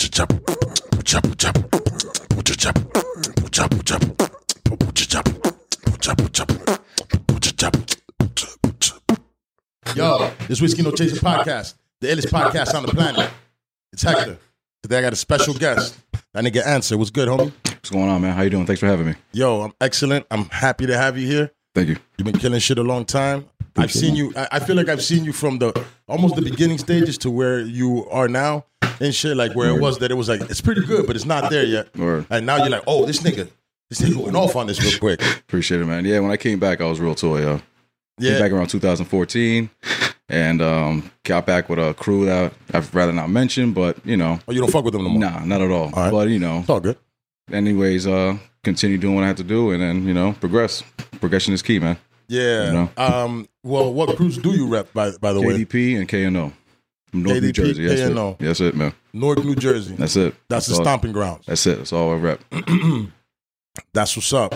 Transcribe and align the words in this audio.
Yo, 0.00 0.08
this 10.48 10.62
Whiskey 10.62 10.80
No 10.80 10.92
Chaser 10.92 11.16
podcast, 11.16 11.74
the 12.00 12.06
illest 12.06 12.30
podcast 12.30 12.74
on 12.74 12.84
the 12.84 12.92
planet. 12.92 13.30
It's 13.92 14.02
Hector. 14.02 14.38
Today 14.82 15.00
I 15.00 15.02
got 15.02 15.12
a 15.12 15.16
special 15.16 15.52
guest. 15.52 15.98
That 16.32 16.44
nigga 16.44 16.62
Ansr. 16.62 16.96
What's 16.96 17.10
good, 17.10 17.28
homie? 17.28 17.52
What's 17.66 17.90
going 17.90 18.08
on, 18.08 18.22
man? 18.22 18.34
How 18.34 18.40
you 18.40 18.48
doing? 18.48 18.64
Thanks 18.64 18.80
for 18.80 18.86
having 18.86 19.04
me. 19.04 19.16
Yo, 19.32 19.60
I'm 19.60 19.74
excellent. 19.82 20.24
I'm 20.30 20.46
happy 20.46 20.86
to 20.86 20.96
have 20.96 21.18
you 21.18 21.26
here. 21.26 21.50
Thank 21.74 21.88
you. 21.90 21.96
You've 22.16 22.24
been 22.24 22.38
killing 22.38 22.60
shit 22.60 22.78
a 22.78 22.82
long 22.82 23.04
time. 23.04 23.44
I've 23.76 23.92
seen 23.92 24.16
you. 24.16 24.32
I 24.34 24.48
I 24.52 24.60
feel 24.60 24.76
like 24.76 24.88
I've 24.88 25.04
seen 25.04 25.24
you 25.24 25.34
from 25.34 25.58
the 25.58 25.84
almost 26.08 26.36
the 26.36 26.42
beginning 26.42 26.78
stages 26.78 27.18
to 27.18 27.30
where 27.30 27.60
you 27.60 28.08
are 28.10 28.28
now 28.28 28.64
and 29.00 29.14
shit. 29.14 29.36
Like 29.36 29.54
where 29.54 29.70
it 29.70 29.80
was 29.80 29.98
that 29.98 30.10
it 30.10 30.14
was 30.14 30.28
like 30.28 30.40
it's 30.42 30.60
pretty 30.60 30.84
good, 30.84 31.06
but 31.06 31.16
it's 31.16 31.24
not 31.24 31.50
there 31.50 31.64
yet. 31.64 31.96
Word. 31.96 32.26
And 32.30 32.46
now 32.46 32.56
you're 32.56 32.68
like, 32.70 32.84
oh, 32.86 33.06
this 33.06 33.20
nigga, 33.20 33.48
this 33.88 34.00
nigga 34.00 34.14
going 34.16 34.36
off 34.36 34.56
on 34.56 34.66
this 34.66 34.80
real 34.82 34.98
quick. 34.98 35.20
Appreciate 35.22 35.80
it, 35.80 35.86
man. 35.86 36.04
Yeah, 36.04 36.20
when 36.20 36.30
I 36.30 36.36
came 36.36 36.58
back, 36.58 36.80
I 36.80 36.84
was 36.86 37.00
real 37.00 37.14
toy, 37.14 37.40
yo. 37.42 37.56
Came 37.56 37.62
Yeah, 38.18 38.38
back 38.38 38.52
around 38.52 38.68
2014 38.68 39.70
and 40.28 40.62
um, 40.62 41.10
got 41.24 41.46
back 41.46 41.68
with 41.68 41.78
a 41.78 41.94
crew 41.94 42.26
that 42.26 42.52
I'd 42.72 42.94
rather 42.94 43.12
not 43.12 43.30
mention, 43.30 43.72
but, 43.72 43.96
you 44.04 44.16
know, 44.16 44.38
oh, 44.46 44.52
you 44.52 44.60
don't 44.60 44.70
fuck 44.70 44.84
with 44.84 44.92
them 44.92 45.02
no 45.04 45.08
more. 45.10 45.18
nah, 45.20 45.44
not 45.44 45.60
at 45.60 45.70
all. 45.70 45.90
right. 45.90 46.10
But, 46.12 46.28
you 46.28 46.38
know, 46.38 46.60
It's 46.60 46.68
all 46.68 46.80
good. 46.80 46.96
anyways, 47.50 48.06
uh, 48.06 48.36
continue 48.62 48.98
doing 48.98 49.14
what 49.16 49.24
I 49.24 49.26
have 49.28 49.36
to 49.38 49.42
do 49.44 49.70
and 49.72 49.82
then, 49.82 50.06
you 50.06 50.14
know, 50.14 50.32
progress. 50.34 50.82
Progression 51.20 51.52
is 51.54 51.62
key, 51.62 51.78
man. 51.78 51.96
Yeah. 52.28 52.66
You 52.66 52.72
know? 52.72 52.90
Um. 52.96 53.48
Well, 53.64 53.92
what 53.92 54.16
crews 54.16 54.38
do 54.38 54.50
you 54.52 54.68
rep? 54.68 54.92
By 54.92 55.10
by 55.20 55.32
the 55.32 55.40
way, 55.40 55.64
KDP 55.64 55.98
and 55.98 56.08
KNO. 56.32 56.52
From 57.10 57.22
North 57.24 57.40
New 57.42 57.52
Jersey. 57.52 57.86
That's 57.86 58.10
KNO. 58.12 58.30
it. 58.30 58.38
That's 58.38 58.60
it, 58.60 58.74
man. 58.76 58.92
Newark, 59.12 59.44
New 59.44 59.54
Jersey. 59.56 59.94
That's 59.96 60.16
it. 60.16 60.34
That's 60.48 60.66
the 60.66 60.74
all, 60.76 60.82
stomping 60.82 61.12
grounds. 61.12 61.44
That's 61.46 61.66
it. 61.66 61.78
That's 61.78 61.92
all 61.92 62.12
I 62.12 62.16
rep. 62.16 62.40
That's 63.92 64.16
what's 64.16 64.32
up. 64.32 64.54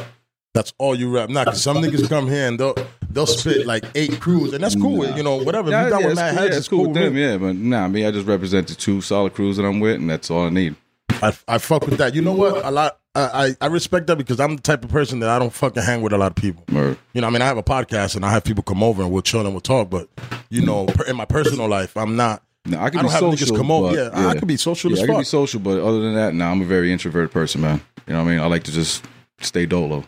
That's 0.54 0.72
all 0.78 0.94
you 0.94 1.10
rap. 1.10 1.30
Nah, 1.30 1.44
cause 1.46 1.60
some 1.62 1.78
niggas 1.78 2.08
come 2.08 2.28
here 2.28 2.46
and 2.46 2.58
they'll 2.60 2.74
they'll 3.10 3.26
spit 3.26 3.66
like 3.66 3.84
eight 3.96 4.20
crews, 4.20 4.52
and 4.52 4.62
that's 4.62 4.76
cool. 4.76 5.04
You 5.16 5.22
know, 5.24 5.36
whatever. 5.42 5.68
If 5.68 5.72
Yeah, 5.72 5.84
you 5.84 5.90
got 5.90 6.00
yeah, 6.00 6.06
with 6.06 6.12
it's 6.12 6.20
Mad 6.20 6.30
cool, 6.34 6.38
Heads, 6.42 6.52
yeah, 6.52 6.58
it's 6.58 6.68
cool 6.68 6.82
with 6.86 6.94
them, 6.94 7.14
me. 7.14 7.20
yeah. 7.22 7.36
But 7.38 7.56
nah, 7.56 7.88
me, 7.88 8.06
I 8.06 8.10
just 8.12 8.26
represent 8.26 8.68
the 8.68 8.74
two 8.76 9.00
solid 9.00 9.34
crews 9.34 9.56
that 9.56 9.64
I'm 9.64 9.80
with, 9.80 9.96
and 9.96 10.08
that's 10.08 10.30
all 10.30 10.46
I 10.46 10.50
need. 10.50 10.76
I, 11.10 11.32
I 11.48 11.58
fuck 11.58 11.86
with 11.86 11.98
that. 11.98 12.14
You 12.14 12.22
know 12.22 12.34
what? 12.34 12.64
A 12.64 12.70
lot. 12.70 12.98
I, 13.16 13.46
I 13.46 13.56
I 13.60 13.66
respect 13.66 14.06
that 14.08 14.16
because 14.16 14.40
I'm 14.40 14.56
the 14.56 14.62
type 14.62 14.84
of 14.84 14.90
person 14.90 15.20
that 15.20 15.30
I 15.30 15.38
don't 15.38 15.52
fucking 15.52 15.82
hang 15.82 16.02
with 16.02 16.12
a 16.12 16.18
lot 16.18 16.32
of 16.32 16.36
people. 16.36 16.64
Word. 16.72 16.98
You 17.12 17.20
know, 17.20 17.28
I 17.28 17.30
mean, 17.30 17.42
I 17.42 17.46
have 17.46 17.56
a 17.58 17.62
podcast 17.62 18.16
and 18.16 18.24
I 18.26 18.30
have 18.30 18.42
people 18.44 18.62
come 18.64 18.82
over 18.82 19.02
and 19.02 19.12
we'll 19.12 19.22
chill 19.22 19.40
and 19.42 19.50
we'll 19.52 19.60
talk. 19.60 19.88
But 19.90 20.08
you 20.50 20.62
know, 20.62 20.86
per- 20.86 21.04
in 21.04 21.16
my 21.16 21.24
personal 21.24 21.68
life, 21.68 21.96
I'm 21.96 22.16
not. 22.16 22.42
No, 22.66 22.78
I 22.78 22.86
I 22.86 22.90
can 22.90 23.00
don't 23.00 23.06
be 23.06 23.12
have 23.12 23.20
social. 23.20 23.54
niggas 23.54 23.58
come 23.58 23.70
over. 23.70 23.88
but, 23.94 23.96
Yeah, 24.18 24.28
I 24.28 24.34
can 24.36 24.48
be 24.48 24.56
social 24.56 24.90
Yeah, 24.90 24.96
as 24.96 25.02
I 25.02 25.06
can 25.06 25.18
be 25.18 25.24
social, 25.24 25.60
but 25.60 25.80
other 25.80 26.00
than 26.00 26.14
that, 26.14 26.34
no, 26.34 26.46
I'm 26.46 26.62
a 26.62 26.64
very 26.64 26.92
introverted 26.92 27.30
person, 27.30 27.60
man. 27.60 27.80
You 28.06 28.14
know 28.14 28.22
what 28.24 28.30
I 28.30 28.32
mean? 28.32 28.40
I 28.40 28.46
like 28.46 28.64
to 28.64 28.72
just 28.72 29.04
stay 29.40 29.66
dolo. 29.66 29.96
You 29.98 30.04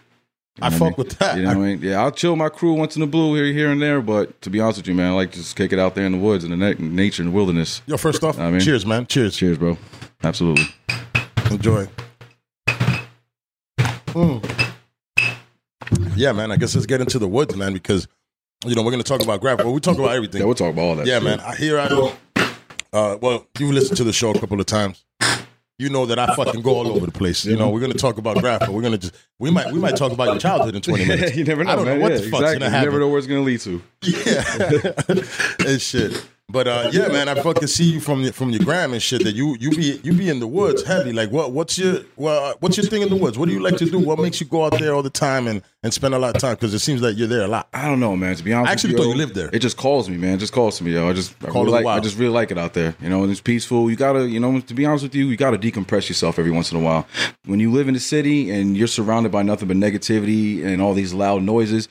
I 0.63 0.71
fuck 0.71 0.81
what 0.81 0.89
mean? 0.89 0.95
with 0.99 1.19
that. 1.19 1.37
You 1.37 1.43
know 1.43 1.49
what 1.51 1.57
I 1.59 1.61
mean? 1.61 1.81
Yeah, 1.83 2.01
I'll 2.03 2.11
chill 2.11 2.35
my 2.35 2.49
crew 2.49 2.73
once 2.73 2.97
in 2.97 3.01
the 3.01 3.07
blue 3.07 3.35
here, 3.35 3.53
here 3.53 3.71
and 3.71 3.81
there, 3.83 4.01
but 4.01 4.41
to 4.41 4.49
be 4.51 4.59
honest 4.59 4.79
with 4.79 4.89
you, 4.89 4.95
man, 4.95 5.13
I 5.13 5.15
like 5.15 5.33
to 5.33 5.37
just 5.39 5.55
kick 5.55 5.73
it 5.75 5.79
out 5.79 5.95
there 5.95 6.07
in 6.07 6.13
the 6.13 6.19
woods 6.19 6.45
and 6.45 6.53
the 6.53 6.57
na- 6.57 6.75
nature 6.79 7.23
and 7.23 7.31
the 7.31 7.37
wilderness. 7.37 7.83
Yo, 7.87 7.99
first 7.99 8.25
off, 8.25 8.39
I 8.39 8.51
mean- 8.51 8.61
cheers, 8.61 8.87
man. 8.87 9.07
Cheers. 9.07 9.37
Cheers, 9.37 9.59
bro. 9.59 9.77
Absolutely. 10.25 10.65
Enjoy. 11.51 11.87
Mm. 14.17 14.73
Yeah, 16.17 16.33
man. 16.33 16.51
I 16.51 16.57
guess 16.57 16.75
let's 16.75 16.87
get 16.87 17.01
into 17.03 17.19
the 17.19 17.29
woods, 17.29 17.55
man, 17.55 17.75
because 17.75 18.09
you 18.65 18.75
know 18.75 18.83
we're 18.83 18.91
gonna 18.91 19.03
talk 19.03 19.23
about 19.23 19.41
graphic. 19.43 19.67
Well, 19.67 19.75
we 19.75 19.81
talk 19.81 19.99
about 19.99 20.13
everything. 20.15 20.41
Yeah, 20.41 20.47
we'll 20.47 20.55
talk 20.55 20.73
about 20.73 20.83
all 20.83 20.97
that. 20.97 21.07
Yeah, 21.07 21.17
shit. 21.17 21.25
man. 21.25 21.41
I 21.41 21.55
hear 21.55 21.79
I 21.79 21.89
go. 21.89 22.13
Uh, 22.93 23.19
well, 23.21 23.47
you've 23.59 23.73
listened 23.73 23.99
to 23.99 24.05
the 24.05 24.13
show 24.15 24.31
a 24.31 24.39
couple 24.41 24.59
of 24.59 24.65
times. 24.67 25.05
You 25.79 25.91
know 25.91 26.07
that 26.07 26.19
I 26.19 26.35
fucking 26.35 26.63
go 26.63 26.71
all 26.77 26.89
over 26.89 27.05
the 27.05 27.13
place. 27.13 27.45
You 27.45 27.57
know, 27.59 27.69
we're 27.69 27.81
gonna 27.81 27.93
talk 27.93 28.17
about 28.17 28.39
graphic. 28.39 28.71
We're 28.71 28.81
gonna 28.81 28.97
just 28.97 29.15
we 29.39 29.51
might 29.51 29.71
we 29.71 29.79
might 29.79 29.97
talk 29.97 30.11
about 30.13 30.29
your 30.29 30.39
childhood 30.39 30.75
in 30.75 30.81
twenty 30.81 31.05
minutes. 31.09 31.37
you 31.37 31.45
never 31.45 31.65
know, 31.65 31.71
I 31.73 31.77
don't 31.77 31.85
man. 31.85 31.99
know 31.99 32.03
what 32.05 32.13
yeah, 32.13 32.19
the 32.19 32.31
fuck's 32.31 32.43
exactly. 32.45 32.59
gonna 32.61 32.65
You 32.65 32.71
happen. 32.71 32.87
never 32.89 33.01
know 33.01 33.09
where 33.09 33.19
it's 33.19 33.27
gonna 33.27 33.41
lead 33.43 33.61
to. 33.61 33.83
Yeah, 35.61 35.67
and 35.71 35.81
shit. 35.83 36.27
But 36.49 36.69
uh, 36.69 36.91
yeah, 36.93 37.09
man, 37.09 37.29
I 37.29 37.35
fucking 37.35 37.67
see 37.67 37.85
you 37.85 37.99
from 38.01 38.21
your, 38.21 38.33
from 38.33 38.51
your 38.51 38.61
gram 38.63 38.93
and 38.93 39.03
shit. 39.03 39.25
That 39.25 39.35
you 39.35 39.57
you 39.59 39.71
be 39.71 40.01
you 40.05 40.13
be 40.13 40.29
in 40.29 40.39
the 40.39 40.47
woods 40.47 40.85
heavy. 40.85 41.13
Like 41.13 41.33
what 41.33 41.51
what's 41.51 41.77
your 41.77 42.03
well 42.15 42.55
what's 42.61 42.77
your 42.77 42.87
thing 42.87 43.03
in 43.03 43.09
the 43.09 43.17
woods? 43.17 43.37
What 43.37 43.49
do 43.49 43.53
you 43.53 43.59
like 43.61 43.77
to 43.79 43.85
do? 43.85 43.99
What 43.99 44.21
makes 44.21 44.41
you 44.41 44.47
go 44.47 44.65
out 44.65 44.79
there 44.79 44.95
all 44.95 45.03
the 45.03 45.11
time 45.11 45.49
and 45.49 45.61
and 45.83 45.93
spend 45.93 46.15
a 46.15 46.21
lot 46.21 46.37
of 46.37 46.41
time? 46.41 46.55
Because 46.55 46.73
it 46.73 46.79
seems 46.79 47.03
like 47.03 47.17
you're 47.17 47.27
there 47.27 47.43
a 47.43 47.49
lot. 47.49 47.67
I 47.75 47.87
don't 47.89 47.99
know, 47.99 48.15
man. 48.17 48.37
To 48.37 48.45
be 48.45 48.53
honest, 48.53 48.69
I 48.71 48.73
actually 48.73 48.93
with 48.93 48.99
thought 48.99 49.07
yo, 49.07 49.11
you 49.11 49.17
lived 49.19 49.35
there. 49.35 49.51
It 49.53 49.59
just 49.59 49.77
calls 49.77 50.09
me, 50.09 50.19
man. 50.19 50.35
It 50.35 50.39
just 50.39 50.53
calls 50.53 50.79
to 50.79 50.85
me, 50.85 50.93
yo. 50.93 51.09
I 51.09 51.15
just, 51.15 51.35
I, 51.43 51.49
Call 51.49 51.65
really 51.65 51.81
it 51.81 51.85
like. 51.85 51.99
I 51.99 52.01
just 52.01 52.17
really 52.17 52.33
like 52.33 52.53
it 52.53 52.59
out 52.59 52.75
there. 52.75 52.95
You 53.01 53.09
know, 53.09 53.25
and 53.25 53.33
it's 53.33 53.41
peaceful. 53.41 53.91
You 53.91 53.97
gotta, 53.97 54.29
you 54.29 54.39
know, 54.39 54.61
to 54.61 54.75
be 54.75 54.87
honest 54.87 55.03
with 55.03 55.17
you, 55.17 55.27
you 55.27 55.37
gotta 55.37 55.59
decompress 55.59 56.09
yourself 56.09 56.39
every 56.39 56.53
once 56.53 56.71
in 56.71 56.79
a 56.79 56.81
while. 56.81 57.09
When 57.47 57.59
you 57.59 57.73
live 57.73 57.89
in 57.89 57.95
the 57.95 58.01
city 58.01 58.53
and 58.53 58.77
you're 58.77 58.87
surrounded 58.87 59.33
by 59.33 59.43
nothing 59.43 59.67
but 59.67 59.77
negativity 59.79 60.65
and 60.65 60.81
all 60.81 60.95
these 60.95 61.13
loud 61.13 61.43
noises, 61.43 61.89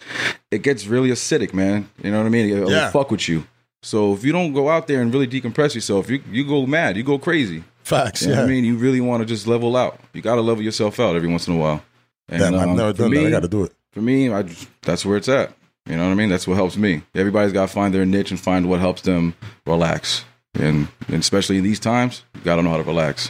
it 0.49 0.61
gets 0.61 0.87
really 0.87 1.09
acidic, 1.09 1.53
man. 1.53 1.89
You 2.01 2.11
know 2.11 2.19
what 2.19 2.25
I 2.25 2.29
mean? 2.29 2.49
It'll 2.49 2.71
Yeah. 2.71 2.89
fuck 2.89 3.11
with 3.11 3.27
you. 3.27 3.45
So 3.85 4.13
if 4.13 4.23
you 4.23 4.31
don't 4.31 4.51
go 4.51 4.67
out 4.67 4.87
there 4.87 4.99
and 5.01 5.13
really 5.13 5.27
decompress 5.27 5.75
yourself, 5.75 6.09
you 6.09 6.21
you 6.31 6.43
go 6.43 6.65
mad, 6.65 6.97
you 6.97 7.03
go 7.03 7.19
crazy. 7.19 7.63
Facts. 7.83 8.23
You 8.23 8.29
know 8.29 8.39
yeah. 8.39 8.43
I 8.43 8.47
mean? 8.47 8.65
You 8.65 8.77
really 8.77 8.99
want 8.99 9.21
to 9.21 9.27
just 9.27 9.45
level 9.45 9.77
out. 9.77 9.99
You 10.11 10.23
gotta 10.23 10.41
level 10.41 10.63
yourself 10.63 10.99
out 10.99 11.15
every 11.15 11.29
once 11.29 11.47
in 11.47 11.53
a 11.53 11.57
while. 11.57 11.83
And, 12.27 12.39
Damn, 12.39 12.55
I've 12.55 12.69
um, 12.69 12.77
never 12.77 12.93
done 12.93 13.11
that. 13.13 13.27
I 13.27 13.29
got 13.29 13.43
to 13.43 13.47
do 13.47 13.63
it. 13.65 13.73
for 13.91 14.01
me, 14.01 14.33
I 14.33 14.43
that's 14.81 15.05
where 15.05 15.17
it's 15.17 15.29
at. 15.29 15.53
You 15.85 15.95
know 15.97 16.05
what 16.05 16.11
I 16.11 16.15
mean? 16.15 16.29
That's 16.29 16.47
what 16.47 16.55
helps 16.55 16.77
me. 16.77 17.03
Everybody's 17.13 17.53
got 17.53 17.67
to 17.67 17.73
find 17.73 17.93
their 17.93 18.07
niche 18.07 18.31
and 18.31 18.39
find 18.39 18.67
what 18.67 18.79
helps 18.79 19.03
them 19.03 19.35
relax. 19.67 20.25
And, 20.55 20.87
and 21.07 21.17
especially 21.17 21.57
in 21.59 21.63
these 21.63 21.79
times, 21.79 22.23
you 22.33 22.41
got 22.41 22.55
to 22.55 22.63
know 22.63 22.71
how 22.71 22.77
to 22.77 22.83
relax. 22.83 23.29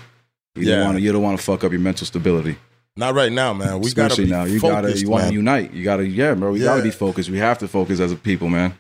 You 0.56 0.64
Yeah. 0.70 0.76
don't 0.78 0.86
want 0.86 0.98
to. 1.00 1.02
You 1.02 1.12
don't 1.12 1.22
want 1.22 1.38
to 1.38 1.44
fuck 1.44 1.66
up 1.66 1.74
your 1.74 1.82
mental 1.82 2.08
stability. 2.08 2.56
Not 2.98 3.14
right 3.14 3.32
now, 3.32 3.54
man. 3.54 3.82
We 3.82 3.92
got 3.92 4.08
to 4.08 4.14
especially 4.14 4.26
be 4.26 4.32
now. 4.32 4.44
You 4.46 4.60
focused, 4.60 4.84
gotta. 4.84 5.00
You 5.00 5.10
want 5.10 5.28
to 5.28 5.34
unite. 5.34 5.74
You 5.74 5.84
gotta. 5.84 6.08
Yeah, 6.08 6.34
bro. 6.34 6.52
We 6.52 6.60
gotta 6.60 6.82
be 6.84 6.92
focused. 6.92 7.30
We 7.30 7.40
have 7.40 7.58
to 7.60 7.68
focus 7.68 8.00
as 8.00 8.12
a 8.12 8.16
people, 8.16 8.50
man. 8.50 8.78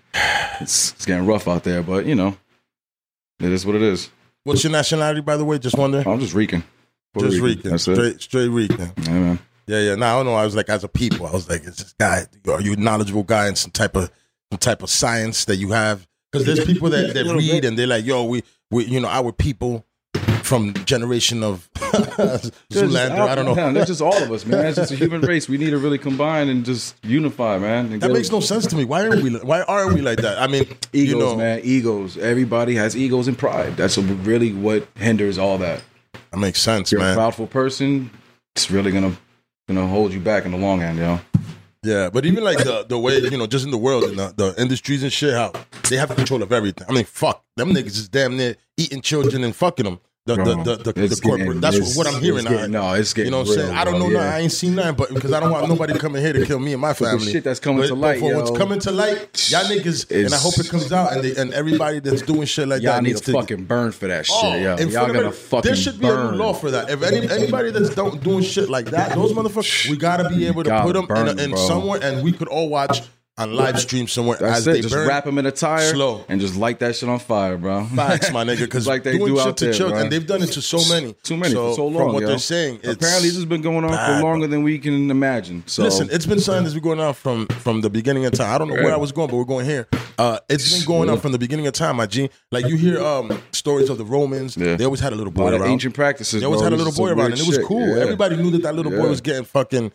It's, 0.61 0.93
it's 0.93 1.05
getting 1.05 1.25
rough 1.25 1.49
out 1.49 1.65
there, 1.65 1.83
but 1.83 2.05
you 2.05 2.15
know, 2.15 2.37
it 3.41 3.51
is 3.51 3.65
what 3.65 3.75
it 3.75 3.81
is. 3.81 4.09
What's 4.45 4.63
your 4.63 4.71
nationality, 4.71 5.19
by 5.19 5.35
the 5.35 5.43
way? 5.43 5.59
Just 5.59 5.77
wondering. 5.77 6.07
I'm 6.07 6.19
just 6.19 6.33
reeking. 6.33 6.63
Puerto 7.15 7.29
Just 7.29 7.41
Rican. 7.41 7.71
That's 7.71 7.87
it. 7.87 7.95
Straight 7.95 8.21
straight 8.21 8.47
Rican. 8.49 8.91
Yeah, 9.03 9.09
man. 9.11 9.39
Yeah, 9.67 9.79
yeah. 9.79 9.95
Now 9.95 10.15
I 10.15 10.19
don't 10.19 10.27
know. 10.27 10.35
I 10.35 10.45
was 10.45 10.55
like, 10.55 10.69
as 10.69 10.83
a 10.83 10.87
people, 10.87 11.25
I 11.25 11.31
was 11.31 11.49
like, 11.49 11.63
is 11.63 11.77
this 11.77 11.93
guy? 11.99 12.25
Are 12.49 12.61
you 12.61 12.73
a 12.73 12.75
knowledgeable 12.75 13.23
guy 13.23 13.47
in 13.47 13.55
some 13.55 13.71
type 13.71 13.95
of 13.95 14.11
some 14.51 14.59
type 14.59 14.83
of 14.83 14.89
science 14.89 15.45
that 15.45 15.55
you 15.55 15.71
have? 15.71 16.07
Because 16.31 16.45
there's 16.45 16.65
people 16.65 16.89
that, 16.89 17.13
that 17.13 17.25
read 17.35 17.65
and 17.65 17.77
they're 17.77 17.87
like, 17.87 18.05
yo, 18.05 18.25
we 18.25 18.43
we 18.69 18.85
you 18.85 18.99
know 18.99 19.07
our 19.07 19.31
people 19.31 19.85
from 20.45 20.73
generation 20.85 21.43
of 21.43 21.67
Zoolander. 21.75 23.19
I 23.27 23.35
don't 23.35 23.45
know. 23.45 23.55
Man, 23.55 23.73
that's 23.73 23.87
just 23.87 24.01
all 24.01 24.15
of 24.21 24.31
us, 24.31 24.45
man. 24.45 24.65
It's 24.65 24.77
just 24.77 24.91
a 24.91 24.95
human 24.95 25.21
race. 25.31 25.49
We 25.49 25.57
need 25.57 25.71
to 25.71 25.77
really 25.77 25.97
combine 25.97 26.49
and 26.49 26.63
just 26.65 26.95
unify, 27.03 27.57
man. 27.57 27.91
and 27.91 28.01
That 28.01 28.11
makes 28.11 28.31
no 28.31 28.39
sense 28.39 28.65
to 28.67 28.75
me. 28.75 28.85
Why 28.85 29.07
aren't 29.07 29.23
we? 29.23 29.35
Why 29.37 29.61
aren't 29.63 29.93
we 29.93 30.01
like 30.01 30.19
that? 30.19 30.39
I 30.41 30.47
mean, 30.47 30.63
egos, 30.93 31.09
you 31.11 31.17
know, 31.19 31.35
man. 31.35 31.61
Egos. 31.63 32.17
Everybody 32.17 32.75
has 32.75 32.95
egos 32.95 33.27
and 33.27 33.37
pride. 33.37 33.75
That's 33.77 33.97
really 33.97 34.53
what 34.53 34.87
hinders 34.95 35.37
all 35.37 35.57
that. 35.59 35.81
that 36.31 36.37
makes 36.37 36.61
sense, 36.61 36.91
You're 36.91 37.01
man. 37.01 37.17
a 37.17 37.19
proudful 37.19 37.49
person. 37.49 38.09
It's 38.55 38.69
really 38.71 38.91
gonna 38.91 39.15
gonna 39.67 39.87
hold 39.87 40.13
you 40.13 40.19
back 40.19 40.45
in 40.45 40.51
the 40.51 40.57
long 40.57 40.81
end, 40.81 40.99
yo. 40.99 41.19
Yeah, 41.83 42.09
but 42.09 42.25
even 42.25 42.43
like 42.43 42.57
the 42.59 42.85
the 42.87 42.97
way 42.97 43.19
you 43.19 43.37
know, 43.37 43.47
just 43.47 43.65
in 43.65 43.71
the 43.71 43.77
world, 43.77 44.05
in 44.05 44.15
the, 44.15 44.33
the 44.35 44.59
industries 44.59 45.03
and 45.03 45.11
shit, 45.13 45.33
how 45.33 45.53
they 45.89 45.97
have 45.97 46.09
control 46.15 46.41
of 46.41 46.51
everything. 46.51 46.87
I 46.89 46.93
mean, 46.93 47.05
fuck 47.05 47.43
them 47.57 47.71
niggas 47.73 47.97
is 47.97 48.07
damn 48.09 48.37
near 48.37 48.55
eating 48.77 49.01
children 49.01 49.43
and 49.43 49.55
fucking 49.55 49.85
them. 49.85 49.99
The 50.27 50.33
the 50.37 50.43
the, 50.43 50.91
the, 50.93 51.07
the 51.07 51.21
corporate. 51.21 51.45
getting- 51.45 51.61
That's 51.61 51.95
what 51.95 52.07
I'm 52.07 52.19
hearing. 52.19 52.45
getting- 52.45 52.71
no, 52.71 52.93
it's 52.95 53.13
getting 53.13 53.27
You 53.27 53.31
know 53.31 53.43
what 53.43 53.49
I'm 53.49 53.55
real, 53.57 53.65
saying? 53.67 53.77
I 53.77 53.83
don't 53.85 53.99
know. 53.99 54.07
yeah. 54.07 54.13
nothing. 54.17 54.31
I 54.33 54.39
ain't 54.39 54.51
seen 54.51 54.73
nothing, 54.73 54.95
but 54.95 55.13
because 55.13 55.31
I 55.31 55.39
don't 55.39 55.51
want 55.51 55.69
nobody 55.69 55.93
coming 55.99 56.19
here 56.23 56.33
to 56.33 56.43
kill 56.47 56.57
me 56.57 56.71
and 56.73 56.81
my 56.81 56.93
family. 56.93 57.31
shit 57.31 57.43
that's 57.43 57.59
coming 57.59 57.81
But- 57.81 57.87
to 57.89 57.93
but 57.93 57.99
light, 58.01 58.19
for 58.21 58.35
what's 58.35 58.49
yo. 58.49 58.55
coming 58.55 58.79
to 58.79 58.91
light, 58.91 59.49
y'all 59.51 59.65
niggas, 59.65 60.09
and 60.25 60.33
I 60.33 60.37
hope 60.37 60.57
it 60.57 60.67
comes 60.67 60.91
out, 60.91 61.13
and 61.13 61.23
they, 61.23 61.35
and 61.39 61.53
everybody 61.53 61.99
that's 61.99 62.23
doing 62.23 62.47
shit 62.47 62.67
like 62.67 62.81
Y'all 62.81 62.93
that 62.95 63.03
needs 63.03 63.21
to 63.21 63.33
fucking 63.33 63.65
burn 63.65 63.91
for 63.91 64.07
that 64.07 64.25
shit, 64.25 64.35
Oh, 64.35 64.55
yo. 64.55 64.77
Y'all 64.77 65.13
gonna 65.13 65.31
fucking 65.31 65.61
There 65.69 65.75
should 65.75 65.99
be 65.99 66.07
burn. 66.07 66.25
a 66.25 66.31
new 66.31 66.37
law 66.39 66.53
for 66.53 66.71
that. 66.71 66.89
If 66.89 67.03
any, 67.03 67.29
anybody 67.29 67.69
that's 67.69 67.93
don't 67.93 68.23
doing 68.23 68.41
shit 68.43 68.67
like 68.67 68.87
that, 68.87 69.13
those 69.13 69.31
motherfuckers, 69.31 69.87
we 69.91 69.95
gotta 69.95 70.27
be 70.27 70.47
able 70.47 70.63
to 70.63 70.69
Gotta 70.71 70.85
put 70.85 70.93
them 70.93 71.05
burn 71.05 71.27
in, 71.27 71.37
them, 71.37 71.51
in 71.51 71.57
somewhere, 71.57 71.99
and 72.01 72.23
we 72.23 72.31
could 72.31 72.47
all 72.47 72.67
watch 72.67 73.03
on 73.37 73.53
live 73.53 73.79
stream 73.79 74.07
somewhere 74.07 74.37
That's 74.39 74.59
as 74.59 74.67
it. 74.67 74.71
they 74.71 74.81
Just 74.81 74.93
burn. 74.93 75.07
wrap 75.07 75.25
them 75.25 75.37
in 75.37 75.45
a 75.45 75.51
tire 75.51 75.93
slow. 75.93 76.23
and 76.29 76.39
just 76.39 76.55
light 76.55 76.79
that 76.79 76.95
shit 76.95 77.09
on 77.09 77.19
fire, 77.19 77.57
bro. 77.57 77.83
Facts, 77.85 78.31
my 78.31 78.43
nigga, 78.45 78.59
because 78.61 78.87
like 78.87 79.03
they 79.03 79.17
doing 79.17 79.33
do 79.33 79.37
shit 79.37 79.47
out 79.47 79.57
to 79.57 79.65
there, 79.65 79.73
children, 79.73 80.01
and 80.03 80.11
they've 80.11 80.25
done 80.25 80.41
it 80.41 80.47
to 80.53 80.61
so 80.61 80.77
many, 80.93 81.13
Too 81.23 81.35
many 81.35 81.53
for 81.53 81.73
so 81.73 81.87
long. 81.87 82.05
From 82.05 82.13
what 82.13 82.21
yo. 82.21 82.27
they're 82.29 82.37
saying, 82.39 82.77
apparently 82.77 83.27
this 83.27 83.35
has 83.35 83.45
been 83.45 83.61
going 83.61 83.83
on 83.83 83.91
bad, 83.91 84.19
for 84.19 84.23
longer 84.23 84.47
than 84.47 84.63
we 84.63 84.79
can 84.79 85.11
imagine. 85.11 85.63
So 85.65 85.83
Listen, 85.83 86.07
it's 86.11 86.25
been 86.25 86.39
something 86.39 86.63
that's 86.63 86.73
been 86.73 86.83
going 86.83 86.99
on 87.01 87.13
from 87.13 87.47
from 87.47 87.81
the 87.81 87.89
beginning 87.89 88.25
of 88.25 88.31
time. 88.31 88.53
I 88.53 88.57
don't 88.57 88.69
know 88.69 88.75
where 88.75 88.93
I 88.93 88.97
was 88.97 89.11
going, 89.11 89.29
but 89.29 89.35
we're 89.35 89.43
going 89.43 89.65
here. 89.65 89.87
Uh, 90.17 90.39
it's 90.47 90.73
been 90.73 90.85
going 90.87 91.09
on 91.09 91.19
from 91.19 91.33
the 91.33 91.39
beginning 91.39 91.67
of 91.67 91.73
time, 91.73 91.97
my 91.97 92.05
G. 92.05 92.29
Like 92.51 92.67
you 92.67 92.77
hear 92.77 93.03
um, 93.03 93.37
stories 93.51 93.89
of 93.89 93.97
the 93.97 94.05
Romans. 94.05 94.55
Yeah. 94.55 94.75
They 94.75 94.85
always 94.85 95.01
had 95.01 95.11
a 95.11 95.15
little 95.17 95.33
boy 95.33 95.51
around. 95.51 95.69
ancient 95.69 95.93
practices. 95.93 96.39
They 96.39 96.45
always 96.45 96.61
bro. 96.61 96.69
had 96.69 96.73
a 96.73 96.77
little 96.77 96.93
boy 96.93 97.09
around, 97.09 97.33
and 97.33 97.41
it 97.41 97.45
was 97.47 97.57
shit. 97.57 97.65
cool. 97.65 97.85
Yeah. 97.97 98.03
Everybody 98.03 98.37
knew 98.37 98.51
that 98.51 98.61
that 98.61 98.75
little 98.75 98.93
boy 98.93 99.09
was 99.09 99.19
getting 99.19 99.43
fucking 99.43 99.91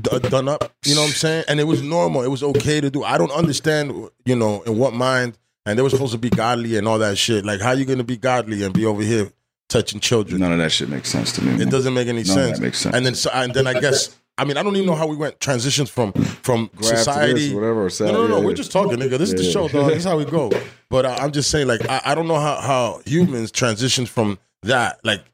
d- 0.00 0.18
done 0.20 0.48
up. 0.48 0.72
You 0.84 0.94
know 0.94 1.02
what 1.02 1.08
I'm 1.08 1.14
saying? 1.14 1.44
And 1.48 1.60
it 1.60 1.64
was 1.64 1.82
normal. 1.82 2.22
It 2.22 2.28
was 2.28 2.42
okay 2.42 2.80
to 2.80 2.90
do. 2.90 3.04
I 3.04 3.18
don't 3.18 3.32
understand, 3.32 4.08
you 4.24 4.36
know, 4.36 4.62
in 4.62 4.78
what 4.78 4.92
mind. 4.94 5.38
And 5.66 5.78
they 5.78 5.82
were 5.82 5.90
supposed 5.90 6.12
to 6.12 6.18
be 6.18 6.28
godly 6.30 6.76
and 6.76 6.86
all 6.86 6.98
that 6.98 7.16
shit. 7.16 7.44
Like, 7.44 7.60
how 7.60 7.72
you 7.72 7.84
gonna 7.86 8.04
be 8.04 8.16
godly 8.18 8.62
and 8.64 8.74
be 8.74 8.84
over 8.84 9.00
here 9.02 9.32
touching 9.70 9.98
children. 9.98 10.40
None 10.40 10.52
of 10.52 10.58
that 10.58 10.70
shit 10.70 10.88
makes 10.90 11.08
sense 11.08 11.32
to 11.32 11.42
me. 11.42 11.54
It 11.54 11.58
man. 11.58 11.68
doesn't 11.70 11.94
make 11.94 12.06
any 12.06 12.22
None 12.22 12.38
of 12.38 12.44
sense. 12.44 12.58
that 12.58 12.64
makes 12.64 12.78
sense. 12.78 12.94
And 12.94 13.06
then, 13.06 13.14
so, 13.14 13.30
and 13.32 13.54
then 13.54 13.66
I 13.66 13.80
guess, 13.80 14.14
I 14.36 14.44
mean, 14.44 14.58
I 14.58 14.62
don't 14.62 14.76
even 14.76 14.86
know 14.86 14.94
how 14.94 15.06
we 15.06 15.16
went 15.16 15.40
transitions 15.40 15.88
from 15.88 16.12
from 16.12 16.66
Grab 16.66 16.82
to 16.82 16.88
this, 16.90 16.98
society. 17.04 17.54
whatever, 17.54 17.86
or 17.86 17.90
no, 18.00 18.12
no, 18.12 18.26
no, 18.26 18.38
yeah. 18.40 18.44
We're 18.44 18.52
just 18.52 18.72
talking, 18.72 18.98
nigga. 18.98 19.16
This 19.16 19.32
is 19.32 19.36
the 19.36 19.42
Yeah. 19.44 19.50
show, 19.52 19.68
dog. 19.68 19.88
This 19.88 19.98
is 20.00 20.04
how 20.04 20.18
we 20.18 20.24
go. 20.26 20.50
But 20.90 21.06
uh, 21.06 21.16
I'm 21.18 21.32
just 21.32 21.50
saying, 21.50 21.66
like, 21.66 21.88
I, 21.88 22.02
I 22.04 22.14
don't 22.14 22.28
know 22.28 22.38
how 22.38 22.60
how 22.60 23.00
humans 23.06 23.50
transition 23.50 24.04
from 24.06 24.38
that, 24.64 25.00
like, 25.02 25.24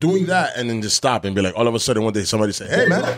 doing 0.00 0.26
that, 0.26 0.56
and 0.56 0.68
then 0.68 0.82
just 0.82 0.96
stop 0.96 1.24
and 1.24 1.36
be 1.36 1.42
like, 1.42 1.54
all 1.56 1.68
of 1.68 1.74
a 1.74 1.78
sudden, 1.78 2.02
one 2.02 2.12
day 2.14 2.24
somebody 2.24 2.52
say, 2.52 2.66
"Hey, 2.66 2.86
man, 2.86 3.16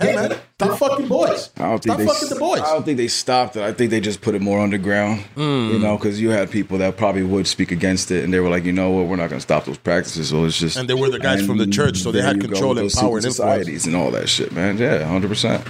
hey, 0.00 0.16
man, 0.16 0.38
stop 0.54 0.78
fucking 0.78 1.08
boys, 1.08 1.50
I 1.56 1.62
don't 1.62 1.82
think 1.82 1.82
stop 1.82 1.98
they. 1.98 2.06
fucking 2.06 2.28
the 2.28 2.36
boys." 2.36 2.60
I 2.60 2.72
don't 2.72 2.84
think 2.84 2.96
they 2.96 3.08
stopped 3.08 3.56
it. 3.56 3.62
I 3.62 3.72
think 3.72 3.90
they 3.90 4.00
just 4.00 4.20
put 4.20 4.34
it 4.34 4.40
more 4.42 4.60
underground. 4.60 5.20
Hmm. 5.34 5.70
You 5.72 5.78
know, 5.78 5.96
because 5.96 6.20
you 6.20 6.30
had 6.30 6.50
people 6.50 6.78
that 6.78 6.96
probably 6.96 7.22
would 7.22 7.46
speak 7.46 7.70
against 7.72 8.10
it, 8.10 8.24
and 8.24 8.32
they 8.32 8.40
were 8.40 8.48
like, 8.48 8.64
you 8.64 8.72
know 8.72 8.90
what, 8.90 9.06
we're 9.06 9.16
not 9.16 9.28
going 9.30 9.38
to 9.38 9.42
stop 9.42 9.64
those 9.64 9.78
practices. 9.78 10.28
So 10.30 10.44
it's 10.44 10.58
just. 10.58 10.76
And 10.76 10.88
they 10.88 10.94
were 10.94 11.10
the 11.10 11.18
guys 11.18 11.44
from 11.44 11.58
the 11.58 11.66
church, 11.66 11.98
so 11.98 12.12
they 12.12 12.22
had 12.22 12.36
you 12.36 12.42
go 12.42 12.48
control 12.48 12.78
and 12.78 12.78
power 12.78 12.84
and 12.84 12.92
secret 12.92 13.16
influence. 13.16 13.36
societies 13.36 13.86
and 13.86 13.96
all 13.96 14.10
that 14.12 14.28
shit, 14.28 14.52
man. 14.52 14.78
Yeah, 14.78 15.04
hundred 15.04 15.28
percent. 15.28 15.66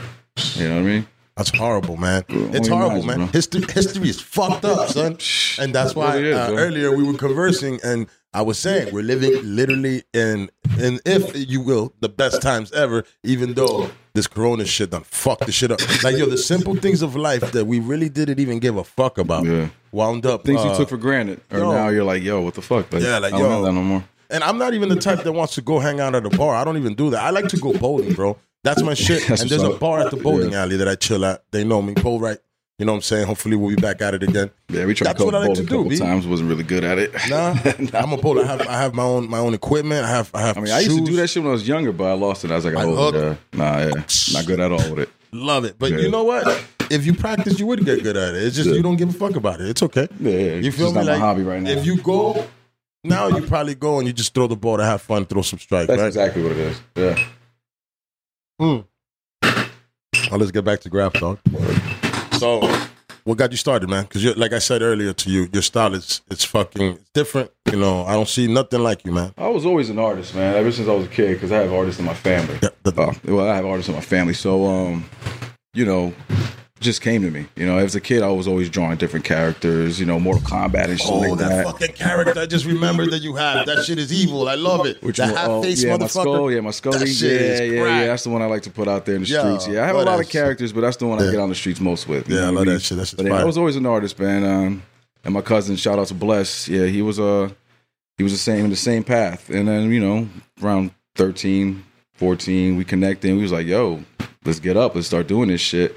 You 0.54 0.68
know 0.68 0.76
what 0.76 0.80
I 0.82 0.84
mean? 0.84 1.06
That's 1.36 1.56
horrible, 1.56 1.96
man. 1.96 2.24
It's 2.28 2.68
horrible, 2.68 3.02
man. 3.02 3.28
History, 3.28 3.62
history 3.72 4.10
is 4.10 4.20
fucked 4.20 4.64
up, 4.64 4.90
son. 4.90 5.16
And 5.58 5.74
that's 5.74 5.94
why 5.94 6.32
uh, 6.32 6.52
earlier 6.52 6.94
we 6.94 7.02
were 7.02 7.16
conversing, 7.16 7.80
and 7.82 8.08
I 8.32 8.42
was 8.42 8.58
saying 8.58 8.94
we're 8.94 9.02
living 9.02 9.32
literally 9.42 10.04
in, 10.14 10.50
in 10.78 11.00
if 11.04 11.48
you 11.48 11.60
will, 11.60 11.92
the 12.00 12.08
best 12.08 12.40
times 12.42 12.70
ever. 12.72 13.04
Even 13.24 13.54
though 13.54 13.90
this 14.14 14.26
Corona 14.28 14.64
shit 14.64 14.90
done 14.90 15.02
fucked 15.02 15.46
the 15.46 15.52
shit 15.52 15.70
up. 15.72 15.80
Like 16.04 16.16
yo, 16.16 16.26
the 16.26 16.38
simple 16.38 16.74
things 16.76 17.02
of 17.02 17.16
life 17.16 17.52
that 17.52 17.64
we 17.66 17.80
really 17.80 18.08
didn't 18.08 18.38
even 18.38 18.58
give 18.60 18.76
a 18.76 18.84
fuck 18.84 19.18
about 19.18 19.44
Yeah. 19.44 19.68
wound 19.92 20.26
up. 20.26 20.44
Things 20.44 20.60
uh, 20.60 20.70
you 20.70 20.76
took 20.76 20.88
for 20.90 20.96
granted, 20.96 21.40
or 21.50 21.58
yo. 21.58 21.72
now 21.72 21.88
you're 21.88 22.04
like, 22.04 22.22
yo, 22.22 22.40
what 22.42 22.54
the 22.54 22.62
fuck? 22.62 22.92
Like, 22.92 23.02
Yeah, 23.02 23.18
like, 23.18 23.32
I 23.34 23.38
don't 23.38 23.48
yo. 23.50 23.56
have 23.56 23.62
that 23.64 23.72
no 23.72 23.82
more. 23.82 24.04
And 24.30 24.44
I'm 24.44 24.58
not 24.58 24.74
even 24.74 24.88
the 24.88 24.96
type 24.96 25.24
that 25.24 25.32
wants 25.32 25.54
to 25.56 25.60
go 25.62 25.80
hang 25.80 25.98
out 25.98 26.14
at 26.14 26.24
a 26.24 26.30
bar. 26.30 26.54
I 26.54 26.62
don't 26.62 26.76
even 26.76 26.94
do 26.94 27.10
that. 27.10 27.22
I 27.24 27.30
like 27.30 27.48
to 27.48 27.56
go 27.56 27.72
bowling, 27.72 28.12
bro. 28.14 28.36
That's 28.62 28.80
my 28.82 28.94
shit. 28.94 29.24
That's 29.28 29.42
and 29.42 29.50
there's 29.50 29.62
a 29.64 29.70
bar 29.70 30.00
at 30.00 30.12
the 30.12 30.16
bowling 30.18 30.52
Yeah. 30.52 30.62
alley 30.62 30.76
that 30.76 30.86
I 30.86 30.94
chill 30.94 31.24
at. 31.24 31.42
They 31.50 31.64
know 31.64 31.82
me. 31.82 31.94
Bowl 31.94 32.20
right. 32.20 32.38
You 32.80 32.86
know 32.86 32.92
what 32.92 32.96
I'm 32.96 33.02
saying? 33.02 33.26
Hopefully 33.26 33.56
we'll 33.56 33.76
be 33.76 33.80
back 33.82 34.00
at 34.00 34.14
it 34.14 34.22
again. 34.22 34.50
Yeah, 34.70 34.86
we 34.86 34.94
tried 34.94 35.08
That's 35.08 35.18
to 35.20 35.26
what 35.26 35.34
I 35.34 35.38
like 35.40 35.46
bowl 35.48 35.54
to 35.56 35.60
a 35.60 35.64
do, 35.66 35.68
couple 35.76 35.90
B. 35.90 35.98
times. 35.98 36.26
Wasn't 36.26 36.48
really 36.48 36.64
good 36.64 36.82
at 36.82 36.98
it. 36.98 37.12
Nah, 37.28 37.54
I'm 37.98 38.12
a 38.14 38.16
bowler. 38.16 38.42
I 38.42 38.46
have 38.46 38.60
I 38.62 38.72
have 38.78 38.94
my 38.94 39.02
own 39.02 39.28
my 39.28 39.36
own 39.38 39.52
equipment. 39.52 40.02
I 40.06 40.08
have 40.08 40.30
I 40.34 40.40
have. 40.40 40.56
I 40.56 40.60
mean, 40.62 40.72
I 40.72 40.80
used 40.80 40.96
to 40.98 41.04
do 41.04 41.14
that 41.16 41.28
shit 41.28 41.42
when 41.42 41.50
I 41.50 41.52
was 41.52 41.68
younger, 41.68 41.92
but 41.92 42.04
I 42.04 42.14
lost 42.14 42.44
it 42.46 42.50
I 42.50 42.54
was 42.56 42.64
Like 42.64 42.74
hook? 42.76 43.14
Yeah. 43.14 43.34
Nah, 43.52 43.78
yeah, 43.80 44.04
not 44.32 44.46
good 44.46 44.60
at 44.60 44.72
all 44.72 44.78
with 44.90 45.00
it. 45.00 45.08
Love 45.32 45.66
it, 45.66 45.76
but 45.78 45.90
Yeah. 45.90 45.98
you 45.98 46.10
know 46.10 46.24
what? 46.24 46.46
If 46.90 47.04
you 47.04 47.12
practice, 47.12 47.60
you 47.60 47.66
would 47.66 47.84
get 47.84 48.02
good 48.02 48.16
at 48.16 48.34
it. 48.34 48.42
It's 48.44 48.56
just 48.56 48.70
you 48.70 48.82
don't 48.82 48.96
give 48.96 49.10
a 49.10 49.12
fuck 49.12 49.36
about 49.36 49.60
it. 49.60 49.68
It's 49.68 49.82
okay. 49.82 50.08
Yeah, 50.18 50.30
yeah, 50.32 50.54
You 50.54 50.72
feel 50.72 50.88
me? 50.88 50.94
not 50.94 51.04
my 51.04 51.12
Like 51.12 51.20
hobby 51.20 51.42
right 51.42 51.60
now. 51.60 51.70
If 51.70 51.84
you 51.84 51.98
go 51.98 52.46
now, 53.04 53.28
you 53.28 53.42
probably 53.46 53.74
go 53.74 53.98
and 53.98 54.06
you 54.06 54.14
just 54.14 54.32
throw 54.32 54.46
the 54.46 54.56
ball 54.56 54.78
to 54.78 54.84
have 54.84 55.02
fun, 55.02 55.26
throw 55.26 55.42
some 55.42 55.58
strikes, 55.58 55.88
That's 55.88 56.00
right? 56.00 56.06
exactly 56.06 56.42
what 56.42 56.52
it 56.52 56.58
is. 56.58 56.80
Yeah. 56.96 57.26
Mm. 58.58 58.84
Well, 60.30 60.38
let's 60.40 60.50
get 60.50 60.64
back 60.64 60.80
to 60.80 60.88
graff 60.88 61.12
talk. 61.12 61.38
So, 62.40 62.60
what 63.24 63.36
got 63.36 63.50
you 63.50 63.58
started, 63.58 63.90
man? 63.90 64.04
Because, 64.04 64.34
like 64.38 64.54
I 64.54 64.60
said 64.60 64.80
earlier 64.80 65.12
to 65.12 65.30
you, 65.30 65.46
your 65.52 65.60
style 65.60 65.92
is 65.92 66.22
it's 66.30 66.42
fucking 66.42 66.94
it's 66.94 67.10
different. 67.12 67.50
You 67.70 67.78
know, 67.78 68.02
I 68.06 68.14
don't 68.14 68.26
see 68.28 68.46
nothing 68.46 68.80
like 68.82 69.04
you, 69.04 69.12
man. 69.12 69.34
I 69.36 69.48
was 69.48 69.66
always 69.66 69.90
an 69.90 69.98
artist, 69.98 70.34
man. 70.34 70.56
Ever 70.56 70.72
since 70.72 70.88
I 70.88 70.92
was 70.94 71.04
a 71.04 71.08
kid, 71.08 71.34
because 71.34 71.52
I 71.52 71.58
have 71.58 71.70
artists 71.70 72.00
in 72.00 72.06
my 72.06 72.14
family. 72.14 72.58
Yeah, 72.62 72.70
the- 72.82 72.98
Uh, 72.98 73.12
well, 73.24 73.46
I 73.46 73.56
have 73.56 73.66
artists 73.66 73.90
in 73.90 73.94
my 73.94 74.00
family, 74.00 74.32
so 74.32 74.64
um, 74.64 75.04
you 75.74 75.84
know, 75.84 76.14
just 76.80 77.02
came 77.02 77.22
to 77.22 77.30
me. 77.30 77.46
You 77.56 77.66
know, 77.66 77.76
as 77.78 77.94
a 77.94 78.00
kid, 78.00 78.22
I 78.22 78.28
was 78.30 78.48
always 78.48 78.68
drawing 78.70 78.96
different 78.96 79.24
characters. 79.24 80.00
You 80.00 80.06
know, 80.06 80.18
Mortal 80.18 80.42
Kombat 80.42 80.88
and 80.88 80.98
shit 80.98 81.10
Oh, 81.10 81.18
like 81.18 81.38
that, 81.38 81.48
that. 81.48 81.64
fucking 81.66 81.92
character! 81.94 82.40
I 82.40 82.46
just 82.46 82.64
remembered 82.64 83.10
that 83.10 83.20
you 83.22 83.34
have. 83.36 83.66
That 83.66 83.84
shit 83.84 83.98
is 83.98 84.12
evil. 84.12 84.48
I 84.48 84.54
love 84.54 84.86
it. 84.86 85.02
Which 85.02 85.18
that 85.18 85.36
half 85.36 85.48
Oh, 85.48 85.62
face 85.62 85.82
yeah, 85.82 85.96
motherfucker. 85.96 86.00
my 86.00 86.06
skull, 86.06 86.50
yeah, 86.52 86.60
my 86.60 86.70
skull. 86.70 86.92
That 86.92 87.00
yeah, 87.00 87.04
is 87.06 87.22
yeah, 87.22 87.64
yeah. 88.00 88.06
That's 88.06 88.24
the 88.24 88.30
one 88.30 88.42
I 88.42 88.46
like 88.46 88.62
to 88.62 88.70
put 88.70 88.88
out 88.88 89.04
there 89.06 89.14
in 89.16 89.22
the 89.22 89.28
Yeah, 89.28 89.40
streets. 89.58 89.68
Yeah, 89.68 89.82
I 89.84 89.86
have 89.86 89.96
a 89.96 90.02
lot 90.02 90.18
of 90.20 90.26
shit. 90.26 90.32
characters, 90.32 90.72
but 90.72 90.80
that's 90.80 90.96
the 90.96 91.06
one 91.06 91.20
I 91.20 91.26
Yeah. 91.26 91.30
get 91.32 91.40
on 91.40 91.48
the 91.50 91.54
streets 91.54 91.80
most 91.80 92.08
with. 92.08 92.28
Yeah, 92.28 92.46
I 92.46 92.50
love 92.50 92.66
that 92.66 92.80
shit. 92.82 92.96
That 92.98 93.06
shit's 93.08 93.22
But 93.22 93.26
yeah, 93.30 93.38
I 93.40 93.44
was 93.44 93.58
always 93.58 93.76
an 93.76 93.86
artist, 93.86 94.18
man. 94.18 94.44
Um, 94.44 94.82
and 95.24 95.34
my 95.34 95.42
cousin, 95.42 95.76
shout 95.76 95.98
out 95.98 96.06
to 96.08 96.14
Bless. 96.14 96.66
Yeah, 96.68 96.86
he 96.86 97.02
was 97.02 97.20
uh, 97.20 97.50
he 98.16 98.22
was 98.24 98.32
the 98.32 98.38
same 98.38 98.64
in 98.64 98.70
the 98.70 98.76
same 98.76 99.04
path. 99.04 99.50
And 99.50 99.68
then 99.68 99.92
you 99.92 100.00
know, 100.00 100.28
around 100.62 100.92
13, 101.16 101.84
14, 102.14 102.76
we 102.76 102.84
connected. 102.84 103.28
and 103.28 103.36
We 103.36 103.42
was 103.42 103.52
like, 103.52 103.66
yo, 103.66 104.02
let's 104.44 104.60
get 104.60 104.76
up, 104.76 104.94
let's 104.94 105.06
start 105.06 105.26
doing 105.26 105.48
this 105.48 105.60
shit. 105.60 105.94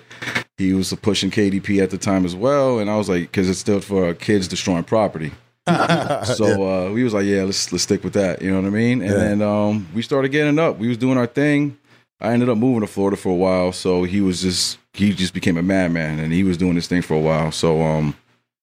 He 0.57 0.73
was 0.73 0.93
pushing 1.01 1.31
KDP 1.31 1.81
at 1.81 1.89
the 1.89 1.97
time 1.97 2.25
as 2.25 2.35
well, 2.35 2.79
and 2.79 2.89
I 2.89 2.95
was 2.97 3.09
like, 3.09 3.21
because 3.23 3.49
it's 3.49 3.59
still 3.59 3.79
for 3.81 4.13
kids 4.13 4.47
destroying 4.47 4.83
property. 4.83 5.31
So 5.67 6.67
uh, 6.67 6.91
we 6.91 7.03
was 7.03 7.13
like, 7.13 7.25
yeah, 7.25 7.43
let's 7.43 7.71
let's 7.71 7.83
stick 7.83 8.03
with 8.03 8.13
that. 8.13 8.41
You 8.41 8.51
know 8.51 8.61
what 8.61 8.67
I 8.67 8.71
mean? 8.71 9.01
And 9.01 9.11
Yeah. 9.11 9.17
then 9.17 9.41
um, 9.41 9.87
we 9.95 10.01
started 10.01 10.29
getting 10.29 10.59
up. 10.59 10.77
We 10.77 10.87
was 10.89 10.97
doing 10.97 11.17
our 11.17 11.25
thing. 11.27 11.77
I 12.19 12.31
ended 12.33 12.49
up 12.49 12.57
moving 12.57 12.81
to 12.81 12.87
Florida 12.87 13.17
for 13.17 13.29
a 13.29 13.35
while, 13.35 13.71
so 13.71 14.03
he 14.03 14.21
was 14.21 14.41
just 14.41 14.77
he 14.93 15.13
just 15.13 15.33
became 15.33 15.57
a 15.57 15.63
madman, 15.63 16.19
and 16.19 16.31
he 16.33 16.43
was 16.43 16.57
doing 16.57 16.75
this 16.75 16.87
thing 16.87 17.01
for 17.01 17.15
a 17.15 17.19
while. 17.19 17.51
So 17.51 17.81
um, 17.81 18.15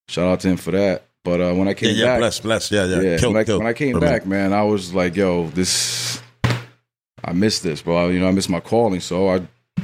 shout 0.09 0.27
out 0.29 0.41
to 0.41 0.49
him 0.49 0.57
for 0.59 0.71
that. 0.73 1.05
But 1.25 1.41
uh, 1.41 1.53
when 1.55 1.69
I 1.69 1.75
came 1.75 1.97
yeah, 1.97 2.05
back, 2.07 2.19
bless, 2.21 2.41
bless, 2.41 2.71
yeah, 2.71 2.85
yeah. 2.87 3.01
yeah, 3.01 3.19
Kill, 3.19 3.33
when, 3.33 3.41
I, 3.41 3.45
kill. 3.45 3.59
when 3.59 3.67
I 3.67 3.73
came 3.75 3.99
back, 4.01 4.25
man, 4.25 4.53
I 4.55 4.63
was 4.63 4.95
like, 4.95 5.17
yo, 5.17 5.49
this, 5.49 6.23
I 7.23 7.33
missed 7.35 7.63
this, 7.63 7.83
bro. 7.83 8.09
You 8.09 8.21
know, 8.21 8.29
I 8.29 8.31
missed 8.33 8.49
my 8.49 8.61
calling, 8.61 9.01
so 9.01 9.29
I, 9.29 9.41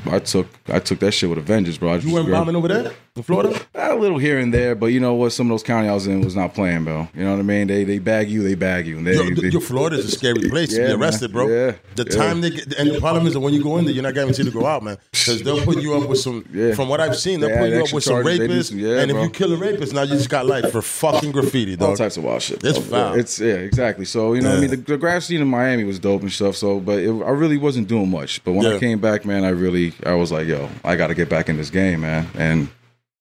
I 0.07 0.19
took, 0.19 0.47
I 0.69 0.79
took 0.79 0.99
that 1.01 1.13
shit 1.13 1.29
with 1.29 1.39
a 1.39 1.43
vengeance, 1.43 1.79
bro. 1.79 1.93
I 1.93 1.97
You 1.97 2.13
went 2.15 2.27
grabbed- 2.27 2.47
bombing 2.47 2.57
over 2.57 2.69
there 2.69 2.93
in 3.17 3.23
Florida? 3.23 3.59
a 3.75 3.95
little 3.97 4.19
here 4.19 4.39
and 4.39 4.53
there, 4.53 4.75
but 4.75 4.87
you 4.87 5.01
know 5.01 5.15
what? 5.15 5.31
Some 5.33 5.47
of 5.47 5.51
those 5.51 5.63
county 5.63 5.89
I 5.89 5.95
was 5.95 6.07
in 6.07 6.21
was 6.21 6.37
not 6.37 6.53
playing, 6.53 6.85
bro. 6.85 7.09
You 7.15 7.25
know 7.25 7.31
what 7.33 7.39
I 7.41 7.43
mean? 7.45 7.67
They 7.67 7.85
they 7.85 7.99
bag 7.99 8.29
you, 8.31 8.43
they 8.43 8.55
bag 8.55 8.87
you, 8.87 8.99
and 8.99 9.07
they, 9.07 9.15
Yo, 9.15 9.31
they 9.35 9.49
yo, 9.49 9.61
Florida 9.61 9.97
is 9.97 10.05
a 10.05 10.11
scary 10.11 10.49
place 10.51 10.71
to 10.71 10.77
Yeah, 10.77 10.87
be 10.89 10.93
man. 10.93 11.03
arrested, 11.03 11.33
bro. 11.33 11.49
Yeah, 11.49 11.73
The 11.95 12.05
yeah. 12.05 12.17
time 12.17 12.41
they 12.43 12.51
get, 12.51 12.75
and 12.79 12.91
the 12.91 13.01
problem 13.01 13.27
is 13.27 13.33
that 13.33 13.41
when 13.41 13.55
you 13.55 13.63
go 13.63 13.79
in 13.79 13.87
there, 13.87 13.95
you're 13.95 14.03
not 14.03 14.13
guaranteed 14.15 14.45
to 14.47 14.53
go 14.53 14.67
out, 14.67 14.83
man. 14.83 14.99
Because 15.13 15.43
they'll 15.43 15.65
put 15.65 15.79
you 15.81 15.95
up 15.95 16.09
with 16.09 16.19
some. 16.19 16.45
Yeah. 16.53 16.75
From 16.75 16.89
what 16.91 17.01
I've 17.01 17.17
seen, 17.17 17.41
they'll 17.41 17.49
They 17.49 17.57
put 17.59 17.71
you 17.71 17.85
up 17.85 17.93
with 17.95 18.05
some 18.05 18.23
charges. 18.23 18.39
They 18.39 18.49
rapists, 18.49 18.65
some- 18.69 18.79
yeah, 18.81 18.99
and 19.01 19.11
if 19.11 19.15
bro. 19.15 19.25
you 19.25 19.31
kill 19.31 19.53
a 19.55 19.57
rapist, 19.57 19.95
now 19.95 20.03
you 20.03 20.15
just 20.15 20.29
got 20.29 20.45
life 20.47 20.71
for 20.71 20.83
fucking 20.83 21.33
graffiti, 21.33 21.77
all 21.83 21.97
types 21.97 22.17
of 22.19 22.25
wild 22.25 22.43
shit. 22.43 22.63
It's 22.63 22.79
foul. 22.79 23.15
It's 23.15 23.41
yeah, 23.41 23.55
exactly. 23.55 24.05
So 24.05 24.35
you 24.35 24.43
know, 24.43 24.51
what 24.51 24.59
I 24.59 24.61
mean, 24.61 24.71
the, 24.71 24.77
the 24.77 24.99
grass 24.99 25.25
scene 25.27 25.41
in 25.41 25.49
Miami 25.49 25.85
was 25.85 25.99
dope 25.99 26.21
and 26.23 26.31
stuff. 26.33 26.57
So, 26.57 26.81
but 26.81 26.99
it, 26.99 27.09
I 27.11 27.31
really 27.31 27.57
wasn't 27.57 27.89
doing 27.89 28.11
much. 28.11 28.45
But 28.45 28.53
when 28.53 28.67
Yeah. 28.67 28.75
I 28.77 28.79
came 28.79 28.99
back, 28.99 29.25
man, 29.25 29.45
I 29.45 29.51
really, 29.51 29.95
I 30.05 30.13
was 30.15 30.31
like, 30.31 30.47
yo, 30.47 30.69
I 30.85 30.97
got 30.97 31.07
to 31.07 31.15
get 31.15 31.31
back 31.31 31.49
in 31.49 31.57
this 31.57 31.71
game, 31.71 32.03
man. 32.03 32.27
And 32.37 32.69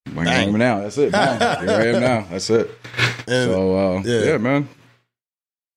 I 0.07 0.23
Bang. 0.23 0.49
am 0.49 0.57
now. 0.57 0.81
That's 0.81 0.97
it. 0.97 1.13
Here 1.13 1.21
I 1.21 1.85
am 1.87 2.01
now. 2.01 2.27
That's 2.29 2.49
it. 2.49 2.69
And 3.27 3.51
So 3.51 3.75
uh, 3.97 4.01
yeah. 4.05 4.23
yeah. 4.31 4.37
man, 4.37 4.69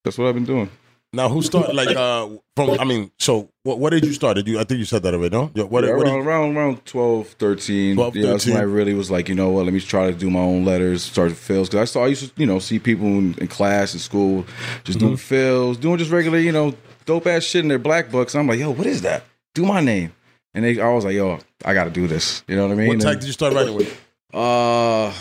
that's 0.05 0.19
what 0.19 0.29
I've 0.29 0.35
been 0.35 0.45
doing. 0.45 0.71
now, 1.13 1.29
who 1.29 1.41
started? 1.43 1.75
Like, 1.75 1.97
uh, 1.97 2.29
from 2.55 2.79
I 2.79 2.85
mean, 2.85 3.11
so 3.19 3.49
what? 3.63 3.79
What 3.79 3.91
did 3.91 4.05
you 4.05 4.13
start? 4.13 4.37
Did 4.37 4.47
you? 4.47 4.59
I 4.61 4.65
think 4.65 4.79
you 4.79 4.85
said 4.85 5.03
that 5.05 5.15
already, 5.15 5.35
no? 5.35 5.51
Yeah, 5.55 5.65
What? 5.65 5.85
Yeah, 5.85 5.95
what 5.97 6.07
around, 6.07 6.15
you- 6.23 6.29
around 6.29 6.57
around 6.57 6.85
12, 6.85 7.29
13. 7.29 7.95
12, 7.97 8.17
yeah, 8.17 8.27
that's 8.33 8.47
when 8.47 8.57
I 8.59 8.63
really 8.63 8.95
was 8.95 9.11
like, 9.11 9.29
you 9.29 9.35
know 9.35 9.49
what, 9.51 9.65
let 9.65 9.73
me 9.73 9.81
try 9.81 10.11
to 10.11 10.17
do 10.17 10.29
my 10.31 10.41
own 10.41 10.65
letters, 10.65 11.03
start 11.03 11.33
fills. 11.33 11.69
Because 11.69 11.89
I 11.89 11.91
saw, 11.93 12.05
I 12.05 12.09
used 12.09 12.25
to, 12.35 12.41
you 12.41 12.47
know, 12.47 12.59
see 12.59 12.79
people 12.79 13.07
in, 13.07 13.35
in 13.39 13.49
class, 13.49 13.95
in 13.95 14.01
school, 14.01 14.45
just 14.85 14.99
Mm-hmm. 14.99 15.07
doing 15.07 15.17
fills, 15.17 15.79
doing 15.79 15.97
just 15.99 16.11
regular, 16.11 16.39
you 16.39 16.53
know, 16.53 16.75
dope 17.07 17.27
ass 17.27 17.45
shit 17.45 17.63
in 17.63 17.69
their 17.69 17.79
black 17.79 18.11
books. 18.11 18.35
I'm 18.35 18.47
like, 18.47 18.59
yo, 18.61 18.71
what 18.73 18.87
is 18.87 19.01
that? 19.03 19.25
Do 19.55 19.65
my 19.65 19.81
name. 19.81 20.13
And 20.55 20.65
they, 20.65 20.79
I 20.81 20.93
was 20.93 21.05
like, 21.07 21.15
yo, 21.15 21.39
I 21.65 21.73
got 21.75 21.85
to 21.85 21.91
do 21.91 22.07
this. 22.07 22.43
You 22.47 22.57
know 22.57 22.67
what 22.67 22.73
I 22.73 22.77
mean? 22.77 22.89
what 22.89 23.01
type 23.01 23.21
did 23.21 23.27
you 23.27 23.33
start 23.33 23.55
writing 23.55 23.75
with? 23.75 23.99
Uh, 24.39 25.07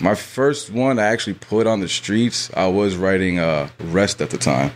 my 0.00 0.14
first 0.14 0.70
one 0.70 0.98
I 0.98 1.04
actually 1.04 1.34
put 1.34 1.66
on 1.66 1.80
the 1.80 1.88
streets, 1.88 2.50
I 2.54 2.66
was 2.68 2.96
writing 2.96 3.38
uh, 3.38 3.68
Rest 3.80 4.22
at 4.22 4.30
the 4.30 4.38
time. 4.38 4.72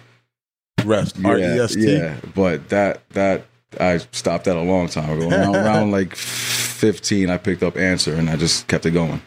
Rest. 0.85 1.17
R 1.25 1.39
E 1.39 1.43
S 1.43 1.75
T. 1.75 1.97
Yeah, 1.97 2.17
but 2.35 2.69
that 2.69 3.09
that 3.11 3.47
I 3.81 3.99
stopped 4.13 4.45
that 4.45 4.57
a 4.57 4.61
long 4.61 4.89
time 4.89 5.11
ago. 5.19 5.31
Around, 5.31 5.57
around 5.57 5.91
like 5.93 6.15
fifteen, 6.15 7.31
I 7.31 7.39
picked 7.39 7.63
up 7.63 7.75
Ansr 7.75 8.19
and 8.19 8.29
I 8.29 8.37
just 8.37 8.69
kept 8.69 8.85
it 8.85 8.91
going, 8.91 9.23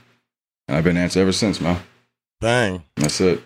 and 0.67 0.77
I've 0.77 0.84
been 0.84 0.96
Ansr 0.96 1.17
ever 1.17 1.31
since, 1.31 1.60
man. 1.60 1.81
Bang. 2.39 2.84
That's 2.96 3.19
it. 3.19 3.41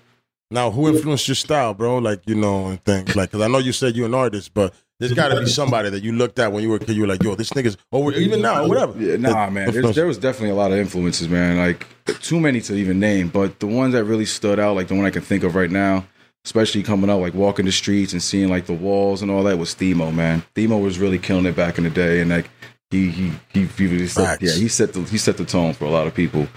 Now, 0.52 0.70
who 0.70 0.88
influenced 0.88 1.28
your 1.28 1.36
style, 1.36 1.74
bro? 1.74 1.98
Like, 1.98 2.22
you 2.28 2.36
know, 2.36 2.68
and 2.68 2.84
things 2.84 3.16
like, 3.16 3.32
because 3.32 3.42
I 3.44 3.48
know 3.48 3.58
you 3.58 3.72
said 3.72 3.96
you're 3.96 4.06
an 4.06 4.14
artist, 4.14 4.54
but 4.54 4.72
there's 5.04 5.14
got 5.14 5.28
to 5.30 5.40
be 5.40 5.48
somebody 5.48 5.90
that 5.90 6.02
you 6.02 6.14
looked 6.14 6.40
at 6.40 6.52
when 6.52 6.64
you 6.64 6.70
were 6.70 6.78
a 6.78 6.80
kid. 6.80 6.96
You 6.96 7.02
were 7.02 7.08
like, 7.08 7.22
yo, 7.22 7.36
this 7.36 7.50
nigga's, 7.50 7.78
or 7.92 8.14
even 8.14 8.42
now, 8.42 8.64
or 8.64 8.70
whatever. 8.70 8.98
Yeah, 8.98 9.18
nah, 9.18 9.50
man. 9.50 9.72
There's, 9.72 9.96
there 9.96 10.08
was 10.08 10.18
definitely 10.18 10.52
a 10.52 10.56
lot 10.56 10.72
of 10.72 10.78
influences, 10.78 11.28
man. 11.28 11.58
Like 11.58 11.86
too 12.22 12.40
many 12.40 12.62
to 12.62 12.74
even 12.74 13.00
name, 13.00 13.28
but 13.28 13.60
the 13.60 13.68
ones 13.68 13.94
that 13.94 14.06
really 14.06 14.26
stood 14.26 14.60
out, 14.60 14.76
like 14.76 14.88
the 14.88 14.96
one 14.96 15.06
I 15.06 15.10
can 15.10 15.22
think 15.22 15.44
of 15.44 15.56
right 15.56 15.70
now, 15.70 16.06
especially 16.46 16.84
coming 16.84 17.10
up, 17.10 17.20
like 17.20 17.34
walking 17.34 17.66
the 17.66 17.72
streets 17.72 18.14
and 18.14 18.22
seeing 18.22 18.50
like 18.50 18.66
the 18.66 18.74
walls 18.74 19.22
and 19.22 19.30
all 19.30 19.44
that, 19.44 19.58
was 19.58 19.76
Themo, 19.76 20.14
man. 20.14 20.44
Themo 20.56 20.82
was 20.82 21.00
really 21.00 21.20
killing 21.20 21.46
it 21.46 21.56
back 21.56 21.78
in 21.78 21.84
the 21.84 21.90
day, 21.90 22.22
and 22.22 22.30
like 22.30 22.50
he 22.94 23.10
he 23.10 23.32
he, 23.54 23.66
he 23.66 23.88
really 23.88 24.08
set, 24.08 24.42
yeah 24.42 24.54
he 24.54 24.68
set 24.68 24.94
the 24.94 25.02
he 25.04 25.18
set 25.18 25.38
the 25.38 25.46
tone 25.46 25.74
for 25.74 25.86
a 25.86 25.90
lot 25.90 26.06
of 26.08 26.14
people, 26.14 26.48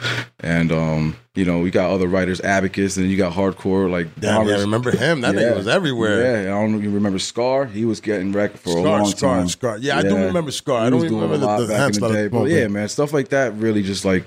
and 0.40 0.70
um 0.70 1.16
you 1.34 1.44
know 1.44 1.58
we 1.60 1.70
got 1.70 1.90
other 1.90 2.06
writers, 2.06 2.40
Abacus, 2.42 2.96
and 2.96 3.10
you 3.10 3.16
got 3.16 3.32
hardcore 3.32 3.90
like 3.90 4.08
Damn, 4.20 4.46
yeah, 4.46 4.56
I 4.56 4.60
remember 4.60 4.90
him. 4.90 5.22
That 5.22 5.34
Yeah. 5.34 5.40
nigga 5.40 5.56
was 5.56 5.68
everywhere. 5.68 6.44
Yeah, 6.44 6.54
I 6.54 6.60
don't 6.60 6.72
know 6.72 6.78
you 6.78 6.90
remember 6.90 7.18
Scar. 7.18 7.64
He 7.64 7.84
was 7.84 8.00
getting 8.00 8.32
wrecked 8.32 8.58
for 8.58 8.70
a 8.70 8.72
Scar, 8.72 8.84
long 8.84 9.06
Scar, 9.06 9.36
time. 9.38 9.48
Scar. 9.48 9.78
Yeah, 9.78 9.98
I 9.98 10.02
do 10.02 10.14
remember 10.16 10.50
Scar. 10.50 10.80
I 10.86 10.90
don't 10.90 11.04
even 11.04 11.16
remember 11.20 11.36
a 11.36 11.38
the, 11.38 11.66
the 11.66 11.68
back 11.68 11.94
in 11.94 12.00
the 12.00 12.08
day, 12.08 12.28
but 12.28 12.44
yeah, 12.50 12.68
man, 12.68 12.88
stuff 12.88 13.12
like 13.12 13.28
that 13.28 13.54
really 13.54 13.82
just 13.82 14.04
like 14.04 14.24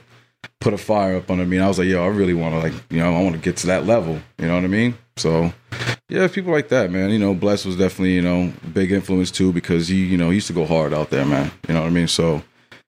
put 0.60 0.74
a 0.74 0.78
fire 0.78 1.18
up 1.18 1.30
under 1.30 1.46
me. 1.46 1.58
And 1.58 1.66
I 1.66 1.68
was 1.68 1.78
like, 1.80 1.88
yo, 1.88 2.04
I 2.04 2.08
really 2.08 2.34
want 2.34 2.54
to 2.56 2.60
like, 2.60 2.74
you 2.90 3.00
know, 3.00 3.16
I 3.16 3.22
want 3.22 3.36
to 3.36 3.42
get 3.42 3.58
to 3.58 3.68
that 3.68 3.86
level. 3.86 4.20
You 4.38 4.48
know 4.48 4.56
what 4.56 4.64
I 4.64 4.68
mean? 4.68 4.98
So 5.18 5.54
Yeah, 6.10 6.28
people 6.28 6.52
like 6.52 6.70
that, 6.70 6.90
man. 6.92 7.12
You 7.12 7.20
know, 7.20 7.34
Bless 7.36 7.66
was 7.66 7.76
definitely, 7.78 8.16
you 8.16 8.22
know, 8.22 8.52
big 8.74 8.92
influence 8.92 9.30
too 9.32 9.54
because 9.54 9.88
he, 9.88 10.04
you 10.06 10.18
know, 10.18 10.30
he 10.30 10.36
used 10.36 10.48
to 10.48 10.54
go 10.54 10.66
hard 10.66 10.94
out 10.94 11.12
there, 11.12 11.26
man. 11.26 11.52
You 11.68 11.76
know 11.76 11.82
what 11.82 11.88
I 11.88 11.92
mean? 11.92 12.08
So 12.08 12.42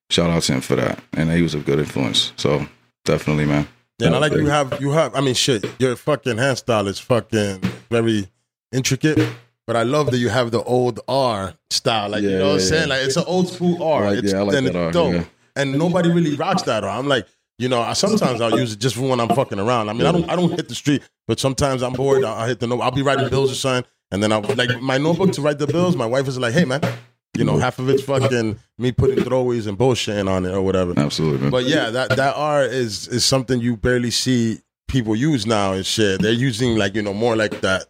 shout 0.10 0.30
out 0.32 0.42
to 0.44 0.54
him 0.54 0.62
for 0.62 0.76
that. 0.76 1.00
And 1.14 1.30
he 1.32 1.42
was 1.44 1.54
a 1.54 1.60
good 1.60 1.78
influence. 1.80 2.34
So 2.36 2.66
definitely, 3.06 3.46
man. 3.46 3.68
Yeah, 4.00 4.08
and 4.08 4.16
I 4.16 4.20
like 4.20 4.34
you 4.34 4.48
have 4.48 4.82
you 4.82 4.92
have. 4.92 5.14
I 5.16 5.22
mean, 5.22 5.36
shit, 5.36 5.64
your 5.80 5.96
fucking 5.96 6.38
hairstyle 6.38 6.88
is 6.88 6.98
fucking 7.00 7.62
very 7.92 8.28
intricate. 8.72 9.20
But 9.68 9.76
I 9.76 9.84
love 9.84 10.10
that 10.12 10.18
you 10.18 10.30
have 10.30 10.50
the 10.50 10.64
old 10.64 11.00
R 11.08 11.54
style, 11.70 12.10
like 12.10 12.24
you 12.24 12.32
Yeah, 12.32 12.38
know 12.40 12.48
what 12.48 12.54
I'm 12.56 12.60
saying. 12.62 12.88
yeah. 12.90 12.96
Like 12.96 13.04
it's 13.06 13.16
an 13.18 13.24
old 13.28 13.48
school 13.48 13.84
R. 13.84 14.06
like- 14.06 14.18
it's, 14.24 14.34
yeah, 14.34 14.40
I 14.40 14.42
like 14.42 14.58
and 14.58 14.68
that 14.68 14.76
R, 14.76 14.92
dope. 14.92 15.14
yeah. 15.14 15.24
And 15.56 15.78
nobody 15.78 16.10
really 16.12 16.36
rocks 16.36 16.64
that 16.64 16.84
R. 16.84 16.90
I'm 16.90 17.08
like, 17.08 17.28
you 17.62 17.70
know, 17.70 17.82
I, 17.82 17.94
sometimes 17.94 18.42
I'll 18.42 18.58
use 18.58 18.74
it 18.74 18.80
just 18.80 18.96
for 18.96 19.08
when 19.08 19.20
I'm 19.20 19.30
fucking 19.30 19.60
around. 19.60 19.90
I 19.90 19.94
mean, 19.94 20.08
I 20.08 20.12
don't 20.12 20.30
I 20.30 20.36
don't 20.36 20.50
hit 20.50 20.68
the 20.68 20.74
street, 20.74 21.04
but 21.28 21.40
sometimes 21.40 21.84
I'm 21.84 21.94
bored. 21.94 22.24
I'll, 22.24 22.34
I'll 22.34 22.48
hit 22.48 22.60
the 22.60 22.66
note. 22.66 22.82
I'll 22.82 22.90
be 22.90 23.04
writing 23.04 23.30
bills 23.30 23.52
or 23.52 23.56
something, 23.56 23.90
and 24.10 24.24
then 24.24 24.32
I'll 24.32 24.42
like 24.42 24.82
my 24.82 24.98
notebook 24.98 25.32
to 25.34 25.42
write 25.42 25.60
the 25.60 25.68
bills. 25.68 25.96
My 25.96 26.08
wife 26.08 26.28
is 26.28 26.40
like, 26.40 26.54
hey 26.54 26.66
man, 26.66 26.82
you 27.38 27.44
know, 27.44 27.60
half 27.60 27.78
of 27.78 27.88
it's 27.88 28.02
fucking 28.02 28.58
me 28.80 28.92
putting 28.92 29.24
throwaways 29.24 29.68
and 29.68 29.78
bullshitting 29.78 30.28
on 30.28 30.46
it 30.46 30.52
or 30.52 30.64
whatever. 30.64 30.96
Absolutely, 30.98 31.42
man. 31.42 31.52
But 31.52 31.66
yeah, 31.66 31.92
that 31.92 32.10
that 32.16 32.36
R 32.36 32.64
is 32.64 33.08
is 33.08 33.24
something 33.24 33.60
you 33.62 33.78
barely 33.78 34.12
see 34.12 34.62
people 34.88 35.16
use 35.16 35.46
now 35.46 35.74
and 35.74 35.86
shit. 35.86 36.20
They're 36.20 36.32
using 36.32 36.78
like 36.78 36.96
you 36.96 37.04
know 37.04 37.14
more 37.14 37.36
like 37.36 37.62
that 37.62 37.86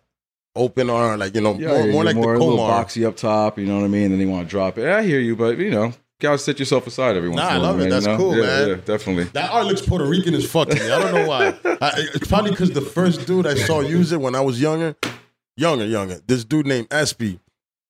open 0.53 0.89
R, 0.89 1.15
like 1.15 1.33
you 1.33 1.39
know 1.39 1.53
yeah, 1.53 1.69
more, 1.69 1.87
more 1.87 2.03
like 2.03 2.17
more, 2.17 2.33
the 2.33 2.39
comb 2.39 2.59
R. 2.59 2.83
boxy 2.83 3.07
up 3.07 3.15
top, 3.15 3.57
you 3.57 3.65
know 3.67 3.77
what 3.77 3.85
I 3.85 3.87
mean? 3.87 4.03
And 4.03 4.11
then 4.11 4.19
they 4.19 4.25
want 4.25 4.47
to 4.47 4.51
drop 4.51 4.77
it. 4.77 4.89
I 4.89 5.03
hear 5.03 5.21
you, 5.21 5.37
but 5.37 5.57
you 5.57 5.71
know, 5.71 5.93
gotta 6.21 6.37
set 6.37 6.57
yourself 6.59 6.87
aside 6.87 7.17
every 7.17 7.27
once 7.29 7.41
Nah, 7.41 7.49
in 7.49 7.55
a 7.55 7.57
I 7.57 7.57
while. 7.59 7.67
love 7.71 7.75
it. 7.79 7.83
man, 7.83 7.89
That's 7.89 8.05
you 8.05 8.11
know? 8.13 8.17
cool, 8.17 8.35
yeah, 8.37 8.41
man. 8.43 8.69
Yeah, 8.69 8.75
definitely. 8.75 9.23
That 9.25 9.51
art 9.51 9.65
looks 9.65 9.81
Puerto 9.81 10.05
Rican 10.05 10.33
as 10.35 10.49
fuck 10.49 10.69
to 10.69 10.75
me. 10.75 10.89
I 10.89 10.99
don't 10.99 11.13
know 11.13 11.27
why. 11.27 11.47
I, 11.81 11.91
it's 12.13 12.27
probably 12.27 12.51
because 12.51 12.71
the 12.71 12.81
first 12.81 13.27
dude 13.27 13.45
I 13.45 13.55
saw 13.55 13.81
use 13.81 14.13
it 14.13 14.21
when 14.21 14.35
I 14.35 14.41
was 14.41 14.61
younger, 14.61 14.95
younger, 15.57 15.85
younger. 15.85 16.19
This 16.25 16.45
dude 16.45 16.67
named 16.67 16.87
Espy. 16.91 17.39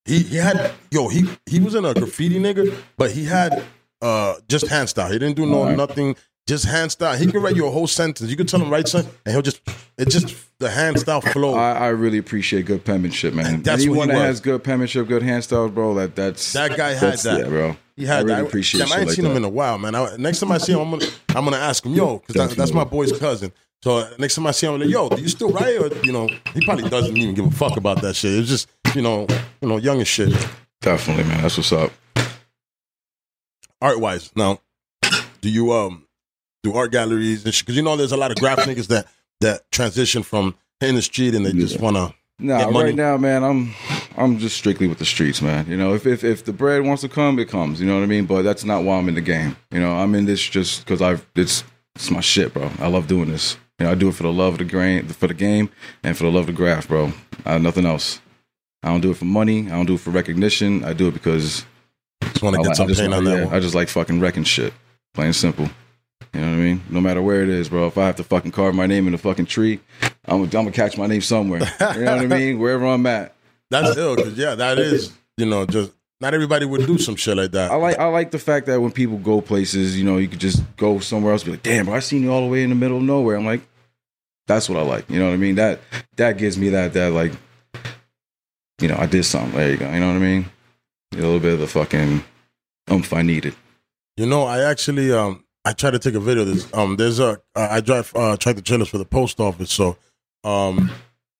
He 0.06 0.20
he 0.24 0.38
had 0.38 0.72
yo 0.90 1.10
he 1.10 1.30
he 1.46 1.60
was 1.60 1.76
in 1.76 1.86
a 1.86 1.94
graffiti 1.94 2.40
nigga, 2.40 2.76
but 2.98 3.12
he 3.12 3.26
had 3.26 3.64
uh 4.02 4.34
just 4.48 4.66
hand 4.68 4.90
style. 4.90 5.12
He 5.12 5.20
didn't 5.20 5.36
do 5.36 5.46
no 5.46 5.60
Alright. 5.60 5.78
nothing. 5.78 6.16
Just 6.48 6.66
hand 6.66 6.92
style. 6.92 7.16
He 7.16 7.28
could 7.28 7.44
write 7.44 7.56
you 7.56 7.68
a 7.68 7.70
whole 7.70 7.86
sentence. 7.86 8.28
You 8.32 8.36
could 8.36 8.48
tell 8.50 8.60
him 8.60 8.72
write 8.72 8.88
something, 8.88 9.14
and 9.28 9.34
he'll 9.34 9.44
just 9.44 9.62
it 10.00 10.10
just 10.10 10.36
the 10.58 10.72
hand 10.72 11.00
style 11.00 11.22
flow. 11.22 11.54
I, 11.54 11.74
I 11.74 11.88
really 11.90 12.18
appreciate 12.18 12.66
good 12.66 12.84
penmanship, 12.84 13.36
man. 13.36 13.46
And 13.46 13.64
that's 13.64 13.84
what 13.86 13.90
Anyone 13.90 14.08
that 14.08 14.18
has 14.26 14.40
good 14.42 14.64
penmanship, 14.64 15.08
good 15.08 15.22
hand 15.22 15.44
styles, 15.44 15.70
bro, 15.70 15.94
that 15.94 16.16
that's 16.16 16.52
That 16.54 16.76
guy 16.76 16.90
had 16.94 17.02
that's- 17.02 17.24
that. 17.24 17.42
yeah, 17.42 17.48
bro. 17.48 17.78
I 18.10 18.20
really 18.20 18.36
that. 18.36 18.44
appreciate 18.46 18.80
Damn, 18.80 18.94
I 18.94 19.00
ain't 19.00 19.08
like 19.08 19.16
seen 19.16 19.26
him 19.26 19.38
in 19.38 19.44
a 19.44 19.50
while, 19.50 19.78
man. 19.78 19.96
I, 19.96 20.16
next 20.18 20.40
time 20.40 20.52
I 20.52 20.58
see 20.58 20.74
him, 20.74 20.80
I'm 20.80 20.92
gonna 20.92 21.06
I'm 21.30 21.44
gonna 21.44 21.58
ask 21.58 21.86
him, 21.86 21.94
yo, 21.94 22.20
because 22.20 22.36
that, 22.36 22.58
that's 22.58 22.74
my 22.74 22.84
boy's 22.84 23.18
cousin. 23.18 23.52
So 23.84 24.08
next 24.20 24.36
time 24.36 24.48
I 24.48 24.52
see 24.52 24.68
him, 24.68 24.74
I'm 24.74 24.82
like, 24.82 24.90
yo, 24.90 25.10
do 25.10 25.22
you 25.22 25.30
still 25.30 25.50
write? 25.50 25.78
Or 25.78 25.88
you 26.06 26.12
know, 26.12 26.28
he 26.54 26.64
probably 26.66 26.90
doesn't 26.90 27.16
even 27.18 27.34
give 27.34 27.46
a 27.46 27.52
fuck 27.52 27.78
about 27.78 28.02
that 28.02 28.16
shit. 28.16 28.34
It's 28.34 28.50
just 28.50 28.70
you 28.96 29.02
know, 29.02 29.28
you 29.62 29.68
know, 29.68 29.78
young 29.78 30.02
as 30.02 30.08
shit. 30.08 30.30
Definitely, 30.82 31.24
man. 31.26 31.42
That's 31.42 31.58
what's 31.58 31.72
up. 31.72 31.92
Art 33.82 34.00
wise, 34.00 34.32
now, 34.36 34.60
do 35.42 35.50
you 35.50 35.74
um 35.74 36.06
do 36.64 36.74
art 36.74 36.92
galleries 36.92 37.46
and 37.46 37.54
shit? 37.54 37.66
Because 37.66 37.76
you 37.76 37.84
know, 37.84 37.96
there's 37.96 38.12
a 38.12 38.18
lot 38.18 38.32
of 38.32 38.38
graff 38.38 38.60
niggas 38.60 38.88
that 38.88 39.08
that 39.42 39.72
transition 39.72 40.24
from 40.24 40.56
in 40.80 40.96
the 40.96 41.02
street 41.02 41.36
and 41.36 41.46
they 41.46 41.54
just 41.54 41.80
wanna. 41.80 42.14
Nah, 42.40 42.68
right 42.70 42.96
now, 42.96 43.18
man, 43.18 43.44
I'm 43.44 43.74
I'm 44.22 44.38
just 44.38 44.56
strictly 44.56 44.88
with 44.88 45.00
the 45.00 45.06
streets, 45.06 45.42
man. 45.42 45.68
You 45.68 45.78
know, 45.78 45.94
if, 45.94 46.06
if 46.06 46.24
if 46.24 46.46
the 46.46 46.54
bread 46.54 46.84
wants 46.84 47.02
to 47.02 47.10
come, 47.10 47.40
it 47.40 47.50
comes. 47.50 47.82
You 47.82 47.88
know 47.88 47.96
what 47.96 48.04
I 48.04 48.08
mean? 48.08 48.26
But 48.26 48.44
that's 48.44 48.64
not 48.64 48.84
why 48.84 48.98
I'm 48.98 49.10
in 49.10 49.16
the 49.16 49.22
game. 49.22 49.56
You 49.72 49.80
know, 49.80 49.96
I'm 49.96 50.14
in 50.16 50.26
this 50.26 50.42
just 50.42 50.86
because 50.86 51.02
I've 51.02 51.26
it's 51.36 51.64
it's 51.96 52.12
my 52.12 52.22
shit, 52.22 52.54
bro. 52.54 52.70
I 52.80 52.88
love 52.88 53.08
doing 53.08 53.30
this. 53.32 53.58
You 53.80 53.86
know, 53.86 53.92
I 53.92 53.96
do 53.96 54.10
it 54.10 54.16
for 54.16 54.24
the 54.24 54.32
love 54.32 54.54
of 54.54 54.60
the 54.60 54.66
grain, 54.66 55.08
for 55.08 55.28
the 55.28 55.34
game, 55.34 55.70
and 56.04 56.16
for 56.16 56.24
the 56.26 56.30
love 56.32 56.42
of 56.42 56.48
the 56.48 56.54
graff, 56.54 56.88
bro. 56.88 57.12
I 57.46 57.54
have 57.54 57.62
nothing 57.62 57.86
else. 57.86 58.22
I 58.84 58.90
don't 58.90 59.02
do 59.02 59.12
it 59.12 59.18
for 59.18 59.26
money. 59.26 59.68
I 59.68 59.72
don't 59.72 59.86
do 59.86 59.96
it 59.96 60.00
for 60.00 60.12
recognition. 60.12 60.84
I 60.84 60.94
do 60.94 61.08
it 61.08 61.14
because 61.14 61.66
Just 62.22 62.44
want 62.44 62.56
I, 62.56 62.60
to 62.60 62.64
get 62.64 62.72
I 62.72 62.76
some 62.76 62.88
just, 62.88 63.02
paint 63.02 63.14
on 63.14 63.26
yeah, 63.26 63.36
that 63.36 63.46
one. 63.48 63.56
I 63.56 63.60
just 63.60 63.76
like 63.76 63.90
fucking 63.90 64.20
wrecking 64.20 64.44
shit. 64.44 64.74
Plain 65.14 65.28
and 65.28 65.36
simple. 65.36 65.70
You 66.34 66.42
know 66.42 66.48
what 66.48 66.54
I 66.54 66.58
mean? 66.58 66.82
No 66.90 67.02
matter 67.02 67.22
where 67.22 67.44
it 67.44 67.50
is, 67.50 67.70
bro. 67.70 67.88
If 67.88 67.98
I 67.98 68.06
have 68.06 68.16
to 68.18 68.24
fucking 68.24 68.52
carve 68.52 68.74
my 68.76 68.86
name 68.86 69.08
in 69.08 69.14
a 69.14 69.18
fucking 69.18 69.48
tree, 69.48 69.80
I'm, 70.26 70.44
I'm 70.44 70.50
gonna 70.50 70.72
catch 70.72 70.98
my 70.98 71.08
name 71.08 71.22
somewhere. 71.22 71.60
You 71.60 72.04
know 72.06 72.16
what 72.16 72.24
I 72.24 72.26
mean? 72.38 72.60
Wherever 72.60 72.86
I'm 72.86 73.06
at. 73.08 73.36
That's 73.72 73.98
ill, 73.98 74.16
because 74.16 74.38
yeah, 74.38 74.54
that 74.54 74.78
is 74.78 75.12
you 75.38 75.48
know 75.48 75.66
just 75.66 75.92
not 76.20 76.36
everybody 76.36 76.66
would 76.66 76.86
do 76.86 77.00
some 77.00 77.16
shit 77.16 77.36
like 77.38 77.52
that. 77.52 77.72
I 77.72 77.76
like 77.76 77.98
I 77.98 78.06
like 78.08 78.30
the 78.30 78.38
fact 78.38 78.68
that 78.68 78.80
when 78.80 78.92
people 78.92 79.18
go 79.18 79.42
places, 79.42 79.98
you 79.98 80.04
know, 80.04 80.18
you 80.18 80.28
could 80.28 80.40
just 80.40 80.62
go 80.78 81.00
somewhere 81.00 81.32
else, 81.32 81.42
and 81.42 81.48
be 81.48 81.52
like, 81.54 81.64
damn, 81.64 81.86
bro, 81.86 81.96
I 81.96 82.00
seen 82.00 82.22
you 82.22 82.32
all 82.32 82.42
the 82.42 82.52
way 82.52 82.62
in 82.64 82.70
the 82.70 82.76
middle 82.76 82.98
of 82.98 83.04
nowhere. 83.04 83.38
I'm 83.38 83.46
like, 83.46 83.62
that's 84.46 84.70
what 84.70 84.78
I 84.78 84.84
like. 84.84 85.10
You 85.10 85.20
know 85.20 85.28
what 85.28 85.34
I 85.34 85.38
mean? 85.38 85.56
That 85.56 85.80
that 86.18 86.38
gives 86.38 86.58
me 86.58 86.70
that 86.70 86.94
that 86.94 87.14
like, 87.14 87.32
you 88.80 88.90
know, 88.90 88.98
I 89.00 89.08
did 89.08 89.24
something. 89.24 89.58
There 89.58 89.72
you 89.72 89.78
go. 89.78 89.90
You 89.92 90.00
know 90.00 90.08
what 90.08 90.18
I 90.18 90.20
mean? 90.20 90.46
A 91.14 91.18
little 91.18 91.40
bit 91.40 91.54
of 91.54 91.60
the 91.60 91.68
fucking 91.68 92.24
oomph 92.92 93.14
I 93.14 93.22
needed. 93.22 93.56
You 94.18 94.26
know, 94.26 94.44
I 94.44 94.70
actually 94.70 95.12
um 95.14 95.46
I 95.64 95.74
tried 95.74 95.92
to 95.92 96.00
take 96.00 96.16
a 96.16 96.20
video. 96.20 96.44
of 96.44 96.50
This 96.50 96.72
um 96.74 96.98
there's 96.98 97.20
a 97.20 97.42
uh, 97.56 97.68
I 97.72 97.80
drive 97.80 98.12
uh 98.16 98.36
tractor 98.38 98.62
trailers 98.62 98.90
for 98.90 98.98
the 98.98 99.06
post 99.06 99.40
office. 99.40 99.72
So 99.72 99.98
um 100.44 100.92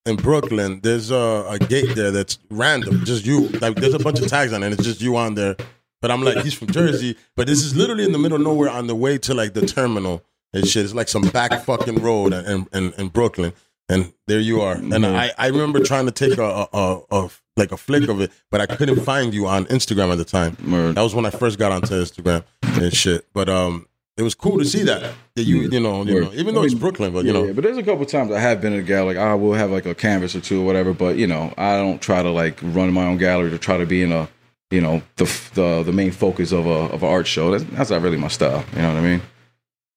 in 0.06 0.16
Brooklyn 0.16 0.80
there's 0.82 1.10
a, 1.10 1.46
a 1.48 1.58
gate 1.58 1.94
there 1.94 2.10
that's 2.10 2.38
random, 2.50 3.04
just 3.04 3.24
you. 3.24 3.48
Like 3.48 3.76
there's 3.76 3.94
a 3.94 3.98
bunch 3.98 4.20
of 4.20 4.28
tags 4.28 4.52
on 4.52 4.62
it. 4.62 4.66
and 4.66 4.74
It's 4.74 4.84
just 4.84 5.00
you 5.00 5.16
on 5.16 5.34
there. 5.34 5.56
But 6.00 6.10
I'm 6.10 6.22
like, 6.22 6.38
he's 6.44 6.54
from 6.54 6.68
Jersey, 6.68 7.16
but 7.36 7.46
this 7.46 7.62
is 7.62 7.76
literally 7.76 8.04
in 8.04 8.10
the 8.10 8.18
middle 8.18 8.36
of 8.36 8.42
nowhere 8.42 8.70
on 8.70 8.88
the 8.88 8.94
way 8.96 9.18
to 9.18 9.34
like 9.34 9.54
the 9.54 9.64
terminal 9.64 10.24
and 10.52 10.66
shit. 10.66 10.84
It's 10.84 10.94
like 10.94 11.08
some 11.08 11.22
back 11.28 11.62
fucking 11.64 12.02
road 12.02 12.32
in 12.32 12.66
in, 12.72 12.92
in 12.94 13.08
Brooklyn. 13.08 13.52
And 13.88 14.12
there 14.26 14.40
you 14.40 14.60
are. 14.62 14.74
And 14.74 15.04
I, 15.04 15.32
I 15.36 15.48
remember 15.48 15.80
trying 15.80 16.06
to 16.06 16.12
take 16.12 16.38
a, 16.38 16.42
a, 16.44 16.68
a, 16.72 17.00
a 17.10 17.30
like 17.56 17.72
a 17.72 17.76
flick 17.76 18.08
of 18.08 18.20
it, 18.20 18.32
but 18.50 18.60
I 18.60 18.66
couldn't 18.66 19.00
find 19.04 19.34
you 19.34 19.46
on 19.46 19.66
Instagram 19.66 20.10
at 20.10 20.18
the 20.18 20.24
time. 20.24 20.56
That 20.94 21.02
was 21.02 21.14
when 21.14 21.26
I 21.26 21.30
first 21.30 21.58
got 21.58 21.70
onto 21.72 21.88
Instagram 21.94 22.44
and 22.62 22.92
shit. 22.94 23.26
But 23.34 23.48
um, 23.48 23.86
it 24.16 24.22
was 24.22 24.34
cool 24.34 24.58
to 24.58 24.64
see 24.64 24.82
that 24.82 25.14
that 25.36 25.42
you 25.44 25.62
you 25.62 25.80
know 25.80 26.04
you 26.04 26.20
know 26.20 26.32
even 26.34 26.54
though 26.54 26.62
it's 26.64 26.74
Brooklyn, 26.74 27.12
but 27.12 27.24
you 27.24 27.32
know 27.32 27.44
yeah, 27.46 27.52
but 27.52 27.64
there's 27.64 27.78
a 27.78 27.82
couple 27.82 28.04
times 28.04 28.30
I 28.30 28.40
have 28.40 28.60
been 28.60 28.72
in 28.72 28.80
a 28.80 28.82
gallery. 28.82 29.14
Like 29.14 29.24
I 29.24 29.34
will 29.34 29.54
have 29.54 29.70
like 29.70 29.86
a 29.86 29.94
canvas 29.94 30.36
or 30.36 30.40
two 30.40 30.60
or 30.62 30.66
whatever, 30.66 30.92
but 30.92 31.16
you 31.16 31.26
know, 31.26 31.52
I 31.56 31.76
don't 31.76 32.00
try 32.00 32.22
to 32.22 32.30
like 32.30 32.58
run 32.62 32.92
my 32.92 33.04
own 33.06 33.16
gallery 33.18 33.50
to 33.50 33.58
try 33.58 33.78
to 33.78 33.86
be 33.86 34.02
in 34.02 34.12
a, 34.12 34.28
you 34.70 34.80
know, 34.80 35.02
the 35.16 35.24
the 35.54 35.82
the 35.84 35.92
main 35.92 36.10
focus 36.12 36.52
of 36.52 36.66
a 36.66 36.92
of 36.94 37.02
an 37.02 37.08
art 37.08 37.26
show. 37.26 37.50
That's, 37.50 37.64
that's 37.72 37.90
not 37.90 38.02
really 38.02 38.18
my 38.18 38.28
style. 38.28 38.64
You 38.74 38.82
know 38.82 38.88
what 38.94 38.98
I 38.98 39.00
mean? 39.00 39.22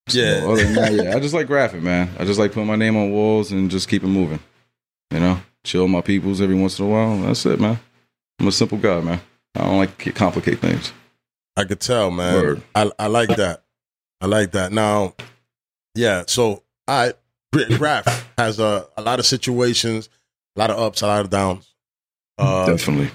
So, 0.07 0.19
Yeah. 0.19 0.45
other 0.47 0.63
than 0.63 0.73
that, 0.75 0.93
yeah, 0.93 1.15
I 1.15 1.19
just 1.19 1.33
like 1.33 1.47
graphic, 1.47 1.81
man. 1.81 2.09
I 2.19 2.25
just 2.25 2.39
like 2.39 2.51
putting 2.53 2.67
my 2.67 2.75
name 2.75 2.95
on 2.95 3.11
walls 3.11 3.51
and 3.51 3.69
just 3.71 3.89
keep 3.89 4.03
it 4.03 4.07
moving. 4.07 4.39
You 5.11 5.19
know, 5.19 5.39
chill 5.65 5.87
my 5.87 6.01
peoples 6.01 6.41
every 6.41 6.55
once 6.55 6.79
in 6.79 6.85
a 6.85 6.87
while. 6.87 7.17
That's 7.21 7.45
it, 7.45 7.59
man. 7.59 7.79
I'm 8.39 8.47
a 8.47 8.51
simple 8.51 8.77
guy, 8.77 9.01
man. 9.01 9.19
I 9.55 9.61
don't 9.65 9.77
like 9.77 9.97
to 9.99 10.11
complicate 10.11 10.59
things. 10.59 10.93
I 11.57 11.63
could 11.63 11.79
tell, 11.79 12.11
man. 12.11 12.33
Word. 12.35 12.61
I 12.73 12.91
I 12.99 13.07
like 13.07 13.29
that. 13.35 13.63
I 14.25 14.27
like 14.27 14.53
that. 14.53 14.71
Now, 14.71 15.13
yeah. 15.93 16.23
So 16.25 16.63
I 16.87 17.13
Graff 17.77 18.27
has 18.39 18.59
a 18.59 18.87
a 18.97 19.03
lot 19.03 19.19
of 19.19 19.25
situations, 19.27 20.09
a 20.55 20.59
lot 20.59 20.71
of 20.71 20.79
ups, 20.79 21.03
a 21.03 21.07
lot 21.07 21.21
of 21.21 21.29
downs. 21.29 21.71
Uh, 22.39 22.65
Definitely. 22.65 23.11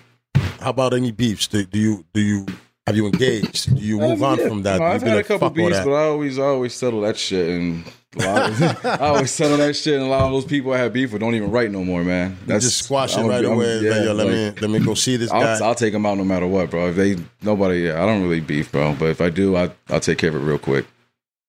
how 0.61 0.71
about 0.71 0.95
any 0.95 1.11
beefs? 1.11 1.49
Do, 1.49 1.64
do 1.64 1.81
you 1.81 2.05
do 2.14 2.21
you 2.21 2.47
have 2.87 2.97
you 2.97 3.07
engaged? 3.07 3.75
Do 3.75 3.83
you 3.83 3.99
move 3.99 4.23
Um, 4.23 4.33
on 4.33 4.38
yeah. 4.38 4.49
from 4.49 4.62
that? 4.62 4.79
No, 4.79 4.87
I've 4.87 5.02
had 5.02 5.19
a 5.19 5.23
couple 5.25 5.49
"Fuck 5.49 5.59
all 5.59 5.69
beefs, 5.69 5.81
but 5.85 5.93
I 5.93 6.05
always, 6.05 6.38
I 6.38 6.43
always 6.45 6.75
settle 6.75 7.00
that 7.02 7.17
shit, 7.19 7.49
and 7.50 7.85
a 8.17 8.26
lot 8.26 8.50
of- 8.50 8.87
I 9.02 9.09
always 9.09 9.31
settle 9.33 9.59
that 9.59 9.75
shit. 9.76 9.95
And 9.97 10.05
a 10.05 10.09
lot 10.09 10.23
of 10.23 10.31
those 10.31 10.47
people 10.47 10.73
I 10.73 10.79
have 10.79 10.93
beef 10.93 11.12
with 11.12 11.21
don't 11.21 11.35
even 11.35 11.50
write 11.50 11.71
no 11.73 11.85
more, 11.85 12.02
man. 12.02 12.38
You 12.47 12.59
just 12.61 12.85
squash 12.85 13.17
it 13.19 13.23
right 13.23 13.45
I'm- 13.45 13.52
away. 13.52 13.81
Yeah, 13.81 13.90
like, 13.90 14.05
yo, 14.05 14.12
let 14.14 14.26
like, 14.26 14.37
me 14.37 14.61
let 14.62 14.71
me 14.71 14.79
go 14.87 14.95
see 14.95 15.17
this 15.17 15.31
guy. 15.31 15.38
I'll, 15.57 15.64
I'll 15.64 15.75
take 15.75 15.93
them 15.93 16.07
out 16.07 16.17
no 16.17 16.25
matter 16.25 16.47
what, 16.47 16.71
bro. 16.71 16.88
If 16.88 16.97
they 16.97 17.17
nobody, 17.43 17.81
yeah, 17.81 18.02
I 18.02 18.07
don't 18.07 18.23
really 18.23 18.40
beef, 18.40 18.73
bro. 18.73 18.95
But 18.99 19.11
if 19.11 19.21
I 19.21 19.29
do, 19.29 19.57
I 19.57 19.71
I'll 19.90 20.00
take 20.00 20.17
care 20.19 20.31
of 20.31 20.37
it 20.37 20.38
real 20.38 20.59
quick. 20.59 20.87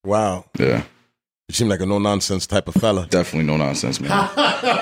Wow, 0.03 0.45
Yeah, 0.57 0.83
you 1.47 1.53
seem 1.53 1.67
like 1.69 1.79
a 1.81 1.85
no 1.85 1.99
nonsense 1.99 2.47
type 2.47 2.67
of 2.67 2.75
fella. 2.75 3.07
definitely 3.07 3.45
no 3.47 3.57
nonsense, 3.57 3.99
man. 3.99 4.29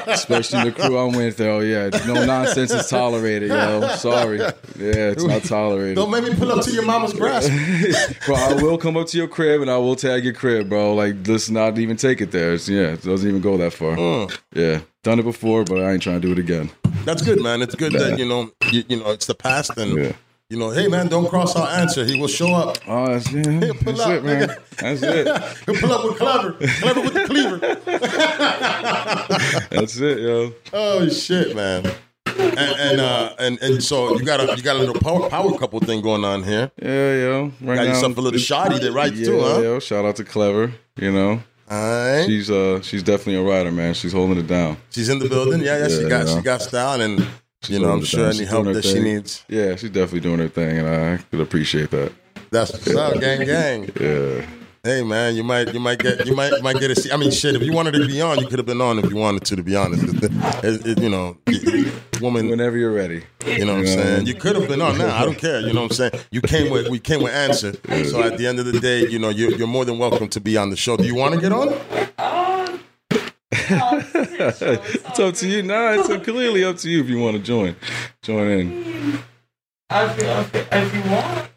Especially 0.07 0.69
the 0.69 0.71
crew 0.71 0.97
I'm 0.97 1.15
with, 1.15 1.37
though. 1.37 1.59
Yeah, 1.59 1.89
no 2.05 2.25
nonsense 2.25 2.71
is 2.71 2.87
tolerated, 2.89 3.49
yo. 3.49 3.87
Sorry, 3.95 4.37
yeah, 4.39 4.53
it's 4.77 5.23
not 5.23 5.43
tolerated. 5.43 5.95
Don't 5.95 6.11
make 6.11 6.23
me 6.23 6.35
pull 6.35 6.51
up 6.51 6.63
to 6.65 6.71
your 6.71 6.85
mama's 6.85 7.13
grass. 7.13 7.47
bro, 8.25 8.35
I 8.35 8.53
will 8.61 8.77
come 8.77 8.97
up 8.97 9.07
to 9.07 9.17
your 9.17 9.27
crib 9.27 9.61
and 9.61 9.69
I 9.69 9.77
will 9.77 9.95
tag 9.95 10.23
your 10.23 10.33
crib, 10.33 10.69
bro. 10.69 10.93
Like, 10.93 11.27
let's 11.27 11.49
not 11.49 11.77
even 11.79 11.97
take 11.97 12.21
it 12.21 12.31
there. 12.31 12.53
It's, 12.53 12.67
yeah, 12.69 12.93
it 12.93 13.01
doesn't 13.03 13.27
even 13.27 13.41
go 13.41 13.57
that 13.57 13.73
far. 13.73 13.95
Mm. 13.95 14.39
Yeah, 14.53 14.81
done 15.03 15.19
it 15.19 15.23
before, 15.23 15.63
but 15.63 15.79
I 15.81 15.91
ain't 15.93 16.01
trying 16.03 16.21
to 16.21 16.27
do 16.27 16.31
it 16.33 16.39
again. 16.39 16.69
That's 17.05 17.21
good, 17.21 17.41
man. 17.41 17.61
It's 17.61 17.75
good 17.75 17.93
that 17.93 18.19
you 18.19 18.27
know, 18.27 18.51
you, 18.71 18.83
you 18.87 18.99
know, 18.99 19.11
it's 19.11 19.25
the 19.25 19.35
past, 19.35 19.77
and 19.77 19.97
Yeah. 19.97 20.11
You 20.51 20.57
know, 20.57 20.71
hey, 20.71 20.87
man, 20.87 21.09
don't 21.09 21.29
cross 21.29 21.55
our 21.55 21.67
Ansr. 21.67 22.09
He 22.09 22.19
will 22.19 22.27
show 22.27 22.55
up. 22.55 22.79
Oh, 22.87 23.05
that's, 23.05 23.31
yeah, 23.31 23.43
pull 23.43 23.93
that's 23.93 23.99
up, 23.99 24.11
it, 24.13 24.23
man. 24.23 24.49
That's 24.79 25.03
it. 25.03 25.27
He'll 25.67 25.75
pull 25.75 25.91
up 25.91 26.03
with 26.03 26.17
clever, 26.17 26.53
clever 26.53 27.01
with 27.01 27.13
the 27.13 27.25
cleaver. 27.25 27.59
That's 29.69 29.99
it, 29.99 30.17
yo. 30.17 30.51
Oh 30.73 31.07
shit, 31.07 31.55
man. 31.55 31.85
And 32.25 32.57
and, 32.57 32.99
uh, 32.99 33.35
and 33.37 33.61
and 33.61 33.83
so 33.83 34.17
you 34.17 34.25
got 34.25 34.39
a 34.39 34.57
you 34.57 34.63
got 34.63 34.77
a 34.77 34.79
little 34.79 34.99
power 34.99 35.29
power 35.29 35.55
couple 35.55 35.79
thing 35.81 36.01
going 36.01 36.25
on 36.25 36.41
here. 36.41 36.71
Yeah, 36.81 37.13
yo. 37.13 37.51
Right 37.61 37.75
Got 37.75 37.75
now, 37.75 37.83
yourself 37.83 38.17
a 38.17 38.21
little 38.21 38.39
shoddy 38.39 38.79
that 38.79 38.91
writes 38.91 39.17
yeah, 39.17 39.25
too, 39.25 39.41
huh? 39.41 39.61
yo. 39.61 39.79
Shout 39.79 40.03
out 40.03 40.15
to 40.15 40.23
Clever. 40.23 40.73
You 40.95 41.11
know, 41.11 41.43
All 41.69 41.77
right. 41.77 42.25
She's 42.25 42.49
uh 42.49 42.81
she's 42.81 43.03
definitely 43.03 43.35
a 43.35 43.43
rider, 43.43 43.71
man. 43.71 43.93
She's 43.93 44.13
holding 44.13 44.39
it 44.39 44.47
down. 44.47 44.77
She's 44.89 45.09
in 45.09 45.19
the 45.19 45.29
building. 45.29 45.61
Yeah, 45.61 45.77
yeah. 45.77 45.89
she 45.89 46.09
got 46.09 46.25
yeah. 46.25 46.37
she 46.37 46.41
got 46.41 46.63
style, 46.63 47.01
and 47.01 47.27
you 47.67 47.79
know, 47.79 47.85
I'm 47.85 47.89
holding 47.91 48.03
it 48.03 48.07
sure 48.07 48.29
any 48.29 48.45
help 48.45 48.63
doing 48.63 48.75
her 48.75 48.81
that 48.81 48.87
she 48.87 48.99
needs. 48.99 49.43
Yeah, 49.49 49.75
she's 49.75 49.89
definitely 49.89 50.21
doing 50.21 50.39
her 50.39 50.47
thing, 50.47 50.77
and 50.79 50.87
I 50.87 51.17
could 51.29 51.39
appreciate 51.41 51.91
that. 51.91 52.11
That's 52.51 52.71
what's 52.71 52.95
up, 52.95 53.19
gang, 53.19 53.45
gang. 53.45 53.89
Yeah. 53.99 54.45
Hey, 54.81 55.03
man, 55.03 55.35
you 55.35 55.43
might 55.43 55.73
you 55.73 55.79
might 55.81 55.99
get 55.99 56.25
you 56.25 56.33
might 56.33 56.53
might 56.63 56.79
get 56.79 56.89
a 56.89 56.95
seat. 56.95 57.13
I 57.13 57.17
mean, 57.17 57.31
shit. 57.31 57.53
If 57.53 57.63
you 57.63 57.73
wanted 57.73 57.95
to 57.95 58.07
be 58.07 58.21
on, 58.21 58.39
you 58.39 58.47
could 58.47 58.59
have 58.59 58.65
been 58.65 58.79
on 58.79 58.97
if 58.97 59.09
you 59.09 59.17
wanted 59.17 59.43
to. 59.43 59.57
To 59.57 59.61
be 59.61 59.75
honest, 59.75 60.01
It- 60.23 60.31
it- 60.63 60.85
it- 60.87 61.01
you 61.01 61.09
know, 61.09 61.35
woman. 62.21 62.49
Whenever 62.49 62.77
you're 62.77 62.93
ready. 62.93 63.23
You 63.45 63.65
know 63.65 63.73
what 63.73 63.79
I'm 63.79 63.85
know. 63.85 64.03
saying? 64.03 64.27
You 64.27 64.35
could 64.35 64.55
have 64.55 64.69
been 64.69 64.81
on 64.81 64.97
now. 64.97 65.13
I 65.17 65.25
don't 65.25 65.37
care. 65.37 65.59
You 65.59 65.73
know 65.73 65.81
what 65.81 65.91
I'm 65.91 65.95
saying? 65.97 66.11
You 66.31 66.39
came 66.39 66.71
with 66.71 66.87
we 66.87 66.97
came 66.97 67.21
with 67.21 67.33
Ansr. 67.33 67.75
So 68.09 68.23
at 68.23 68.37
the 68.37 68.47
end 68.47 68.59
of 68.59 68.67
the 68.67 68.79
day, 68.79 69.05
you 69.05 69.19
know, 69.19 69.27
you're, 69.27 69.51
you're 69.51 69.67
more 69.67 69.83
than 69.83 69.99
welcome 69.99 70.29
to 70.29 70.39
be 70.39 70.55
on 70.55 70.69
the 70.69 70.77
show. 70.77 70.95
Do 70.95 71.03
you 71.03 71.13
want 71.15 71.35
to 71.35 71.41
get 71.41 71.51
on? 71.51 71.73
Um, 72.17 72.79
um, 73.81 74.18
It's 74.39 75.19
up 75.19 75.33
to 75.35 75.47
you. 75.47 75.63
Nah, 75.63 75.93
it's 75.93 76.07
clearly 76.25 76.63
up 76.63 76.77
to 76.77 76.89
you 76.89 77.01
if 77.01 77.09
you 77.09 77.19
want 77.19 77.37
to 77.37 77.43
join. 77.43 77.75
Join 78.23 78.47
in. 78.47 79.19
I 79.91 80.07
feel, 80.13 80.29
I 80.29 80.43
feel, 80.43 80.65
if 80.71 80.93
you 80.93 81.11
want. 81.11 81.49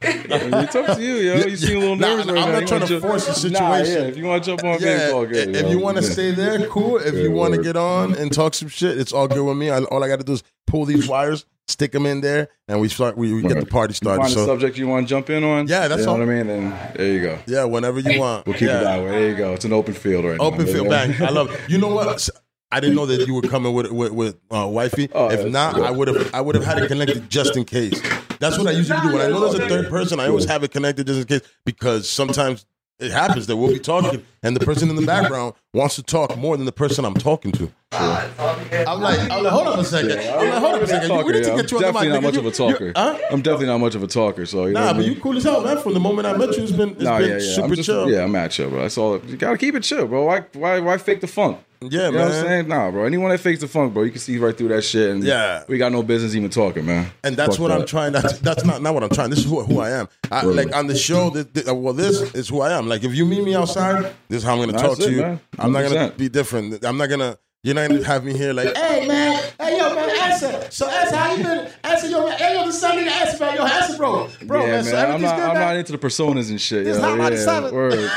It's 0.65 0.75
up 0.75 0.97
to 0.97 1.03
you, 1.03 1.15
yo. 1.17 1.35
You 1.47 1.55
seem 1.57 1.77
a 1.77 1.81
little 1.81 1.97
Nah, 1.97 2.09
nervous 2.09 2.27
nah, 2.27 2.33
right 2.33 2.43
I'm 2.43 2.49
now. 2.49 2.53
not 2.55 2.61
You 2.63 2.67
trying 2.67 2.81
wanna 2.81 2.87
jump- 2.89 3.03
force 3.05 3.43
the 3.43 3.51
Nah, 3.51 3.59
yeah. 3.77 3.85
situation. 3.85 4.09
If 4.09 4.17
you 4.17 4.25
want 4.25 4.45
to 4.45 4.51
jump 4.51 4.65
on, 4.65 4.81
Yeah, 4.81 4.87
yeah, 5.11 5.21
it's 5.21 5.33
good. 5.33 5.57
if 5.57 5.63
yo. 5.63 5.71
you 5.71 5.79
want 5.79 5.97
to 5.99 6.03
stay 6.03 6.31
there, 6.33 6.67
cool. 6.69 6.97
If 6.97 7.15
you 7.15 7.31
want 7.31 7.55
to 7.55 7.63
get 7.63 7.77
on 7.77 8.15
and 8.15 8.33
talk 8.33 8.55
some 8.55 8.69
shit, 8.69 8.99
it's 8.99 9.13
all 9.13 9.29
good 9.29 9.45
with 9.45 9.57
me. 9.59 9.69
I, 9.71 9.81
all 9.83 10.03
I 10.03 10.09
got 10.09 10.19
to 10.21 10.25
do 10.25 10.33
is 10.33 10.43
pull 10.67 10.87
these 10.87 11.07
wires, 11.07 11.45
stick 11.69 11.93
them 11.93 12.07
in 12.07 12.23
there, 12.23 12.49
and 12.69 12.81
we 12.81 12.89
start. 12.89 13.19
We, 13.19 13.35
we 13.35 13.43
get 13.43 13.51
the 13.51 13.57
Right. 13.57 13.69
party 13.69 13.91
You 13.93 13.97
started. 13.97 14.23
find 14.23 14.33
a 14.33 14.35
So 14.35 14.47
subject 14.47 14.79
you 14.79 14.89
want 14.89 15.07
to 15.07 15.11
jump 15.15 15.29
in 15.29 15.45
on? 15.45 15.67
Yeah, 15.69 15.89
that's 15.89 16.01
you 16.01 16.07
know 16.07 16.13
all. 16.13 16.19
what 16.21 16.29
I 16.31 16.35
mean. 16.35 16.47
Then 16.47 16.75
there 16.97 17.13
you 17.13 17.21
go. 17.21 17.39
yeah, 17.47 17.65
whenever 17.65 18.01
you 18.01 18.19
want. 18.19 18.47
We'll 18.47 18.57
keep 18.57 18.69
yeah. 18.69 18.81
it 18.81 18.85
that 18.85 19.03
way. 19.03 19.11
There 19.11 19.29
you 19.29 19.37
go. 19.37 19.53
It's 19.53 19.67
an 19.67 19.75
open 19.75 19.93
field 19.93 20.25
right 20.25 20.39
now. 20.39 20.45
Open 20.47 20.65
field 20.67 20.87
Yeah. 20.91 21.07
bang. 21.07 21.23
I 21.23 21.29
love. 21.31 21.51
It. 21.53 21.61
You 21.69 21.77
know 21.77 21.89
what? 21.95 22.29
I 22.73 22.81
didn't 22.81 22.97
know 22.97 23.07
that 23.07 23.27
you 23.29 23.35
were 23.35 23.43
coming 23.43 23.75
with 23.75 23.93
with, 23.93 24.13
with 24.13 24.37
uh, 24.51 24.67
wifey. 24.67 25.09
Oh, 25.15 25.31
if 25.31 25.47
not, 25.47 25.75
good. 25.75 25.85
I 25.85 25.91
would 25.91 26.09
have 26.09 26.35
I 26.35 26.41
would 26.41 26.55
have 26.55 26.65
had 26.65 26.79
it 26.79 26.89
connected 26.89 27.29
just 27.29 27.57
in 27.57 27.65
case. 27.65 28.01
That's 28.41 28.59
what 28.59 28.67
I 28.67 28.73
usually 28.73 29.01
do. 29.03 29.13
When 29.13 29.21
I 29.21 29.29
know 29.29 29.41
there's 29.41 29.63
a 29.63 29.69
third 29.69 29.89
person, 29.91 30.19
I 30.19 30.27
always 30.27 30.47
have 30.47 30.65
it 30.65 30.73
connected 30.73 31.07
just 31.07 31.21
in 31.21 31.27
case 31.27 31.49
because 31.65 32.09
sometimes 32.09 32.67
it 32.99 33.11
happens 33.13 33.47
that 33.49 33.57
we'll 33.57 33.73
be 33.73 33.79
talking 33.79 34.25
and 34.43 34.57
the 34.57 34.65
person 34.65 34.89
in 34.89 34.97
the 34.97 35.07
background 35.07 35.55
wants 35.75 35.97
to 35.97 36.03
talk 36.03 36.37
more 36.37 36.57
than 36.57 36.67
the 36.67 36.73
person 36.73 37.05
I'm 37.05 37.15
talking 37.15 37.53
to. 37.53 37.71
I'm 37.93 39.01
like, 39.01 39.21
I'm 39.31 39.43
like, 39.43 39.53
hold 39.53 39.69
on 39.69 39.79
a 39.79 39.85
second. 39.85 40.13
I'm 40.13 40.51
like, 40.51 40.59
hold 40.61 40.75
on 40.77 40.83
a 40.83 40.87
second. 40.87 41.09
Talker, 41.09 41.27
we 41.27 41.33
need 41.33 41.45
to 41.45 41.51
yeah. 41.51 41.57
get 41.57 41.71
you 41.71 41.79
I'm 41.79 41.85
on 41.85 41.93
the 41.93 42.01
mic. 42.01 42.03
definitely 42.03 42.09
not 42.09 42.19
nigga. 42.19 42.23
much 42.23 42.35
You- 42.35 42.41
of 42.41 42.47
a 42.47 42.51
talker. 42.51 42.93
huh? 42.97 43.19
I'm 43.31 43.43
definitely 43.43 43.67
not 43.67 43.79
much 43.79 43.95
of 43.95 44.03
a 44.03 44.07
talker. 44.07 44.47
So 44.47 44.67
you 44.67 44.73
know 44.73 44.81
Nah, 44.81 44.87
what 44.87 44.91
I 44.91 44.99
but 44.99 45.07
mean? 45.07 45.15
you 45.15 45.21
cool 45.21 45.37
as 45.37 45.45
hell, 45.45 45.63
man. 45.63 45.79
From 45.79 45.95
the 45.95 46.01
moment 46.01 46.27
I 46.27 46.37
met 46.37 46.57
you, 46.57 46.63
it's 46.63 46.73
been 46.73 46.91
it's 46.91 47.03
Nah, 47.03 47.19
been 47.19 47.29
yeah, 47.29 47.35
yeah. 47.39 47.55
super 47.55 47.67
I'm 47.69 47.75
just, 47.75 47.87
chill. 47.87 48.11
Yeah, 48.11 48.25
I'm 48.25 48.35
at 48.37 48.51
chill, 48.51 48.71
bro. 48.71 48.83
That's 48.83 48.99
all. 48.99 49.19
You 49.25 49.37
gotta 49.37 49.59
keep 49.59 49.75
it 49.75 49.83
chill, 49.83 50.07
bro. 50.07 50.25
Why, 50.25 50.41
why, 50.55 50.81
why 50.81 50.97
fake 50.99 51.21
the 51.21 51.27
funk? 51.27 51.59
Yeah, 51.83 51.89
you 51.89 51.91
know 51.91 52.11
man. 52.13 52.29
what 52.29 52.35
I'm 52.37 52.43
saying? 52.47 52.69
Nah, 52.69 52.91
bro. 52.93 53.05
Anyone 53.07 53.31
that 53.31 53.39
fakes 53.41 53.61
the 53.61 53.67
funk, 53.67 53.93
bro, 53.93 54.05
you 54.05 54.13
can 54.13 54.21
see 54.21 54.39
right 54.39 54.57
through 54.57 54.69
that 54.69 54.83
shit. 54.83 55.11
And 55.11 55.25
Yeah. 55.25 55.65
we 55.67 55.79
got 55.79 55.91
no 55.91 56.05
business 56.05 56.35
even 56.37 56.49
talking, 56.49 56.87
man. 56.87 57.11
And 57.25 57.37
that's 57.37 57.57
Fuck 57.57 57.61
what 57.63 57.73
I'm 57.73 57.81
that. 57.81 57.89
trying. 57.89 58.13
That's 58.13 58.39
that's 58.39 58.65
not 58.65 58.81
not 58.83 58.95
what 58.95 59.03
I'm 59.03 59.11
trying. 59.11 59.31
This 59.31 59.41
is 59.41 59.47
who, 59.47 59.63
who 59.65 59.81
I 59.81 59.91
am. 59.91 60.09
I, 60.31 60.45
like 60.45 60.75
on 60.77 60.87
the 60.87 60.97
show. 60.97 61.31
That, 61.31 61.53
that- 61.55 61.69
uh, 61.69 61.75
well, 61.75 61.93
this 61.93 62.21
is 62.35 62.49
who 62.49 62.61
I 62.61 62.73
am. 62.73 62.89
Like 62.89 63.03
if 63.05 63.15
you 63.15 63.27
meet 63.27 63.43
me 63.43 63.55
outside, 63.57 64.05
this 64.29 64.39
is 64.39 64.45
how 64.45 64.53
I'm 64.53 64.59
going 64.59 64.69
to 64.69 64.73
That's 64.77 64.89
talk 64.97 64.99
to 64.99 65.11
you. 65.11 65.23
man. 65.23 65.41
I'm 65.59 65.73
not 65.73 65.81
going 65.83 65.93
100%. 66.11 66.13
to 66.13 66.17
be 66.19 66.29
different. 66.29 66.85
I'm 66.85 66.97
not 66.97 67.09
going 67.09 67.21
to. 67.21 67.37
You're 67.65 67.77
not 67.77 67.83
to 68.03 68.07
have 68.09 68.25
me 68.25 68.37
here 68.37 68.53
like, 68.53 68.77
hey 68.77 69.07
man, 69.07 69.41
hey 69.61 69.79
yo 69.79 69.95
man, 69.95 70.02
Ansr. 70.31 70.73
So 70.73 70.89
Ansr, 70.89 71.13
how 71.13 71.35
you 71.35 71.43
been? 71.43 71.71
Ansr 71.85 72.11
your 72.11 72.29
man. 72.29 72.67
the 72.67 72.73
son 72.73 72.99
nigga 72.99 73.09
Ansr, 73.09 73.41
man. 73.41 73.57
Yo, 73.57 73.65
Ansr, 73.65 73.97
bro, 73.97 74.29
bro, 74.47 74.61
yeah, 74.61 74.67
man. 74.67 74.73
man. 74.73 74.85
So 74.85 74.97
I'm 74.97 75.21
not. 75.21 75.37
good, 75.37 75.45
I'm 75.45 75.55
not 75.55 75.77
into 75.77 75.93
the 75.93 75.99
personas 75.99 76.51
and 76.51 76.61
shit. 76.61 76.87
It's 76.87 76.99
not 76.99 77.15
about 77.15 77.33
the 77.33 77.39
yeah, 77.39 77.45
seven. 77.45 77.75
word. 77.75 77.93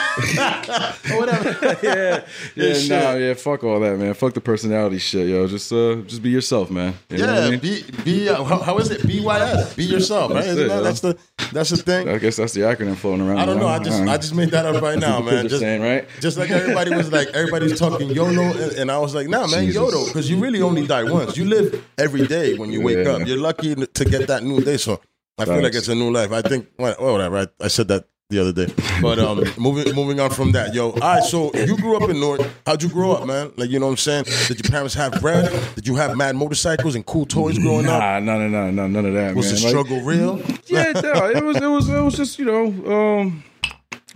or 1.12 1.20
whatever. 1.20 1.78
yeah, 1.84 2.26
yeah, 2.56 2.74
shit. 2.74 2.90
nah, 2.90 3.14
yeah. 3.14 3.34
Fuck 3.34 3.64
all 3.64 3.80
that, 3.80 3.98
man. 3.98 4.14
Fuck 4.14 4.34
the 4.34 4.42
personality 4.42 4.98
shit, 4.98 5.28
yo. 5.28 5.48
Just, 5.48 5.72
uh, 5.72 5.96
just 6.08 6.22
be 6.22 6.30
yourself, 6.30 6.70
man. 6.70 6.94
You 7.10 7.18
know 7.18 7.28
what 7.28 7.36
I 7.36 7.44
yeah, 7.44 7.50
mean? 7.52 7.60
be 7.60 7.84
be. 8.04 8.30
Uh, 8.30 8.44
how, 8.44 8.78
is 8.78 8.92
it? 8.92 9.02
BYS. 9.02 9.76
Be 9.76 9.86
yourself, 9.86 10.32
right? 10.32 10.44
That's 10.44 10.48
Isn't 10.48 10.66
it, 10.66 10.70
that, 10.70 10.84
that's 10.84 11.00
the 11.00 11.18
that's 11.52 11.70
the 11.70 11.78
thing. 11.78 12.10
I 12.10 12.18
guess 12.18 12.36
that's 12.36 12.54
the 12.54 12.62
acronym 12.62 12.96
floating 12.96 13.28
around. 13.28 13.40
I 13.40 13.46
don't 13.46 13.60
know. 13.60 13.68
I 13.68 13.80
just 13.80 14.02
I 14.02 14.18
just 14.18 14.34
made 14.34 14.52
that 14.52 14.66
up 14.66 14.82
right 14.82 15.00
now, 15.00 15.22
man. 15.22 15.48
Just 15.48 15.62
saying, 15.62 15.82
right? 15.82 16.08
Just 16.20 16.38
like 16.38 16.50
everybody 16.50 16.96
was 16.96 17.12
like, 17.12 17.30
everybody's 17.30 17.80
talking 17.80 18.10
YOLO, 18.10 18.44
and, 18.44 18.72
and 18.74 18.92
I 18.92 18.98
was 19.00 19.16
like, 19.16 19.28
nah, 19.28 19.48
man, 19.48 19.66
Jesus. 19.66 19.76
YOLO, 19.76 20.06
because 20.06 20.30
you 20.30 20.38
really 20.38 20.62
only 20.62 20.86
die 20.88 21.04
once. 21.04 21.38
You 21.38 21.46
live 21.46 21.86
every 21.98 22.28
day 22.28 22.56
when 22.58 22.72
you 22.72 22.82
wake 22.82 23.06
Yeah. 23.06 23.14
up. 23.14 23.28
You're 23.28 23.38
lucky 23.38 23.76
to 23.76 24.06
get 24.06 24.28
that 24.28 24.44
new 24.44 24.62
day. 24.62 24.78
So 24.78 25.02
I 25.38 25.46
feel 25.46 25.62
like 25.62 25.76
it's 25.76 25.88
a 25.88 25.96
new 25.96 26.12
life. 26.12 26.32
I 26.32 26.42
think, 26.42 26.68
well, 26.78 26.96
whatever. 27.00 27.38
I, 27.38 27.48
I 27.66 27.68
said 27.68 27.88
that 27.90 28.06
the 28.30 28.40
other 28.40 28.52
day. 28.54 28.74
But 29.02 29.20
um, 29.20 29.44
moving 29.58 29.94
moving 29.94 30.20
on 30.20 30.30
from 30.32 30.52
that, 30.54 30.74
yo. 30.74 30.92
All 30.92 31.00
right, 31.00 31.24
so 31.24 31.54
you 31.54 31.78
grew 31.78 31.96
up 31.98 32.10
in 32.10 32.20
North. 32.20 32.42
How'd 32.66 32.82
you 32.82 32.90
grow 32.90 33.12
up, 33.12 33.28
man? 33.28 33.52
Like, 33.56 33.70
you 33.70 33.80
know 33.80 33.86
what 33.86 33.92
I'm 33.92 33.98
saying? 33.98 34.24
Did 34.48 34.64
your 34.66 34.72
parents 34.72 34.96
have 34.96 35.22
bread? 35.22 35.52
Did 35.76 35.86
you 35.88 35.96
have 35.96 36.18
mad 36.18 36.36
motorcycles 36.36 36.96
and 36.96 37.06
cool 37.06 37.26
toys 37.28 37.60
growing 37.60 37.86
up? 37.88 38.00
Nah, 38.00 38.20
none 38.20 38.42
of 38.46 38.52
none, 38.52 38.76
none, 38.76 38.94
none 38.94 39.06
of 39.06 39.14
that, 39.14 39.36
Was 39.36 39.46
man. 39.48 39.56
the 39.56 39.62
Like- 39.62 39.70
struggle 39.70 40.02
real? 40.02 40.42
yeah, 40.68 40.92
no, 40.96 41.30
it 41.30 41.44
was 41.44 41.58
it 41.58 41.68
was 41.68 41.88
it 41.90 42.02
was 42.02 42.16
just 42.18 42.40
you 42.40 42.46
know 42.46 43.20
um, 43.20 43.44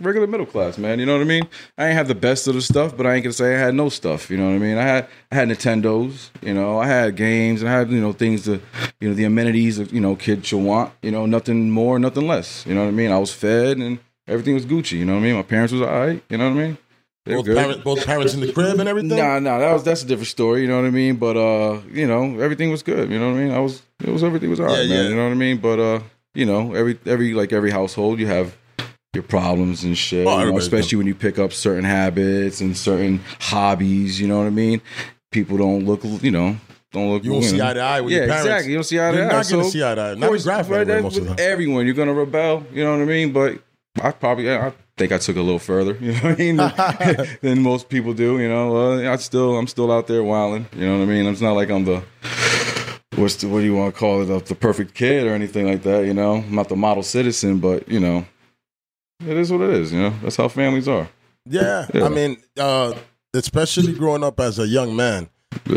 regular 0.00 0.26
middle 0.26 0.46
class 0.46 0.78
man. 0.78 0.98
You 0.98 1.06
know 1.06 1.12
what 1.14 1.22
I 1.22 1.26
mean? 1.26 1.42
I 1.78 1.86
ain't 1.86 1.94
have 1.94 2.08
the 2.08 2.14
best 2.14 2.48
of 2.48 2.54
the 2.54 2.62
stuff, 2.62 2.96
but 2.96 3.06
I 3.06 3.14
ain't 3.14 3.24
gonna 3.24 3.32
say 3.32 3.54
I 3.54 3.58
had 3.58 3.74
no 3.74 3.88
stuff. 3.88 4.30
You 4.30 4.36
know 4.38 4.46
what 4.46 4.54
I 4.54 4.58
mean? 4.58 4.78
I 4.78 4.82
had 4.82 5.08
I 5.30 5.34
had 5.36 5.48
Nintendos. 5.48 6.30
You 6.42 6.54
know, 6.54 6.78
I 6.78 6.86
had 6.86 7.16
games 7.16 7.62
and 7.62 7.70
I 7.70 7.78
had 7.78 7.90
you 7.90 8.00
know 8.00 8.12
things 8.12 8.44
to 8.44 8.60
you 9.00 9.08
know 9.08 9.14
the 9.14 9.24
amenities 9.24 9.76
that 9.76 9.92
you 9.92 10.00
know 10.00 10.16
kids 10.16 10.46
should 10.48 10.62
want. 10.62 10.92
You 11.02 11.10
know, 11.10 11.26
nothing 11.26 11.70
more, 11.70 11.98
nothing 11.98 12.26
less. 12.26 12.64
You 12.66 12.74
know 12.74 12.82
what 12.82 12.88
I 12.88 12.92
mean? 12.92 13.12
I 13.12 13.18
was 13.18 13.32
fed 13.32 13.76
and 13.78 13.98
everything 14.26 14.54
was 14.54 14.66
Gucci. 14.66 14.92
You 14.98 15.04
know 15.04 15.14
what 15.14 15.20
I 15.20 15.24
mean? 15.24 15.36
My 15.36 15.42
parents 15.42 15.72
was 15.72 15.82
alright. 15.82 16.22
You 16.28 16.38
know 16.38 16.50
what 16.50 16.58
I 16.60 16.62
mean? 16.66 16.78
They 17.26 17.36
were 17.36 17.42
Both 17.42 17.54
parents, 17.56 17.84
both 17.84 18.06
parents 18.06 18.34
in 18.34 18.40
the 18.40 18.50
crib 18.50 18.80
and 18.80 18.88
everything? 18.88 19.10
Nah, 19.18 19.38
nah, 19.40 19.58
that 19.58 19.72
was 19.74 19.84
that's 19.84 20.02
a 20.02 20.06
different 20.06 20.28
story. 20.28 20.62
You 20.62 20.68
know 20.68 20.76
what 20.80 20.86
I 20.86 20.90
mean? 20.90 21.16
But 21.16 21.36
uh, 21.36 21.80
you 21.92 22.06
know, 22.06 22.40
everything 22.40 22.70
was 22.70 22.82
good. 22.82 23.10
You 23.10 23.18
know 23.18 23.30
what 23.30 23.38
I 23.38 23.42
mean? 23.44 23.52
I 23.52 23.58
was 23.58 23.82
it 24.02 24.08
was 24.08 24.24
everything 24.24 24.48
was 24.48 24.58
alright, 24.58 24.86
Yeah, 24.86 24.94
man. 24.94 25.04
yeah. 25.04 25.10
You 25.10 25.16
know 25.16 25.24
what 25.24 25.32
I 25.32 25.34
mean? 25.34 25.58
But 25.58 25.78
uh, 25.78 26.00
you 26.34 26.46
know, 26.46 26.72
every 26.74 26.98
every 27.04 27.34
like 27.34 27.52
every 27.52 27.70
household, 27.70 28.18
you 28.18 28.26
have 28.26 28.56
your 29.14 29.22
problems 29.24 29.82
and 29.84 29.96
shit. 29.98 30.20
You 30.20 30.24
know, 30.24 30.56
especially 30.58 30.98
when 30.98 31.06
you 31.06 31.14
pick 31.14 31.38
up 31.38 31.52
certain 31.52 31.84
habits 31.84 32.60
and 32.60 32.76
certain 32.76 33.20
hobbies. 33.40 34.20
You 34.20 34.28
know 34.28 34.38
what 34.38 34.46
I 34.46 34.50
mean? 34.50 34.80
People 35.32 35.58
don't 35.58 35.84
look, 35.84 36.04
you 36.22 36.30
know. 36.30 36.56
Don't 36.92 37.12
look. 37.12 37.24
You 37.24 37.32
don't 37.32 37.42
see 37.42 37.56
know. 37.58 37.68
eye 37.68 37.72
to 37.74 37.80
eye 37.80 38.00
with 38.00 38.12
yeah, 38.12 38.18
your 38.18 38.26
parents. 38.28 38.46
exactly. 38.46 38.70
You 38.72 38.76
don't 38.78 38.84
see 38.84 39.00
eye 39.00 39.10
to 39.10 39.16
You're 39.16 39.26
eye. 39.26 39.32
not 39.32 39.48
gonna 39.48 39.64
So, 39.64 39.70
see 39.70 39.84
eye 39.84 39.94
to 39.94 40.00
eye. 40.00 40.14
Not 40.14 40.26
course, 40.28 40.46
right, 40.46 40.64
anyway, 40.66 40.84
that- 40.84 41.02
most 41.02 41.16
of 41.16 41.22
with 41.22 41.36
the 41.36 41.42
time. 41.42 41.52
everyone, 41.52 41.86
you're 41.86 41.94
gonna 41.94 42.12
rebel. 42.14 42.64
You 42.72 42.84
know 42.84 42.92
what 42.92 43.02
I 43.02 43.04
mean? 43.04 43.32
But 43.32 43.58
I 44.02 44.10
probably, 44.10 44.52
I 44.52 44.72
think 44.96 45.12
I 45.12 45.18
took 45.18 45.36
a 45.36 45.40
little 45.42 45.60
further. 45.60 45.94
You 46.00 46.12
know 46.12 46.18
what 46.18 46.32
I 46.32 46.36
mean? 46.36 46.56
than, 46.56 47.26
than 47.42 47.62
most 47.62 47.88
people 47.88 48.12
do. 48.12 48.38
You 48.40 48.48
know, 48.48 48.76
uh, 49.06 49.12
I 49.12 49.16
still, 49.16 49.56
I'm 49.56 49.68
still 49.68 49.90
out 49.92 50.08
there 50.08 50.22
wilding. 50.24 50.66
You 50.74 50.86
know 50.86 50.98
what 50.98 51.02
I 51.04 51.06
mean? 51.06 51.26
It's 51.26 51.40
not 51.40 51.52
like 51.52 51.70
I'm 51.70 51.84
the 51.84 52.02
what's 53.16 53.36
the, 53.36 53.48
what 53.48 53.60
do 53.60 53.64
you 53.66 53.74
want 53.76 53.94
to 53.94 53.98
call 53.98 54.22
it? 54.22 54.26
The, 54.26 54.40
the 54.40 54.54
perfect 54.54 54.94
kid 54.94 55.26
or 55.26 55.30
anything 55.34 55.66
like 55.66 55.82
that. 55.84 56.04
You 56.06 56.14
know, 56.14 56.36
I'm 56.36 56.54
not 56.54 56.68
the 56.68 56.76
model 56.76 57.02
citizen, 57.02 57.58
but 57.58 57.88
you 57.88 58.00
know, 58.00 58.24
it 59.26 59.36
is 59.36 59.52
what 59.52 59.60
it 59.62 59.70
is. 59.70 59.92
You 59.92 60.00
know, 60.00 60.14
that's 60.22 60.36
how 60.36 60.48
families 60.48 60.88
are. 60.88 61.08
Yeah, 61.46 61.86
Yeah. 61.94 62.04
I 62.04 62.08
mean, 62.08 62.36
uh, 62.58 62.94
especially 63.34 63.92
growing 63.94 64.22
up 64.24 64.40
as 64.40 64.58
a 64.58 64.66
young 64.66 64.94
man, 64.96 65.28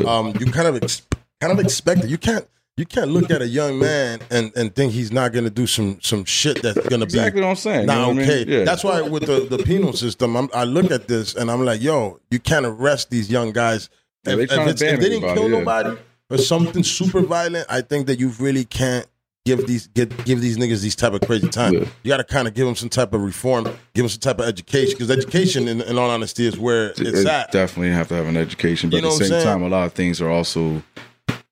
um, 0.05 0.33
you 0.39 0.45
kind 0.51 0.67
of 0.67 0.75
ex- 0.83 1.01
kind 1.39 1.51
of 1.53 1.59
expect 1.63 2.03
it. 2.03 2.09
You 2.09 2.17
can't 2.17 2.45
you 2.75 2.85
can't 2.85 3.11
look 3.11 3.29
at 3.29 3.39
a 3.41 3.47
young 3.47 3.77
man 3.77 4.19
and, 4.31 4.51
and 4.55 4.73
think 4.75 4.93
he's 4.93 5.11
not 5.11 5.31
going 5.31 5.43
to 5.45 5.49
do 5.51 5.67
some 5.67 5.99
some 6.01 6.25
shit 6.25 6.61
that's 6.63 6.75
going 6.87 6.99
to 7.01 7.05
Exactly 7.05 7.05
be 7.05 7.19
exactly 7.19 7.41
what 7.41 7.47
I'm 7.49 7.55
saying. 7.55 7.81
You 7.81 7.85
not 7.87 7.95
know 7.95 8.07
what 8.07 8.13
I 8.13 8.13
mean? 8.19 8.29
okay. 8.29 8.45
Yeah. 8.59 8.63
That's 8.65 8.83
why 8.83 9.01
with 9.01 9.25
the 9.27 9.41
the 9.55 9.63
penal 9.63 9.93
system, 9.93 10.35
I'm, 10.35 10.49
I 10.53 10.63
look 10.63 10.89
at 10.91 11.07
this 11.07 11.35
and 11.35 11.49
I'm 11.51 11.63
like, 11.63 11.81
yo, 11.81 12.19
you 12.31 12.39
can't 12.39 12.65
arrest 12.65 13.09
these 13.11 13.29
young 13.31 13.51
guys 13.51 13.89
Yeah, 14.25 14.33
if, 14.33 14.37
they 14.37 14.43
if, 14.43 14.51
it's- 14.67 14.81
if 14.81 14.99
they 14.99 15.09
didn't 15.09 15.23
everybody, 15.23 15.39
kill 15.39 15.49
yeah. 15.51 15.57
nobody 15.59 15.97
or 16.31 16.37
something 16.39 16.83
super 16.83 17.21
violent. 17.21 17.67
I 17.69 17.81
think 17.81 18.07
that 18.07 18.19
you 18.19 18.29
really 18.39 18.65
can't. 18.65 19.05
Give 19.45 19.67
these 19.67 19.87
get 19.87 20.23
give 20.23 20.39
these 20.39 20.57
niggas 20.57 20.81
these 20.81 20.95
type 20.95 21.11
of 21.11 21.19
crazy 21.21 21.49
time. 21.49 21.73
Yeah. 21.73 21.85
You 22.03 22.09
got 22.09 22.17
to 22.17 22.23
kind 22.23 22.47
of 22.47 22.53
give 22.53 22.65
them 22.65 22.75
some 22.75 22.87
type 22.87 23.13
of 23.13 23.21
reform, 23.21 23.65
give 23.65 24.03
them 24.03 24.07
some 24.07 24.21
type 24.21 24.39
of 24.39 24.45
education 24.45 24.93
because 24.93 25.11
education, 25.11 25.67
in, 25.67 25.81
in 25.81 25.97
all 25.97 26.09
honesty, 26.09 26.47
is 26.47 26.57
where 26.57 26.91
it's 26.91 27.01
It 27.01 27.27
at. 27.27 27.51
Definitely 27.51 27.91
have 27.91 28.07
to 28.07 28.13
have 28.15 28.25
an 28.25 28.37
education, 28.37 28.89
but 28.89 28.95
You 28.95 29.01
know 29.01 29.11
at 29.11 29.19
the 29.19 29.25
same 29.25 29.43
time, 29.43 29.61
a 29.61 29.67
lot 29.67 29.85
of 29.85 29.91
things 29.91 30.21
are 30.21 30.29
also 30.29 30.81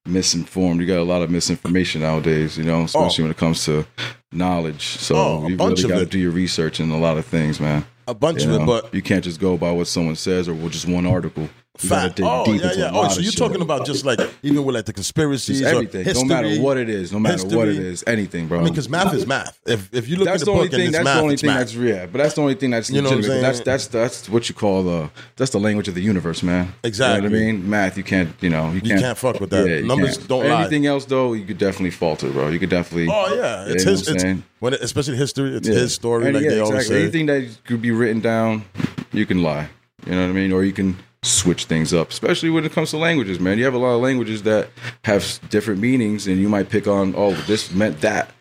misinformed. 0.06 0.80
You 0.80 0.88
got 0.88 1.00
a 1.00 1.04
lot 1.04 1.22
of 1.22 1.30
misinformation 1.30 2.02
nowadays, 2.02 2.58
you 2.58 2.64
know, 2.64 2.80
oh. 2.80 2.86
especially 2.86 3.24
when 3.24 3.32
it 3.32 3.38
comes 3.38 3.66
to 3.66 3.86
knowledge. 4.32 4.84
So 4.84 5.16
Oh, 5.16 5.48
you 5.48 5.58
really 5.58 5.84
got 5.84 6.00
to 6.00 6.06
do 6.06 6.18
your 6.20 6.32
research 6.32 6.80
in 6.80 6.90
a 6.92 6.98
lot 6.98 7.18
of 7.18 7.26
things, 7.26 7.60
man. 7.60 7.86
a 8.08 8.14
bunch 8.14 8.44
You, 8.44 8.52
of 8.56 8.62
know? 8.62 8.64
it, 8.78 8.84
but 8.84 8.94
you 8.94 9.02
can't 9.02 9.24
just 9.24 9.40
go 9.40 9.58
by 9.58 9.72
what 9.72 9.88
someone 9.88 10.16
says 10.16 10.48
or 10.48 10.56
just 10.70 10.88
one 10.88 11.06
article. 11.06 11.50
Fact. 11.78 12.20
Oh 12.22 12.52
yeah, 12.52 12.74
yeah. 12.76 12.92
Oh, 12.94 13.08
so 13.08 13.22
you're 13.22 13.32
shit. 13.32 13.40
talking 13.40 13.62
about 13.62 13.86
just 13.86 14.06
like 14.06 14.20
even 14.44 14.66
with 14.66 14.76
like 14.76 14.86
the 14.86 14.92
conspiracies, 14.94 15.62
Just 15.62 15.74
everything, 15.74 16.04
history, 16.04 16.28
no 16.28 16.36
matter 16.36 16.62
what 16.62 16.78
it 16.78 16.90
is, 16.90 17.14
no 17.14 17.20
matter 17.20 17.48
what 17.56 17.70
it 17.70 17.78
is, 17.78 18.04
anything, 18.06 18.48
bro. 18.48 18.60
I 18.60 18.64
mean, 18.64 18.74
because 18.74 18.90
math 18.90 19.14
is 19.14 19.26
math. 19.26 19.58
If 19.66 19.92
if 19.94 20.10
you 20.10 20.18
look 20.18 20.26
that's 20.26 20.42
at 20.44 20.46
the 20.48 20.52
the 20.52 20.58
only 20.58 20.68
book 20.68 20.74
and 20.74 20.84
it's 20.84 20.92
That's 20.92 21.06
math, 21.06 21.16
the 21.16 21.22
only 21.24 21.38
thing 21.38 21.48
math. 21.48 21.58
that's 21.60 21.74
yeah. 21.76 22.06
But 22.08 22.18
that's 22.18 22.34
the 22.36 22.42
only 22.42 22.56
thing 22.56 22.72
that's 22.72 22.90
You 22.90 23.02
know 23.02 23.10
what 23.10 23.18
I'm 23.20 23.24
saying? 23.24 23.42
That's 23.42 23.60
that's 23.62 23.88
that's 23.88 24.28
what 24.30 24.50
you 24.50 24.54
call 24.54 24.84
the 24.84 25.10
that's 25.38 25.52
the 25.52 25.60
language 25.62 25.88
of 25.88 25.96
the 25.96 26.02
universe, 26.02 26.44
man. 26.44 26.74
Exactly. 26.84 27.24
You 27.24 27.30
know 27.30 27.36
what 27.38 27.42
I 27.42 27.52
mean? 27.54 27.70
Math, 27.70 27.98
you 27.98 28.04
can't. 28.04 28.36
You 28.42 28.50
know, 28.50 28.68
you 28.68 28.74
you 28.76 28.82
can't. 28.82 29.02
can't 29.02 29.18
fuck 29.18 29.40
with 29.40 29.50
that. 29.52 29.68
you 29.68 29.88
Numbers 29.88 30.18
can't. 30.18 30.28
don't 30.30 30.50
lie. 30.50 30.62
Anything 30.62 30.86
else 30.88 31.06
though, 31.06 31.32
you 31.34 31.46
could 31.46 31.58
definitely 31.58 31.92
falter, 31.92 32.30
bro. 32.32 32.50
You 32.50 32.60
could 32.60 32.70
definitely. 32.70 33.08
Oh 33.10 33.34
yeah, 33.34 33.66
it's 33.72 33.84
his. 33.84 34.08
It's, 34.10 34.24
when 34.60 34.74
it, 34.74 34.82
especially 34.82 35.16
history, 35.16 35.56
it's 35.56 35.68
Yeah. 35.68 35.76
his 35.76 35.96
story, 35.96 36.32
like 36.34 36.44
yeah, 36.44 36.50
they 36.50 36.60
always 36.60 36.86
say. 36.88 37.02
Anything 37.04 37.28
that 37.28 37.48
could 37.64 37.82
be 37.82 37.92
written 37.92 38.20
down, 38.20 38.66
you 39.14 39.26
can 39.26 39.42
lie. 39.42 39.70
You 40.06 40.12
know 40.16 40.22
what 40.24 40.30
I 40.30 40.34
mean? 40.34 40.52
Or 40.52 40.64
you 40.64 40.74
can 40.74 40.98
switch 41.24 41.66
things 41.66 41.94
up, 41.94 42.10
especially 42.10 42.50
when 42.50 42.66
it 42.66 42.72
comes 42.72 42.90
to 42.92 42.98
languages, 42.98 43.40
man. 43.40 43.58
You 43.58 43.66
have 43.66 43.74
a 43.74 43.78
lot 43.78 43.94
of 43.96 44.02
languages 44.02 44.44
that 44.44 44.70
have 45.04 45.40
different 45.50 45.80
meanings, 45.80 46.28
and 46.28 46.40
you 46.40 46.50
might 46.50 46.70
pick 46.70 46.88
on, 46.88 47.14
oh, 47.16 47.34
this 47.46 47.72
meant 47.72 48.02
that, 48.02 48.32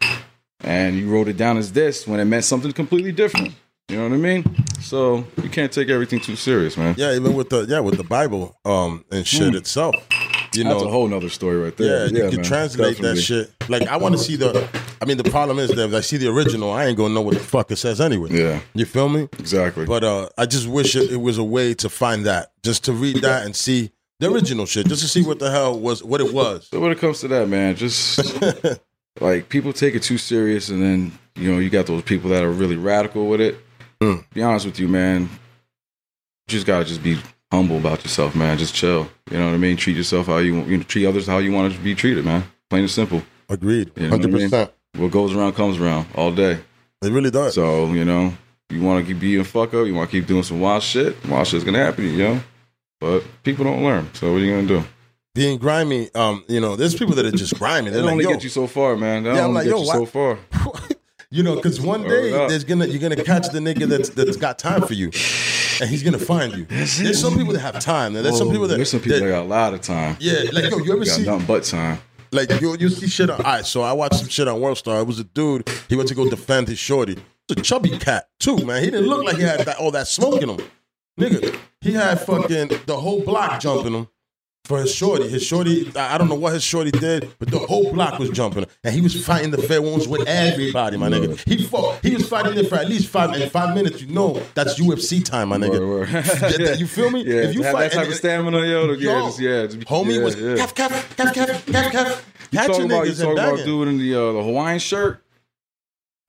and 0.60 0.96
you 0.96 1.08
wrote 1.10 1.28
it 1.28 1.36
down 1.36 1.58
as 1.58 1.72
this 1.72 2.06
when 2.06 2.20
it 2.20 2.24
meant 2.24 2.44
something 2.44 2.72
completely 2.72 3.12
different. 3.12 3.54
You 3.88 3.96
know 3.96 4.04
what 4.04 4.12
I 4.12 4.18
mean? 4.18 4.44
So 4.80 5.26
you 5.42 5.48
can't 5.48 5.72
take 5.72 5.88
everything 5.88 6.20
too 6.20 6.36
serious, 6.36 6.76
man. 6.76 6.94
Yeah, 6.96 7.12
even 7.12 7.34
with 7.34 7.50
the 7.50 7.66
yeah 7.68 7.80
with 7.80 7.96
the 7.96 8.04
Bible 8.04 8.56
um 8.64 9.04
and 9.10 9.26
shit 9.26 9.54
itself. 9.54 9.96
You 10.52 10.64
That's 10.64 10.82
know, 10.82 10.88
a 10.88 10.90
whole 10.90 11.06
nother 11.06 11.28
story 11.28 11.58
right 11.58 11.76
there. 11.76 12.06
Yeah, 12.06 12.12
there. 12.12 12.24
you 12.24 12.30
can 12.30 12.36
man. 12.40 12.44
translate 12.44 12.96
Definitely. 12.96 13.20
that 13.20 13.22
shit. 13.22 13.50
Like 13.68 13.82
I 13.88 13.96
want 13.98 14.16
to 14.16 14.18
see 14.18 14.36
the. 14.36 14.68
I 15.00 15.04
mean, 15.04 15.16
the 15.16 15.30
problem 15.30 15.58
is 15.58 15.70
that 15.70 15.88
if 15.88 15.94
I 15.94 16.00
see 16.00 16.16
the 16.16 16.28
original, 16.28 16.72
I 16.72 16.86
ain't 16.86 16.96
gonna 16.96 17.14
know 17.14 17.20
what 17.20 17.34
the 17.34 17.40
fuck 17.40 17.70
it 17.70 17.76
says 17.76 18.00
anyway. 18.00 18.30
Yeah. 18.32 18.60
you 18.74 18.84
feel 18.84 19.08
me? 19.08 19.28
Exactly. 19.38 19.86
But 19.86 20.02
uh, 20.02 20.28
I 20.36 20.46
just 20.46 20.66
wish 20.66 20.96
it, 20.96 21.12
it 21.12 21.18
was 21.18 21.38
a 21.38 21.44
way 21.44 21.74
to 21.74 21.88
find 21.88 22.26
that, 22.26 22.52
just 22.62 22.84
to 22.84 22.92
read 22.92 23.16
that 23.22 23.46
and 23.46 23.54
see 23.54 23.92
the 24.18 24.30
original 24.30 24.66
shit, 24.66 24.86
just 24.86 25.02
to 25.02 25.08
see 25.08 25.22
what 25.22 25.38
the 25.38 25.50
hell 25.50 25.78
was 25.78 26.02
what 26.02 26.20
it 26.20 26.32
was. 26.32 26.68
So 26.68 26.80
when 26.80 26.90
it 26.90 26.98
comes 26.98 27.20
to 27.20 27.28
that, 27.28 27.48
man, 27.48 27.76
just 27.76 28.20
like 29.20 29.48
people 29.48 29.72
take 29.72 29.94
it 29.94 30.02
too 30.02 30.18
serious, 30.18 30.68
and 30.68 30.82
then 30.82 31.12
you 31.36 31.52
know 31.52 31.58
you 31.58 31.70
got 31.70 31.86
those 31.86 32.02
people 32.02 32.30
that 32.30 32.42
are 32.42 32.50
really 32.50 32.76
radical 32.76 33.28
with 33.28 33.40
it. 33.40 33.56
Mm. 34.02 34.24
Be 34.34 34.42
honest 34.42 34.66
with 34.66 34.78
you, 34.80 34.88
man. 34.88 35.22
You 35.22 35.28
just 36.48 36.66
gotta 36.66 36.84
just 36.84 37.02
be 37.02 37.18
humble 37.50 37.78
about 37.78 38.02
yourself, 38.02 38.34
man. 38.34 38.58
Just 38.58 38.74
chill. 38.74 39.08
You 39.30 39.38
know 39.38 39.46
what 39.46 39.54
I 39.54 39.58
mean? 39.58 39.76
Treat 39.76 39.96
yourself 39.96 40.26
how 40.26 40.38
you 40.38 40.62
you 40.64 40.76
know, 40.78 40.82
treat 40.84 41.06
others 41.06 41.26
how 41.26 41.38
you 41.38 41.52
want 41.52 41.72
to 41.72 41.78
be 41.80 41.94
treated, 41.94 42.24
man. 42.24 42.44
Plain 42.68 42.82
and 42.82 42.90
simple. 42.90 43.22
Agreed, 43.48 43.90
You 43.96 44.04
know 44.04 44.10
what 44.10 44.20
I 44.20 44.22
hundred 44.22 44.32
mean? 44.32 44.50
percent. 44.50 44.70
What 44.96 45.10
goes 45.10 45.34
around 45.34 45.54
comes 45.54 45.78
around 45.78 46.06
all 46.14 46.32
day. 46.32 46.60
It 47.02 47.12
really 47.12 47.30
does. 47.30 47.54
So 47.54 47.92
you 47.92 48.04
know, 48.04 48.32
you 48.68 48.82
want 48.82 49.04
to 49.04 49.12
keep 49.12 49.20
being 49.20 49.42
fuck 49.44 49.74
up. 49.74 49.86
You 49.86 49.94
want 49.94 50.10
to 50.10 50.16
keep 50.18 50.26
doing 50.26 50.42
some 50.42 50.60
wild 50.60 50.82
shit. 50.82 51.16
Wild 51.28 51.46
shit's 51.46 51.64
gonna 51.64 51.78
happen, 51.84 52.04
you 52.04 52.18
know. 52.18 52.40
But 53.00 53.24
people 53.42 53.64
don't 53.64 53.82
learn. 53.82 54.12
So 54.14 54.32
what 54.32 54.42
are 54.42 54.44
you 54.44 54.54
gonna 54.54 54.66
do? 54.66 54.84
Being 55.34 55.58
grimy, 55.58 56.12
um, 56.14 56.44
you 56.48 56.60
know, 56.60 56.74
there's 56.76 56.94
people 56.94 57.14
that 57.14 57.24
are 57.24 57.30
just 57.30 57.56
grimy. 57.56 57.90
Like, 57.90 58.02
only 58.12 58.24
yo, 58.24 58.30
get 58.32 58.42
you 58.42 58.50
so 58.50 58.66
far, 58.66 58.96
man. 58.96 59.22
That 59.22 59.36
Yeah, 59.36 59.44
I'm 59.44 59.54
like, 59.54 59.64
get 59.64 59.70
yo, 59.76 59.84
so 59.84 60.04
far. 60.04 60.38
you 61.30 61.42
know, 61.44 61.54
because 61.54 61.80
one 61.80 62.02
day 62.02 62.30
there's 62.48 62.64
gonna 62.64 62.86
you're 62.86 63.00
gonna 63.00 63.22
catch 63.24 63.48
the 63.48 63.60
nigga 63.60 63.86
that's 63.88 64.10
that's 64.10 64.36
got 64.36 64.58
time 64.58 64.82
for 64.82 64.94
you, 64.94 65.10
and 65.80 65.88
he's 65.90 66.02
gonna 66.02 66.18
find 66.18 66.54
you. 66.56 66.64
There's 66.66 67.20
some 67.20 67.36
people 67.36 67.52
that 67.54 67.60
have 67.60 67.78
time. 67.80 68.12
There's 68.12 68.36
some 68.38 68.50
people 68.50 68.68
that 68.68 68.76
there's 68.76 68.90
some 68.90 69.00
people 69.00 69.18
that- 69.18 69.24
that 69.24 69.30
got 69.30 69.42
a 69.42 69.48
lot 69.48 69.74
of 69.74 69.80
time. 69.80 70.16
yeah, 70.20 70.44
like 70.52 70.70
yo, 70.70 70.78
you 70.78 70.92
ever 70.92 71.04
got 71.04 71.14
see 71.14 71.24
nothing 71.24 71.46
but 71.46 71.64
time. 71.64 71.98
like 72.32 72.60
you 72.60 72.76
you 72.78 72.88
see 72.88 73.08
shit 73.08 73.30
on 73.30 73.36
all 73.38 73.42
right, 73.52 73.66
so 73.66 73.82
I 73.82 73.92
watched 73.92 74.16
some 74.16 74.28
shit 74.28 74.46
on 74.48 74.60
World 74.60 74.78
Star. 74.78 75.00
It 75.00 75.06
was 75.06 75.18
a 75.18 75.24
dude, 75.24 75.68
he 75.88 75.96
went 75.96 76.08
to 76.08 76.14
go 76.14 76.28
defend 76.28 76.68
his 76.68 76.78
shorty. 76.78 77.16
It's 77.48 77.60
a 77.60 77.62
chubby 77.62 77.98
cat 77.98 78.28
too, 78.38 78.58
man. 78.64 78.84
He 78.84 78.90
didn't 78.90 79.06
look 79.08 79.24
like 79.24 79.36
he 79.36 79.42
had 79.42 79.60
that, 79.66 79.78
all 79.78 79.90
that 79.92 80.06
smoke 80.06 80.40
in 80.42 80.50
him. 80.50 80.60
Nigga, 81.18 81.58
he 81.80 81.92
had 81.92 82.20
fucking 82.20 82.70
the 82.86 82.96
whole 82.96 83.20
block 83.24 83.60
jumping 83.60 83.92
him 83.94 84.08
for 84.64 84.80
his 84.80 84.94
shorty. 84.94 85.28
His 85.28 85.42
shorty, 85.44 85.90
I 85.96 86.16
don't 86.18 86.28
know 86.28 86.34
what 86.34 86.52
his 86.52 86.62
shorty 86.62 86.90
did, 86.90 87.32
but 87.38 87.50
the 87.50 87.58
whole 87.58 87.92
block 87.92 88.18
was 88.18 88.30
jumping. 88.30 88.66
And 88.84 88.94
he 88.94 89.00
was 89.00 89.24
fighting 89.26 89.50
the 89.50 89.58
fair 89.58 89.82
ones 89.82 90.06
with 90.06 90.26
everybody, 90.28 90.96
my 90.96 91.08
nigga. 91.08 91.38
He 91.48 91.64
fought, 91.64 91.98
he 92.02 92.14
was 92.14 92.28
fighting 92.28 92.54
there 92.54 92.64
for 92.64 92.76
at 92.76 92.88
least 92.88 93.08
five 93.08 93.30
five 93.50 93.74
minutes. 93.74 94.00
You 94.02 94.12
know 94.14 94.40
that's 94.54 94.78
UFC 94.80 95.24
time, 95.24 95.48
my 95.48 95.56
nigga. 95.56 95.80
Word, 95.80 96.10
word. 96.12 96.78
You 96.80 96.86
feel 96.86 97.10
me? 97.10 97.24
Yeah, 97.24 97.42
if 97.48 97.54
you 97.54 97.62
fight 97.62 97.90
that 97.90 97.92
type 97.92 98.02
and- 98.04 98.12
of 98.12 98.18
stamina, 98.18 98.66
yo, 98.66 98.86
to- 98.88 98.98
yeah, 98.98 99.18
Yo, 99.18 99.26
just, 99.26 99.40
yeah, 99.40 99.66
just, 99.66 99.78
Homie 99.80 100.16
yeah, 100.16 100.22
was 100.24 100.40
yeah. 100.40 100.56
calf, 100.56 100.74
calf, 100.74 101.16
calf, 101.16 101.34
calf, 101.34 101.66
calf, 101.66 101.92
calf. 101.92 102.26
You 102.52 102.58
talking 102.58 102.84
about 102.86 103.06
you 103.06 103.14
talking 103.14 103.32
about 103.32 103.56
dude 103.64 103.88
in 103.88 103.98
the 103.98 104.14
uh, 104.14 104.32
the 104.32 104.42
Hawaiian 104.42 104.78
shirt? 104.78 105.22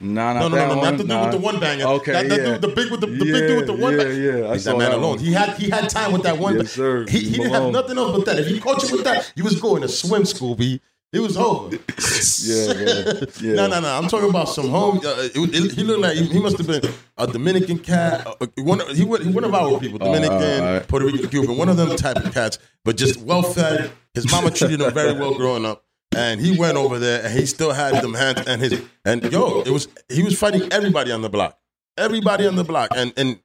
Nah, 0.01 0.33
No, 0.33 0.47
no, 0.49 0.55
that 0.55 0.67
no, 0.67 0.75
no, 0.75 0.81
not 0.81 0.91
the 0.91 0.97
dude 0.97 1.07
nah. 1.07 1.23
with 1.23 1.31
the 1.33 1.37
one 1.37 1.59
banger. 1.59 1.85
Okay, 1.85 2.11
that, 2.11 2.29
that 2.29 2.39
yeah. 2.39 2.45
dude, 2.53 2.61
the 2.61 2.67
big 2.69 2.91
with 2.91 3.01
the, 3.01 3.07
the 3.07 3.25
yeah, 3.25 3.31
big 3.33 3.47
dude 3.47 3.57
with 3.57 3.67
the 3.67 3.73
one. 3.73 3.93
Yeah, 3.97 4.03
banger. 4.03 4.37
yeah, 4.39 4.49
I 4.49 4.57
saw 4.57 4.71
that 4.71 4.77
man 4.79 4.89
that 4.91 4.97
alone. 4.97 5.09
one. 5.17 5.19
He 5.19 5.31
had 5.33 5.49
he 5.57 5.69
had 5.69 5.89
time 5.89 6.11
with 6.11 6.23
that 6.23 6.37
one. 6.37 6.57
Yes, 6.57 6.71
sir. 6.71 7.05
He, 7.07 7.19
he 7.19 7.37
didn't 7.37 7.51
have 7.53 7.71
nothing 7.71 7.97
else 7.97 8.15
but 8.17 8.25
that. 8.25 8.39
If 8.39 8.47
he 8.47 8.59
caught 8.59 8.81
you 8.83 8.95
with 8.97 9.03
that, 9.05 9.31
you 9.35 9.43
was 9.43 9.59
going 9.61 9.81
to 9.83 9.87
swim 9.87 10.25
school, 10.25 10.55
B. 10.55 10.81
It 11.13 11.19
was 11.19 11.35
over. 11.35 11.75
Yeah. 11.75 13.25
Yeah. 13.41 13.55
No, 13.55 13.67
no, 13.67 13.79
no. 13.81 13.87
I'm 13.97 14.07
talking 14.07 14.29
about 14.29 14.47
some 14.49 14.69
home. 14.69 14.99
Uh, 15.03 15.27
it, 15.35 15.35
it- 15.35 15.71
he 15.73 15.83
looked 15.83 15.99
like 16.01 16.15
he, 16.15 16.25
he 16.25 16.39
must 16.39 16.57
have 16.57 16.67
been 16.67 16.81
a 17.17 17.27
Dominican 17.27 17.79
cat. 17.79 18.25
Uh, 18.27 18.47
one, 18.57 18.79
he 18.95 19.03
one 19.03 19.43
of 19.43 19.53
our 19.53 19.79
people, 19.79 19.97
Dominican, 19.99 20.63
all 20.63 20.73
right. 20.73 20.87
Puerto 20.87 21.05
Rican, 21.05 21.27
Cuban, 21.29 21.57
one 21.57 21.67
of 21.69 21.75
them 21.77 21.95
type 21.97 22.15
of 22.17 22.33
cats. 22.33 22.59
But 22.85 22.95
just 22.97 23.19
well 23.21 23.43
fed. 23.43 23.91
His 24.13 24.31
mama 24.31 24.51
treated 24.51 24.79
him 24.81 24.93
very 24.93 25.13
well 25.13 25.33
growing 25.35 25.65
up. 25.65 25.83
And 26.15 26.41
he 26.41 26.57
went 26.57 26.77
over 26.77 26.99
there, 26.99 27.23
and 27.23 27.33
he 27.33 27.45
still 27.45 27.71
had 27.71 28.01
them 28.03 28.13
hands. 28.13 28.41
And 28.45 28.61
his 28.61 28.81
and 29.05 29.23
yo, 29.31 29.61
it 29.61 29.69
was 29.69 29.87
he 30.09 30.23
was 30.23 30.37
fighting 30.37 30.71
everybody 30.71 31.11
on 31.11 31.21
the 31.21 31.29
block, 31.29 31.57
everybody 31.97 32.45
on 32.45 32.55
the 32.55 32.63
block. 32.63 32.89
And 32.95 33.13
and 33.15 33.39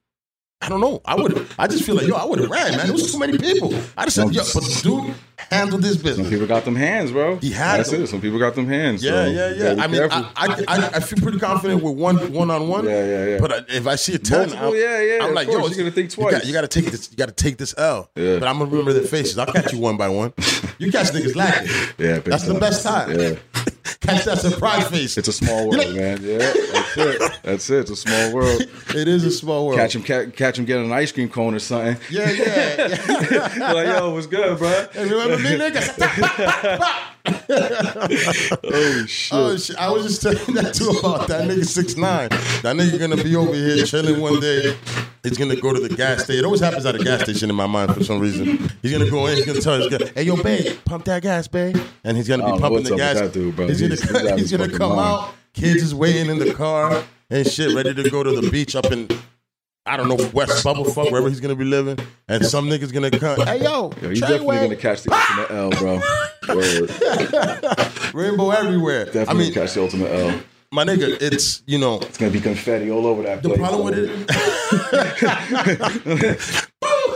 I 0.59 0.69
don't 0.69 0.81
know. 0.81 1.01
I 1.05 1.13
would. 1.15 1.47
I 1.59 1.67
just 1.67 1.83
feel 1.83 1.95
like 1.95 2.07
yo, 2.07 2.15
I 2.15 2.25
would 2.25 2.39
have 2.39 2.49
ran, 2.49 2.75
man. 2.75 2.89
It 2.89 2.91
was 2.91 3.11
too 3.11 3.19
many 3.19 3.37
people. 3.37 3.73
I 3.95 4.05
just 4.05 4.15
said, 4.15 4.33
yo, 4.33 4.41
but 4.41 4.63
the 4.63 4.79
dude 4.83 5.15
handled 5.37 5.83
this 5.83 5.97
business. 5.97 6.27
Some 6.27 6.29
people 6.31 6.47
got 6.47 6.65
them 6.65 6.75
hands, 6.75 7.11
bro. 7.11 7.37
He 7.37 7.51
had 7.51 7.77
That's 7.77 7.91
them. 7.91 8.01
it. 8.03 8.07
Some 8.07 8.21
people 8.21 8.39
got 8.39 8.55
them 8.55 8.67
hands. 8.67 9.03
Yeah, 9.03 9.25
so 9.25 9.25
yeah, 9.29 9.73
yeah. 9.75 9.83
I 9.83 9.87
mean. 9.87 10.01
I, 10.01 10.31
I, 10.35 10.63
I, 10.67 10.87
I 10.95 10.99
feel 10.99 11.21
pretty 11.21 11.37
confident 11.37 11.83
with 11.83 11.95
one 11.95 12.33
one 12.33 12.49
on 12.49 12.67
one. 12.67 12.85
Yeah, 12.85 13.05
yeah, 13.05 13.25
yeah. 13.25 13.37
But 13.39 13.69
if 13.69 13.85
I 13.85 13.95
see 13.95 14.15
a 14.15 14.17
ten, 14.19 14.49
Multiple, 14.49 14.69
I'm, 14.69 14.75
yeah, 14.75 15.01
yeah, 15.01 15.25
I'm 15.25 15.35
like, 15.35 15.47
course, 15.47 15.61
yo, 15.61 15.67
you're 15.67 15.77
gonna 15.77 15.91
think 15.91 16.09
twice. 16.11 16.43
you 16.43 16.53
got 16.53 16.61
to 16.61 16.67
take 16.67 16.91
this. 16.91 17.11
You 17.11 17.17
got 17.17 17.27
to 17.27 17.35
take 17.35 17.57
this 17.57 17.75
L. 17.77 18.09
Yeah. 18.15 18.39
But 18.39 18.47
I'm 18.47 18.57
gonna 18.57 18.71
remember 18.71 18.93
their 18.93 19.03
faces. 19.03 19.37
I'll 19.37 19.45
catch 19.45 19.71
you 19.73 19.79
one 19.79 19.95
by 19.95 20.09
one. 20.09 20.33
You 20.79 20.91
catch 20.91 21.07
niggas 21.07 21.35
lacking. 21.35 21.67
Yeah, 21.97 22.19
that's 22.19 22.43
the 22.43 22.53
best 22.55 22.83
time. 22.83 23.19
Yeah. 23.19 23.35
catch 24.01 24.25
that 24.25 24.39
surprise 24.39 24.87
face. 24.89 25.17
It's 25.17 25.27
a 25.27 25.33
small 25.33 25.69
world, 25.69 25.95
man. 25.95 26.19
Yeah, 26.21 26.37
that's 26.37 26.97
it. 26.97 27.39
That's 27.43 27.69
it. 27.69 27.79
It's 27.79 27.91
a 27.91 27.95
small 27.95 28.33
world. 28.33 28.61
It 28.95 29.07
is 29.07 29.23
a 29.23 29.31
small 29.31 29.67
world. 29.67 29.79
Catch 29.79 29.95
him, 29.95 30.03
ca- 30.03 30.31
catch 30.31 30.59
him 30.59 30.65
getting 30.65 30.85
an 30.85 30.91
ice 30.91 31.11
cream 31.11 31.29
cone 31.29 31.53
or 31.55 31.59
something. 31.59 31.97
Yeah, 32.09 32.29
yeah. 32.31 32.87
yeah. 32.87 33.53
like, 33.73 33.87
yo, 33.87 34.13
what's 34.13 34.27
good, 34.27 34.57
bro? 34.57 34.87
Hey, 34.91 35.09
remember 35.09 35.37
me, 35.37 35.57
nigga? 35.57 37.03
Oh 37.49 39.05
shit. 39.07 39.33
Oh 39.33 39.57
shit! 39.57 39.75
I 39.77 39.89
was 39.91 40.03
just 40.03 40.21
telling 40.21 40.55
that 40.55 40.73
too 40.73 40.89
about 40.99 41.27
that 41.27 41.47
nigga 41.49 41.65
six 41.65 41.95
nine. 41.95 42.29
That 42.29 42.75
nigga 42.75 42.99
gonna 42.99 43.21
be 43.21 43.35
over 43.35 43.53
here 43.53 43.83
chilling 43.85 44.21
one 44.21 44.39
day. 44.39 44.77
He's 45.23 45.37
gonna 45.37 45.55
go 45.55 45.73
to 45.73 45.79
the 45.79 45.93
gas 45.93 46.23
station. 46.23 46.39
It 46.39 46.45
always 46.45 46.61
happens 46.61 46.85
at 46.85 46.95
a 46.95 47.03
gas 47.03 47.23
station 47.23 47.49
in 47.49 47.55
my 47.55 47.67
mind 47.67 47.93
for 47.93 48.03
some 48.03 48.19
reason. 48.19 48.69
He's 48.81 48.91
gonna 48.91 49.09
go 49.09 49.27
in. 49.27 49.35
He's 49.37 49.45
gonna 49.45 49.61
tell 49.61 49.79
his 49.81 49.87
guy, 49.95 50.09
"Hey, 50.15 50.23
yo, 50.23 50.41
babe, 50.41 50.77
pump 50.85 51.05
that 51.05 51.21
gas, 51.21 51.47
babe." 51.47 51.77
And 52.03 52.15
he's 52.17 52.27
gonna 52.27 52.43
be 52.45 52.51
don't 52.51 52.61
pumping 52.61 52.83
the 52.83 52.95
gas. 52.95 53.19
that 53.19 53.33
dude, 53.33 53.55
bro. 53.55 53.67
He's 53.67 53.79
He's- 53.79 53.99
he's 54.01 54.11
gonna 54.11 54.33
of 54.33 54.39
he's 54.39 54.51
gonna 54.51 54.69
come 54.69 54.95
mind. 54.95 54.99
out. 55.21 55.33
Kids 55.53 55.81
is 55.83 55.93
waiting 55.95 56.29
in 56.29 56.39
the 56.39 56.53
car 56.53 57.03
and 57.29 57.47
shit, 57.47 57.73
ready 57.75 57.93
to 57.93 58.09
go 58.09 58.23
to 58.23 58.39
the 58.39 58.49
beach 58.49 58.75
up 58.75 58.91
in. 58.91 59.07
I 59.87 59.97
don't 59.97 60.07
know 60.09 60.17
West 60.33 60.63
Bubblefuck, 60.65 61.11
wherever 61.11 61.29
he's 61.29 61.39
gonna 61.39 61.55
be 61.55 61.63
living, 61.65 61.97
and 62.27 62.45
some 62.45 62.69
niggas 62.69 62.91
gonna 62.93 63.09
come. 63.11 63.39
Hey 63.45 63.63
yo, 63.63 63.91
Yo, 64.01 64.09
you 64.09 64.15
definitely 64.21 64.47
Treyway, 64.47 64.61
gonna 64.61 64.75
catch 64.75 65.03
the 65.03 65.13
ultimate 65.13 65.51
L, 65.51 65.69
bro. 65.71 66.01
Rainbow 68.21 68.49
everywhere. 68.51 69.05
Definitely 69.05 69.29
I 69.29 69.33
mean, 69.33 69.53
catch 69.53 69.73
the 69.73 69.81
ultimate 69.81 70.11
L. 70.11 70.39
my 70.71 70.83
nigga, 70.83 71.17
it's 71.21 71.63
you 71.65 71.77
know 71.77 71.99
It's 71.99 72.17
gonna 72.17 72.31
be 72.31 72.41
confetti 72.41 72.91
all 72.91 73.05
over 73.07 73.23
that 73.23 73.41
the 73.43 73.49
place. 73.49 73.59
problem 73.59 73.83
with 73.85 73.97
it. 73.97 74.27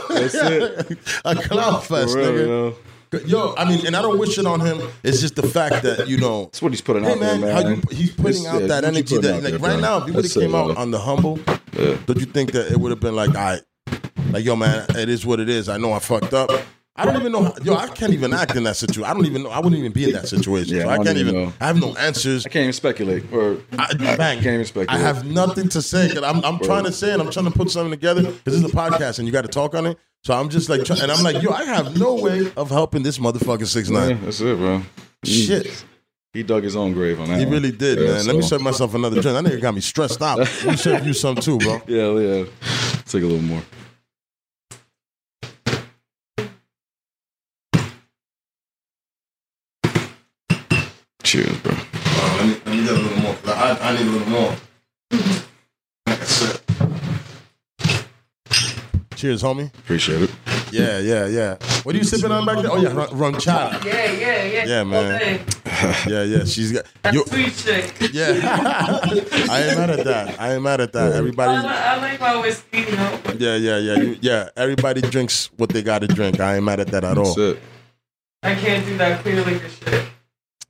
That's 0.10 0.36
it. 0.36 0.98
a 1.26 1.36
clown 1.36 1.82
fest, 1.82 2.14
For 2.14 2.20
real, 2.20 2.32
nigga. 2.32 2.76
Yo. 3.12 3.20
Yo, 3.26 3.54
I 3.58 3.66
mean, 3.66 3.86
and 3.86 3.96
I 3.96 4.02
don't 4.02 4.18
wish 4.20 4.38
it 4.38 4.46
on 4.46 4.60
him. 4.60 4.80
It's 5.04 5.20
just 5.22 5.36
the 5.36 5.44
fact 5.48 5.84
that 5.84 6.08
you 6.08 6.18
know, 6.18 6.46
That's 6.46 6.62
what 6.62 6.72
he's 6.72 6.82
putting 6.82 7.04
hey 7.04 7.12
out 7.12 7.20
man, 7.20 7.42
there, 7.42 7.54
how 7.54 7.64
man. 7.64 7.82
you, 7.90 7.96
he's 7.98 8.12
putting 8.12 8.42
It's- 8.42 8.46
out 8.54 8.62
yeah, 8.62 8.68
that 8.68 8.86
energy. 8.86 9.18
That 9.18 9.34
like 9.34 9.42
there, 9.44 9.52
right 9.54 9.72
bro. 9.74 9.80
now, 9.80 9.98
if 9.98 10.06
he 10.06 10.12
would 10.12 10.26
have 10.26 10.34
came 10.34 10.56
out 10.56 10.78
on 10.78 10.92
the 10.92 11.00
humble, 11.00 11.40
Yeah. 11.78 11.98
don't 12.06 12.20
you 12.20 12.26
think 12.26 12.52
that 12.54 12.72
it 12.72 12.78
would 12.80 12.92
have 12.92 13.00
been 13.00 13.16
like, 13.16 13.30
all 13.30 13.36
right, 13.36 13.62
like 14.32 14.46
yo, 14.46 14.56
man, 14.56 14.86
it 14.96 15.10
is 15.10 15.26
what 15.26 15.40
it 15.40 15.50
is. 15.50 15.68
I 15.70 15.78
know 15.78 15.94
I 15.94 16.00
fucked 16.00 16.34
up. 16.34 16.50
I 16.96 17.06
don't 17.06 17.16
even 17.16 17.32
know. 17.32 17.44
How, 17.46 17.54
yo, 17.64 17.76
I 17.76 17.88
can't 17.88 18.12
even 18.14 18.34
act 18.34 18.56
in 18.56 18.64
that 18.66 18.76
situation. 18.76 19.06
I 19.10 19.14
don't 19.14 19.26
even 19.26 19.44
know. 19.44 19.50
I 19.50 19.60
wouldn't 19.60 19.78
even 19.80 19.94
be 19.94 20.04
in 20.06 20.12
that 20.12 20.28
situation. 20.28 20.76
Yeah, 20.76 20.84
so 20.84 20.90
I 20.90 20.94
I, 20.96 21.04
can't 21.04 21.18
even 21.18 21.34
know. 21.34 21.54
I 21.62 21.68
have 21.68 21.80
no 21.80 21.96
answers. 21.96 22.46
I 22.46 22.50
can't 22.50 22.64
even 22.64 22.74
speculate. 22.74 23.32
Or 23.32 23.58
I, 23.80 23.94
bang. 23.96 24.18
Can't 24.42 24.48
even 24.48 24.66
speculate. 24.66 24.90
I 24.90 24.98
have 25.00 25.26
nothing 25.26 25.70
to 25.70 25.82
say. 25.82 26.10
'cause 26.10 26.22
I'm, 26.22 26.44
I'm 26.44 26.60
trying 26.60 26.84
to 26.84 26.92
say 26.92 27.14
and 27.14 27.22
I'm 27.22 27.32
trying 27.32 27.46
to 27.46 27.52
put 27.52 27.72
something 27.72 27.92
together 27.92 28.24
because 28.24 28.44
this 28.44 28.54
is 28.56 28.64
a 28.66 28.76
podcast 28.76 29.20
and 29.20 29.28
you 29.28 29.32
got 29.32 29.44
to 29.44 29.48
talk 29.48 29.74
on 29.74 29.86
it. 29.88 29.98
So 30.26 30.34
I'm 30.34 30.50
just 30.50 30.70
like, 30.70 30.84
try- 30.84 30.98
and 31.02 31.12
I'm 31.12 31.24
like, 31.24 31.42
yo, 31.42 31.52
I 31.52 31.64
have 31.64 31.98
no 31.98 32.16
way 32.16 32.52
of 32.58 32.70
helping 32.70 33.04
this 33.04 33.18
motherfucker 33.20 33.66
six 33.66 33.90
yeah, 33.90 34.00
nine. 34.10 34.22
that's 34.26 34.42
it, 34.42 34.58
bro. 34.58 34.82
Shit, 35.24 35.86
He 36.34 36.44
dug 36.44 36.64
his 36.64 36.76
own 36.76 36.92
grave 36.94 37.20
on 37.22 37.30
that. 37.30 37.40
he 37.40 37.46
one. 37.46 37.54
really 37.54 37.72
did, 37.72 38.00
Yeah, 38.00 38.06
man. 38.16 38.26
Let 38.28 38.36
me 38.36 38.42
so- 38.42 38.50
serve 38.50 38.62
myself 38.62 38.94
another 38.94 39.22
drink. 39.22 39.34
That 39.44 39.50
nigga 39.50 39.62
got 39.62 39.74
me 39.74 39.82
stressed 39.82 40.22
out. 40.22 40.38
Let 40.40 40.66
me 40.66 40.76
serve 40.76 41.08
you 41.08 41.14
some 41.14 41.38
too, 41.38 41.58
bro. 41.58 41.82
Yeah, 41.88 42.12
yeah. 42.20 42.46
Take 43.06 43.24
a 43.24 43.28
little 43.28 43.40
more. 43.42 43.62
Cheers, 51.24 51.58
bro. 51.60 51.74
Uh, 51.74 52.38
let, 52.40 52.48
me, 52.48 52.54
let 52.54 52.68
me 52.68 52.84
get 52.84 52.90
a 52.92 52.94
little 53.00 53.20
more. 53.22 53.36
'cause 53.36 53.50
I, 53.54 53.90
I 53.90 53.98
need 53.98 54.08
a 54.08 54.12
little 54.12 54.30
more. 54.30 54.56
Like 56.08 56.22
I 56.22 56.26
said. 56.26 56.62
Cheers, 59.22 59.44
homie. 59.44 59.68
Appreciate 59.78 60.24
it. 60.24 60.32
Yeah, 60.72 60.98
yeah, 60.98 61.28
yeah. 61.28 61.58
What 61.84 61.94
are 61.94 61.98
you 62.00 62.04
sipping 62.04 62.32
on 62.32 62.44
back 62.44 62.58
there? 62.58 62.72
Oh 62.72 62.78
yeah, 62.78 62.92
rum, 62.92 63.08
RumChata. 63.10 63.86
Yeah, 63.86 64.12
yeah, 64.14 64.44
yeah. 64.46 64.66
Yeah, 64.66 64.84
man. 64.84 65.16
Okay. 65.16 65.44
yeah, 66.10 66.24
yeah. 66.24 66.44
She's 66.44 66.72
got 66.72 66.86
That's 67.04 67.16
you. 67.16 67.26
sweet 67.28 67.54
shit. 67.54 68.14
Yeah, 68.16 68.32
I 69.48 69.62
ain't 69.68 69.78
mad 69.78 69.92
at 69.92 70.06
that. 70.06 70.42
I 70.42 70.54
ain't 70.56 70.64
mad 70.64 70.82
at 70.82 70.92
that. 70.94 71.14
Everybody. 71.14 71.52
li- 71.62 71.68
I 71.72 71.98
like 71.98 72.20
my 72.20 72.42
whiskey, 72.42 72.80
you 72.80 72.96
know. 72.96 73.20
Yeah, 73.38 73.58
yeah, 73.58 73.78
yeah, 73.78 73.96
you, 73.98 74.18
yeah. 74.22 74.50
Everybody 74.58 75.02
drinks 75.02 75.52
what 75.56 75.70
they 75.70 75.84
got 75.84 76.00
to 76.00 76.08
drink. 76.08 76.40
I 76.40 76.56
ain't 76.56 76.64
mad 76.66 76.80
at 76.80 76.88
that 76.88 77.04
at 77.04 77.16
all. 77.20 77.26
That's 77.26 77.38
it. 77.38 77.60
I 78.42 78.56
can't 78.56 78.84
do 78.88 78.98
that 78.98 79.22
clear 79.22 79.46
liquor 79.46 79.70
shit. 79.70 80.04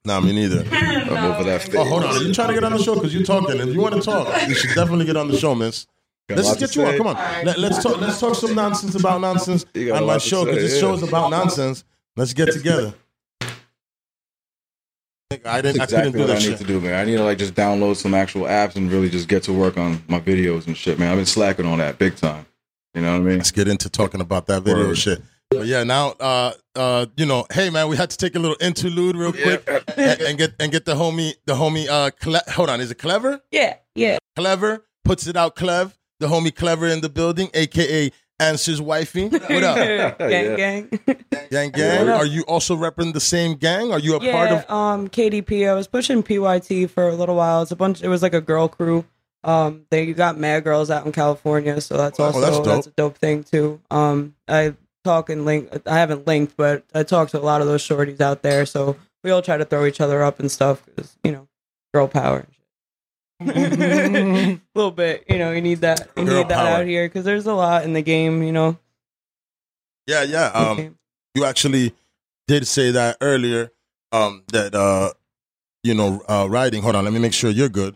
Nah, 0.03 0.19
me 0.19 0.33
neither. 0.33 0.65
no, 0.65 1.35
over 1.35 1.45
that 1.45 1.61
I- 1.61 1.63
stage. 1.63 1.75
Oh, 1.77 1.85
hold 1.85 2.03
on. 2.03 2.17
Are 2.17 2.21
you 2.21 2.33
trying 2.33 2.49
to 2.49 2.53
get 2.53 2.65
on 2.65 2.73
the 2.73 2.83
show? 2.83 2.95
Because 2.95 3.13
you're 3.13 3.23
talking. 3.23 3.61
If 3.61 3.73
you 3.73 3.79
want 3.79 3.95
to 3.95 4.01
talk, 4.01 4.27
you 4.49 4.55
should 4.55 4.75
definitely 4.75 5.05
get 5.05 5.15
on 5.15 5.29
the 5.29 5.37
show, 5.37 5.55
miss. 5.55 5.87
Got 6.36 6.39
a 6.39 6.48
Let's 6.48 6.60
just 6.60 6.74
get 6.74 6.82
you 6.82 6.88
on. 6.88 6.98
Come 6.98 7.08
on. 7.08 7.46
Let, 7.46 7.58
us 7.58 7.84
talk. 7.84 8.00
Let's 8.00 8.20
talk 8.20 8.36
some 8.36 8.56
nonsense 8.56 8.96
about 8.96 9.22
nonsense 9.22 9.65
You 9.74 9.88
got 9.88 9.98
a 9.98 10.02
on 10.02 10.08
my 10.08 10.17
show 10.17 10.46
because 10.46 10.62
this 10.62 10.74
yeah. 10.76 10.80
show 10.80 10.94
is 10.94 11.04
about 11.04 11.30
nonsense. 11.32 11.84
Let's 12.15 12.34
get 12.34 12.52
together. 12.52 12.94
I 15.46 15.62
didn't. 15.62 15.78
That's 15.78 15.94
I 15.94 16.02
exactly 16.02 16.12
couldn't 16.12 16.12
do 16.13 16.20
what 16.20 16.30
I 16.30 16.34
need 16.34 16.41
shit. 16.41 16.58
to 16.58 16.63
do, 16.65 16.82
man. 16.82 16.94
I 16.94 17.06
need 17.06 17.17
to 17.17 17.24
like 17.24 17.38
just 17.38 17.54
download 17.54 17.96
some 17.96 18.13
actual 18.13 18.44
apps 18.44 18.76
and 18.76 18.91
really 18.91 19.10
just 19.10 19.28
get 19.28 19.44
to 19.44 19.54
work 19.54 19.78
on 19.78 20.04
my 20.08 20.20
videos 20.20 20.67
and 20.67 20.76
shit, 20.76 21.00
man. 21.00 21.12
I've 21.12 21.17
been 21.17 21.26
slacking 21.26 21.65
on 21.65 21.78
that 21.78 21.98
big 21.98 22.15
time. 22.15 22.46
You 22.94 23.02
know 23.02 23.13
what 23.13 23.22
I 23.22 23.30
mean? 23.30 23.38
Let's 23.38 23.52
get 23.52 23.67
into 23.67 23.89
talking 23.89 24.20
about 24.20 24.48
that 24.48 24.63
video 24.63 24.88
Word. 24.88 24.98
shit. 24.98 25.22
But 25.50 25.65
yeah, 25.67 25.84
now, 25.84 26.15
uh, 26.20 26.54
uh, 26.76 27.06
you 27.17 27.26
know, 27.26 27.46
hey 27.52 27.70
man, 27.70 27.89
we 27.89 27.98
had 27.98 28.10
to 28.10 28.17
take 28.17 28.36
a 28.36 28.39
little 28.39 28.58
interlude 28.60 29.15
real 29.15 29.34
quick 29.34 29.70
and, 29.98 30.22
and 30.22 30.38
get 30.38 30.54
and 30.60 30.72
get 30.72 30.86
the 30.86 30.96
homie, 30.96 31.34
the 31.46 31.54
homie. 31.56 31.88
Uh, 31.89 32.12
Cle- 32.12 32.39
hold 32.50 32.70
on, 32.70 32.80
is 32.80 32.91
it 32.91 32.96
clever? 32.96 33.41
Yeah, 33.52 33.76
yeah. 33.96 34.17
Clever 34.36 34.86
puts 35.04 35.28
it 35.28 35.36
out. 35.36 35.56
Clev, 35.56 35.94
the 36.21 36.27
homie 36.27 36.55
Clever 36.55 36.88
in 36.88 37.01
the 37.01 37.10
building, 37.10 37.49
aka 37.53 38.12
Ansr's 38.39 38.81
wifey. 38.81 39.27
What 39.29 39.63
up, 39.63 40.17
gang, 40.19 40.55
gang. 40.55 40.89
gang? 41.51 41.71
Gang. 41.71 41.99
What 41.99 42.10
up? 42.10 42.21
Are 42.21 42.25
you 42.25 42.41
also 42.43 42.75
repping 42.75 43.13
the 43.13 43.19
same 43.19 43.55
gang? 43.55 43.91
Are 43.91 43.99
you 43.99 44.15
a 44.15 44.19
part 44.19 44.51
of? 44.51 44.69
um, 44.71 45.10
KDP. 45.10 45.69
I 45.69 45.73
was 45.73 45.88
pushing 45.88 46.23
PYT 46.23 46.89
for 46.89 47.07
a 47.10 47.15
little 47.15 47.36
while. 47.36 47.62
It's 47.62 47.71
a 47.71 47.75
bunch. 47.75 48.01
It 48.01 48.07
was 48.07 48.21
like 48.23 48.34
a 48.34 48.41
girl 48.41 48.67
crew. 48.67 49.05
Um, 49.43 49.86
they 49.91 50.13
got 50.13 50.38
mad 50.38 50.63
girls 50.63 50.89
out 50.91 51.05
in 51.05 51.12
California, 51.12 51.81
so 51.81 51.97
that's 51.97 52.19
Oh, 52.19 52.25
also 52.25 52.39
that's 52.41 52.57
that's, 52.60 52.86
dope. 52.86 52.88
a 52.88 52.95
dope 52.95 53.17
thing 53.17 53.43
too. 53.43 53.81
Um, 53.91 54.36
I 54.47 54.75
talk 55.03 55.29
and 55.29 55.45
link. 55.45 55.69
I 55.88 55.97
haven't 55.97 56.25
linked, 56.27 56.55
but 56.57 56.84
I 56.93 57.03
talk 57.03 57.29
to 57.31 57.39
a 57.39 57.41
lot 57.41 57.62
of 57.62 57.67
those 57.67 57.84
shorties 57.86 58.21
out 58.21 58.41
there. 58.43 58.65
So 58.65 58.97
we 59.23 59.31
all 59.31 59.41
try 59.41 59.57
to 59.57 59.65
throw 59.65 59.86
each 59.86 59.99
other 60.01 60.23
up 60.23 60.39
and 60.39 60.51
stuff 60.51 60.84
because 60.86 61.15
you 61.23 61.31
know, 61.31 61.47
girl 61.93 62.07
power. 62.07 62.45
A 63.49 64.60
little 64.75 64.91
bit, 64.91 65.25
you 65.30 65.38
know, 65.38 65.51
you 65.51 65.62
need 65.62 65.82
that. 65.82 66.10
You 66.15 66.25
Girl 66.25 66.38
need 66.38 66.49
that 66.49 66.58
power. 66.58 66.82
out 66.82 66.86
here 66.86 67.08
because 67.08 67.25
there's 67.25 67.45
a 67.45 67.54
lot 67.54 67.84
in 67.84 67.93
the 67.93 68.01
game. 68.01 68.43
You 68.43 68.51
know. 68.51 68.77
Yeah, 70.08 70.23
yeah. 70.23 70.47
Um, 70.47 70.97
you 71.36 71.45
actually 71.45 71.93
did 72.47 72.67
say 72.67 72.91
that 72.91 73.17
earlier. 73.21 73.71
Um, 74.12 74.43
that 74.51 74.75
uh, 74.75 75.13
you 75.84 75.93
know, 75.93 76.21
uh, 76.27 76.47
writing. 76.49 76.82
Hold 76.84 76.95
on, 76.95 77.04
let 77.04 77.13
me 77.13 77.19
make 77.19 77.34
sure 77.34 77.49
you're 77.49 77.69
good. 77.69 77.95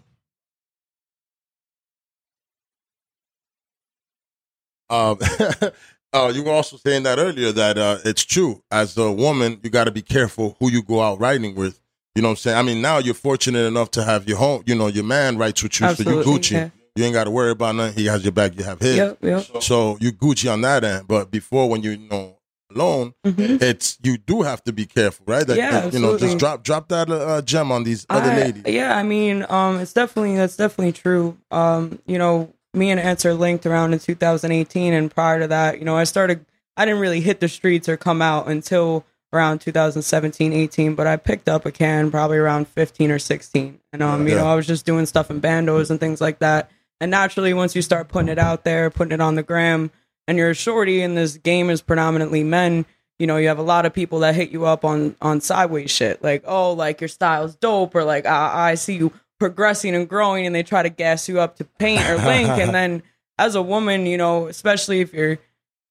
Um, 4.89 5.17
uh, 6.13 6.31
you 6.34 6.43
were 6.43 6.51
also 6.51 6.77
saying 6.77 7.03
that 7.03 7.17
earlier 7.19 7.51
that 7.51 7.77
uh, 7.77 7.97
it's 8.05 8.23
true. 8.23 8.62
As 8.71 8.97
a 8.97 9.12
woman, 9.12 9.60
you 9.63 9.69
got 9.69 9.86
to 9.86 9.91
be 9.91 10.01
careful 10.01 10.55
who 10.60 10.71
you 10.71 10.81
go 10.84 11.01
out 11.01 11.19
riding 11.19 11.55
with. 11.55 11.79
You 12.15 12.21
know 12.21 12.30
what 12.30 12.34
I'm 12.34 12.38
saying? 12.38 12.58
I 12.58 12.62
mean, 12.62 12.82
now 12.82 12.97
you're 12.99 13.13
fortunate 13.13 13.65
enough 13.65 13.91
to 13.91 14.04
have 14.04 14.28
your 14.28 14.38
home. 14.38 14.63
You 14.65 14.75
know, 14.75 14.88
your 14.88 15.04
man 15.04 15.38
rides 15.38 15.62
with 15.62 15.80
you, 15.82 15.93
so 15.93 16.04
you 16.04 16.23
Gucci. 16.23 16.51
yeah. 16.51 16.69
You 16.95 17.04
ain't 17.04 17.13
got 17.13 17.25
to 17.25 17.30
worry 17.32 17.51
about 17.51 17.75
nothing. 17.75 17.93
He 17.97 18.06
has 18.06 18.23
your 18.23 18.32
back. 18.32 18.58
You 18.58 18.63
have 18.63 18.80
his. 18.80 18.95
Yep. 18.95 19.17
Yep. 19.21 19.62
So 19.63 19.97
you 19.99 20.13
Gucci 20.13 20.51
on 20.51 20.62
that 20.62 20.86
end. 20.86 21.10
But 21.10 21.30
before, 21.30 21.69
when 21.69 21.84
you, 21.84 21.91
you 21.91 22.08
know 22.10 22.38
alone, 22.73 23.13
Mhm. 23.25 23.62
it's 23.62 23.97
you 24.01 24.17
do 24.17 24.43
have 24.43 24.63
to 24.63 24.71
be 24.71 24.86
careful, 24.86 25.25
right? 25.28 25.45
That, 25.45 25.58
Yeah, 25.58 25.71
that, 25.82 25.93
you 25.93 25.99
know, 25.99 26.17
just 26.17 26.38
drop 26.38 26.63
drop 26.63 26.88
that 26.88 27.10
uh, 27.10 27.41
gem 27.41 27.69
on 27.71 27.84
these 27.84 28.06
other 28.10 28.32
I- 28.32 28.36
ladies. 28.38 28.63
Yeah, 28.65 28.95
I 28.95 29.04
mean, 29.04 29.45
um, 29.49 29.80
it's 29.82 29.91
definitely 29.91 30.38
that's 30.38 30.56
definitely 30.56 30.93
true. 30.93 31.38
Um, 31.51 31.99
you 32.06 32.17
know, 32.17 32.54
me 32.73 32.91
and 32.91 32.99
Ansr 32.99 33.38
linked 33.38 33.65
around 33.65 33.91
in 33.91 33.99
2018, 33.99 34.93
and 34.93 35.13
prior 35.13 35.39
to 35.41 35.47
that, 35.47 35.80
you 35.80 35.86
know, 35.86 35.97
I 35.97 36.06
started. 36.06 36.45
I 36.78 36.86
didn't 36.86 36.99
really 37.01 37.21
hit 37.21 37.39
the 37.41 37.47
streets 37.49 37.88
or 37.89 37.95
come 37.97 38.21
out 38.21 38.47
until 38.47 39.06
around 39.36 39.60
2017, 39.60 40.54
18, 40.54 40.95
but 40.95 41.08
I 41.08 41.17
picked 41.17 41.50
up 41.50 41.65
a 41.65 41.71
can 41.71 42.10
probably 42.10 42.38
around 42.38 42.67
15 42.69 43.12
or 43.12 43.19
16, 43.19 43.80
and 43.91 44.04
um, 44.04 44.28
you 44.28 44.36
know, 44.36 44.48
I 44.48 44.56
was 44.56 44.65
just 44.65 44.86
doing 44.86 45.06
stuff 45.06 45.30
in 45.30 45.41
bandos 45.41 45.89
and 45.89 46.00
things 46.00 46.21
like 46.21 46.39
that. 46.39 46.71
And 47.02 47.12
naturally, 47.12 47.54
once 47.54 47.76
you 47.76 47.82
start 47.82 48.08
putting 48.08 48.30
it 48.30 48.39
out 48.39 48.63
there, 48.63 48.89
putting 48.89 49.12
it 49.12 49.21
on 49.21 49.36
the 49.36 49.43
gram, 49.43 49.91
and 50.28 50.38
you're 50.38 50.52
a 50.52 50.56
shorty, 50.56 51.02
and 51.02 51.17
this 51.17 51.38
game 51.38 51.69
is 51.69 51.82
predominantly 51.82 52.43
men, 52.43 52.86
you 53.19 53.28
know, 53.28 53.38
you 53.38 53.50
have 53.50 53.60
a 53.60 53.63
lot 53.63 53.86
of 53.86 53.93
people 53.93 54.19
that 54.19 54.36
hit 54.36 54.52
you 54.52 54.65
up 54.65 54.86
on 54.86 55.15
on 55.21 55.41
sideways 55.41 55.91
shit, 55.91 56.24
like, 56.24 56.43
oh, 56.45 56.71
like 56.71 57.02
your 57.02 57.08
style's 57.10 57.56
dope, 57.56 57.93
or 57.93 58.04
like 58.04 58.26
I, 58.26 58.71
I 58.71 58.76
see 58.76 58.95
you 58.95 59.12
progressing 59.39 59.95
and 59.95 60.08
growing, 60.08 60.45
and 60.45 60.56
they 60.56 60.63
try 60.63 60.82
to 60.82 60.89
gas 60.89 61.28
you 61.28 61.39
up 61.39 61.58
to 61.58 61.65
paint 61.65 62.08
or 62.10 62.17
link, 62.17 62.50
and 62.50 62.74
then 62.74 63.04
as 63.38 63.56
a 63.56 63.62
woman, 63.62 64.06
you 64.06 64.17
know, 64.17 64.48
especially 64.48 65.02
if 65.02 65.13
you're 65.13 65.39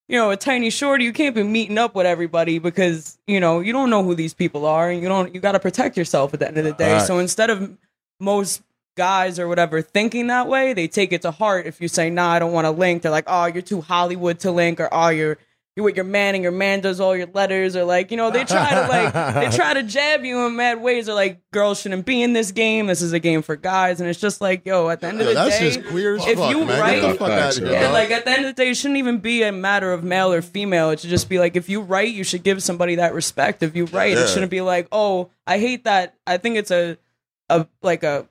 you 0.07 0.17
know, 0.17 0.31
a 0.31 0.37
tiny 0.37 0.69
shorty, 0.69 1.03
you 1.03 1.13
can't 1.13 1.33
be 1.33 1.43
meeting 1.43 1.77
up 1.77 1.95
with 1.95 2.05
everybody 2.05 2.59
because, 2.59 3.17
you 3.27 3.39
know, 3.39 3.59
you 3.59 3.73
don't 3.73 3.89
know 3.89 4.03
who 4.03 4.15
these 4.15 4.33
people 4.33 4.65
are 4.65 4.89
and 4.89 5.01
you 5.01 5.07
don't 5.07 5.33
you 5.33 5.41
gotta 5.41 5.59
protect 5.59 5.97
yourself 5.97 6.33
at 6.33 6.39
the 6.39 6.47
end 6.47 6.57
of 6.57 6.63
the 6.63 6.73
day. 6.73 6.93
Right. 6.93 7.01
So 7.01 7.19
instead 7.19 7.49
of 7.49 7.75
most 8.19 8.61
guys 8.95 9.39
or 9.39 9.47
whatever 9.47 9.81
thinking 9.81 10.27
that 10.27 10.47
way, 10.47 10.73
they 10.73 10.87
take 10.87 11.11
it 11.11 11.21
to 11.23 11.31
heart 11.31 11.65
if 11.65 11.81
you 11.81 11.87
say, 11.87 12.09
nah, 12.09 12.29
I 12.29 12.39
don't 12.39 12.53
want 12.53 12.65
to 12.65 12.71
link. 12.71 13.01
They're 13.01 13.11
like, 13.11 13.25
oh, 13.27 13.45
you're 13.45 13.61
too 13.61 13.81
Hollywood 13.81 14.39
to 14.39 14.51
link, 14.51 14.79
or 14.79 14.89
oh, 14.91 15.09
you're 15.09 15.37
you're 15.75 15.83
with 15.83 15.97
your 15.97 16.05
man 16.05 16.35
and 16.35 16.41
your 16.43 16.53
man 16.53 16.79
does 16.79 17.01
all 17.01 17.15
your 17.17 17.27
letters, 17.33 17.75
or 17.75 17.83
like, 17.83 18.09
you 18.09 18.15
know, 18.15 18.31
they 18.31 18.45
try 18.45 18.69
to 18.69 18.87
like 18.87 19.13
they 19.51 19.55
try 19.57 19.73
to 19.73 19.83
jab 19.83 20.23
you 20.23 20.45
in 20.47 20.55
mad 20.55 20.81
ways, 20.81 21.09
or 21.09 21.13
like 21.13 21.41
girls 21.51 21.81
shouldn't 21.81 22.05
be 22.05 22.21
in 22.23 22.31
this 22.31 22.51
game. 22.53 22.87
This 22.87 23.01
is 23.01 23.11
a 23.11 23.19
game 23.19 23.41
for 23.41 23.57
guys, 23.57 23.99
and 23.99 24.09
it's 24.09 24.19
just 24.21 24.39
like, 24.39 24.65
yo, 24.65 24.87
at 24.89 25.01
the 25.01 25.07
end 25.07 25.19
of 25.19 25.27
Yo, 25.27 25.33
the 25.33 25.33
that's 25.35 25.59
day, 25.59 25.71
just 25.71 25.85
queer 25.89 26.15
as 26.15 26.25
if 26.25 26.37
fuck, 26.39 26.49
you 26.51 26.63
man. 26.63 26.79
write- 26.79 27.01
Get 27.01 27.11
the 27.11 27.17
fuck 27.17 27.29
out 27.31 27.57
of 27.57 27.63
here. 27.63 27.71
yeah, 27.73 27.89
like 27.91 28.09
at 28.11 28.23
the 28.23 28.31
end 28.31 28.45
of 28.45 28.55
the 28.55 28.63
day, 28.63 28.69
it 28.69 28.75
shouldn't 28.77 28.97
even 28.99 29.17
be 29.17 29.43
a 29.43 29.51
matter 29.51 29.91
of 29.91 30.03
male 30.03 30.31
or 30.31 30.41
female. 30.41 30.91
It 30.91 31.01
should 31.01 31.09
just 31.09 31.27
be 31.27 31.39
like 31.39 31.57
if 31.57 31.67
you 31.67 31.81
write, 31.81 32.13
you 32.13 32.23
should 32.23 32.43
give 32.43 32.63
somebody 32.63 32.95
that 32.95 33.13
respect. 33.13 33.61
If 33.61 33.75
you 33.75 33.85
write, 33.87 34.13
Yeah. 34.13 34.23
it 34.23 34.29
shouldn't 34.29 34.51
be 34.51 34.61
like, 34.61 34.87
oh, 34.93 35.29
I 35.45 35.59
hate 35.59 35.83
that. 35.83 36.15
I 36.25 36.37
think 36.37 36.55
it's 36.55 36.71
a, 36.71 36.97
a 37.49 37.67
like 37.81 38.03
a, 38.03 38.27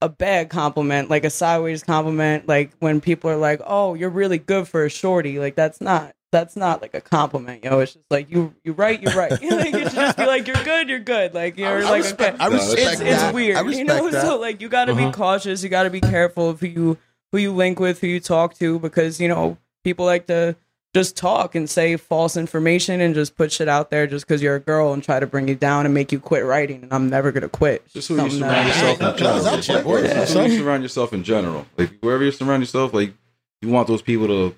a 0.00 0.08
bad 0.08 0.48
compliment, 0.48 1.10
like 1.10 1.24
a 1.24 1.30
sideways 1.30 1.82
compliment. 1.82 2.46
Like 2.46 2.70
when 2.78 3.00
people 3.00 3.30
are 3.30 3.36
like, 3.36 3.60
oh, 3.66 3.94
you're 3.94 4.10
really 4.10 4.38
good 4.38 4.68
for 4.68 4.84
a 4.84 4.88
shorty. 4.90 5.40
Like 5.40 5.56
that's 5.56 5.80
not. 5.80 6.14
That's 6.32 6.56
not 6.56 6.80
like 6.82 6.94
a 6.94 7.00
compliment, 7.00 7.62
yo. 7.62 7.78
It's 7.80 7.92
just 7.92 8.04
like 8.10 8.30
you, 8.30 8.54
you 8.64 8.72
right, 8.72 9.00
you're 9.00 9.12
right. 9.14 9.30
like, 9.30 9.42
you 9.42 9.50
should 9.50 9.92
just 9.92 10.16
be 10.16 10.24
like, 10.26 10.46
you're 10.46 10.64
good, 10.64 10.88
you're 10.88 10.98
good. 10.98 11.34
Like 11.34 11.58
you're 11.58 11.68
I 11.68 11.90
like, 11.90 12.02
respect- 12.04 12.36
okay 12.36 12.44
I 12.44 12.48
respect 12.48 12.80
it's, 12.80 13.00
that. 13.00 13.26
it's 13.26 13.34
weird, 13.34 13.56
I 13.58 13.62
you 13.70 13.84
know. 13.84 14.08
that. 14.10 14.22
So 14.22 14.40
like, 14.40 14.60
you 14.62 14.68
got 14.70 14.86
to 14.86 14.92
Uh-huh. 14.92 15.08
be 15.08 15.12
cautious. 15.12 15.62
You 15.62 15.68
got 15.68 15.82
to 15.84 15.90
be 15.90 16.00
careful 16.00 16.48
of 16.50 16.60
who 16.60 16.66
you 16.66 16.98
who 17.32 17.38
you 17.38 17.52
link 17.52 17.78
with, 17.78 18.00
who 18.00 18.06
you 18.08 18.18
talk 18.18 18.54
to, 18.58 18.78
because 18.78 19.20
you 19.20 19.28
know 19.28 19.58
people 19.84 20.06
like 20.06 20.26
to 20.26 20.56
just 20.94 21.16
talk 21.16 21.54
and 21.54 21.68
say 21.70 21.96
false 21.96 22.36
information 22.36 23.00
and 23.00 23.14
just 23.14 23.36
put 23.36 23.50
shit 23.52 23.68
out 23.68 23.90
there 23.90 24.06
just 24.06 24.26
because 24.26 24.42
you're 24.42 24.56
a 24.56 24.60
girl 24.60 24.92
and 24.92 25.02
try 25.02 25.18
to 25.20 25.26
bring 25.26 25.48
you 25.48 25.54
down 25.54 25.84
and 25.86 25.94
make 25.94 26.12
you 26.12 26.20
quit 26.20 26.44
writing. 26.44 26.82
And 26.82 26.92
I'm 26.94 27.08
never 27.10 27.30
gonna 27.32 27.48
quit. 27.50 27.86
Just 27.88 28.08
who 28.08 28.14
you 28.22 28.30
surround 28.30 28.42
that- 28.42 28.66
yourself 28.68 29.00
in 29.02 29.16
general. 29.18 29.42
that 29.44 29.64
shit, 29.64 29.84
boy. 29.84 30.02
Yeah. 30.02 30.14
Just 30.14 30.32
who 30.34 30.42
you 30.44 30.58
surround 30.58 30.82
yourself 30.82 31.12
in 31.12 31.24
general. 31.24 31.66
Like 31.76 31.90
wherever 32.00 32.24
you 32.24 32.30
surround 32.30 32.62
yourself, 32.62 32.94
like 32.94 33.12
you 33.60 33.68
want 33.68 33.86
those 33.88 34.00
people 34.02 34.26
to 34.28 34.54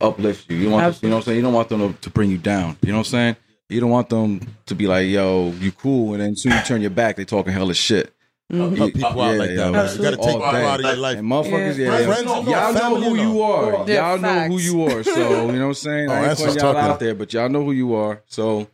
uplift 0.00 0.50
you. 0.50 0.56
You 0.56 0.70
want, 0.70 1.02
you 1.02 1.08
know 1.08 1.16
what 1.16 1.20
I'm 1.22 1.24
saying. 1.24 1.36
You 1.36 1.42
don't 1.42 1.54
want 1.54 1.68
them 1.68 1.94
to, 1.94 2.00
to 2.00 2.10
bring 2.10 2.30
you 2.30 2.38
down. 2.38 2.76
You 2.82 2.92
know 2.92 2.98
what 2.98 3.06
I'm 3.06 3.10
saying. 3.10 3.36
You 3.68 3.80
don't 3.80 3.90
want 3.90 4.08
them 4.08 4.40
to 4.66 4.74
be 4.74 4.86
like, 4.86 5.08
"Yo, 5.08 5.50
you 5.58 5.72
cool," 5.72 6.12
and 6.14 6.22
then 6.22 6.36
soon 6.36 6.52
you 6.52 6.62
turn 6.62 6.80
your 6.80 6.90
back, 6.90 7.16
they 7.16 7.24
talking 7.24 7.52
hella 7.52 7.74
shit. 7.74 8.12
Mhm. 8.52 8.76
Cut 8.76 8.94
people 8.94 9.06
out 9.22 9.36
like 9.38 9.48
that. 9.48 9.56
yo. 9.56 9.72
Man. 9.72 9.96
You 9.96 10.02
got 10.02 10.10
to 10.10 10.16
take 10.18 10.26
All 10.26 10.32
people 10.34 10.44
out 10.44 10.78
of 10.78 10.86
your 10.86 10.96
life. 10.96 11.18
And 11.18 11.26
motherfuckers, 11.28 11.76
Yeah. 11.76 11.84
yeah, 11.86 11.98
yeah. 11.98 12.06
Friends, 12.06 12.20
you 12.20 12.26
know, 12.26 12.42
y'all 12.48 12.72
know 12.74 13.00
who 13.00 13.16
you 13.16 13.22
you 13.22 13.42
are. 13.42 13.84
Yeah, 13.88 14.10
y'all 14.10 14.18
know 14.20 14.40
who 14.46 14.58
you 14.58 14.84
are. 14.84 15.02
So 15.02 15.10
you 15.16 15.18
know 15.26 15.46
what 15.46 15.60
I'm 15.66 15.74
saying. 15.74 16.10
Oh, 16.10 16.12
I 16.12 16.16
ain't 16.18 16.26
that's 16.28 16.40
putting 16.42 16.54
y'all 16.62 16.72
talking. 16.74 16.90
out 16.90 17.00
there, 17.00 17.14
but 17.16 17.32
y'all 17.32 17.48
know 17.48 17.64
who 17.64 17.72
you 17.72 17.94
are. 17.96 18.22
So 18.26 18.68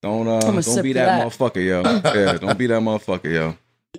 don't 0.00 0.28
uh, 0.28 0.38
don't 0.40 0.82
be 0.84 0.92
that, 0.92 1.06
that. 1.06 1.26
motherfucker, 1.26 1.56
yo. 1.66 1.82
yeah, 2.14 2.38
don't 2.38 2.56
be 2.56 2.68
that 2.68 2.80
motherfucker, 2.80 3.24
yo. 3.24 3.30
You 3.30 3.34
know 3.34 3.56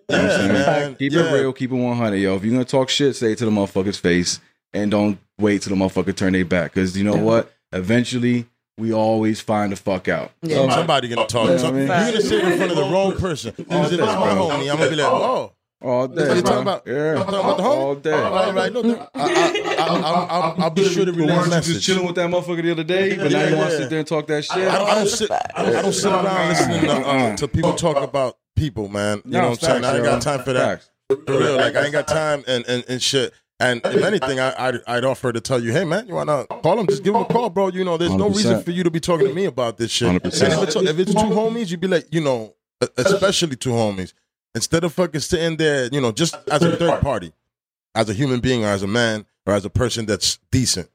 what 0.08 0.32
I'm 0.32 0.56
saying? 0.56 0.96
Keep 0.96 1.12
Yeah. 1.12 1.20
it 1.30 1.34
real, 1.34 1.52
keep 1.52 1.72
it 1.72 1.76
100, 1.76 2.16
yo. 2.16 2.36
If 2.38 2.46
you're 2.46 2.54
gonna 2.54 2.64
talk 2.64 2.88
shit, 2.88 3.14
say 3.18 3.34
it 3.34 3.38
to 3.40 3.46
the 3.46 3.52
motherfucker's 3.52 3.98
face, 3.98 4.40
and 4.72 4.90
don't 4.90 5.18
wait 5.40 5.62
till 5.62 5.76
the 5.76 5.82
motherfucker 5.84 6.16
turn 6.16 6.34
their 6.34 6.46
back. 6.46 6.74
Because 6.74 6.98
you 6.98 7.04
know 7.04 7.16
Yeah. 7.16 7.22
what? 7.22 7.54
Eventually, 7.74 8.46
we 8.78 8.94
always 8.94 9.40
find 9.42 9.72
the 9.72 9.76
fuck 9.76 10.08
out. 10.08 10.32
Yeah. 10.42 10.58
Some- 10.58 10.72
Somebody 10.72 11.08
gonna 11.10 11.28
talk. 11.28 11.50
Yeah, 11.50 11.58
Some- 11.58 11.78
You're 11.78 11.88
gonna 11.88 12.22
sit 12.22 12.44
in 12.44 12.58
front 12.58 12.72
of 12.72 12.78
the 12.78 12.84
wrong 12.84 13.14
person. 13.18 13.54
Is 13.58 13.92
it 13.92 13.98
this 13.98 14.00
my 14.00 14.06
homie? 14.08 14.70
I'm 14.72 14.78
gonna 14.78 14.90
be 14.90 14.96
like, 14.96 15.08
oh. 15.12 15.54
All 15.80 16.08
day, 16.08 16.24
you're 16.34 16.42
talking 16.42 16.64
about? 16.64 16.82
Yeah, 16.88 17.14
Talking 17.14 17.36
about 17.36 17.58
the 17.58 17.64
homie? 17.64 17.78
all 17.78 17.96
day. 17.96 18.12
All 18.12 18.52
right, 18.54 18.74
no, 18.74 18.82
no. 18.82 19.08
I, 19.14 19.22
I, 19.22 19.76
I, 19.78 19.86
I, 19.86 20.26
I'll, 20.26 20.56
I'll 20.64 20.70
be 20.72 20.84
sure 20.86 21.06
to 21.06 21.12
But 21.12 21.20
relay 21.20 21.36
weren't 21.36 21.52
the 21.52 21.56
you 21.58 21.62
just 21.76 21.86
chilling 21.86 22.08
with 22.08 22.16
that 22.16 22.28
motherfucker 22.32 22.64
the 22.64 22.72
other 22.72 22.84
day? 22.84 23.16
But 23.16 23.32
now 23.32 23.44
you 23.48 23.56
want 23.58 23.70
to 23.70 23.78
sit 23.78 23.90
there 23.92 24.00
and 24.00 24.08
talk 24.08 24.26
that 24.26 24.44
shit? 24.44 24.58
I 24.68 24.76
don't, 24.80 24.90
I 24.90 24.96
don't 24.96 25.08
sit. 25.08 25.30
I 25.32 25.38
don't, 25.64 25.76
I 25.76 25.82
don't 25.84 25.94
sit 25.94 26.12
around 26.12 26.50
listening 26.50 26.82
to, 26.82 26.92
uh, 26.94 27.36
to 27.38 27.48
people 27.48 27.74
talk 27.76 27.98
about 27.98 28.38
people, 28.56 28.88
man. 28.88 29.18
You 29.24 29.34
No, 29.34 29.42
know 29.42 29.50
what 29.50 29.64
I'm 29.64 29.70
saying? 29.70 29.86
I 29.86 29.96
ain't 29.98 30.04
got 30.06 30.22
time 30.24 30.42
for 30.44 30.54
that. 30.54 30.82
Facts. 30.82 30.90
For 31.28 31.38
real, 31.38 31.58
like 31.58 31.76
I 31.76 31.84
ain't 31.84 31.92
got 31.94 32.08
time 32.08 32.44
and, 32.48 32.66
and, 32.68 32.84
and 32.90 33.00
shit. 33.00 33.32
And 33.60 33.82
if 33.84 34.04
anything, 34.04 34.40
I, 34.40 34.68
I'd, 34.68 34.76
I'd 34.86 35.04
offer 35.04 35.34
to 35.34 35.42
tell 35.42 35.62
you, 35.62 35.72
hey 35.72 35.84
man, 35.84 36.08
you 36.08 36.14
wanna 36.14 36.46
call 36.46 36.80
him? 36.80 36.86
Just 36.88 37.04
give 37.04 37.16
him 37.16 37.22
a 37.22 37.26
call, 37.26 37.50
bro. 37.50 37.70
You 37.70 37.84
know, 37.84 37.98
there's 37.98 38.14
no 38.14 38.30
100%. 38.30 38.36
reason 38.36 38.64
for 38.64 38.72
you 38.72 38.84
to 38.84 38.92
be 38.92 39.00
talking 39.00 39.28
to 39.28 39.34
me 39.34 39.46
about 39.46 39.78
this 39.78 39.90
shit. 39.90 40.10
100%. 40.10 40.44
And 40.44 40.54
if 40.54 40.64
it's 40.64 40.76
if 40.76 41.00
it's 41.00 41.14
two 41.14 41.30
homies, 41.30 41.72
you'd 41.72 41.80
be 41.80 41.88
like, 41.88 42.08
you 42.12 42.22
know, 42.22 42.54
especially 42.98 43.56
two 43.56 43.72
homies, 43.72 44.14
instead 44.54 44.84
of 44.84 44.94
fucking 44.94 45.22
sitting 45.22 45.58
there, 45.58 45.88
you 45.92 46.02
know, 46.02 46.12
just 46.12 46.36
as 46.52 46.62
a 46.62 46.76
third 46.76 47.02
party, 47.02 47.34
as 47.96 48.10
a 48.10 48.14
human 48.14 48.40
being 48.40 48.64
or 48.64 48.68
as 48.68 48.84
a 48.84 48.88
man 48.88 49.26
or 49.46 49.54
as 49.54 49.66
a 49.66 49.70
person 49.70 50.06
that's 50.06 50.38
decent, 50.52 50.90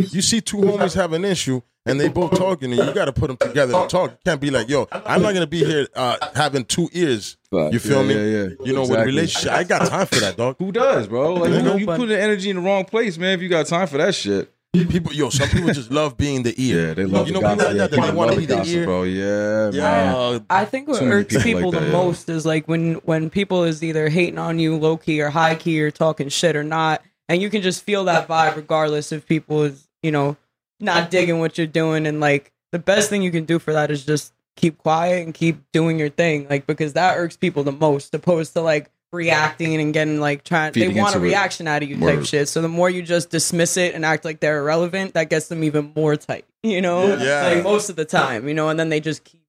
you 0.00 0.22
see 0.22 0.40
two 0.40 0.58
homies 0.58 0.94
have 0.94 1.12
an 1.12 1.24
issue 1.24 1.60
and 1.86 2.00
they 2.00 2.08
both 2.08 2.32
talking 2.36 2.72
and 2.72 2.86
you 2.88 2.94
got 2.94 3.04
to 3.06 3.12
put 3.12 3.28
them 3.28 3.36
together 3.36 3.72
to 3.74 3.86
talk. 3.88 4.10
You 4.12 4.16
can't 4.24 4.40
be 4.40 4.50
like, 4.50 4.68
yo, 4.68 4.88
I'm 4.90 5.22
not 5.22 5.34
gonna 5.34 5.46
be 5.46 5.64
here 5.64 5.86
uh, 5.94 6.16
having 6.34 6.64
two 6.64 6.88
ears. 6.92 7.36
You 7.52 7.78
feel 7.78 8.02
Yeah, 8.02 8.08
me? 8.08 8.14
yeah, 8.14 8.42
yeah. 8.44 8.48
You 8.64 8.72
know, 8.72 8.80
with 8.80 8.90
Exactly. 8.90 9.06
relationship, 9.06 9.52
I 9.52 9.60
ain't 9.60 9.68
got 9.68 9.86
time 9.88 10.06
for 10.06 10.16
that, 10.20 10.36
dog. 10.36 10.56
Who 10.58 10.72
does, 10.72 11.06
bro? 11.06 11.34
Like 11.34 11.50
you, 11.52 11.62
know, 11.62 11.76
you 11.76 11.86
put 11.86 12.06
the 12.06 12.20
energy 12.20 12.50
in 12.50 12.56
the 12.56 12.62
wrong 12.62 12.84
place, 12.84 13.16
man. 13.18 13.34
If 13.34 13.42
you 13.42 13.48
got 13.48 13.66
time 13.66 13.86
for 13.86 13.98
that 13.98 14.14
shit, 14.14 14.50
People, 14.72 15.12
yo, 15.12 15.28
some 15.30 15.48
people 15.50 15.72
just 15.72 15.92
love 15.92 16.16
being 16.16 16.42
the 16.42 16.52
ear. 16.60 16.88
yeah, 16.88 16.94
they 16.94 17.04
love 17.04 17.28
you 17.28 17.34
the 17.34 17.40
know 17.40 17.48
people 17.48 17.56
gossip. 17.64 17.66
like 17.68 17.76
that 17.76 17.90
that 17.92 17.96
Yeah, 17.96 18.10
they 18.10 18.16
want 18.16 18.32
to 18.32 18.36
be 18.38 18.46
the 18.46 18.56
gossip, 18.56 18.74
ear. 18.74 18.84
bro. 18.86 19.02
Yeah, 19.04 19.70
man. 19.70 19.72
Yeah, 19.74 20.38
I 20.50 20.64
think 20.64 20.88
what 20.88 20.96
So 20.96 21.02
many 21.04 21.14
irks 21.14 21.28
people 21.36 21.42
people, 21.44 21.70
like 21.70 21.72
that, 21.74 21.80
the 21.82 21.86
yeah. 21.86 21.92
most 21.92 22.28
is 22.28 22.44
like 22.44 22.66
when 22.66 22.94
when 23.04 23.30
people 23.30 23.62
is 23.62 23.84
either 23.84 24.08
hating 24.08 24.38
on 24.38 24.58
you 24.58 24.76
low 24.76 24.96
key 24.96 25.20
or 25.22 25.30
high 25.30 25.54
key 25.54 25.80
or 25.80 25.92
talking 25.92 26.28
shit 26.28 26.56
or 26.56 26.64
not, 26.64 27.02
and 27.28 27.40
you 27.40 27.50
can 27.50 27.62
just 27.62 27.84
feel 27.84 28.02
that 28.06 28.26
vibe 28.26 28.56
regardless 28.56 29.12
if 29.12 29.24
people 29.28 29.62
is 29.62 29.83
you 30.04 30.12
know 30.12 30.36
not 30.80 31.10
digging 31.10 31.38
what 31.40 31.56
you're 31.58 31.66
doing. 31.66 32.06
And 32.06 32.20
like 32.20 32.52
the 32.72 32.78
best 32.78 33.08
thing 33.10 33.22
you 33.22 33.30
can 33.30 33.44
do 33.44 33.58
for 33.58 33.72
that 33.72 33.90
is 33.90 34.04
just 34.04 34.32
keep 34.56 34.78
quiet 34.78 35.24
and 35.24 35.32
keep 35.34 35.58
doing 35.72 35.98
your 35.98 36.10
thing, 36.10 36.46
like 36.48 36.66
because 36.66 36.92
that 36.92 37.16
irks 37.16 37.36
people 37.36 37.64
the 37.64 37.72
most, 37.72 38.14
opposed 38.14 38.52
to 38.52 38.60
like 38.60 38.90
reacting 39.12 39.80
and 39.80 39.94
getting 39.94 40.20
like 40.20 40.42
trying. 40.44 40.72
They 40.72 40.88
want 40.88 41.14
a 41.14 41.20
reaction 41.20 41.66
out 41.68 41.82
of 41.82 41.88
you 41.88 41.98
type 41.98 42.24
shit. 42.26 42.48
So 42.48 42.60
the 42.60 42.68
more 42.68 42.90
you 42.90 43.02
just 43.02 43.30
dismiss 43.30 43.76
it 43.76 43.94
and 43.94 44.04
act 44.04 44.24
like 44.24 44.40
they're 44.40 44.58
irrelevant, 44.58 45.14
that 45.14 45.30
gets 45.30 45.48
them 45.48 45.64
even 45.64 45.92
more 45.96 46.16
tight. 46.16 46.44
You 46.64 46.80
know, 46.80 47.14
Yeah. 47.16 47.52
like 47.54 47.62
most 47.62 47.90
of 47.90 47.96
the 47.96 48.04
time, 48.06 48.48
you 48.48 48.54
know, 48.54 48.68
and 48.70 48.80
then 48.80 48.88
they 48.88 48.98
just 49.00 49.22
keep 49.24 49.42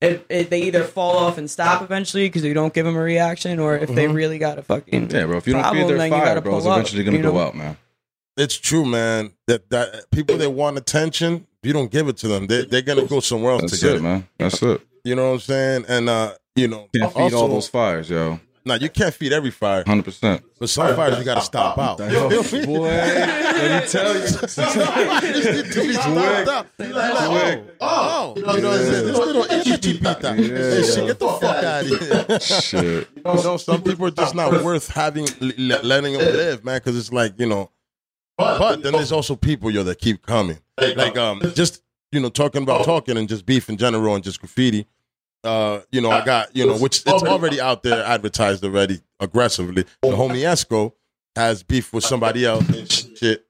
it, 0.00 0.24
it, 0.28 0.50
they 0.50 0.62
either 0.62 0.84
fall 0.84 1.16
off 1.16 1.36
and 1.38 1.50
stop 1.50 1.82
eventually 1.82 2.28
because 2.28 2.44
you 2.44 2.52
don't 2.54 2.72
give 2.74 2.84
them 2.86 2.94
a 2.96 3.00
reaction, 3.00 3.58
or 3.58 3.76
if 3.76 3.88
they 3.94 4.06
Mhm. 4.06 4.14
really 4.14 4.38
got 4.38 4.58
a 4.58 4.62
fucking 4.62 5.10
Yeah, 5.10 5.24
bro. 5.26 5.38
If 5.38 5.46
you 5.46 5.54
don't 5.54 5.62
problem, 5.62 5.88
feed 5.88 5.98
their 5.98 6.08
fire, 6.10 6.40
bro, 6.40 6.56
it's 6.56 6.64
pull 6.64 6.72
up, 6.72 6.78
eventually 6.78 7.04
gonna 7.04 7.16
you 7.16 7.22
go 7.22 7.32
know? 7.32 7.40
out, 7.40 7.54
man. 7.56 7.76
It's 8.36 8.56
true, 8.56 8.84
man. 8.84 9.32
That 9.46 9.70
that 9.70 10.10
people 10.10 10.36
that 10.38 10.50
want 10.50 10.78
attention, 10.78 11.46
if 11.62 11.66
you 11.66 11.72
don't 11.72 11.90
give 11.90 12.08
it 12.08 12.16
to 12.18 12.28
them, 12.28 12.46
they 12.46 12.64
they're 12.64 12.82
gonna 12.82 13.06
go 13.06 13.20
somewhere 13.20 13.52
else 13.52 13.62
That's 13.62 13.80
to 13.80 13.86
get 13.86 13.94
it, 13.94 13.98
it. 13.98 14.02
man. 14.02 14.28
That's 14.38 14.62
it. 14.62 14.80
You 15.04 15.14
know 15.14 15.28
what 15.28 15.34
I'm 15.34 15.40
saying? 15.40 15.84
And 15.88 16.08
uh, 16.08 16.34
you 16.56 16.68
know, 16.68 16.88
Can't 16.94 17.12
feed 17.12 17.20
also, 17.20 17.36
all 17.36 17.48
those 17.48 17.68
fires, 17.68 18.08
yo. 18.10 18.40
Now 18.66 18.76
you 18.76 18.88
can't 18.88 19.12
feed 19.12 19.30
every 19.34 19.50
fire, 19.50 19.84
Hundred 19.86 20.04
percent. 20.06 20.42
but 20.58 20.70
some 20.70 20.96
fires 20.96 21.18
you 21.18 21.24
gotta 21.24 21.42
stop 21.42 21.76
out. 21.76 21.98
Me? 21.98 22.06
Boy, 22.06 22.80
let 22.88 23.82
me 23.82 23.88
tell 23.90 24.14
you. 24.14 24.26
to 24.26 24.48
out. 26.48 26.66
You're 26.78 26.88
like, 26.94 27.60
oh, 27.82 27.82
oh, 27.82 28.34
you 28.36 28.42
know 28.42 28.70
what 28.70 28.80
I'm 28.80 28.86
saying? 28.86 29.06
This 29.06 29.18
little 29.18 29.44
itchy 29.44 29.98
pita. 29.98 30.34
Yeah, 30.38 30.82
shit, 30.82 31.06
get 31.06 31.18
the 31.18 31.28
fuck 31.28 31.64
out 31.64 31.84
of 31.84 31.88
here. 32.28 32.40
Shit. 32.40 33.08
You 33.16 33.22
know, 33.22 33.56
some 33.58 33.82
people 33.82 34.06
are 34.06 34.10
just 34.10 34.34
not 34.34 34.64
worth 34.64 34.88
having, 34.88 35.26
letting 35.58 36.14
them 36.14 36.22
live, 36.22 36.64
man, 36.64 36.78
because 36.78 36.96
it's 36.96 37.12
like, 37.12 37.38
you 37.38 37.46
know, 37.46 37.70
but 38.36 38.82
then 38.82 38.92
there's 38.92 39.12
also 39.12 39.36
people, 39.36 39.70
yo, 39.70 39.82
that 39.84 39.98
keep 39.98 40.24
coming. 40.26 40.58
Like, 40.78 41.16
um, 41.16 41.40
just, 41.54 41.82
you 42.12 42.20
know, 42.20 42.28
talking 42.28 42.62
about 42.62 42.84
talking 42.84 43.16
and 43.16 43.28
just 43.28 43.46
beef 43.46 43.68
in 43.68 43.76
general 43.76 44.14
and 44.14 44.24
just 44.24 44.40
graffiti. 44.40 44.86
Uh, 45.44 45.80
you 45.92 46.00
know, 46.00 46.10
I 46.10 46.24
got, 46.24 46.56
you 46.56 46.66
know, 46.66 46.78
which 46.78 47.02
it's 47.06 47.22
already 47.22 47.60
out 47.60 47.82
there 47.82 48.02
advertised 48.02 48.64
already 48.64 49.00
aggressively. 49.20 49.84
The 50.02 50.08
homie 50.08 50.40
Esco 50.40 50.92
has 51.36 51.62
beef 51.62 51.92
with 51.92 52.04
somebody 52.04 52.46
else 52.46 52.66
and 52.68 52.90
shit. 52.90 53.44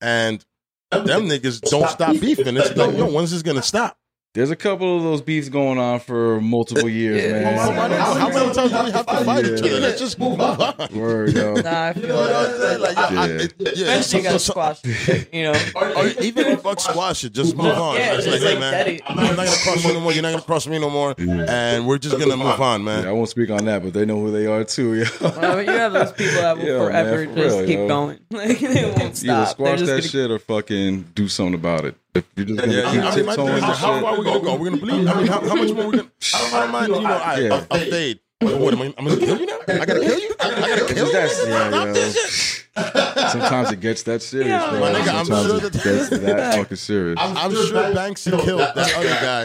And 0.00 0.44
them 0.90 1.28
niggas 1.28 1.60
don't 1.62 1.88
stop 1.88 2.18
beefing. 2.20 2.56
It's 2.56 2.76
like, 2.76 2.96
yo, 2.96 3.10
when's 3.12 3.30
this 3.30 3.42
gonna 3.42 3.62
stop? 3.62 3.98
There's 4.32 4.50
a 4.52 4.54
couple 4.56 4.96
of 4.96 5.02
those 5.02 5.22
beefs 5.22 5.48
going 5.48 5.76
on 5.76 5.98
for 5.98 6.40
multiple 6.40 6.88
years, 6.88 7.20
Yeah. 7.20 7.32
man. 7.32 7.58
How 7.58 7.72
many, 7.88 7.94
how 7.96 8.28
many 8.28 8.54
times 8.54 8.70
do 8.70 8.84
we 8.84 8.90
have 8.92 9.04
to 9.06 9.24
fight 9.24 9.44
each 9.44 9.60
Yeah. 9.60 9.70
other? 9.72 9.80
Let's 9.80 9.98
just 10.00 10.20
move 10.20 10.40
on. 10.40 10.74
Word, 10.94 11.32
yo. 11.34 11.54
Nah, 11.54 11.68
I 11.68 11.88
You 11.88 11.94
feel 11.94 12.08
know 12.10 12.14
what 12.14 12.60
like? 12.80 12.96
Like, 12.96 13.10
yo, 13.10 13.18
I- 13.20 13.26
Yeah. 13.26 13.32
it- 13.42 13.54
yeah, 13.58 13.72
eventually 13.86 14.22
you 14.22 14.28
gotta 14.28 14.38
some- 14.38 14.52
squash 14.52 14.78
you 15.32 15.42
know. 15.42 15.54
or 15.74 16.06
even 16.22 16.46
if 16.46 16.60
fuck 16.62 16.78
squash 16.78 17.24
it, 17.24 17.32
just 17.32 17.56
move 17.56 17.66
on. 17.76 17.96
Yeah, 17.96 18.14
it's 18.14 18.24
just 18.24 18.40
like, 18.44 18.52
hey 18.54 18.60
man, 18.60 18.70
that 18.72 18.86
it- 18.86 19.02
I'm 19.04 19.16
not 19.16 19.34
gonna 19.34 19.50
cross 19.64 19.84
you 19.84 19.94
no 19.94 20.00
more. 20.00 20.12
You're 20.12 20.22
not 20.22 20.30
gonna 20.30 20.42
cross 20.44 20.66
me 20.68 20.78
no 20.78 20.90
more, 20.90 21.12
and 21.18 21.88
we're 21.88 21.98
just 21.98 22.16
gonna 22.16 22.36
move 22.36 22.60
on, 22.60 22.84
Yeah, 22.84 23.08
I 23.08 23.12
won't 23.12 23.28
speak 23.30 23.50
on 23.50 23.64
that, 23.64 23.82
but 23.82 23.94
they 23.94 24.04
know 24.06 24.20
who 24.20 24.30
they 24.30 24.46
are 24.46 24.62
too, 24.62 24.94
yo. 24.94 25.04
Well, 25.20 25.60
you 25.60 25.72
have 25.72 25.92
those 25.92 26.12
people 26.12 26.34
that 26.40 26.56
will 26.56 26.66
Yo, 26.66 26.78
man, 26.78 26.86
forever 26.86 27.26
for 27.26 27.34
just 27.34 27.56
real, 27.56 27.66
keep 27.66 27.78
yo. 27.80 27.88
going. 27.88 28.18
Like 28.30 28.60
they 28.60 28.84
won't 28.96 29.16
stop. 29.16 29.26
They're 29.26 29.46
squash 29.46 29.80
that 29.80 29.86
gonna 29.86 30.02
shit 30.02 30.30
or 30.30 30.38
fucking 30.38 31.06
do 31.16 31.26
something 31.26 31.54
about 31.54 31.84
it. 31.84 31.96
If 32.14 32.24
you're 32.36 32.46
just 32.46 32.60
Yeah, 32.60 32.66
gonna 32.66 32.72
yeah, 32.72 32.90
keep 32.90 33.12
I 33.12 33.16
mean, 33.16 33.26
my 33.26 33.34
tiptoeing 33.36 33.62
how 33.62 33.74
far 33.74 34.04
are 34.04 34.18
we 34.18 34.24
gonna 34.24 34.40
go? 34.40 34.56
We're 34.56 34.70
gonna 34.70 34.80
bleed. 34.82 35.06
I 35.06 35.14
mean, 35.18 35.26
how, 35.26 35.40
how 35.48 35.54
much 35.54 35.72
more 35.72 35.86
we 35.86 35.96
gonna? 35.98 36.10
I 36.34 36.60
don't 36.60 36.70
mind, 36.72 36.88
you 36.94 37.00
know, 37.02 37.08
I, 37.08 37.38
Yeah. 37.38 37.64
I, 37.70 37.76
I 37.76 37.78
fade. 37.90 38.20
But 38.40 38.58
what 38.58 38.72
am 38.74 38.82
I? 38.82 38.94
I'm 38.98 39.04
gonna 39.06 39.16
kill 39.20 39.38
you 39.38 39.46
now? 39.46 39.58
I 39.68 39.84
gotta 39.84 40.00
kill 40.00 40.18
you? 40.18 40.34
I 40.40 40.50
gotta 40.50 40.94
kill 40.94 41.06
you? 41.06 41.12
That's- 41.12 41.46
yeah, 41.46 41.68
Stop 41.68 41.86
yeah. 41.86 41.92
this 41.92 42.14
shit. 42.14 42.49
Sometimes 42.76 43.72
it 43.72 43.80
gets 43.80 44.02
that 44.04 44.22
serious, 44.22 44.48
Yeah. 44.48 44.70
bro. 44.70 44.80
My 44.80 44.92
nigga, 44.92 45.14
I'm 45.14 45.24
Sometimes 45.26 45.46
sure 45.46 45.56
it 45.56 45.72
that- 45.72 45.84
gets 45.84 46.08
that 46.10 46.54
fucking 46.54 46.76
serious. 46.76 47.18
I'm 47.20 47.50
sure 47.52 47.82
Banksy 47.94 48.40
killed 48.44 48.60
that 48.60 48.94
other 48.96 49.08
guy. 49.08 49.42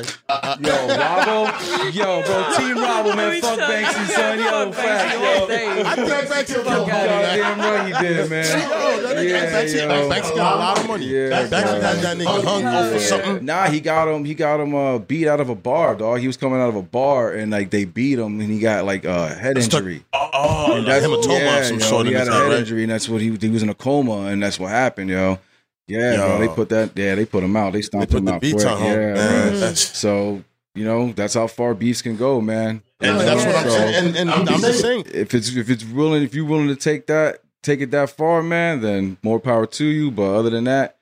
Yo, 0.62 0.76
Robbo, 0.96 1.94
yo, 1.94 2.22
bro, 2.24 2.44
Team 2.58 2.78
Robbo, 2.78 3.16
man, 3.16 3.42
fuck 3.42 3.60
Banksy, 3.60 4.06
son, 4.14 4.40
yo, 4.40 4.72
fact, 4.72 5.14
yo. 5.14 5.46
I 5.86 5.96
think 5.96 6.10
Banksy 6.10 6.46
killed 6.54 6.68
him, 6.68 6.74
outta 6.74 6.88
man. 6.88 7.38
Goddamn 7.40 7.60
right 7.60 7.86
he 8.02 8.08
did, 8.08 8.30
man. 8.30 8.46
Yo, 8.46 9.02
that 9.02 9.18
nigga, 9.18 9.30
Yeah, 9.30 9.52
Banksy, 9.52 9.76
yo. 9.76 10.10
Banksy 10.10 10.36
got 10.36 10.56
a 10.56 10.60
lot 10.60 10.80
of 10.80 10.88
money. 10.88 11.06
Yeah, 11.06 11.30
Banksy 11.30 11.50
bro. 11.50 11.82
got 11.82 11.96
that 12.02 12.18
nigga 12.18 12.26
oh, 12.28 12.42
hung 12.62 12.66
over 12.86 13.00
something. 13.00 13.46
Nah, 13.46 13.68
he 13.70 13.80
got 13.80 14.08
him. 14.08 14.26
He 14.26 14.34
got 14.36 14.60
him 14.60 14.76
uh, 14.76 15.00
beat 15.00 15.28
out 15.28 15.40
of 15.40 15.50
a 15.50 15.56
bar, 15.56 15.96
dog. 15.96 16.20
He 16.20 16.28
was 16.28 16.38
coming 16.38 16.60
out 16.60 16.70
of 16.70 16.76
a 16.76 16.82
bar, 16.84 17.32
and 17.34 17.52
like 17.52 17.72
they 17.72 17.86
beat 17.86 18.20
him, 18.20 18.40
and 18.40 18.52
he 18.52 18.60
got 18.60 18.86
like 18.86 19.04
a 19.06 19.30
head 19.34 19.62
Stuck- 19.64 19.80
injury. 19.82 20.04
Oh, 20.14 20.74
And 20.78 20.86
like 20.86 21.02
hematoma 21.02 21.40
yeah, 21.40 21.58
of 21.60 21.66
some 21.66 21.80
yo, 21.80 21.86
sort 21.86 22.06
He 22.08 22.12
in 22.14 22.18
had 22.20 22.28
his 22.28 22.36
a 22.36 22.38
head, 22.38 22.42
head 22.44 22.50
right? 22.52 22.60
injury, 22.60 22.84
and 22.84 22.92
that's 22.92 23.08
what 23.16 23.22
he 23.22 23.36
he 23.48 23.50
was 23.50 23.64
in 23.64 23.70
a 23.70 23.74
coma, 23.76 24.28
and 24.28 24.42
that's 24.44 24.60
what 24.60 24.70
happened, 24.70 25.10
yo. 25.10 25.40
Yeah, 25.88 26.16
bro, 26.18 26.40
they 26.40 26.48
put 26.48 26.70
that. 26.70 26.92
Yeah, 26.96 27.16
they 27.16 27.26
put 27.26 27.44
him 27.44 27.56
out. 27.56 27.74
They 27.74 27.80
They 27.80 27.84
stomped 27.84 28.12
put 28.12 28.20
him 28.20 28.26
the 28.26 28.34
out. 28.34 28.42
beats 28.42 28.64
quick. 28.64 28.68
on 28.76 28.82
him, 28.82 29.00
Yeah, 29.00 29.14
man. 29.14 29.60
bro. 29.60 29.74
So 29.74 30.44
you 30.74 30.84
know 30.86 31.12
that's 31.14 31.34
how 31.36 31.48
far 31.48 31.74
beefs 31.74 32.02
can 32.02 32.18
go, 32.18 32.42
man. 32.42 32.82
And 33.02 33.18
Oh, 33.18 33.20
that's 33.20 33.46
what 33.46 33.56
I'm 33.56 33.64
So- 33.64 33.70
saying. 33.70 34.06
And, 34.08 34.16
and 34.18 34.30
I'm 34.32 34.46
just 34.62 34.82
saying, 34.82 35.06
if 35.14 35.34
it's 35.34 35.56
if 35.56 35.70
it's 35.70 35.84
willing 35.86 36.24
if 36.24 36.34
you're 36.34 36.46
willing 36.46 36.68
to 36.70 36.76
take 36.76 37.08
that 37.08 37.40
take 37.64 37.82
it 37.82 37.92
that 37.92 38.10
far, 38.10 38.42
man, 38.44 38.82
then 38.82 39.18
more 39.24 39.40
power 39.40 39.66
to 39.66 39.86
you. 39.86 40.12
But 40.12 40.34
other 40.36 40.50
than 40.50 40.64
that, 40.66 40.98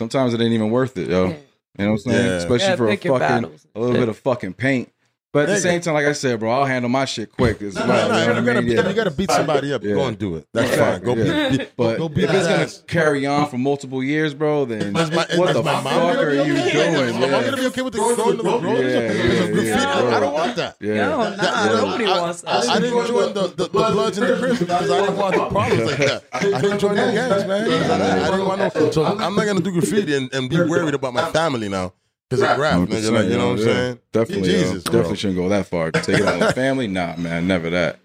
sometimes 0.00 0.34
it 0.34 0.40
ain't 0.40 0.52
even 0.52 0.70
worth 0.70 0.96
it, 0.96 1.08
yo. 1.08 1.26
You 1.26 1.30
know 1.30 1.36
what 1.76 1.86
I'm 1.92 1.98
saying? 1.98 2.26
Yeah. 2.26 2.32
Especially 2.36 2.66
Yeah, 2.66 2.76
for 2.76 2.88
a 2.88 2.96
fucking 2.96 3.18
battles. 3.18 3.66
a 3.74 3.80
little 3.80 3.96
bit 3.96 4.08
of 4.08 4.18
fucking 4.18 4.54
paint. 4.54 4.90
But 5.34 5.48
at 5.48 5.54
the 5.56 5.60
same 5.60 5.80
time, 5.80 5.94
like 5.94 6.06
I 6.06 6.12
said, 6.12 6.38
bro, 6.38 6.48
I'll 6.48 6.64
handle 6.64 6.88
my 6.88 7.06
shit 7.06 7.32
quick 7.32 7.60
as 7.60 7.74
well. 7.74 7.88
no, 7.88 7.92
no, 7.94 8.02
you 8.02 8.08
know 8.08 8.14
if 8.14 8.28
what 8.28 8.36
I 8.36 8.38
you 8.38 8.44
gotta, 8.46 8.62
mean? 8.62 8.64
beat, 8.68 8.76
Yeah. 8.76 8.88
you 8.88 8.94
gotta 8.94 9.10
beat 9.10 9.30
somebody 9.32 9.72
up, 9.72 9.82
Yeah. 9.82 9.94
go 9.94 10.06
and 10.06 10.16
do 10.16 10.36
it. 10.36 10.46
That's 10.54 10.70
Exactly, 10.70 11.06
fine. 11.06 11.16
Go 11.18 11.24
yeah. 11.24 11.48
beat, 11.50 11.58
beat 11.58 11.68
But 11.76 11.98
go 11.98 12.08
beat 12.08 12.24
if 12.24 12.30
it's 12.30 12.38
his 12.38 12.46
gonna 12.46 12.62
ass. 12.62 12.82
carry 12.86 13.26
on 13.26 13.48
for 13.50 13.58
multiple 13.58 14.00
years, 14.00 14.32
bro, 14.32 14.64
then 14.64 14.92
That's 14.92 15.10
my- 15.10 15.16
what 15.36 15.46
that's 15.46 15.52
the 15.58 15.62
my 15.64 15.72
fuck 15.74 15.84
mom. 15.84 16.16
are 16.18 16.30
you 16.32 16.44
doing? 16.44 16.56
Am 16.56 17.34
I 17.34 17.42
gonna 17.42 17.56
be 17.56 17.66
okay 17.66 17.82
with 17.82 17.94
the 17.94 17.98
throwing 17.98 18.36
the 18.36 18.44
road? 18.44 18.62
Yeah, 18.78 18.88
yeah, 19.00 19.46
graffiti? 19.48 19.66
yeah. 19.66 20.16
I 20.16 20.20
don't 20.20 20.32
want 20.34 20.54
that. 20.56 20.76
yeah. 20.80 20.94
No, 20.94 21.16
nah, 21.34 21.64
nobody 21.82 22.04
I, 22.06 22.20
wants 22.20 22.40
that. 22.42 22.68
I, 22.68 22.74
I 22.74 22.78
didn't 22.80 23.06
join 23.08 23.34
the, 23.34 23.42
the, 23.48 23.64
the 23.64 23.68
Bloods 23.68 24.18
and 24.18 24.28
the 24.28 24.36
Crips 24.38 24.58
because 24.60 24.88
I 24.88 25.00
didn't 25.00 25.16
want 25.16 25.36
no 25.36 25.46
problems 25.46 25.84
like 25.90 25.98
that. 25.98 26.24
I 26.32 26.60
didn't 26.60 26.78
join 26.78 26.94
no 26.94 27.10
gangs, 27.12 27.44
man. 27.44 27.90
I, 27.90 28.26
I 28.28 28.30
didn't 28.30 28.46
want 28.46 28.60
no. 28.76 28.90
So 28.92 29.04
I'm 29.04 29.34
not 29.34 29.46
gonna 29.46 29.60
do 29.60 29.72
graffiti 29.72 30.14
and, 30.14 30.32
and 30.32 30.48
be 30.48 30.58
worried 30.62 30.94
about 30.94 31.12
my 31.12 31.28
family 31.32 31.68
now 31.68 31.92
because 32.40 32.52
of 32.54 32.58
rap, 32.58 32.78
nigga. 32.88 33.12
Like, 33.12 33.24
you 33.26 33.38
know 33.38 33.48
what 33.50 33.52
I'm 33.52 33.58
Yeah, 33.58 33.64
saying? 33.64 33.98
Definitely, 34.12 34.52
yo. 34.52 34.58
Jesus, 34.58 34.82
bro. 34.84 34.92
definitely 34.92 35.16
shouldn't 35.16 35.38
go 35.38 35.48
that 35.48 35.66
far. 35.66 35.90
Take 35.90 36.18
it 36.20 36.26
on 36.28 36.38
the 36.40 36.52
family, 36.52 36.86
nah, 36.86 37.16
man, 37.16 37.46
never 37.46 37.70
that. 37.70 37.98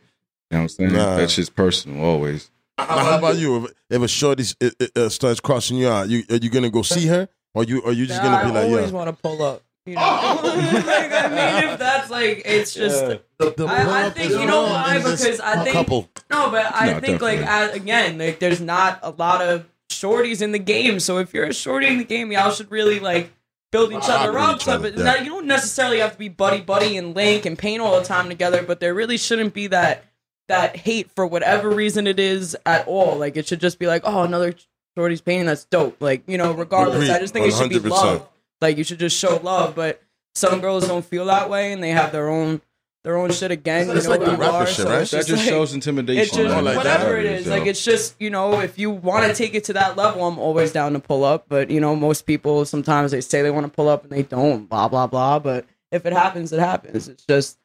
You 0.52 0.58
know 0.58 0.58
what 0.58 0.62
I'm 0.64 0.70
saying? 0.70 0.94
Nah. 0.94 1.16
That 1.18 1.30
shit's 1.30 1.50
personal, 1.50 2.04
always. 2.04 2.50
Now, 2.78 2.86
how 2.86 3.18
about 3.18 3.38
you? 3.38 3.66
If, 3.66 3.72
if 3.90 4.02
a 4.02 4.08
shorty 4.08 4.44
uh, 4.62 4.70
uh, 4.96 5.10
starts 5.10 5.40
crossing 5.40 5.78
you 5.78 5.90
out, 5.90 6.08
you 6.10 6.24
are 6.30 6.38
you 6.38 6.50
gonna 6.50 6.70
go 6.70 6.82
see 6.82 7.08
her, 7.08 7.28
or 7.54 7.64
you 7.66 7.84
are 7.84 7.92
you 7.92 8.06
just 8.08 8.22
Nah, 8.24 8.30
gonna 8.44 8.46
be 8.46 8.58
I 8.58 8.62
like, 8.62 8.70
I 8.70 8.74
always 8.74 8.92
yo? 8.92 8.98
want 8.98 9.16
to 9.16 9.22
pull 9.22 9.42
up. 9.44 9.64
You 9.86 9.96
know, 9.96 10.02
like, 10.44 11.12
I 11.12 11.62
mean, 11.62 11.70
if 11.74 11.80
that's 11.80 12.10
like, 12.10 12.44
it's 12.46 12.74
just. 12.74 13.04
The, 13.06 13.22
the 13.38 13.66
I- 13.66 14.06
I 14.06 14.10
think- 14.12 14.32
you 14.32 14.46
know 14.46 14.64
why? 14.64 14.98
Because 14.98 15.40
I 15.40 15.64
think- 15.64 15.74
couple. 15.76 16.10
No, 16.32 16.50
but 16.52 16.72
I 16.74 16.94
No, 16.94 17.00
think 17.00 17.22
like 17.22 17.40
definitely. 17.40 17.72
as, 17.72 17.76
again, 17.76 18.18
like 18.18 18.40
there's 18.40 18.62
not 18.62 19.00
a 19.04 19.10
lot 19.12 19.42
of 19.42 19.66
shorties 19.90 20.42
in 20.42 20.52
the 20.52 20.60
game. 20.60 21.00
So 21.00 21.18
if 21.18 21.34
you're 21.34 21.46
a 21.46 21.54
shorty 21.54 21.88
in 21.88 21.98
the 21.98 22.04
game, 22.06 22.32
y'all 22.32 22.52
should 22.52 22.72
really 22.72 23.00
like 23.00 23.32
build 23.72 23.92
each 23.92 24.04
other 24.04 24.38
up. 24.38 24.56
each 24.56 24.68
other, 24.68 24.90
yeah. 24.90 25.04
now 25.04 25.16
you 25.16 25.30
don't 25.30 25.46
necessarily 25.48 26.00
have 26.00 26.14
to 26.14 26.18
be 26.18 26.30
buddy 26.30 26.62
buddy 26.62 26.98
and 26.98 27.16
link 27.16 27.46
and 27.46 27.58
paint 27.58 27.82
all 27.82 28.00
the 28.00 28.06
time 28.06 28.30
together. 28.30 28.64
But 28.64 28.80
there 28.80 28.94
really 28.94 29.18
shouldn't 29.18 29.54
be 29.54 29.68
that 29.68 30.06
that 30.48 30.76
hate 30.76 31.10
for 31.12 31.26
whatever 31.26 31.70
reason 31.70 32.08
it 32.08 32.20
is 32.20 32.58
at 32.66 32.88
all. 32.88 33.18
Like 33.18 33.38
it 33.38 33.48
should 33.48 33.62
just 33.62 33.80
be 33.80 33.88
like, 33.88 34.02
oh, 34.06 34.24
another 34.24 34.54
shorty's 34.98 35.22
painting. 35.22 35.46
That's 35.46 35.66
dope. 35.66 36.02
Like 36.02 36.24
you 36.28 36.38
know, 36.38 36.52
regardless, 36.52 37.04
Agreed. 37.04 37.12
I 37.12 37.20
just 37.20 37.34
think 37.34 37.48
it 37.48 37.54
should 37.54 37.70
be 37.70 37.80
love. 37.80 38.28
Like 38.62 38.78
you 38.78 38.84
should 38.84 39.00
just 39.00 39.18
show 39.18 39.40
love. 39.42 39.76
But 39.76 40.02
some 40.36 40.60
girls 40.60 40.88
don't 40.88 41.06
feel 41.06 41.26
that 41.26 41.50
way, 41.50 41.72
and 41.72 41.82
they 41.82 41.92
have 41.92 42.12
their 42.12 42.30
own 42.30 42.62
their 43.04 43.18
own 43.18 43.32
shit 43.32 43.52
again. 43.52 43.90
It's 43.90 44.04
you 44.06 44.10
know, 44.10 44.10
like 44.18 44.20
the 44.26 44.36
who 44.36 44.42
rapper 44.42 44.56
are, 44.58 44.66
shit, 44.68 44.76
so 44.76 44.90
right? 44.90 45.02
it's 45.02 45.12
That 45.12 45.26
just 45.26 45.44
like- 45.44 45.50
shows 45.50 45.74
intimidation. 45.74 46.22
it's 46.22 46.32
just 46.36 46.64
like 46.64 46.76
whatever 46.76 47.12
that. 47.14 47.20
it 47.20 47.26
is. 47.26 47.48
Like 47.48 47.66
it's 47.66 47.84
just 47.84 48.16
you 48.20 48.30
know, 48.30 48.60
if 48.60 48.78
you 48.78 48.92
want 48.92 49.26
to 49.28 49.34
take 49.34 49.56
it 49.56 49.64
to 49.66 49.74
that 49.74 49.96
level, 49.98 50.26
I'm 50.28 50.38
always 50.38 50.72
down 50.72 50.94
to 50.94 51.00
pull 51.00 51.24
up. 51.24 51.46
But 51.48 51.70
you 51.70 51.80
know, 51.80 51.96
most 51.96 52.26
people 52.26 52.66
sometimes 52.66 53.12
they 53.12 53.22
say 53.22 53.42
they 53.42 53.52
want 53.52 53.66
to 53.66 53.72
pull 53.72 53.88
up 53.90 54.04
and 54.04 54.12
they 54.12 54.24
don't. 54.24 54.70
Blah 54.70 54.88
blah 54.90 55.08
blah. 55.08 55.40
But 55.40 55.66
if 55.92 56.06
it 56.06 56.14
happens, 56.14 56.52
it 56.54 56.60
happens. 56.60 57.08
It's 57.08 57.26
just 57.26 57.58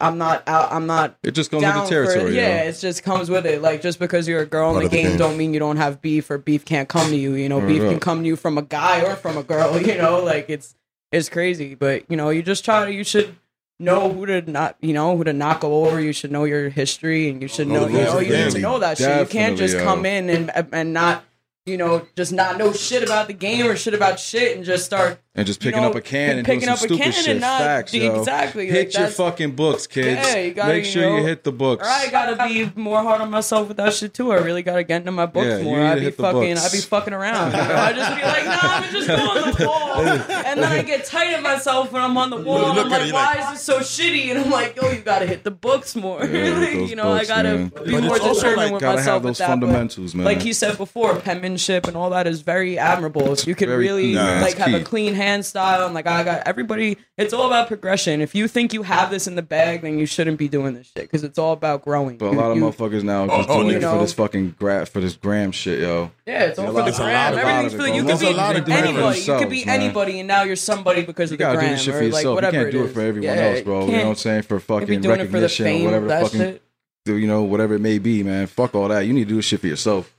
I'm 0.00 0.18
not 0.18 0.46
out. 0.48 0.70
I'm 0.72 0.86
not 0.86 1.16
It 1.22 1.30
just 1.30 1.50
comes 1.50 1.62
down 1.62 1.76
with 1.80 1.84
the 1.88 1.90
territory. 1.94 2.20
for 2.20 2.26
it. 2.28 2.34
yo. 2.34 2.40
Yeah, 2.42 2.62
it 2.64 2.72
just 2.78 3.02
comes 3.04 3.30
with 3.30 3.46
it. 3.46 3.62
Like 3.62 3.80
just 3.80 3.98
because 3.98 4.28
you're 4.28 4.42
a 4.42 4.46
girl 4.46 4.70
in 4.70 4.74
Part 4.74 4.82
the 4.82 4.86
of 4.86 4.90
the 4.90 4.96
game, 4.98 5.06
game. 5.10 5.16
don't 5.18 5.36
mean 5.38 5.54
you 5.54 5.60
don't 5.60 5.76
have 5.78 6.02
beef 6.02 6.30
or 6.30 6.36
beef 6.36 6.64
can't 6.64 6.88
come 6.88 7.08
to 7.08 7.16
you. 7.16 7.34
You 7.34 7.48
know, 7.48 7.60
beef 7.60 7.80
can 7.80 8.00
come 8.00 8.20
to 8.22 8.26
you 8.26 8.36
from 8.36 8.58
a 8.58 8.62
guy 8.62 9.02
or 9.02 9.14
from 9.16 9.38
a 9.38 9.42
girl. 9.42 9.80
You 9.84 9.96
know, 9.96 10.22
like 10.22 10.46
it's 10.50 10.74
it's 11.10 11.28
crazy. 11.28 11.74
But 11.74 12.04
you 12.10 12.16
know, 12.16 12.28
you 12.30 12.42
just 12.42 12.64
try 12.64 12.84
to. 12.84 12.92
You 12.92 13.04
should 13.04 13.34
know 13.78 14.12
who 14.12 14.26
to 14.26 14.42
not. 14.50 14.76
You 14.80 14.92
know 14.92 15.16
who 15.16 15.24
to 15.24 15.32
not 15.32 15.60
go 15.60 15.84
over. 15.84 16.00
You 16.00 16.12
should 16.12 16.32
know 16.32 16.44
your 16.44 16.68
history, 16.68 17.28
and 17.28 17.42
you 17.42 17.48
should 17.48 17.68
Know 17.68 17.86
You 17.86 17.98
know, 17.98 18.18
you 18.20 18.36
need 18.36 18.52
to 18.52 18.58
know 18.58 18.78
that 18.78 18.98
shit. 18.98 19.20
You 19.20 19.26
can't 19.26 19.56
just 19.56 19.74
Definitely, 19.74 19.96
come 19.96 20.06
in 20.06 20.30
and 20.30 20.68
and 20.72 20.92
not. 20.92 21.24
You 21.66 21.78
know, 21.78 22.06
just 22.14 22.32
not 22.32 22.58
know 22.58 22.72
shit 22.74 23.02
about 23.02 23.26
the 23.26 23.32
game 23.32 23.66
or 23.66 23.74
shit 23.74 23.94
about 23.94 24.20
shit, 24.20 24.56
and 24.56 24.66
just 24.66 24.84
start 24.84 25.18
And 25.36 25.48
just 25.48 25.60
you 25.64 25.70
picking 25.72 25.82
know, 25.82 25.88
up 25.90 25.96
a 25.96 26.00
can 26.00 26.36
and 26.38 26.46
picking 26.46 26.60
doing 26.60 26.68
up 26.70 26.78
some 26.78 26.86
a 26.92 26.94
stupid 26.94 27.02
can 27.02 27.12
shit. 27.12 27.26
and 27.32 27.40
not 27.40 27.60
Facts, 27.60 27.92
yo. 27.92 28.20
exactly. 28.20 28.66
Hit 28.68 28.94
like, 28.94 28.96
your 28.96 29.08
fucking 29.08 29.56
books, 29.56 29.88
kids. 29.88 30.28
Yeah, 30.28 30.36
you 30.36 30.54
gotta, 30.54 30.72
Make 30.74 30.84
sure 30.84 31.02
you 31.02 31.16
know, 31.22 31.26
hit 31.26 31.42
the 31.42 31.50
books. 31.50 31.84
Or 31.84 31.90
I 31.90 32.06
gotta 32.08 32.36
be 32.46 32.70
more 32.80 33.02
hard 33.02 33.20
on 33.20 33.32
myself 33.32 33.66
with 33.66 33.76
that 33.78 33.92
shit 33.94 34.14
too. 34.14 34.30
I 34.30 34.36
really 34.36 34.62
gotta 34.62 34.84
get 34.84 34.98
into 34.98 35.10
my 35.10 35.26
books 35.26 35.46
Yeah, 35.48 35.62
more. 35.62 35.80
I 35.84 35.96
to 35.96 36.00
be 36.02 36.10
fucking, 36.12 36.54
books. 36.54 36.72
I 36.72 36.76
be 36.76 36.80
fucking 36.82 37.12
around. 37.14 37.50
You 37.50 37.56
know? 37.58 37.74
I 37.74 37.92
just 37.92 38.16
be 38.16 38.22
like, 38.22 38.44
nah, 38.44 38.58
I'm 38.62 38.92
just 38.92 39.08
go 39.08 39.14
on 39.16 39.50
the 39.50 39.66
wall, 39.66 39.94
and 40.06 40.62
then 40.62 40.72
I 40.72 40.82
get 40.82 41.04
tight 41.04 41.32
at 41.32 41.42
myself 41.42 41.90
when 41.90 42.00
I'm 42.02 42.16
on 42.16 42.30
the 42.30 42.36
wall. 42.36 42.66
I'm 42.66 42.88
like, 42.88 43.12
why 43.12 43.34
like- 43.34 43.54
is 43.54 43.60
it 43.60 43.64
so 43.64 43.80
shitty? 43.80 44.26
And 44.28 44.38
I'm 44.38 44.50
like, 44.52 44.76
yo, 44.76 44.88
you 44.92 45.00
gotta 45.00 45.26
hit 45.26 45.42
the 45.42 45.50
books 45.50 45.96
more. 45.96 46.20
Yeah, 46.24 46.28
hit 46.60 46.78
those 46.78 46.90
you 46.90 46.94
know, 46.94 47.12
books, 47.12 47.28
I 47.28 47.34
gotta 47.42 47.54
man. 47.56 47.68
be 47.70 47.90
But 47.90 48.04
more 48.04 48.16
it's 48.18 48.24
determined 48.36 48.56
like, 48.56 48.72
with 48.74 48.80
Gotta 48.82 48.96
myself 48.98 49.06
have 49.14 49.24
with 49.24 49.30
those 49.30 49.38
that. 49.38 49.48
fundamentals, 49.48 50.14
man. 50.14 50.24
like 50.26 50.44
you 50.44 50.52
said 50.54 50.76
before, 50.78 51.16
penmanship 51.18 51.88
and 51.88 51.96
all 51.96 52.10
that 52.10 52.28
is 52.28 52.42
very 52.42 52.78
admirable. 52.78 53.32
If 53.32 53.48
you 53.48 53.56
could 53.56 53.68
very 53.68 53.82
really 53.82 54.14
like 54.14 54.54
have 54.58 54.72
a 54.74 54.84
clean 54.84 55.14
hand 55.14 55.23
style 55.44 55.84
and 55.86 55.94
like 55.94 56.06
I 56.06 56.22
got 56.24 56.46
everybody, 56.46 56.96
it's 57.16 57.32
all 57.32 57.46
about 57.46 57.68
progression. 57.68 58.20
If 58.20 58.34
you 58.34 58.46
think 58.48 58.72
you 58.72 58.82
have 58.82 59.10
this 59.10 59.26
in 59.26 59.34
the 59.36 59.42
bag, 59.42 59.82
then 59.82 59.98
you 59.98 60.06
shouldn't 60.06 60.38
be 60.38 60.48
doing 60.48 60.74
this 60.74 60.86
shit 60.88 61.04
because 61.04 61.24
it's 61.24 61.38
all 61.38 61.52
about 61.52 61.82
growing. 61.82 62.18
But 62.18 62.26
a 62.26 62.30
lot 62.32 62.50
of 62.50 62.56
You- 62.58 62.64
motherfuckers 62.64 63.02
now 63.02 63.26
just 63.26 63.48
oh, 63.48 63.52
oh 63.52 63.56
doing 63.62 63.70
you 63.70 63.76
it 63.78 63.80
know. 63.82 63.92
for 63.94 63.98
this 64.00 64.12
fucking 64.12 64.56
gra- 64.58 64.86
for 64.86 65.00
this 65.00 65.14
gram 65.16 65.50
shit, 65.52 65.80
yo. 65.80 66.10
Yeah, 66.26 66.44
it's 66.44 66.58
all 66.58 66.66
Yeah, 66.66 66.70
for 66.72 66.82
the 66.82 66.86
it's 66.88 66.98
a 66.98 67.02
lot 67.02 67.32
gram. 67.34 67.46
Everything's 67.46 67.72
for 67.72 67.78
of 67.80 67.86
it, 67.88 67.94
you. 67.94 68.02
bro. 68.04 68.12
Could 68.12 68.20
be 68.20 68.26
a 68.26 68.36
lot 68.36 68.56
of 68.56 68.64
doing 68.64 68.78
it 68.78 68.80
for 68.82 68.86
anybody. 68.88 69.20
You 69.20 69.38
could 69.38 69.50
be 69.50 69.66
anybody, 69.66 70.18
and 70.20 70.28
now 70.28 70.42
you're 70.42 70.56
somebody 70.56 71.02
because 71.02 71.30
You 71.30 71.34
of 71.34 71.38
the 71.38 71.44
gotta 71.44 71.58
gram 71.58 71.68
do 71.70 71.74
this 71.76 71.82
shit 71.84 71.94
or 71.94 71.98
for 71.98 72.04
like 72.04 72.12
yourself. 72.24 72.42
You 72.44 72.50
can't 72.50 72.70
do 72.72 72.84
it 72.84 72.88
for 72.88 73.00
everyone 73.00 73.36
Yeah, 73.36 73.42
else, 73.44 73.60
bro. 73.62 73.86
You 73.86 73.92
know 73.92 73.98
what 73.98 74.06
I'm 74.10 74.14
saying? 74.16 74.42
For 74.42 74.60
fucking 74.60 74.86
doing 74.86 75.02
for 75.02 75.08
the 75.08 75.16
recognition 75.40 75.66
or 75.66 75.84
whatever 75.84 76.04
the 76.06 76.08
that 76.08 76.22
fucking 76.24 76.40
shit. 76.40 76.62
you 77.06 77.26
know, 77.26 77.42
whatever 77.42 77.74
it 77.74 77.80
may 77.80 77.98
be, 77.98 78.22
man. 78.22 78.46
Fuck 78.46 78.74
all 78.74 78.88
that. 78.88 79.00
You 79.00 79.12
need 79.12 79.24
to 79.24 79.28
do 79.30 79.36
this 79.36 79.44
shit 79.46 79.60
for 79.60 79.66
yourself. 79.66 80.13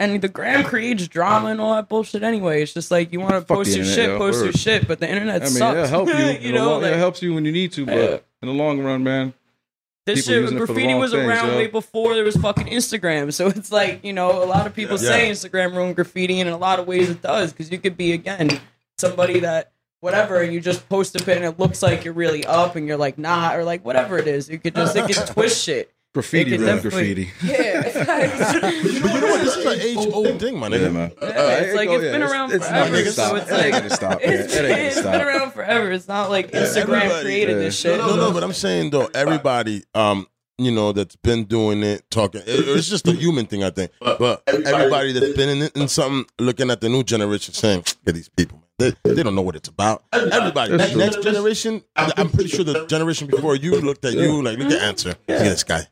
And 0.00 0.20
the 0.22 0.28
gram 0.28 0.62
creates 0.62 1.08
drama 1.08 1.48
and 1.48 1.60
all 1.60 1.74
that 1.74 1.88
bullshit 1.88 2.22
anyway. 2.22 2.62
It's 2.62 2.72
just 2.72 2.90
like 2.92 3.12
you 3.12 3.18
want 3.18 3.32
to 3.34 3.40
post 3.42 3.70
your 3.70 3.84
internet, 3.84 3.94
shit, 3.96 4.08
yo. 4.10 4.18
post 4.18 4.44
your 4.44 4.52
shit, 4.52 4.86
but 4.86 5.00
the 5.00 5.08
internet 5.08 5.42
I 5.42 5.44
mean, 5.46 5.54
sucks. 5.54 5.76
it'll 5.76 5.88
help 5.88 6.08
you. 6.08 6.14
you 6.48 6.52
know, 6.52 6.70
long- 6.70 6.82
like, 6.82 6.92
it 6.92 6.98
helps 6.98 7.20
you 7.20 7.34
when 7.34 7.44
you 7.44 7.50
need 7.50 7.72
to, 7.72 7.84
but 7.84 8.24
in 8.40 8.46
the 8.48 8.54
long 8.54 8.80
run, 8.80 9.02
man, 9.02 9.34
this 10.06 10.24
shit 10.24 10.40
using 10.40 10.56
it 10.56 10.60
for 10.60 10.66
the 10.68 10.72
graffiti 10.72 10.94
was 10.94 11.10
things, 11.10 11.26
around 11.26 11.48
yo. 11.48 11.56
way 11.56 11.66
before 11.66 12.14
there 12.14 12.22
was 12.24 12.36
fucking 12.36 12.68
Instagram. 12.68 13.32
So 13.34 13.48
it's 13.48 13.72
like 13.72 14.04
you 14.04 14.12
know, 14.12 14.42
a 14.42 14.46
lot 14.46 14.66
of 14.68 14.74
people 14.74 14.98
Yeah. 15.00 15.10
say 15.10 15.30
Instagram 15.30 15.74
ruined 15.74 15.96
graffiti, 15.96 16.38
and 16.40 16.48
in 16.48 16.54
a 16.54 16.58
lot 16.58 16.78
of 16.78 16.86
ways 16.86 17.10
it 17.10 17.20
does 17.20 17.52
because 17.52 17.70
you 17.72 17.78
could 17.78 17.96
be 17.96 18.12
again 18.12 18.60
somebody 18.98 19.40
that 19.40 19.72
whatever, 20.00 20.40
and 20.42 20.52
you 20.52 20.60
just 20.60 20.88
post 20.88 21.20
a 21.20 21.24
bit 21.24 21.36
and 21.38 21.44
it 21.44 21.58
looks 21.58 21.82
like 21.82 22.04
you're 22.04 22.14
really 22.14 22.44
up, 22.46 22.76
and 22.76 22.86
you're 22.86 22.96
like 22.96 23.18
not, 23.18 23.56
or 23.56 23.64
like 23.64 23.84
whatever 23.84 24.16
it 24.16 24.28
is. 24.28 24.48
You 24.48 24.60
could 24.60 24.76
just 24.76 24.94
it 24.96 25.06
could 25.12 25.26
twist 25.26 25.64
shit. 25.64 25.92
Graffiti, 26.14 26.54
It 26.54 26.56
could 26.58 26.66
man, 26.66 26.76
definitely- 26.76 27.14
graffiti. 27.14 27.30
Yeah. 27.44 27.82
But 27.82 28.92
you 28.92 29.20
know 29.20 29.26
what? 29.26 29.40
This 29.42 29.56
is 29.56 29.66
an 29.66 29.80
age 29.80 30.12
old 30.12 30.40
thing, 30.40 30.58
my 30.58 30.68
nigga. 30.68 30.80
Yeah, 30.82 30.88
man. 30.88 31.12
Yeah, 31.20 31.28
Uh, 31.28 31.32
it's 31.60 31.74
like 31.76 31.88
go- 31.88 31.94
it's 31.96 32.04
yeah, 32.04 32.12
been 32.12 32.22
around 32.22 32.52
it's 32.52 32.70
not 32.70 32.88
forever, 32.88 32.90
gonna 32.96 33.04
so 33.10 33.12
stop. 33.12 33.36
it's 33.36 33.50
It 33.50 33.54
ain't 33.54 33.72
like 33.72 33.82
gonna 33.82 33.94
stop. 33.94 34.18
it's, 34.22 34.54
man. 34.54 34.64
It 34.64 34.68
ain't 34.68 34.76
gonna 34.76 34.86
it's 34.88 35.00
been 35.02 35.20
around 35.20 35.52
forever. 35.52 35.92
It's 35.92 36.08
not 36.08 36.30
like 36.30 36.50
Instagram 36.52 36.76
everybody- 36.82 37.22
created 37.24 37.52
Yeah. 37.52 37.58
this 37.58 37.78
shit. 37.78 37.98
No, 37.98 38.16
no, 38.16 38.32
but 38.32 38.42
I'm 38.42 38.52
saying 38.54 38.90
though, 38.90 39.08
everybody, 39.14 39.84
um, 39.94 40.26
you 40.56 40.72
know, 40.72 40.92
that's 40.92 41.14
been 41.16 41.44
doing 41.44 41.82
it, 41.82 42.10
talking, 42.10 42.40
it- 42.40 42.46
it's 42.48 42.88
just 42.88 43.06
a 43.06 43.12
human 43.12 43.46
thing, 43.46 43.62
I 43.62 43.70
think. 43.70 43.92
But 44.00 44.42
everybody 44.48 45.12
that's 45.12 45.36
been 45.36 45.50
in 45.62 45.70
in 45.74 45.88
something, 45.88 46.24
looking 46.38 46.70
at 46.70 46.80
the 46.80 46.88
new 46.88 47.04
generation, 47.04 47.52
saying, 47.54 47.84
"Get 48.06 48.14
these 48.14 48.28
people, 48.30 48.62
man. 48.80 48.96
They, 49.04 49.14
they 49.14 49.22
don't 49.22 49.34
know 49.36 49.42
what 49.42 49.56
it's 49.56 49.68
about." 49.68 50.02
Everybody, 50.12 50.76
That's 50.76 50.96
next 50.96 51.22
generation, 51.22 51.82
I'm 51.94 52.30
pretty 52.30 52.48
sure 52.48 52.64
the 52.64 52.86
generation 52.86 53.26
before 53.28 53.54
you 53.56 53.78
looked 53.80 54.04
at 54.06 54.14
you 54.14 54.42
like, 54.42 54.58
look 54.58 54.72
at 54.72 54.96
Ansr. 54.96 55.06
Look 55.06 55.16
at 55.28 55.44
this 55.44 55.64
guy. 55.64 55.86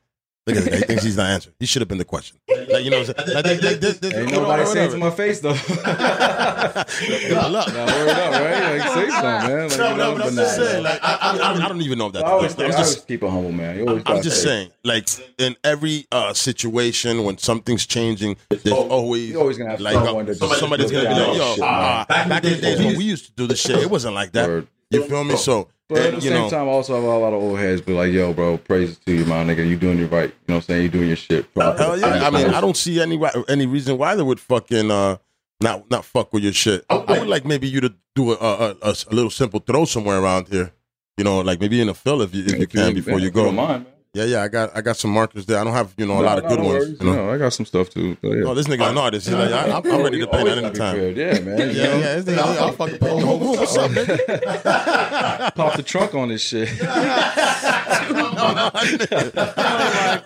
Look 0.46 0.56
at 0.56 0.62
this 0.64 0.68
guy. 0.68 0.76
He 0.76 0.82
thinks 0.84 1.02
he's 1.04 1.16
not 1.16 1.30
answering. 1.30 1.54
He 1.58 1.66
should 1.66 1.82
have 1.82 1.88
been 1.88 1.98
the 1.98 2.04
question. 2.04 2.36
Like, 2.48 2.84
you 2.84 2.90
know, 2.90 3.00
what 3.00 3.18
I'm 3.18 3.26
saying? 3.26 3.34
like, 3.44 3.60
they- 3.80 3.92
they- 4.08 4.16
Ain't 4.22 4.30
nobody 4.32 4.64
saying 4.66 4.90
to 4.92 4.96
my 4.98 5.10
face 5.10 5.40
though. 5.40 5.52
Good 6.08 7.50
luck. 7.52 7.68
Now 7.72 7.86
word 7.86 8.08
up, 8.10 8.32
right? 8.32 8.78
Like 8.78 8.92
say 8.94 9.10
something, 9.10 9.22
man. 9.50 9.68
Like, 9.68 9.78
No, 9.78 9.90
you 9.90 9.96
know, 9.96 9.96
no, 9.96 10.14
but 10.16 10.26
I'm 10.26 10.34
just 10.36 10.56
saying, 10.56 10.82
like, 10.82 11.00
I, 11.02 11.18
I, 11.20 11.64
I 11.64 11.68
don't 11.68 11.82
even 11.82 11.98
know 11.98 12.06
if 12.06 12.12
that's. 12.12 12.24
I 12.24 12.28
always, 12.30 12.58
I'm 12.58 12.70
just 12.70 13.08
keep 13.08 13.22
it 13.22 13.28
humble, 13.30 13.52
man. 13.52 13.88
I'm 14.06 14.22
just 14.22 14.42
say- 14.42 14.46
saying, 14.48 14.70
like 14.84 15.08
in 15.38 15.56
every 15.64 16.06
uh, 16.12 16.32
situation 16.32 17.24
when 17.24 17.38
something's 17.38 17.86
changing, 17.86 18.36
there's 18.50 18.66
always 18.72 19.30
You're 19.30 19.40
always 19.40 19.58
gonna 19.58 19.70
have 19.70 19.80
like 19.80 19.94
someone 19.94 20.24
uh, 20.28 20.32
that 20.32 20.58
somebody's 20.58 20.90
gonna 20.92 21.08
be 21.08 21.14
like, 21.14 21.36
"Yo, 21.36 21.54
shit, 21.54 21.64
uh, 21.64 22.04
back 22.08 22.44
in 22.44 22.52
the 22.52 22.60
days 22.60 22.78
when 22.78 22.96
we 22.96 23.04
used 23.04 23.26
to 23.26 23.32
do 23.32 23.46
this 23.46 23.60
shit, 23.60 23.78
it 23.78 23.90
wasn't 23.90 24.14
like 24.14 24.32
that." 24.32 24.66
You 24.90 25.02
feel 25.02 25.24
me? 25.24 25.36
So, 25.36 25.68
But 25.88 25.98
at 25.98 26.10
the 26.10 26.16
you 26.16 26.20
same 26.22 26.32
know, 26.32 26.50
time, 26.50 26.68
I 26.68 26.72
also 26.72 26.94
have 26.96 27.04
a 27.04 27.06
lot 27.06 27.32
of 27.32 27.40
old 27.40 27.58
heads 27.60 27.80
be 27.80 27.92
like, 27.92 28.12
yo, 28.12 28.32
bro, 28.32 28.58
praise 28.58 28.98
to 29.06 29.12
you, 29.14 29.24
my 29.24 29.44
nigga. 29.44 29.66
You 29.68 29.76
doing 29.76 29.98
your 29.98 30.08
right. 30.08 30.30
You 30.30 30.34
know 30.48 30.54
what 30.54 30.56
I'm 30.56 30.62
saying? 30.62 30.82
You 30.82 30.88
doing 30.88 31.06
your 31.08 31.16
shit. 31.16 31.52
proper. 31.54 31.78
hell 31.78 31.98
yeah. 31.98 32.26
I 32.26 32.30
mean, 32.30 32.48
I 32.48 32.60
don't 32.60 32.76
see 32.76 33.00
any 33.00 33.20
any 33.48 33.66
reason 33.66 33.96
why 33.96 34.16
they 34.16 34.22
would 34.24 34.40
fucking 34.40 34.90
uh, 34.90 35.18
not 35.60 35.88
not 35.90 36.04
fuck 36.04 36.32
with 36.32 36.42
your 36.42 36.52
shit. 36.52 36.84
I 36.90 36.96
would 37.20 37.28
like 37.28 37.44
maybe 37.44 37.68
you 37.68 37.80
to 37.82 37.94
do 38.16 38.32
a, 38.32 38.34
a, 38.34 38.70
a, 38.82 38.96
a 39.10 39.14
little 39.14 39.30
simple 39.30 39.60
throw 39.60 39.84
somewhere 39.84 40.18
around 40.18 40.48
here. 40.48 40.72
You 41.16 41.24
know, 41.24 41.40
like 41.40 41.60
maybe 41.60 41.80
in 41.80 41.88
a 41.88 41.94
fill 41.94 42.20
if 42.22 42.34
you 42.34 42.44
if 42.44 42.58
you 42.58 42.66
can 42.66 42.92
before 42.92 43.20
you 43.20 43.28
If 43.28 43.34
don't 43.34 43.44
go. 43.46 43.52
mind, 43.52 43.84
man. 43.84 43.92
Yeah, 44.16 44.24
yeah. 44.24 44.42
I 44.42 44.48
got 44.48 44.74
I 44.74 44.80
got 44.80 44.96
some 44.96 45.10
markers 45.10 45.44
there. 45.44 45.58
I 45.58 45.64
don't 45.64 45.74
have 45.74 45.92
you 45.98 46.06
know 46.06 46.18
a 46.18 46.22
lot 46.24 46.38
of 46.38 46.48
good 46.48 46.58
no 46.58 46.64
ones. 46.64 46.98
You 46.98 47.06
know? 47.06 47.26
No, 47.26 47.34
I 47.34 47.36
got 47.36 47.52
some 47.52 47.66
stuff 47.66 47.90
too. 47.90 48.16
So, 48.22 48.32
yeah. 48.32 48.44
Oh, 48.46 48.54
this 48.54 48.66
nigga 48.66 48.88
an 48.90 48.96
artist. 48.96 49.26
He's 49.26 49.36
like, 49.36 49.50
I, 49.50 49.64
I'm, 49.76 49.84
I'm 49.92 50.02
ready 50.02 50.20
to 50.20 50.26
paint 50.26 50.46
that 50.46 50.56
Always 50.56 50.56
gotta 50.56 50.60
be 50.62 50.66
anytime. 50.66 50.94
prepared. 50.94 51.16
Yeah, 51.18 51.40
man. 51.44 51.58
Yeah, 51.58 51.66
you 51.66 51.82
know? 51.82 51.98
yeah, 51.98 52.14
this 52.20 52.24
nigga, 52.24 52.56
I'll 52.56 52.72
fucking 52.72 52.98
pay. 52.98 53.18
Yo, 53.18 53.36
what's 53.36 53.76
up, 53.76 53.90
nigga? 53.92 55.54
Pop 55.54 55.76
the 55.76 55.82
trunk 55.82 56.14
on 56.14 56.28
this 56.28 56.40
shit. 56.42 56.70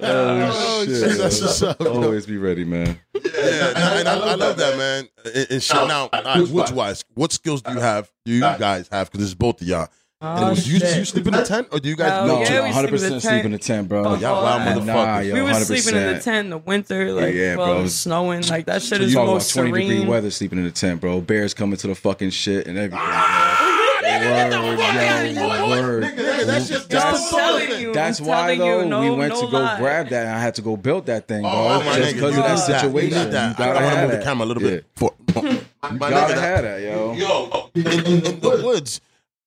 Oh, 0.02 0.84
shit, 0.86 1.10
shit, 1.10 1.18
that's 1.18 1.40
what's 1.40 1.62
up. 1.62 1.80
Always 1.80 2.26
be 2.26 2.36
ready, 2.36 2.64
man. 2.64 2.98
Yeah, 3.14 3.98
and 3.98 4.08
I, 4.08 4.14
I 4.14 4.34
love 4.34 4.56
that, 4.56 4.76
man. 4.76 5.08
And, 5.24 5.46
and 5.50 5.62
shit, 5.62 5.88
now, 5.88 6.08
all 6.12 6.22
right, 6.22 6.48
woods 6.48 6.72
wise, 6.72 7.04
what 7.14 7.32
skills 7.32 7.62
do 7.62 7.72
you 7.72 7.80
have? 7.80 8.10
Do 8.24 8.32
you 8.32 8.40
guys 8.40 8.88
have? 8.88 9.10
Because 9.10 9.26
it's 9.26 9.34
both 9.34 9.60
of 9.60 9.66
y'all. 9.66 9.88
Oh, 10.22 10.48
And 10.48 10.56
do 10.56 10.62
you, 10.68 10.74
you 10.74 10.80
shit. 10.80 11.06
sleep 11.08 11.26
in 11.28 11.32
the 11.32 11.42
tent, 11.44 11.68
or 11.72 11.80
do 11.80 11.88
you 11.88 11.96
guys? 11.96 12.28
No, 12.28 12.42
yeah, 12.42 12.60
we 12.62 12.68
No, 12.68 12.72
hundred 12.74 12.88
sleep 12.88 13.00
in 13.04 13.08
the 13.08 13.14
percent 13.16 13.22
sleep 13.22 13.44
in 13.46 13.52
the 13.52 13.58
tent. 13.58 13.66
tent, 13.66 13.88
bro. 13.88 14.04
Oh, 14.04 14.14
y'all 14.16 14.42
wild 14.42 14.84
Nah, 14.86 15.20
yo, 15.20 15.34
we 15.34 15.40
was 15.40 15.56
100%. 15.56 15.64
sleeping 15.64 15.98
in 15.98 16.14
the 16.14 16.20
tent 16.20 16.44
in 16.44 16.50
the 16.50 16.58
winter, 16.58 17.12
like 17.14 17.34
Yeah, 17.34 17.56
well, 17.56 17.66
bro. 17.68 17.78
it 17.78 17.82
was 17.84 17.98
snowing, 17.98 18.42
like 18.48 18.66
that 18.66 18.82
shit 18.82 19.00
You 19.00 19.06
is 19.06 19.14
talk 19.14 19.22
about 19.24 19.32
most 19.32 19.54
twenty 19.54 19.72
degree 19.72 20.04
weather 20.04 20.30
sleeping 20.30 20.58
in 20.58 20.64
the 20.64 20.72
tent, 20.72 21.00
bro. 21.00 21.22
Bears 21.22 21.54
coming 21.54 21.78
to 21.78 21.86
the 21.86 21.94
fucking 21.94 22.30
shit 22.30 22.66
and 22.66 22.76
everything. 22.76 22.98
Word, 24.10 25.34
yo, 25.34 25.68
word. 25.68 26.02
that's 26.02 26.68
just 26.68 26.88
that's 26.90 27.80
you, 27.80 27.92
That's 27.94 28.20
why 28.20 28.56
though 28.56 28.80
you, 28.82 28.86
no, 28.88 29.00
we 29.02 29.10
went 29.10 29.32
no 29.34 29.40
to 29.44 29.50
go 29.50 29.58
lie. 29.60 29.78
grab 29.78 30.08
that 30.08 30.26
and 30.26 30.34
I 30.36 30.40
had 30.40 30.54
to 30.56 30.62
go 30.62 30.76
build 30.76 31.06
that 31.06 31.28
thing, 31.28 31.44
oh, 31.44 31.80
bro. 31.80 31.90
Oh, 31.92 31.96
just 31.96 32.14
because 32.14 32.36
of 32.36 32.42
that 32.44 32.50
need 32.50 32.74
that. 32.74 32.80
situation. 32.80 33.18
You 33.18 33.30
that. 33.30 33.50
You 33.58 33.64
gotta 33.64 33.70
I 33.70 33.74
want 33.74 33.78
to 33.78 33.96
have 33.96 34.08
move 34.10 34.18
the 34.18 34.24
camera 34.24 34.44
a 34.44 34.48
little 34.48 34.62
Yeah. 34.62 34.70
bit. 34.70 34.84
For, 34.96 35.14
my 35.34 35.40
You 35.42 35.48
nigga, 35.50 35.98
gotta 36.10 36.34
that- 36.34 36.40
have 36.40 36.62
that, 36.64 36.80
yo. 36.82 37.12
Yo, 37.14 37.70
in, 37.74 37.86
in, 38.06 38.26
in 38.26 38.40
the 38.40 38.60
woods, 38.64 39.00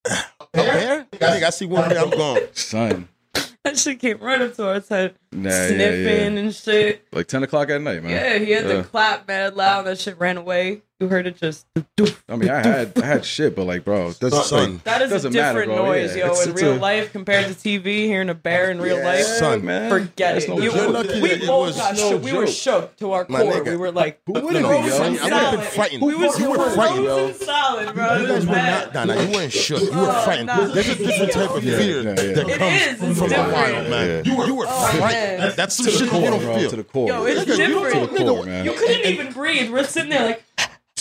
a 0.06 0.24
bear? 0.52 1.08
I 1.14 1.18
think 1.18 1.44
I 1.44 1.50
see 1.50 1.66
one 1.66 1.90
bear. 1.90 2.00
I'm 2.00 2.10
gone. 2.10 2.40
Son. 2.54 3.08
That 3.64 3.78
shit 3.78 4.00
came 4.00 4.18
right 4.20 4.42
up 4.42 4.56
to 4.56 4.68
our 4.68 4.80
tent, 4.82 5.16
Nah, 5.36 5.50
sniffing 5.50 6.34
yeah. 6.36 6.40
and 6.42 6.54
shit. 6.56 7.06
Like 7.12 7.28
ten 7.28 7.44
o'clock 7.44 7.70
at 7.70 7.82
night, 7.82 8.04
man. 8.04 8.12
Yeah, 8.12 8.38
he 8.38 8.52
had 8.52 8.66
Yeah. 8.66 8.74
to 8.78 8.84
clap 8.84 9.28
mad 9.28 9.56
loud. 9.56 9.84
That 9.84 10.00
shit 10.00 10.20
ran 10.20 10.38
away. 10.38 10.82
You 11.00 11.10
heard 11.10 11.28
it 11.28 11.36
just. 11.36 11.66
I 12.30 12.36
mean, 12.38 12.50
I 12.50 12.66
had 12.66 12.98
I 13.02 13.06
had 13.06 13.26
shit, 13.26 13.58
but 13.58 13.66
like, 13.66 13.84
bro, 13.84 14.12
that's 14.12 14.48
Son. 14.48 14.74
like, 14.76 14.84
That 14.86 15.02
is 15.02 15.12
a 15.12 15.16
Doesn't 15.16 15.34
matter, 15.34 15.60
different 15.62 15.78
bro. 15.78 15.86
noise, 15.88 16.16
Yeah, 16.16 16.26
yo. 16.28 16.32
it's- 16.32 16.46
in 16.46 16.52
it's 16.54 16.62
real 16.62 16.74
a- 16.76 16.78
life 16.78 17.12
compared 17.12 17.48
to 17.48 17.54
TV, 17.56 18.06
hearing 18.08 18.30
a 18.30 18.34
bear 18.34 18.72
in 18.72 18.80
real 18.80 19.04
life, 19.04 19.26
Son. 19.26 19.66
man. 19.66 19.90
forget 19.90 20.36
That's 20.36 20.46
it. 20.46 20.50
no 20.50 20.60
You- 20.60 20.70
joke. 20.72 20.76
You're 20.80 20.90
lucky 20.92 21.22
we 21.22 21.30
that 21.30 21.42
it 21.44 21.48
both 21.48 21.68
was 21.68 21.76
got 21.78 21.96
no. 21.98 22.18
We 22.18 22.32
were 22.32 22.46
joke. 22.46 22.56
shook 22.56 22.98
to 22.98 23.12
our 23.12 23.26
My 23.28 23.42
core. 23.42 23.52
nigga. 23.54 23.66
We 23.72 23.76
were 23.78 23.92
like, 23.92 24.20
Who 24.28 24.34
wouldn't 24.34 24.54
No, 24.62 24.82
be, 24.82 24.88
frozen 24.90 25.14
yo? 25.16 25.20
I 25.20 25.24
would 25.24 25.34
have 25.34 25.52
been 25.52 25.60
solid. 25.60 25.64
frightened. 25.74 26.02
We 26.04 26.16
was 26.16 26.40
you 26.40 26.50
were 26.52 26.70
frightened. 26.70 27.06
frozen 27.06 27.34
solid, 27.48 27.94
bro. 27.96 28.16
You 28.16 28.28
guys 28.28 28.36
was 28.36 28.46
were 28.48 28.54
bad. 28.54 28.86
not, 28.86 28.94
Donna. 29.08 29.24
You 29.24 29.32
weren't 29.36 29.52
shook. 29.52 29.82
You 29.82 29.88
were 29.90 30.08
Oh, 30.08 30.22
frightened. 30.24 30.50
There's 30.74 30.88
a 30.90 30.96
different 30.96 31.32
type 31.34 31.50
of 31.50 31.64
fear 31.64 32.02
yeah, 32.02 32.10
yeah. 32.10 32.14
that 32.14 32.98
comes 32.98 33.18
from 33.18 33.30
the 33.30 33.36
wild, 33.36 33.90
man. 33.90 34.24
You 34.26 34.36
were, 34.38 34.46
you 34.46 34.64
oh, 34.66 35.00
were 35.24 35.38
frightened. 35.38 35.40
man. 35.50 35.56
That's 35.56 35.76
some 35.76 35.86
To 35.86 35.92
shit 35.92 36.00
the 36.00 36.06
you 36.06 36.12
core, 36.12 36.30
don't 36.30 36.40
bro. 36.42 36.58
feel. 36.60 36.70
To 36.70 36.76
the 36.76 36.84
core. 36.84 37.08
Yo, 37.08 37.26
it's 37.26 37.42
Nigga, 37.42 38.66
you 38.66 38.74
couldn't 38.74 39.06
even 39.06 39.34
breathe. 39.34 39.72
We're 39.72 39.84
sitting 39.84 40.10
there 40.10 40.20
man 40.30 40.38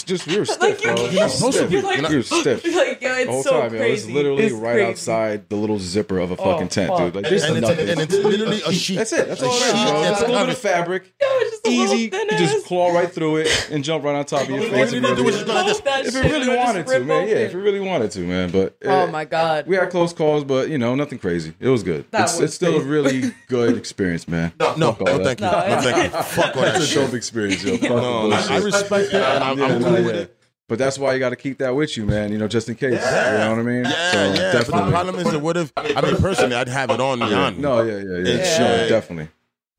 it's 0.03 0.25
just 0.25 0.27
we 0.27 0.39
were 0.39 0.45
stiff. 0.47 0.61
like 0.61 0.83
you're, 0.83 0.95
bro. 0.95 1.05
You're 1.07 1.21
not 1.21 1.31
supposed 1.31 1.59
to 1.59 1.69
be. 1.69 1.81
Like, 1.81 2.09
you're 2.09 2.23
stiff. 2.23 2.63
Like 2.73 3.03
yo, 3.03 3.15
it's 3.15 3.45
so 3.45 3.69
crazy. 3.69 3.85
It's 3.93 4.07
literally 4.07 4.53
right 4.53 4.81
outside 4.81 5.49
the 5.49 5.57
little 5.57 5.79
zipper 5.79 6.19
of 6.19 6.31
a 6.31 6.37
oh, 6.37 6.45
fucking 6.45 6.69
tent, 6.69 6.97
dude. 6.97 7.15
Like 7.15 7.25
there's 7.25 7.43
nothing. 7.43 7.89
And 7.89 8.01
it's 8.01 8.15
literally 8.15 8.63
a 8.63 8.73
sheet. 8.73 8.97
That's 8.97 9.13
it. 9.13 9.29
That's 9.29 9.43
a 9.43 9.51
sheet. 9.51 9.53
It's 9.53 10.23
a 10.23 10.27
little 10.27 10.47
bit 10.47 10.49
of 10.51 10.59
fabric. 10.59 11.13
It's 11.21 11.69
Easy. 11.69 12.11
You 12.13 12.39
just 12.39 12.67
claw 12.67 12.93
right 12.93 13.11
through 13.11 13.37
it 13.37 13.69
and 13.71 13.85
jump 13.85 14.05
right 14.05 14.15
on 14.15 14.25
top 14.25 14.43
of 14.43 14.51
your 14.51 14.63
face. 14.63 14.93
If 14.93 16.15
you 16.15 16.23
really 16.23 16.57
wanted 16.57 16.87
to, 16.87 17.01
man. 17.01 17.29
Yeah, 17.29 17.35
if 17.37 17.53
you 17.53 17.61
really 17.61 17.81
wanted 17.81 18.11
to, 18.13 18.21
man. 18.21 18.51
But 18.51 18.77
oh 18.85 19.07
my 19.09 19.25
god, 19.25 19.67
we 19.67 19.77
had 19.77 19.91
close 19.91 20.13
calls, 20.13 20.45
but 20.45 20.69
you 20.69 20.79
know 20.79 20.95
nothing 20.95 21.19
crazy. 21.19 21.55
It 21.61 21.69
was 21.69 21.83
good. 21.83 22.07
It's, 22.13 22.55
still 22.55 22.81
a 22.81 22.85
really 22.85 23.33
good 23.49 23.77
experience, 23.77 24.29
man. 24.29 24.53
No, 24.59 24.75
no, 24.77 24.93
thank 24.93 25.41
you. 25.41 25.47
Fuck 25.47 26.57
all 26.57 26.63
that. 26.63 26.77
It's 26.77 26.95
dope 26.95 27.15
experience, 27.15 27.63
yo. 27.65 27.77
No, 27.77 28.31
I 28.31 28.59
respect 28.59 29.13
that. 29.13 29.43
I'm 29.43 29.59
cool 29.95 30.01
yeah. 30.01 30.07
with 30.07 30.17
it. 30.17 30.39
But 30.69 30.79
that's 30.79 30.99
why 30.99 31.13
you 31.13 31.19
got 31.19 31.31
to 31.31 31.37
keep 31.37 31.59
that 31.59 31.75
with 31.75 31.97
you, 31.97 32.07
man. 32.07 32.33
You 32.33 32.39
know, 32.39 32.49
just 32.49 32.69
in 32.69 32.77
case. 32.77 32.95
Yeah. 32.95 33.33
You 33.33 33.39
know 33.39 33.51
what 33.51 33.59
I 33.59 33.63
mean? 33.63 33.85
Yeah, 33.85 34.13
so, 34.13 34.19
yeah. 34.19 34.53
Definitely. 34.53 34.85
The 34.85 34.91
problem 34.91 35.15
is, 35.17 35.33
it 35.33 35.43
would 35.43 35.57
have. 35.57 35.73
I 35.77 36.01
mean, 36.01 36.17
personally, 36.17 36.57
I'd 36.57 36.69
have 36.69 36.91
it 36.91 37.01
on 37.01 37.19
me. 37.19 37.31
Yeah. 37.31 37.51
No, 37.51 37.83
yeah, 37.83 37.99
yeah, 37.99 38.19
yeah. 38.19 38.37
yeah. 38.37 38.57
Sure, 38.57 38.89
definitely. 38.89 39.29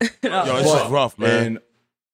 Yo, 0.00 0.56
it's 0.56 0.70
but, 0.70 0.90
rough, 0.90 1.18
man. 1.18 1.46
In, 1.46 1.58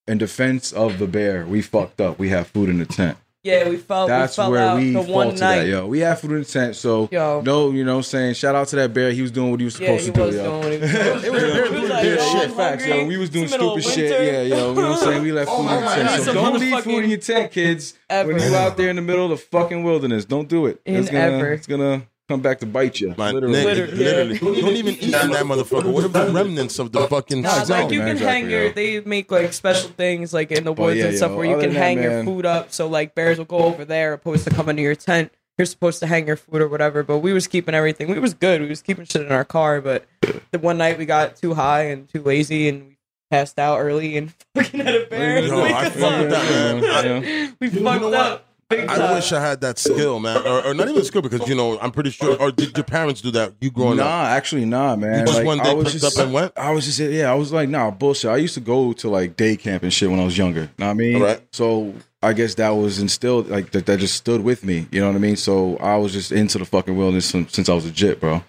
in 0.06 0.18
defense 0.18 0.72
of 0.72 0.98
the 0.98 1.06
bear, 1.06 1.44
we 1.44 1.60
fucked 1.60 2.00
up. 2.00 2.18
We 2.18 2.30
have 2.30 2.46
food 2.46 2.68
in 2.68 2.78
the 2.78 2.86
tent. 2.86 3.18
Yeah, 3.42 3.70
we 3.70 3.78
felt. 3.78 4.08
That's 4.08 4.36
we 4.36 4.42
felt 4.42 4.50
where 4.50 4.76
we 4.76 4.92
the 4.92 5.00
one 5.00 5.28
night. 5.28 5.38
That, 5.38 5.66
yo. 5.66 5.86
We 5.86 6.00
had 6.00 6.18
food 6.18 6.32
and 6.32 6.46
tent, 6.46 6.76
so 6.76 7.08
yo. 7.10 7.40
no, 7.40 7.70
you 7.70 7.84
know, 7.84 7.92
what 7.92 7.98
I'm 7.98 8.02
saying 8.02 8.34
shout 8.34 8.54
out 8.54 8.68
to 8.68 8.76
that 8.76 8.92
bear. 8.92 9.12
He 9.12 9.22
was 9.22 9.30
doing 9.30 9.50
what 9.50 9.60
he 9.60 9.64
was 9.64 9.76
supposed 9.76 10.06
yeah, 10.06 10.12
he 10.12 10.12
to 10.12 10.20
was 10.26 10.34
do. 10.34 10.42
Yo. 10.42 10.62
Doing 10.62 10.72
it. 10.74 10.82
it 10.82 11.32
was 11.32 11.42
bear 11.42 11.88
like, 11.88 12.02
shit. 12.02 12.20
Hungry. 12.20 12.48
Facts, 12.56 12.86
yo. 12.86 13.06
We 13.06 13.16
was 13.16 13.30
doing 13.30 13.48
stupid 13.48 13.84
shit. 13.84 14.10
Yeah, 14.10 14.42
yo. 14.42 14.42
You 14.42 14.74
know 14.74 14.74
what 14.74 14.84
I'm 14.84 14.96
saying? 14.98 15.22
We 15.22 15.32
left 15.32 15.50
oh, 15.52 15.56
food 15.56 15.72
in 15.72 15.80
the 15.80 15.90
tent. 15.90 16.22
So 16.22 16.34
don't 16.34 16.60
leave 16.60 16.84
food 16.84 17.04
in 17.04 17.10
your 17.10 17.18
tent, 17.18 17.52
kids. 17.52 17.94
Ever. 18.10 18.34
When 18.34 18.42
you 18.42 18.56
out 18.56 18.76
there 18.76 18.90
in 18.90 18.96
the 18.96 19.02
middle 19.02 19.24
of 19.24 19.30
the 19.30 19.38
fucking 19.38 19.84
wilderness, 19.84 20.26
don't 20.26 20.48
do 20.48 20.66
it. 20.66 20.82
In 20.84 20.96
it's 20.96 21.08
gonna, 21.08 21.36
ever. 21.36 21.52
It's 21.52 21.66
gonna 21.66 22.02
come 22.30 22.40
back 22.40 22.60
to 22.60 22.66
bite 22.66 23.00
you. 23.00 23.12
Literally, 23.14 23.54
nigga, 23.54 23.96
literally. 23.96 24.34
Yeah. 24.34 24.62
don't 24.62 24.76
even 24.76 24.94
eat 24.94 25.02
in 25.02 25.10
that 25.10 25.44
motherfucker. 25.44 25.92
What 25.92 26.04
are 26.04 26.08
the 26.08 26.32
remnants 26.32 26.78
of 26.78 26.92
the 26.92 27.06
fucking? 27.08 27.42
Nah, 27.42 27.64
like 27.68 27.90
you 27.90 28.00
can 28.00 28.16
hang 28.16 28.48
your. 28.48 28.66
Yo. 28.66 28.72
They 28.72 29.00
make 29.00 29.30
like 29.30 29.52
special 29.52 29.90
things 29.90 30.32
like 30.32 30.52
in 30.52 30.64
the 30.64 30.72
woods 30.72 30.98
yeah, 30.98 31.06
and 31.06 31.16
stuff 31.16 31.32
yo, 31.32 31.36
where 31.36 31.46
you 31.46 31.58
can 31.58 31.72
hang 31.72 32.02
your 32.02 32.24
food 32.24 32.46
up. 32.46 32.72
So 32.72 32.86
like 32.86 33.14
bears 33.14 33.38
will 33.38 33.44
go 33.44 33.58
over 33.58 33.84
there 33.84 34.12
opposed 34.12 34.44
to 34.44 34.50
coming 34.50 34.76
to 34.76 34.82
your 34.82 34.94
tent. 34.94 35.32
You're 35.58 35.66
supposed 35.66 35.98
to 36.00 36.06
hang 36.06 36.26
your 36.26 36.36
food 36.36 36.62
or 36.62 36.68
whatever, 36.68 37.02
but 37.02 37.18
we 37.18 37.32
was 37.32 37.46
keeping 37.46 37.74
everything. 37.74 38.08
We 38.08 38.18
was 38.18 38.32
good. 38.32 38.62
We 38.62 38.68
was 38.68 38.80
keeping 38.80 39.04
shit 39.04 39.22
in 39.22 39.32
our 39.32 39.44
car, 39.44 39.80
but 39.80 40.06
the 40.52 40.58
one 40.58 40.78
night 40.78 40.96
we 40.96 41.04
got 41.04 41.36
too 41.36 41.52
high 41.54 41.82
and 41.82 42.08
too 42.08 42.22
lazy 42.22 42.68
and 42.68 42.88
we 42.88 42.96
passed 43.30 43.58
out 43.58 43.78
early 43.78 44.16
and 44.16 44.32
fucking 44.54 44.80
had 44.80 44.94
a 44.94 45.06
bear. 45.06 45.40
Yo, 45.40 45.58
like, 45.58 45.74
I 45.74 45.90
fucked 45.90 46.32
up, 46.32 46.80
man. 47.22 47.56
We 47.60 47.68
fucked 47.68 48.14
up. 48.14 48.46
I 48.70 49.14
wish 49.14 49.32
I 49.32 49.40
had 49.40 49.60
that 49.62 49.78
skill, 49.78 50.20
man, 50.20 50.46
or, 50.46 50.66
or, 50.66 50.74
not 50.74 50.88
even 50.88 51.04
skill, 51.04 51.22
because 51.22 51.48
you 51.48 51.54
know 51.54 51.78
I'm 51.80 51.90
pretty 51.90 52.10
sure. 52.10 52.36
Or 52.40 52.52
did 52.52 52.76
your 52.76 52.84
parents 52.84 53.20
do 53.20 53.30
that? 53.32 53.54
You 53.60 53.70
growing 53.70 53.96
nah, 53.96 54.04
up? 54.04 54.08
Nah, 54.08 54.26
actually, 54.28 54.64
nah, 54.64 54.94
man. 54.96 55.20
You 55.20 55.26
just 55.26 55.38
like, 55.38 55.46
one 55.46 55.58
day 55.58 55.74
picked 55.74 55.90
just, 55.90 56.18
up 56.18 56.24
and 56.24 56.32
went. 56.32 56.52
I 56.56 56.70
was 56.70 56.84
just 56.84 56.98
yeah, 57.00 57.30
I 57.30 57.34
was 57.34 57.52
like, 57.52 57.68
nah, 57.68 57.90
bullshit. 57.90 58.30
I 58.30 58.36
used 58.36 58.54
to 58.54 58.60
go 58.60 58.92
to 58.92 59.08
like 59.08 59.36
day 59.36 59.56
camp 59.56 59.82
and 59.82 59.92
shit 59.92 60.10
when 60.10 60.20
I 60.20 60.24
was 60.24 60.38
younger. 60.38 60.70
Know 60.78 60.86
what 60.86 60.90
I 60.90 60.94
mean? 60.94 61.20
Right. 61.20 61.42
So 61.52 61.94
I 62.22 62.32
guess 62.32 62.54
that 62.56 62.70
was 62.70 63.00
instilled, 63.00 63.48
like 63.48 63.70
that, 63.72 63.86
that 63.86 63.98
just 63.98 64.14
stood 64.14 64.42
with 64.42 64.62
me. 64.64 64.86
You 64.90 65.00
know 65.00 65.08
what 65.08 65.16
I 65.16 65.20
mean? 65.20 65.36
So 65.36 65.76
I 65.78 65.96
was 65.96 66.12
just 66.12 66.30
into 66.30 66.58
the 66.58 66.64
fucking 66.64 66.96
wilderness 66.96 67.26
since, 67.26 67.52
since 67.52 67.68
I 67.68 67.74
was 67.74 67.86
a 67.86 67.90
jit, 67.90 68.20
bro. 68.20 68.44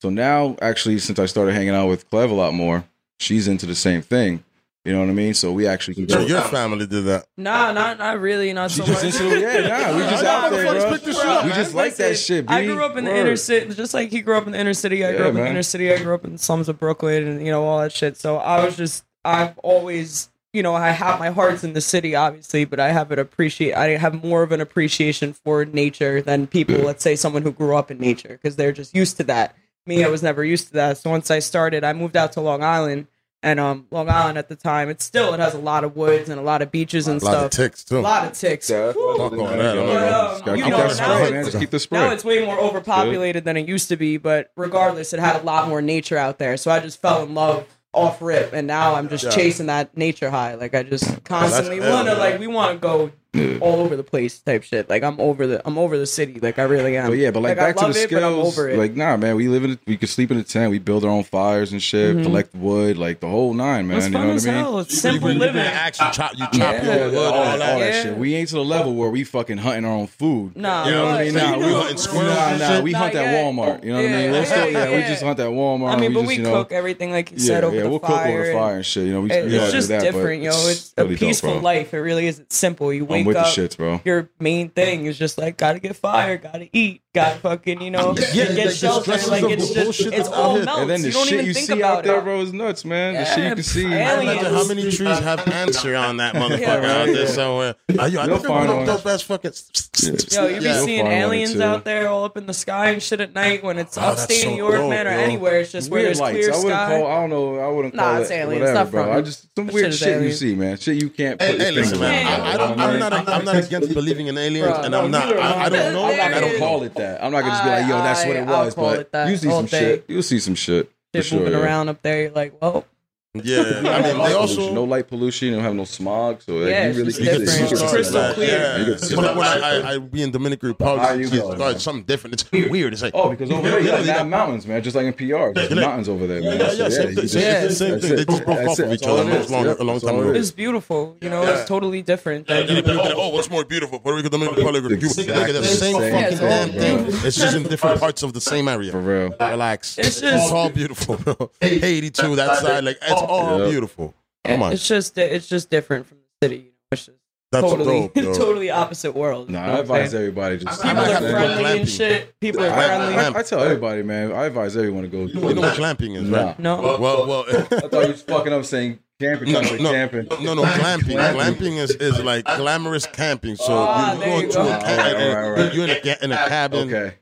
So 0.00 0.08
now, 0.08 0.56
actually, 0.62 0.98
since 0.98 1.18
I 1.18 1.26
started 1.26 1.54
hanging 1.54 1.74
out 1.74 1.88
with 1.88 2.08
Clev 2.10 2.30
a 2.30 2.34
lot 2.34 2.54
more, 2.54 2.84
she's 3.20 3.48
into 3.48 3.66
the 3.66 3.74
same 3.74 4.02
thing. 4.02 4.44
You 4.84 4.92
know 4.92 4.98
what 4.98 5.10
I 5.10 5.12
mean? 5.12 5.32
So 5.32 5.52
we 5.52 5.68
actually 5.68 5.94
can. 5.94 6.08
So 6.08 6.20
your 6.20 6.38
out. 6.38 6.50
family 6.50 6.86
did 6.86 7.04
that? 7.04 7.26
Nah, 7.36 7.70
not 7.70 7.98
not 7.98 8.18
really, 8.18 8.52
not 8.52 8.72
so 8.72 8.84
much. 8.84 9.04
yeah, 9.04 9.68
nah, 9.68 9.96
we 9.96 10.02
just 10.10 10.24
out 10.24 10.50
there, 10.50 10.64
bro. 10.66 10.90
We 10.90 11.48
man. 11.48 11.54
just 11.54 11.74
like 11.74 11.94
that 11.96 12.18
shit. 12.18 12.48
B. 12.48 12.52
I 12.52 12.64
grew 12.64 12.84
up 12.84 12.96
in 12.96 13.04
Word. 13.04 13.12
the 13.12 13.20
inner 13.20 13.36
city, 13.36 13.72
just 13.74 13.94
like 13.94 14.10
he 14.10 14.22
grew 14.22 14.36
up 14.36 14.46
in 14.46 14.52
the 14.52 14.58
inner 14.58 14.74
city. 14.74 15.04
I 15.04 15.12
grew 15.12 15.28
up 15.28 15.34
man. 15.34 15.42
in 15.42 15.44
the 15.44 15.50
inner 15.50 15.62
city. 15.62 15.92
I 15.92 15.98
grew 15.98 16.14
up 16.14 16.24
in 16.24 16.32
the 16.32 16.38
slums 16.38 16.68
of 16.68 16.80
Brooklyn, 16.80 17.28
and 17.28 17.46
you 17.46 17.52
know 17.52 17.62
all 17.62 17.78
that 17.80 17.92
shit. 17.92 18.16
So 18.16 18.38
I 18.38 18.64
was 18.64 18.76
just, 18.76 19.04
I've 19.24 19.56
always, 19.60 20.30
you 20.52 20.64
know, 20.64 20.74
I 20.74 20.90
have 20.90 21.20
my 21.20 21.30
heart's 21.30 21.62
in 21.62 21.74
the 21.74 21.80
city, 21.80 22.16
obviously, 22.16 22.64
but 22.64 22.80
I 22.80 22.90
have 22.90 23.12
an 23.12 23.20
appreciate, 23.20 23.74
I 23.74 23.90
have 23.90 24.24
more 24.24 24.42
of 24.42 24.50
an 24.50 24.60
appreciation 24.60 25.32
for 25.32 25.64
nature 25.64 26.20
than 26.20 26.48
people. 26.48 26.78
let's 26.78 27.04
say 27.04 27.14
someone 27.14 27.42
who 27.42 27.52
grew 27.52 27.76
up 27.76 27.92
in 27.92 27.98
nature 27.98 28.30
because 28.30 28.56
they're 28.56 28.72
just 28.72 28.96
used 28.96 29.16
to 29.18 29.24
that. 29.24 29.54
Me, 29.86 30.02
I 30.04 30.08
was 30.08 30.24
never 30.24 30.44
used 30.44 30.68
to 30.68 30.72
that. 30.74 30.98
So 30.98 31.10
once 31.10 31.30
I 31.30 31.38
started, 31.38 31.84
I 31.84 31.92
moved 31.92 32.16
out 32.16 32.32
to 32.32 32.40
Long 32.40 32.64
Island 32.64 33.06
and 33.42 33.58
um, 33.58 33.86
Long 33.90 34.08
Island 34.08 34.38
at 34.38 34.48
the 34.48 34.56
time. 34.56 34.88
It 34.88 35.02
still 35.02 35.34
it 35.34 35.40
has 35.40 35.54
a 35.54 35.58
lot 35.58 35.84
of 35.84 35.96
woods 35.96 36.28
and 36.28 36.38
a 36.38 36.42
lot 36.42 36.62
of 36.62 36.70
beaches 36.70 37.08
and 37.08 37.20
stuff. 37.20 37.32
A 37.32 37.36
lot 37.36 37.44
of 37.46 37.50
ticks 37.50 37.84
too. 37.84 37.98
A 37.98 38.00
lot 38.00 38.26
of 38.26 38.32
ticks. 38.32 38.70
Yeah, 38.70 38.92
um, 38.96 38.96
now, 38.96 40.32
it's, 40.34 41.56
keep 41.56 41.70
the 41.70 41.88
now 41.90 42.10
it's 42.10 42.24
way 42.24 42.44
more 42.44 42.58
overpopulated 42.58 43.44
than 43.44 43.56
it 43.56 43.68
used 43.68 43.88
to 43.88 43.96
be. 43.96 44.16
But 44.16 44.52
regardless, 44.56 45.12
it 45.12 45.20
had 45.20 45.40
a 45.40 45.44
lot 45.44 45.68
more 45.68 45.82
nature 45.82 46.16
out 46.16 46.38
there. 46.38 46.56
So 46.56 46.70
I 46.70 46.80
just 46.80 47.00
fell 47.00 47.22
in 47.24 47.34
love 47.34 47.66
off 47.92 48.22
rip, 48.22 48.52
and 48.52 48.66
now 48.66 48.94
I'm 48.94 49.08
just 49.08 49.24
yeah. 49.24 49.30
chasing 49.30 49.66
that 49.66 49.96
nature 49.96 50.30
high. 50.30 50.54
Like 50.54 50.74
I 50.74 50.82
just 50.82 51.24
constantly 51.24 51.80
want 51.80 52.08
to 52.08 52.14
like 52.14 52.38
we 52.38 52.46
want 52.46 52.72
to 52.72 52.78
go 52.78 53.10
yeah. 53.32 53.58
all 53.60 53.80
over 53.80 53.96
the 53.96 54.02
place 54.02 54.38
type 54.40 54.62
shit. 54.62 54.90
Like 54.90 55.02
I'm 55.02 55.18
over 55.20 55.46
the 55.46 55.66
I'm 55.66 55.78
over 55.78 55.96
the 55.96 56.06
city. 56.06 56.38
Like 56.40 56.58
I 56.58 56.64
really 56.64 56.96
am. 56.96 57.08
But 57.08 57.18
yeah, 57.18 57.30
but 57.30 57.42
like, 57.42 57.56
like 57.56 57.76
back 57.76 57.86
to 57.86 57.92
the 57.92 57.98
it, 57.98 58.08
skills. 58.08 58.58
Like 58.58 58.94
nah, 58.94 59.16
man, 59.16 59.36
we 59.36 59.48
live 59.48 59.64
in 59.64 59.78
we 59.86 59.96
can 59.96 60.08
sleep 60.08 60.30
in 60.30 60.36
a 60.36 60.42
tent. 60.42 60.70
We 60.70 60.78
build 60.78 61.04
our 61.04 61.10
own 61.10 61.24
fires 61.24 61.72
and 61.72 61.82
shit. 61.82 62.14
Mm-hmm. 62.14 62.24
Collect 62.24 62.54
wood, 62.54 62.98
like 62.98 63.20
the 63.20 63.28
whole 63.28 63.54
nine, 63.54 63.88
man. 63.88 63.98
It's 63.98 64.06
you 64.06 64.12
know 64.12 64.34
what 64.34 64.46
I 64.46 64.62
mean? 64.62 64.80
It's 64.80 64.98
simple 64.98 65.32
you, 65.32 65.38
living. 65.38 65.62
Action, 65.62 66.06
chop, 66.12 66.32
you 66.32 66.44
chop 66.46 66.54
yeah, 66.58 66.84
yeah, 66.84 67.06
wood, 67.06 67.16
all, 67.16 67.32
all, 67.32 67.58
that, 67.58 67.72
all 67.72 67.78
that 67.78 68.02
shit. 68.02 68.16
We 68.16 68.34
ain't 68.34 68.48
to 68.50 68.56
the 68.56 68.64
level 68.64 68.94
where 68.94 69.10
we 69.10 69.24
fucking 69.24 69.58
hunting 69.58 69.84
our 69.84 69.92
own 69.92 70.06
food. 70.06 70.56
Nah, 70.56 70.84
you 70.84 70.90
know 70.90 71.06
what 71.06 71.14
I 71.14 71.24
mean? 71.24 71.34
Nah, 71.34 71.56
we 71.56 71.72
hunting 71.72 71.96
squirrels. 71.96 72.34
Nah, 72.34 72.56
nah, 72.56 72.80
we 72.80 72.92
hunt 72.92 73.14
at 73.14 73.34
Walmart. 73.34 73.84
You 73.84 73.92
know 73.92 73.96
what 73.96 74.04
I 74.04 74.08
mean? 74.08 74.72
Yeah, 74.72 74.90
we 74.90 75.02
just 75.02 75.22
hunt 75.22 75.38
at 75.40 75.48
Walmart. 75.48 75.94
I 75.94 75.96
mean, 75.96 76.12
but 76.12 76.26
we 76.26 76.38
cook 76.38 76.72
everything 76.72 77.12
like 77.12 77.32
you 77.32 77.38
said 77.38 77.64
over 77.64 77.74
the 77.74 77.82
fire. 77.82 77.84
Yeah, 77.84 77.90
we'll 77.90 78.00
cook 78.00 78.26
over 78.26 78.46
the 78.46 78.52
fire 78.52 78.76
and 78.76 78.86
shit. 78.86 79.06
You 79.06 79.12
know, 79.14 79.20
we 79.22 79.30
it's 79.30 79.72
just 79.72 79.88
different, 79.88 80.42
yo. 80.42 80.50
It's 80.68 80.92
a 80.98 81.06
peaceful 81.06 81.60
life. 81.60 81.94
It 81.94 81.98
really 81.98 82.26
isn't 82.26 82.52
simple. 82.52 82.92
You 82.92 83.06
wait 83.06 83.21
with 83.26 83.36
up, 83.36 83.46
the 83.46 83.62
shits, 83.62 83.76
bro. 83.76 84.00
Your 84.04 84.30
main 84.38 84.70
thing 84.70 85.06
is 85.06 85.18
just 85.18 85.38
like 85.38 85.56
gotta 85.56 85.78
get 85.78 85.96
fired, 85.96 86.42
gotta 86.42 86.68
eat, 86.72 87.02
gotta 87.14 87.38
fucking 87.40 87.80
you 87.80 87.90
know 87.90 88.14
yeah, 88.32 88.52
get 88.52 88.66
like 88.66 88.74
shelter. 88.74 89.12
Like 89.12 89.44
it's 89.44 89.72
just 89.72 90.00
it's 90.00 90.28
all 90.28 90.58
melts. 90.62 90.80
And 90.80 90.90
then 90.90 91.02
the 91.02 91.08
you 91.08 91.12
don't 91.12 91.26
shit 91.26 91.34
even 91.34 91.46
you 91.46 91.54
think 91.54 91.66
see 91.66 91.82
out 91.82 92.04
there, 92.04 92.18
it. 92.18 92.24
bro, 92.24 92.40
is 92.40 92.52
nuts, 92.52 92.84
man. 92.84 93.14
Yeah, 93.14 93.24
the 93.24 93.30
shit 93.30 93.44
you 93.44 93.54
can 93.54 93.62
see. 93.62 93.92
Aliens. 93.92 94.46
How 94.48 94.66
many 94.66 94.90
trees 94.90 95.18
have 95.18 95.44
cancer 95.44 95.96
on 95.96 96.18
that 96.18 96.34
motherfucker 96.36 96.60
yeah, 96.60 96.76
right. 96.76 96.90
out 96.90 97.06
there 97.06 97.26
somewhere? 97.26 97.74
Are 97.98 98.08
you, 98.08 98.20
I 98.20 99.18
fucking. 99.18 99.52
Yo, 100.32 100.46
you 100.46 100.60
be 100.60 100.72
seeing 100.72 101.06
aliens 101.06 101.60
out 101.60 101.84
there 101.84 102.08
all 102.08 102.24
up 102.24 102.36
in 102.36 102.46
the 102.46 102.54
sky 102.54 102.90
and 102.90 103.02
shit 103.02 103.20
at 103.20 103.34
night 103.34 103.62
when 103.62 103.78
it's 103.78 103.96
oh, 103.98 104.02
upstate 104.02 104.46
New 104.46 104.56
York, 104.56 104.88
man, 104.88 105.06
or 105.06 105.10
anywhere. 105.10 105.60
It's 105.60 105.72
just 105.72 105.90
where 105.90 106.02
there's 106.02 106.18
clear 106.18 106.52
sky. 106.52 106.96
I 106.96 107.20
don't 107.20 107.30
know. 107.30 107.58
I 107.58 107.68
wouldn't 107.68 107.94
call 107.94 108.08
it. 108.08 108.12
Nah, 108.14 108.20
it's 108.20 108.30
aliens. 108.30 108.60
Whatever, 108.68 108.90
bro. 108.90 109.12
I 109.12 109.20
just 109.20 109.48
some 109.56 109.66
weird 109.68 109.94
shit 109.94 110.22
you 110.22 110.32
see, 110.32 110.54
man. 110.54 110.76
Shit 110.76 111.02
you 111.02 111.10
can't 111.10 111.38
put. 111.38 111.60
Hey, 111.60 111.70
listen, 111.70 112.00
man. 112.00 112.40
I 112.40 112.56
don't. 112.56 112.80
I'm 112.80 112.98
not 112.98 113.11
not. 113.12 113.28
I'm, 113.28 113.40
I'm 113.40 113.44
not 113.44 113.64
against 113.64 113.94
believing 113.94 114.26
in 114.26 114.38
aliens, 114.38 114.78
and 114.78 114.94
I'm 114.94 115.10
not. 115.10 115.36
I, 115.36 115.64
I, 115.64 115.68
don't 115.68 115.92
know. 115.92 116.04
I'm 116.04 116.16
not, 116.16 116.32
I 116.32 116.40
don't 116.40 116.58
call 116.58 116.82
it 116.82 116.94
that. 116.94 117.22
I'm 117.22 117.32
not 117.32 117.40
gonna 117.40 117.52
just 117.52 117.64
be 117.64 117.70
like, 117.70 117.88
yo, 117.88 117.98
that's 117.98 118.26
what 118.26 118.36
it 118.36 118.46
was. 118.46 118.74
But 118.74 119.28
you 119.28 119.36
see 119.36 119.50
some 119.50 119.66
shit. 119.66 120.04
You 120.08 120.22
see 120.22 120.38
some 120.38 120.54
shit. 120.54 120.90
Shit 121.14 121.32
moving 121.32 121.54
around 121.54 121.88
up 121.90 122.00
there. 122.02 122.22
You're 122.22 122.30
like, 122.30 122.60
well, 122.60 122.86
yeah, 123.34 123.60
I 123.86 124.02
mean, 124.02 124.18
they 124.18 124.34
also 124.34 124.74
no 124.74 124.84
light 124.84 125.08
pollution. 125.08 125.48
You 125.48 125.54
don't 125.54 125.64
have 125.64 125.74
no 125.74 125.84
smog, 125.84 126.42
so 126.42 126.66
yeah, 126.66 126.88
you 126.88 126.98
really 126.98 127.12
get 127.14 127.40
it. 127.40 127.48
It's 127.48 127.90
crystal 127.90 128.34
clear. 128.34 128.48
Yeah. 128.50 128.94
yeah. 129.08 129.16
When, 129.16 129.24
I, 129.24 129.32
when 129.32 129.46
I, 129.46 129.92
I, 129.94 129.98
be 129.98 130.22
in 130.22 130.32
Dominican 130.32 130.68
Republic, 130.68 131.32
it's 131.32 131.82
something 131.82 132.04
different. 132.04 132.34
It's 132.34 132.52
weird. 132.70 132.92
It's 132.92 133.00
like 133.00 133.14
oh, 133.14 133.30
because 133.30 133.50
over 133.50 133.70
there, 133.70 133.80
yeah, 133.80 134.16
like, 134.18 134.26
mountains, 134.26 134.66
man. 134.66 134.82
Just 134.82 134.94
like 134.94 135.06
in 135.06 135.14
PR, 135.14 135.54
there's 135.54 135.74
mountains 135.74 136.10
over 136.10 136.26
there, 136.26 136.42
man. 136.42 136.60
Yeah, 136.60 136.72
yeah, 136.72 136.88
so, 136.90 137.02
yeah. 137.08 137.14
Just, 137.14 137.34
yeah. 137.34 137.68
Same 137.70 138.00
thing. 138.00 138.16
They 138.16 138.24
just 138.26 138.44
broke 138.44 138.68
off 138.68 138.78
of 138.78 138.92
each 138.92 139.02
other 139.04 139.76
a 139.78 139.82
long 139.82 139.98
time 139.98 140.16
ago. 140.16 140.32
It's 140.34 140.50
beautiful. 140.50 141.16
You 141.22 141.30
know, 141.30 141.42
it's 141.42 141.66
totally 141.66 142.02
different. 142.02 142.50
Oh, 142.50 143.30
what's 143.30 143.48
more 143.48 143.64
beautiful, 143.64 143.98
Puerto 143.98 144.16
Rico, 144.16 144.28
Dominican 144.28 144.58
Republic, 144.58 144.84
or 144.84 144.96
the 144.98 145.64
same 145.64 145.94
fucking 145.94 146.36
damn 146.36 146.68
thing. 146.68 147.06
It's 147.26 147.38
just 147.38 147.56
in 147.56 147.62
different 147.62 147.98
parts 147.98 148.22
of 148.22 148.34
the 148.34 148.42
same 148.42 148.68
area. 148.68 148.92
For 148.92 149.00
real, 149.00 149.34
relax. 149.40 149.96
It's 149.96 150.22
all 150.22 150.68
beautiful, 150.68 151.16
bro. 151.16 151.50
Haiti 151.62 152.10
too. 152.10 152.36
That 152.36 152.58
side, 152.58 152.84
like 152.84 152.98
oh, 153.28 153.58
yep. 153.58 153.70
beautiful. 153.70 154.14
Come 154.44 154.62
on. 154.62 154.72
It's 154.72 154.86
just 154.86 155.16
it's 155.18 155.48
just 155.48 155.70
different 155.70 156.06
from 156.06 156.18
the 156.18 156.46
city. 156.46 156.72
It's 156.90 157.06
just 157.06 157.18
That's 157.50 157.66
totally 157.66 158.10
dope, 158.14 158.14
totally 158.36 158.70
opposite 158.70 159.12
world. 159.12 159.50
Nah, 159.50 159.60
you 159.60 159.66
know 159.66 159.72
I 159.74 159.80
advise 159.80 160.14
everybody 160.14 160.58
just 160.58 160.82
people 160.82 160.98
are 160.98 161.16
friendly 161.18 161.80
and 161.80 161.88
shit. 161.88 162.38
People 162.40 162.64
are 162.64 162.72
friendly. 162.72 163.14
I, 163.14 163.28
I, 163.28 163.38
I, 163.38 163.42
tell 163.42 163.60
everybody, 163.60 164.02
man. 164.02 164.32
I 164.32 164.46
advise 164.46 164.76
everyone 164.76 165.02
to 165.02 165.08
go. 165.08 165.26
You, 165.26 165.34
know 165.34 165.60
what 165.60 165.76
glamping 165.76 166.16
is, 166.16 166.28
right? 166.28 166.58
No. 166.58 166.80
Well, 166.98 167.26
well. 167.26 167.44
I 167.48 167.62
thought 167.62 168.02
you 168.04 168.12
was 168.12 168.22
fucking 168.22 168.52
up 168.52 168.64
saying 168.64 168.98
Camping, 169.22 169.52
no, 169.52 169.60
no, 169.60 169.92
camping. 169.92 170.26
no, 170.42 170.54
no, 170.54 170.64
glamping. 170.64 171.16
glamping 171.16 171.76
is, 171.76 171.92
is 171.92 172.20
like 172.24 172.44
glamorous 172.44 173.06
camping. 173.06 173.54
So 173.54 173.66
ah, 173.70 174.16
oh, 174.16 174.18
you're 174.18 174.26
going 174.26 174.48
go. 174.48 174.64
to 174.64 174.76
a 174.76 174.80
cabin. 174.80 175.76
You're 175.76 175.84
in 175.84 175.90
a, 175.90 176.24
in 176.24 176.32
a 176.32 176.48
cabin. 176.48 176.92
Okay. 176.92 177.14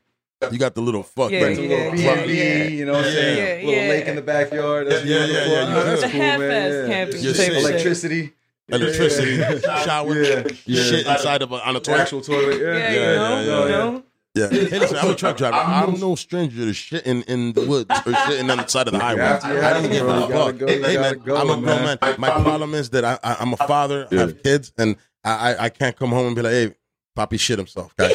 You 0.51 0.59
got 0.59 0.75
the 0.75 0.81
little 0.81 1.03
fuck, 1.03 1.31
yeah, 1.31 1.49
yeah, 1.49 1.49
little 1.49 1.95
yeah, 1.97 2.25
yeah, 2.25 2.65
you 2.65 2.87
know 2.87 2.93
what 2.93 3.05
I'm 3.05 3.13
saying? 3.13 3.63
Yeah, 3.63 3.67
little 3.69 3.89
lake 3.91 4.07
in 4.07 4.17
the 4.17 4.23
backyard. 4.23 4.87
That's 4.89 5.05
yeah, 5.05 5.27
yeah, 5.27 5.27
yeah, 5.27 5.49
yeah. 5.49 5.83
That's 5.85 6.03
the 6.03 6.09
cool, 6.09 6.19
man. 6.19 6.41
Yeah. 6.41 6.87
Camping 6.87 7.21
You're. 7.21 7.35
Electricity. 7.35 8.33
Electricity, 8.73 9.39
shower, 9.83 10.23
yeah, 10.23 10.45
yeah. 10.65 10.83
shit 10.85 11.05
inside 11.05 11.43
of 11.43 11.51
a, 11.51 11.57
on 11.67 11.75
a 11.75 11.81
toilet. 11.81 12.03
Actual 12.03 12.21
toilet, 12.21 12.61
yeah, 12.61 12.77
yeah, 12.77 12.93
yeah, 12.93 13.41
yeah, 13.43 13.67
yeah, 13.67 14.01
yeah. 14.33 14.69
Hey, 14.69 14.79
listen, 14.79 14.97
I'm 14.97 15.11
a 15.11 15.15
truck 15.17 15.37
driver. 15.37 15.57
I'm, 15.57 15.95
I'm 15.95 15.99
no 15.99 16.15
stranger 16.15 16.65
to 16.65 16.71
shitting 16.71 17.25
in 17.29 17.53
the 17.53 17.67
woods 17.67 17.91
or 17.91 18.13
shitting 18.13 18.49
on 18.49 18.59
the 18.59 18.67
side 18.69 18.87
of 18.87 18.93
the 18.93 19.01
highway. 19.01 19.23
After 19.23 19.61
I 19.61 19.73
didn't 19.73 19.91
give 19.91 20.07
a 20.07 20.29
fuck. 20.29 20.69
Hey, 20.69 20.97
man, 20.97 21.19
go, 21.19 21.37
I'm 21.37 21.51
a 21.51 21.61
grown 21.61 21.83
man. 21.83 21.99
My 22.19 22.31
problem 22.31 22.75
is 22.75 22.91
that 22.91 23.05
I, 23.05 23.19
I, 23.25 23.39
I'm 23.41 23.53
a 23.55 23.57
father, 23.57 24.07
yeah. 24.13 24.19
I 24.19 24.21
have 24.23 24.41
kids, 24.41 24.73
and 24.79 24.95
I, 25.25 25.57
I 25.59 25.69
can't 25.69 25.97
come 25.97 26.11
home 26.11 26.29
and 26.29 26.37
be 26.37 26.43
like, 26.43 26.53
hey, 26.53 26.75
Poppy 27.17 27.39
shit 27.39 27.59
himself, 27.59 27.97
guys. 27.97 28.13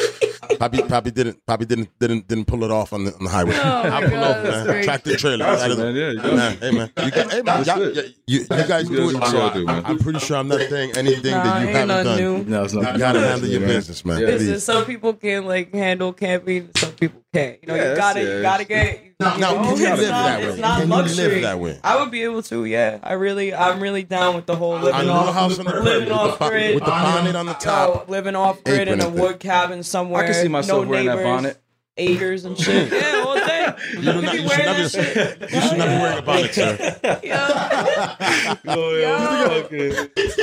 Poppy, 0.58 0.82
Poppy 0.82 1.10
didn't, 1.10 1.44
Poppy 1.46 1.64
didn't, 1.66 1.88
didn't, 1.98 2.28
didn't 2.28 2.44
pull 2.46 2.64
it 2.64 2.70
off 2.70 2.92
on 2.92 3.04
the, 3.04 3.14
on 3.14 3.24
the 3.24 3.30
highway. 3.30 3.52
Oh, 3.56 3.60
I 3.92 4.00
pull 4.00 4.10
God, 4.10 4.36
over, 4.36 4.42
that's 4.42 4.56
man. 4.56 4.66
very 4.66 4.84
Tractor 4.84 5.16
trailer. 5.16 5.44
Got 5.46 5.58
That 5.58 5.66
you, 5.66 5.72
is- 5.72 5.78
man. 5.78 5.94
Yeah, 5.96 6.10
you 6.10 6.36
Man, 6.36 6.56
hey 6.58 6.70
man, 6.70 6.90
you, 7.04 7.10
got, 7.10 7.30
hey 7.32 7.42
man, 7.42 7.44
That's 7.44 7.66
y'all- 7.66 7.92
you, 8.26 8.40
you 8.40 8.46
guys 8.46 8.88
do 8.88 9.10
it. 9.10 9.14
What 9.14 9.34
I 9.34 9.54
do, 9.54 9.64
man. 9.66 9.84
I, 9.84 9.90
am 9.90 9.98
pretty 9.98 10.18
sure 10.20 10.36
I'm 10.36 10.48
not 10.48 10.60
saying 10.60 10.92
anything 10.96 11.32
Nah, 11.32 11.42
that 11.44 11.60
you 11.62 11.68
haven't 11.74 12.04
done. 12.04 12.16
new. 12.18 12.44
No, 12.44 12.64
it's 12.64 12.72
not. 12.74 12.92
You 12.94 12.98
gotta 12.98 13.20
handle 13.20 13.48
your 13.48 13.60
business, 13.60 14.04
man. 14.04 14.20
Yeah. 14.20 14.26
Please. 14.28 14.48
Listen, 14.48 14.60
some 14.60 14.84
people 14.84 15.12
can 15.14 15.44
like 15.46 15.72
handle 15.74 16.12
camping, 16.12 16.70
some 16.76 16.92
people 16.92 17.20
can't. 17.36 17.58
You 17.62 17.68
know, 17.68 17.74
Yeah, 17.74 17.90
you 17.90 17.96
gotta, 17.96 18.20
it. 18.20 18.36
you 18.36 18.42
gotta 18.42 18.64
get. 18.64 19.04
You 19.04 19.10
Now, 19.20 19.36
know, 19.36 19.54
can 19.54 19.64
you 19.64 19.70
it's 19.72 19.80
live 19.80 20.10
not, 20.10 20.24
that 20.26 20.42
it's 20.42 20.54
way? 20.56 20.60
not 20.60 20.80
Can 20.80 20.88
you 20.90 20.94
live 20.96 21.06
luxury. 21.06 21.40
that 21.40 21.58
way? 21.60 21.80
I 21.82 22.00
would 22.00 22.10
be 22.10 22.22
able 22.24 22.42
to. 22.42 22.64
Yeah, 22.66 22.98
I 23.02 23.12
really, 23.14 23.54
I'm 23.54 23.80
really 23.80 24.02
down 24.02 24.34
with 24.36 24.46
the 24.46 24.56
whole 24.56 24.74
living 24.78 24.92
On 24.94 25.08
off, 25.08 25.18
Little 25.26 25.32
House 25.32 25.58
on 25.58 25.64
the 25.64 25.70
Prairie 25.70 25.84
living 25.84 26.00
with 26.00 26.08
the, 26.08 26.14
off 26.14 26.38
bo- 26.38 26.48
grid, 26.50 26.74
with 26.74 26.84
the 26.84 26.90
bonnet 26.90 27.34
on 27.36 27.46
the 27.46 27.52
Yo, 27.52 27.58
top. 27.58 28.08
living 28.10 28.36
off 28.36 28.62
grid 28.64 28.88
in 28.88 28.94
Apron 28.94 29.00
a 29.00 29.06
and 29.08 29.18
wood 29.20 29.40
cabin 29.40 29.82
somewhere. 29.82 30.22
I 30.22 30.26
can 30.26 30.34
see 30.34 30.48
myself 30.48 30.84
no 30.84 30.90
wearing 30.90 31.06
that 31.06 31.16
neighbors, 31.16 31.24
bonnet. 31.24 31.60
Acres 31.98 32.44
and 32.44 32.58
shit. 32.58 32.92
yeah, 32.92 33.24
all 33.26 33.34
day. 33.36 33.55
You, 33.92 34.00
do 34.00 34.20
not, 34.22 34.32
be 34.32 34.38
you, 34.42 34.48
should 34.48 34.48
wearing 34.48 34.64
never, 34.66 34.82
that 34.82 34.90
shit. 34.90 35.40
you 35.52 35.60
should 35.60 35.78
never 35.78 36.00
wear 36.02 36.18
a 36.18 36.22
bonnet, 36.22 36.54
sir. 36.54 36.96
Yeah, 37.22 38.56
Oh, 38.68 38.96
yeah, 38.96 39.48
fucking 39.48 39.92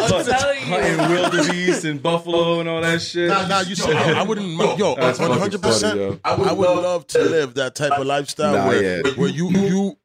I'm 0.02 0.26
telling 0.26 0.62
hunting 0.64 1.00
you. 1.00 1.10
wildebeest 1.10 1.86
and 1.86 2.02
buffalo 2.02 2.60
and 2.60 2.70
all 2.70 2.82
that 2.82 3.02
shit. 3.02 3.30
Now, 3.30 3.48
now 3.48 3.62
you 3.62 3.76
said 3.76 3.96
I 3.96 4.24
wouldn't. 4.24 4.48
Yo, 4.78 4.96
That's 4.96 5.20
one 5.20 5.30
fucking 5.30 5.42
hundred 5.42 5.62
funny, 5.62 5.74
percent. 5.74 5.98
yo. 6.00 6.20
I 6.24 6.36
would 6.54 6.68
love 6.68 7.08
to 7.08 7.20
live 7.24 7.54
that 7.56 7.76
type 7.76 7.92
of 7.94 8.06
lifestyle 8.06 8.54
Nah, 8.54 8.68
where, 8.68 9.02
yeah. 9.06 9.12
where 9.16 9.30
you 9.30 9.50
you 9.52 9.98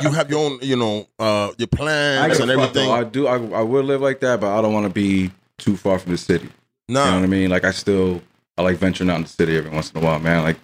you 0.00 0.10
have 0.10 0.30
your 0.30 0.40
own, 0.50 0.58
you 0.62 0.76
know, 0.76 1.06
uh, 1.18 1.52
your 1.58 1.68
I 1.72 1.76
plans 1.76 2.38
give 2.38 2.48
and 2.48 2.50
a 2.50 2.54
fuck, 2.64 2.72
though. 2.72 2.80
everything. 2.80 2.90
I 2.90 3.04
do. 3.04 3.26
I, 3.26 3.58
I 3.60 3.62
would 3.62 3.84
live 3.84 4.00
like 4.00 4.20
that, 4.20 4.40
but 4.40 4.56
I 4.58 4.62
don't 4.62 4.72
want 4.72 4.86
to 4.86 4.92
be 4.92 5.30
too 5.58 5.76
far 5.76 5.98
from 5.98 6.12
the 6.12 6.18
city. 6.18 6.48
You 6.88 6.94
know 6.94 7.00
what 7.04 7.22
I 7.22 7.26
mean? 7.26 7.50
Like 7.50 7.64
I 7.64 7.70
still, 7.72 8.22
I 8.58 8.62
like 8.62 8.76
venturing 8.78 9.10
out 9.10 9.16
in 9.16 9.22
the 9.22 9.28
city 9.28 9.56
every 9.56 9.70
once 9.70 9.90
in 9.92 9.98
a 10.02 10.04
while, 10.04 10.18
man. 10.18 10.42
Like 10.42 10.56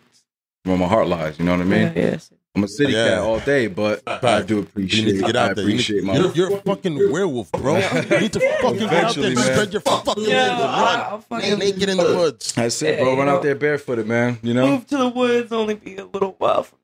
where 0.69 0.79
my 0.79 0.87
heart 0.89 1.07
lies. 1.09 1.39
You 1.39 1.45
know 1.45 1.53
what 1.53 1.61
I 1.61 1.65
mean? 1.65 1.83
Yeah, 1.89 1.93
yes. 1.97 2.31
I'm 2.55 2.65
a 2.65 2.69
city 2.69 2.97
oh, 2.97 2.99
Yeah. 3.05 3.09
cat 3.11 3.19
all 3.19 3.41
day, 3.41 3.67
but 3.69 4.03
I 4.07 4.43
do 4.43 4.57
you 4.57 4.61
appreciate. 4.63 5.05
need 5.05 5.21
to 5.21 5.27
get 5.27 5.37
I 5.37 5.51
out 5.51 5.57
there. 5.57 5.65
You 5.65 5.69
need, 5.71 5.75
appreciate 5.77 6.03
my. 6.05 6.17
you're, 6.17 6.33
you're 6.33 6.57
a 6.57 6.61
fucking 6.63 7.13
werewolf, 7.13 7.53
bro. 7.53 7.77
You 8.11 8.21
need 8.21 8.33
to 8.33 8.41
fucking 8.61 8.79
get 8.79 8.93
out 9.05 9.15
there 9.15 9.35
man. 9.35 9.45
spread 9.45 9.73
your 9.73 9.81
fucking 9.83 10.15
Yeah, 10.25 10.49
wings 10.49 10.61
and 10.63 10.71
I- 10.71 10.83
run. 10.95 11.01
I'll 11.13 11.21
fucking 11.21 11.59
naked 11.59 11.89
in 11.89 11.97
the 11.99 12.03
woods. 12.17 12.53
That's 12.55 12.83
it, 12.83 12.99
bro. 12.99 13.13
you 13.13 13.17
Run 13.19 13.27
know- 13.27 13.37
out 13.37 13.43
there 13.43 13.55
barefooted, 13.55 14.07
man. 14.07 14.39
You 14.43 14.55
know. 14.55 14.67
Move 14.67 14.87
to 14.89 14.97
the 14.97 15.09
woods, 15.09 15.53
only 15.53 15.75
be 15.75 15.97
a 15.97 16.05
little 16.07 16.35
while 16.39 16.65
from. 16.65 16.79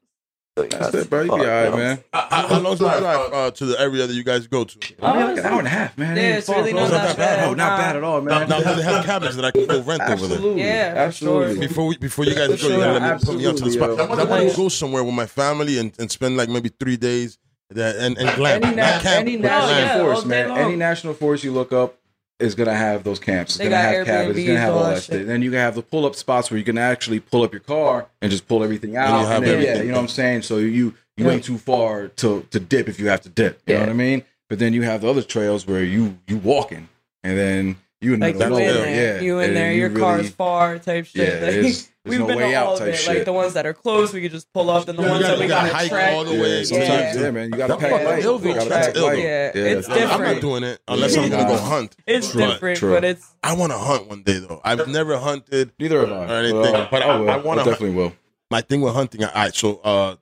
That's 0.56 0.94
it, 0.94 1.10
bro. 1.10 1.22
You 1.22 1.30
be 1.30 1.32
all 1.32 1.38
right, 1.46 1.74
man. 1.74 2.04
How, 2.12 2.46
how 2.46 2.60
long's 2.60 2.78
the 2.78 2.86
drive 2.88 3.32
uh, 3.32 3.50
to 3.50 3.66
the 3.66 3.80
area 3.80 4.06
that 4.06 4.14
you 4.14 4.22
guys 4.22 4.46
go 4.46 4.62
to? 4.62 4.94
I 5.02 5.16
mean, 5.16 5.26
like 5.26 5.38
an 5.38 5.46
hour 5.46 5.58
and 5.58 5.66
a 5.66 5.70
half, 5.70 5.98
man. 5.98 6.16
Yeah, 6.16 6.36
it's 6.36 6.48
really 6.48 6.70
bro. 6.70 6.82
not 6.82 6.90
that 6.92 7.16
bad. 7.16 7.48
Oh, 7.48 7.54
not 7.54 7.76
bad 7.76 7.96
at 7.96 8.04
all, 8.04 8.20
man. 8.20 8.48
now 8.48 8.58
do 8.58 8.74
they 8.76 8.82
have 8.82 9.04
cabins 9.04 9.34
that 9.34 9.44
I 9.44 9.50
can 9.50 9.66
go 9.66 9.82
rent 9.82 10.02
over 10.02 10.28
there? 10.28 10.36
Absolutely. 10.36 10.62
Yeah, 10.62 10.94
absolutely. 10.96 11.66
Before 11.66 11.86
we, 11.86 11.96
before 11.96 12.24
you 12.24 12.36
guys 12.36 12.50
go, 12.50 12.56
For 12.56 12.66
you 12.68 12.76
gotta 12.78 13.00
let 13.00 13.20
me 13.20 13.26
put 13.26 13.36
me 13.36 13.46
onto 13.46 13.64
the 13.64 13.72
spot. 13.72 13.90
Absolutely, 13.90 14.24
I 14.24 14.30
want 14.30 14.50
to 14.50 14.56
go 14.56 14.68
somewhere 14.68 15.02
with 15.02 15.14
my 15.14 15.26
family 15.26 15.78
and, 15.78 15.92
and 15.98 16.08
spend 16.08 16.36
like 16.36 16.48
maybe 16.48 16.68
three 16.68 16.96
days 16.96 17.36
that 17.70 17.96
and, 17.96 18.16
and 18.16 18.36
glam. 18.36 18.62
Any, 18.62 18.76
na- 18.76 18.82
Not 18.92 19.02
camp, 19.02 19.20
any 19.26 19.36
but 19.36 19.42
national 19.48 19.74
glam. 19.74 20.00
forest, 20.04 20.26
man. 20.26 20.50
Any 20.52 20.76
national 20.76 21.14
forest 21.14 21.42
you 21.42 21.50
look 21.50 21.72
up 21.72 21.96
is 22.40 22.54
gonna 22.54 22.74
have 22.74 23.04
those 23.04 23.18
camps. 23.18 23.52
It's 23.52 23.58
They 23.58 23.64
gonna 23.64 23.76
got 23.76 23.94
have 23.94 24.06
cabins. 24.06 24.38
It's 24.38 24.46
gonna 24.46 24.58
have 24.58 24.72
all 24.74 24.78
all 24.80 24.84
that 24.86 24.94
that 24.96 25.02
shit. 25.04 25.14
shit. 25.20 25.26
Then 25.26 25.42
you 25.42 25.50
can 25.50 25.60
have 25.60 25.74
the 25.74 25.82
pull 25.82 26.04
up 26.06 26.16
spots 26.16 26.50
where 26.50 26.58
you 26.58 26.64
can 26.64 26.78
actually 26.78 27.20
pull 27.20 27.42
up 27.42 27.52
your 27.52 27.60
car 27.60 28.06
and 28.20 28.30
just 28.30 28.48
pull 28.48 28.62
everything 28.64 28.96
out. 28.96 29.20
you 29.20 29.26
have 29.26 29.42
and 29.42 29.46
then, 29.46 29.62
yeah, 29.62 29.82
you 29.82 29.88
know 29.88 29.94
what 29.94 30.00
I'm 30.02 30.08
saying. 30.08 30.42
So 30.42 30.56
you 30.58 30.94
you 31.16 31.26
Yeah. 31.26 31.30
ain't 31.30 31.44
too 31.44 31.58
far 31.58 32.08
to 32.08 32.46
to 32.50 32.58
dip 32.60 32.88
if 32.88 32.98
you 32.98 33.08
have 33.08 33.20
to 33.22 33.28
dip. 33.28 33.60
You 33.66 33.74
know 33.74 33.80
what 33.80 33.88
I 33.88 33.92
mean? 33.92 34.24
But 34.48 34.58
then 34.58 34.72
you 34.72 34.82
have 34.82 35.02
the 35.02 35.08
other 35.08 35.22
trails 35.22 35.66
where 35.66 35.84
you 35.84 36.18
you 36.26 36.38
walking 36.38 36.88
and 37.22 37.38
then 37.38 37.76
you 38.00 38.14
in 38.14 38.20
the 38.20 38.32
middle 38.34 38.60
you 38.60 38.66
in 38.68 38.74
there, 38.74 39.14
Yeah, 39.16 39.20
you 39.22 39.38
in 39.38 39.48
and 39.48 39.56
there, 39.56 39.72
you 39.72 39.80
your 39.80 39.88
really- 39.90 40.00
car's 40.00 40.30
far 40.30 40.78
type 40.78 41.06
shit. 41.06 41.40
Yeah, 41.42 41.72
Like, 42.06 42.12
it's- 42.12 42.18
we've 42.18 42.20
no 42.20 42.26
been 42.26 42.36
way 42.36 42.50
to 42.52 42.56
out 42.58 42.66
all 42.66 42.72
of 42.74 42.78
type 42.80 42.88
it. 42.88 42.96
shit. 42.96 43.16
Like 43.16 43.24
the 43.24 43.32
ones 43.32 43.54
that 43.54 43.64
are 43.66 43.72
closed, 43.72 44.12
we 44.12 44.20
could 44.20 44.30
just 44.32 44.52
pull 44.52 44.68
up, 44.68 44.86
and 44.88 44.98
the 44.98 45.02
You 45.02 45.08
ones 45.08 45.22
gotta- 45.22 45.36
that 45.36 45.42
we 45.42 45.48
gotta 45.48 45.68
got 45.70 45.76
hike 45.80 45.90
track. 45.90 46.12
all 46.12 46.24
the 46.24 46.30
way 46.32 46.58
Yeah, 46.58 46.64
sometimes. 46.64 47.16
yeah, 47.20 47.30
man. 47.30 47.44
You 47.46 47.50
gotta 47.56 47.72
That 47.72 47.78
pack 47.80 47.90
fucking 47.92 48.06
light. 48.06 48.24
ill, 48.24 48.40
You 48.46 48.54
gotta 48.54 48.68
That's 48.68 48.86
pack 48.88 48.96
ill, 48.96 49.02
light. 49.06 49.12
though. 49.16 49.18
Yeah, 49.22 49.50
it's 49.54 49.88
I'm 49.88 50.20
not 50.22 50.40
doing 50.42 50.62
it 50.64 50.80
unless 50.86 51.16
I'm 51.16 51.30
gonna 51.30 51.44
go 51.48 51.56
hunt. 51.56 51.96
It's 52.06 52.30
True. 52.30 52.46
different, 52.46 52.78
True. 52.78 52.92
but 52.92 53.04
it's 53.04 53.26
I 53.42 53.54
want 53.54 53.72
to 53.72 53.78
hunt 53.78 54.08
one 54.08 54.22
day 54.22 54.38
though. 54.38 54.60
I've 54.64 54.86
never 54.88 55.16
hunted. 55.18 55.72
Neither 55.78 56.00
have 56.00 56.12
I. 56.12 56.14
Or 56.32 56.38
anything, 56.40 56.60
But, 56.62 56.74
uh, 56.74 56.88
but 56.90 57.02
I- 57.02 57.06
I, 57.06 57.16
will. 57.16 57.30
I 57.30 57.36
wanna- 57.38 57.64
definitely 57.64 57.96
will. 57.96 58.12
My 58.50 58.60
thing 58.60 58.82
with 58.82 58.92
hunting. 58.94 59.24
All 59.24 59.30
right, 59.34 59.54
so 59.54 59.80
uh, 59.82 60.16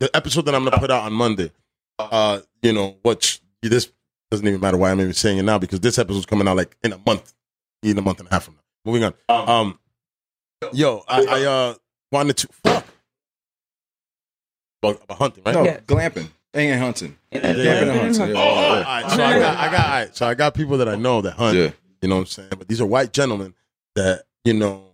the 0.00 0.10
episode 0.16 0.46
that 0.46 0.54
I'm 0.54 0.64
gonna 0.64 0.78
put 0.78 0.90
out 0.90 1.04
on 1.04 1.12
Monday. 1.12 1.52
Uh, 2.00 2.40
you 2.62 2.72
know, 2.72 2.96
which 3.02 3.40
this 3.62 3.88
doesn't 4.30 4.46
even 4.46 4.60
matter 4.60 4.76
why 4.76 4.90
I'm 4.90 5.00
even 5.00 5.12
saying 5.14 5.38
it 5.38 5.42
now 5.42 5.58
because 5.58 5.80
this 5.80 5.98
episode's 5.98 6.26
coming 6.26 6.46
out 6.46 6.56
like 6.56 6.76
in 6.84 6.92
a 6.92 7.00
month, 7.06 7.32
in 7.82 7.96
a 7.98 8.02
month 8.02 8.18
and 8.20 8.28
a 8.28 8.32
half 8.32 8.44
from 8.44 8.54
now. 8.54 8.60
Moving 8.84 9.04
on. 9.04 9.14
Um, 9.28 9.78
yo, 10.72 11.04
I, 11.08 11.24
I 11.24 11.44
uh 11.44 11.74
wanted 12.12 12.36
to 12.38 12.48
fuck 12.64 12.84
about, 14.82 15.02
about 15.04 15.18
hunting, 15.18 15.42
right? 15.44 15.54
No, 15.54 15.64
Yeah. 15.64 15.80
glamping. 15.80 16.28
Ain't 16.54 16.80
hunting. 16.80 17.16
yeah, 17.30 17.40
Glamping 17.40 17.82
and 17.82 18.16
hunting. 18.16 18.20
yeah. 18.20 18.26
Yeah, 18.28 18.38
Oh, 18.38 18.42
all 18.42 18.80
right. 18.82 19.10
So 19.10 19.22
I 19.22 19.38
got, 19.38 19.56
I 19.58 19.70
got, 19.70 19.84
all 19.84 19.90
right. 19.90 20.16
So 20.16 20.26
I 20.26 20.34
got 20.34 20.54
people 20.54 20.78
that 20.78 20.88
I 20.88 20.94
know 20.96 21.20
that 21.20 21.32
hunt. 21.34 21.56
Yeah. 21.56 21.70
You 22.00 22.08
know 22.08 22.16
what 22.16 22.20
I'm 22.22 22.26
saying? 22.26 22.48
But 22.56 22.68
these 22.68 22.80
are 22.80 22.86
white 22.86 23.12
gentlemen 23.12 23.54
that 23.96 24.22
you 24.44 24.54
know 24.54 24.84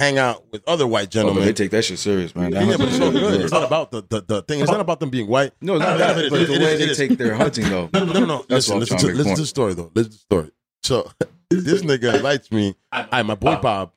hang 0.00 0.18
out 0.18 0.44
with 0.50 0.62
other 0.66 0.84
white 0.86 1.02
Oh, 1.02 1.06
but 1.06 1.10
gentlemen. 1.12 1.44
they 1.44 1.52
take 1.52 1.70
that 1.70 1.84
shit 1.84 1.98
serious, 2.00 2.34
man. 2.34 2.50
That 2.50 2.66
yeah, 2.66 2.76
but 2.76 2.88
it's 2.88 2.98
hunting 2.98 3.20
so 3.22 3.26
is 3.28 3.32
good. 3.36 3.40
It's 3.42 3.52
not 3.52 3.62
about 3.64 3.90
the, 3.92 4.02
the, 4.08 4.20
the 4.22 4.42
thing. 4.42 4.60
It's 4.60 4.70
not 4.70 4.80
about 4.80 4.98
them 4.98 5.10
being 5.10 5.28
white. 5.28 5.52
No, 5.60 5.74
it's 5.76 5.80
not 5.84 5.92
No, 5.92 5.98
that. 5.98 6.18
it 6.18 6.24
is, 6.24 6.30
But 6.30 6.40
it 6.40 6.46
the 6.48 6.52
is, 6.54 6.58
way 6.58 6.74
it 6.74 6.78
they 6.78 6.84
is. 6.86 6.96
take 6.96 7.18
their 7.18 7.34
hunting, 7.36 7.68
though. 7.68 7.88
No, 7.92 8.04
no, 8.04 8.24
no. 8.24 8.36
That's 8.48 8.68
listen, 8.68 8.74
what 8.74 8.76
I'm 8.76 8.80
listen 8.80 8.96
trying 8.98 8.98
to, 8.98 9.06
to 9.06 9.06
make 9.08 9.16
listen 9.18 9.34
to 9.36 9.40
the 9.42 9.46
story 9.46 9.74
though. 9.74 9.92
Listen 9.94 10.10
to 10.12 10.16
the 10.16 10.20
story. 10.22 10.50
So 10.82 11.10
this 11.50 11.82
nigga 11.82 12.14
invites 12.16 12.50
me. 12.50 12.74
I, 12.90 13.22
my 13.22 13.34
boy 13.36 13.56
Bob. 13.56 13.92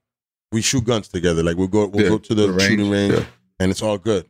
We 0.51 0.61
shoot 0.61 0.83
guns 0.83 1.07
together. 1.07 1.43
Like 1.43 1.57
we'll 1.57 1.67
go, 1.67 1.87
we'll 1.87 2.03
Yeah, 2.03 2.09
go 2.09 2.17
to 2.17 2.35
the, 2.35 2.47
the 2.47 2.53
range, 2.53 2.61
shooting 2.63 2.89
range, 2.89 3.13
yeah. 3.13 3.25
and 3.59 3.71
it's 3.71 3.81
all 3.81 3.97
good. 3.97 4.25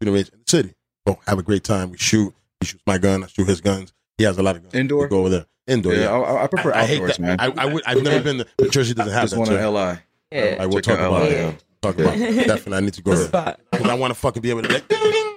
Shooting 0.00 0.14
range 0.14 0.28
in 0.28 0.38
the 0.44 0.50
city. 0.50 0.74
Go 1.06 1.18
have 1.26 1.38
a 1.38 1.42
great 1.42 1.64
time. 1.64 1.90
We 1.90 1.98
shoot. 1.98 2.34
He 2.60 2.66
shoots 2.66 2.82
my 2.86 2.98
gun. 2.98 3.24
I 3.24 3.26
shoot 3.26 3.46
his 3.46 3.60
guns. 3.60 3.92
He 4.18 4.24
has 4.24 4.38
a 4.38 4.42
lot 4.42 4.56
of 4.56 4.62
guns. 4.62 4.74
Indoor? 4.74 5.04
We 5.04 5.08
go 5.08 5.18
over 5.20 5.28
there. 5.30 5.46
Indoor. 5.66 5.94
Yeah, 5.94 6.00
Yeah. 6.02 6.10
I, 6.18 6.44
I 6.44 6.46
prefer 6.46 6.72
I 6.74 6.84
hate 6.84 6.96
outdoors, 7.00 7.16
that. 7.16 7.20
man. 7.22 7.40
I, 7.40 7.52
I 7.56 7.66
would. 7.66 7.82
I've 7.86 8.02
never 8.02 8.22
been. 8.22 8.38
To, 8.38 8.46
but 8.58 8.70
Jersey 8.70 8.94
doesn't 8.94 9.12
have 9.12 9.22
Just 9.22 9.32
that. 9.34 9.38
one 9.38 9.46
so 9.48 9.56
in 9.56 9.74
LI. 9.74 9.98
yeah. 10.30 10.56
I 10.60 10.66
will 10.66 10.80
Check 10.80 10.98
talk 10.98 11.06
about 11.06 11.22
LI, 11.22 11.28
it. 11.28 11.32
yeah. 11.32 11.52
Talk 11.80 11.98
about 11.98 12.16
it. 12.16 12.46
Definitely, 12.46 12.76
I 12.76 12.80
need 12.80 12.94
to 12.94 13.02
go 13.02 13.14
The 13.16 13.28
there 13.28 13.56
because 13.72 13.88
I 13.88 13.94
want 13.94 14.12
to 14.12 14.20
fucking 14.20 14.42
be 14.42 14.50
able 14.50 14.62
to 14.62 14.72
like 14.72 14.84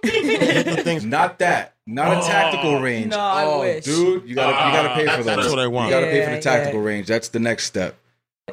hit 0.04 0.66
the 0.66 0.82
things. 0.84 1.06
Not 1.06 1.40
that. 1.40 1.76
Not 1.88 2.14
a 2.14 2.20
oh, 2.20 2.28
tactical 2.28 2.80
range. 2.82 3.12
No, 3.12 3.20
I 3.20 3.46
oh, 3.46 3.60
wish. 3.62 3.86
dude, 3.86 4.28
you 4.28 4.36
gotta 4.36 4.52
you 4.68 4.76
gotta 4.76 4.96
pay 4.96 5.06
for 5.06 5.12
ah, 5.12 5.24
that. 5.24 5.36
That's 5.38 5.50
what 5.50 5.60
I 5.60 5.68
want. 5.68 5.90
You 5.90 5.96
gotta 5.96 6.08
pay 6.08 6.26
for 6.26 6.32
the 6.32 6.42
tactical 6.42 6.82
yeah. 6.82 6.86
range. 6.88 7.08
That's 7.08 7.30
the 7.30 7.40
next 7.40 7.66
step. 7.66 7.96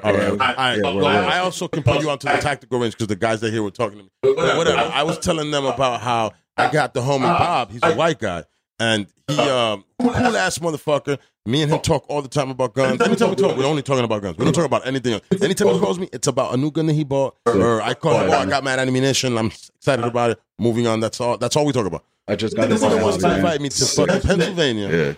All 0.02 0.12
right. 0.12 0.32
Yeah, 0.32 0.54
I, 0.56 0.74
yeah, 0.76 0.82
well, 0.82 0.96
we're- 0.96 1.06
I 1.08 1.38
also 1.40 1.68
can 1.68 1.82
put 1.82 2.00
you 2.02 2.10
onto 2.10 2.26
the 2.28 2.38
tactical 2.38 2.78
range 2.78 2.94
because 2.94 3.08
the 3.08 3.16
guys 3.16 3.40
that 3.40 3.52
here 3.52 3.62
were 3.62 3.70
talking 3.70 3.98
to 3.98 4.04
me. 4.04 4.10
But 4.22 4.56
whatever. 4.56 4.78
I 4.78 5.02
was 5.02 5.18
telling 5.18 5.50
them 5.50 5.64
about 5.66 6.00
how 6.00 6.32
I 6.56 6.70
got 6.70 6.94
the 6.94 7.00
homie 7.00 7.22
Bob. 7.22 7.70
He's 7.70 7.82
a 7.82 7.94
white 7.94 8.18
guy. 8.18 8.44
And 8.80 9.06
he, 9.28 9.38
um, 9.38 9.84
cool 10.00 10.10
ass 10.36 10.58
motherfucker. 10.58 11.18
Me 11.44 11.62
and 11.62 11.72
him 11.72 11.80
talk 11.80 12.04
all 12.08 12.22
the 12.22 12.28
time 12.28 12.50
about 12.50 12.72
guns. 12.74 13.00
Anytime 13.00 13.30
we 13.30 13.36
talk, 13.36 13.56
we're 13.56 13.66
only 13.66 13.82
talking 13.82 14.04
about 14.04 14.22
guns. 14.22 14.36
We 14.38 14.44
don't 14.44 14.54
talk 14.54 14.64
about 14.64 14.86
anything 14.86 15.12
else. 15.14 15.22
Anytime 15.42 15.68
he 15.68 15.78
calls 15.78 15.98
me, 15.98 16.08
it's 16.12 16.26
about 16.26 16.54
a 16.54 16.56
new 16.56 16.70
gun 16.70 16.86
that 16.86 16.94
he 16.94 17.04
bought, 17.04 17.36
or 17.46 17.80
I 17.82 17.94
call 17.94 18.18
him, 18.20 18.30
oh, 18.30 18.32
I 18.38 18.46
got 18.46 18.64
mad 18.64 18.78
ammunition. 18.78 19.36
I'm 19.38 19.46
excited 19.46 20.04
about 20.04 20.30
it. 20.32 20.40
Moving 20.58 20.86
on. 20.86 21.00
That's 21.00 21.20
all. 21.20 21.36
That's 21.38 21.54
all 21.56 21.64
we 21.66 21.72
talk 21.72 21.86
about. 21.86 22.04
I 22.28 22.36
just 22.36 22.56
got 22.56 22.68
This 22.68 22.80
this 22.80 22.92
nigga 22.92 23.02
wants 23.02 23.18
to 23.18 23.34
invite 23.36 23.60
me 23.60 23.68
to 23.68 23.84
fucking 23.84 24.20
Pennsylvania 24.20 24.88
Yeah, 24.90 25.14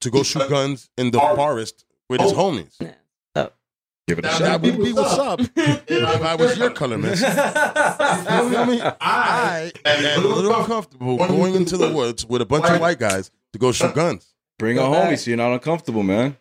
to 0.00 0.10
go 0.10 0.22
shoot 0.24 0.48
guns 0.48 0.90
in 0.98 1.10
the 1.12 1.18
forest 1.20 1.84
with 2.08 2.20
his 2.20 2.32
homies. 2.32 2.76
Give 4.08 4.18
it 4.18 4.24
a 4.24 4.28
That 4.28 4.38
shot. 4.38 4.62
would 4.62 4.78
be 4.82 4.92
what's 4.92 5.18
up 5.18 5.40
if 5.56 6.22
I 6.22 6.34
was 6.34 6.56
your 6.58 6.70
color, 6.70 6.98
miss. 6.98 7.20
You 7.22 8.50
feel 8.50 8.66
me? 8.66 8.80
I 9.00 9.70
am 9.84 10.24
a 10.24 10.26
little 10.26 10.54
uncomfortable 10.58 11.16
going 11.18 11.54
into 11.54 11.76
the 11.76 11.92
woods 11.92 12.24
with 12.26 12.42
a 12.42 12.46
bunch 12.46 12.64
of 12.68 12.80
white 12.80 12.98
guys 12.98 13.30
to 13.52 13.58
go 13.58 13.70
shoot 13.72 13.94
guns. 13.94 14.34
Bring 14.58 14.78
a 14.78 14.82
homie 14.82 15.18
so 15.18 15.30
you're 15.30 15.36
not 15.36 15.52
uncomfortable, 15.52 16.02
man. 16.02 16.36